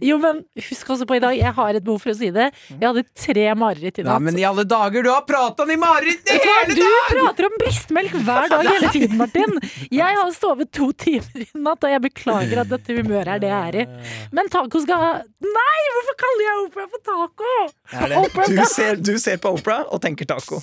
Jo, 0.00 0.16
men 0.22 0.40
husk 0.70 0.88
også 0.94 1.06
på 1.08 1.18
i 1.18 1.22
dag, 1.22 1.36
jeg 1.36 1.52
har 1.58 1.78
et 1.78 1.84
behov 1.84 2.00
for 2.02 2.14
å 2.14 2.16
si 2.16 2.30
det. 2.34 2.48
Jeg 2.72 2.82
hadde 2.82 3.04
tre 3.12 3.44
mareritt 3.58 4.00
i 4.00 4.06
natt. 4.06 4.14
natt. 4.14 4.24
men 4.24 4.40
i 4.40 4.46
alle 4.48 4.64
dager, 4.68 5.04
du 5.04 5.10
har 5.12 5.26
prata 5.28 5.66
om 5.66 5.70
de 5.70 5.76
marerittene 5.80 6.40
hele 6.40 6.78
du 6.78 6.80
Du 6.80 7.12
prater 7.12 7.48
om 7.50 7.58
brystmelk 7.60 8.16
hver 8.16 8.50
dag 8.52 8.70
hele 8.70 8.92
tiden, 8.94 9.16
Martin. 9.20 9.54
Jeg 9.92 10.20
har 10.22 10.32
sovet 10.36 10.72
to 10.74 10.90
timer 10.96 11.44
i 11.44 11.48
natt, 11.54 11.84
og 11.84 11.92
jeg 11.92 12.04
beklager 12.08 12.64
at 12.64 12.72
dette 12.72 12.96
humøret 12.96 13.36
er 13.36 13.44
det 13.44 13.52
jeg 13.52 13.70
er 13.70 13.80
i. 13.84 13.86
Men 14.36 14.50
taco 14.52 14.82
skal 14.82 15.04
ha 15.04 15.12
Nei, 15.46 15.78
hvorfor 15.94 16.16
kaller 16.20 16.46
jeg 16.46 16.64
Opera 16.64 16.88
for 16.90 17.04
taco? 17.06 17.52
Er 17.92 18.12
det. 18.12 18.50
Du, 18.50 18.64
ser, 18.72 18.98
du 18.98 19.14
ser 19.22 19.38
på 19.42 19.54
Opera 19.56 19.84
og 19.92 20.02
tenker 20.02 20.28
taco. 20.28 20.62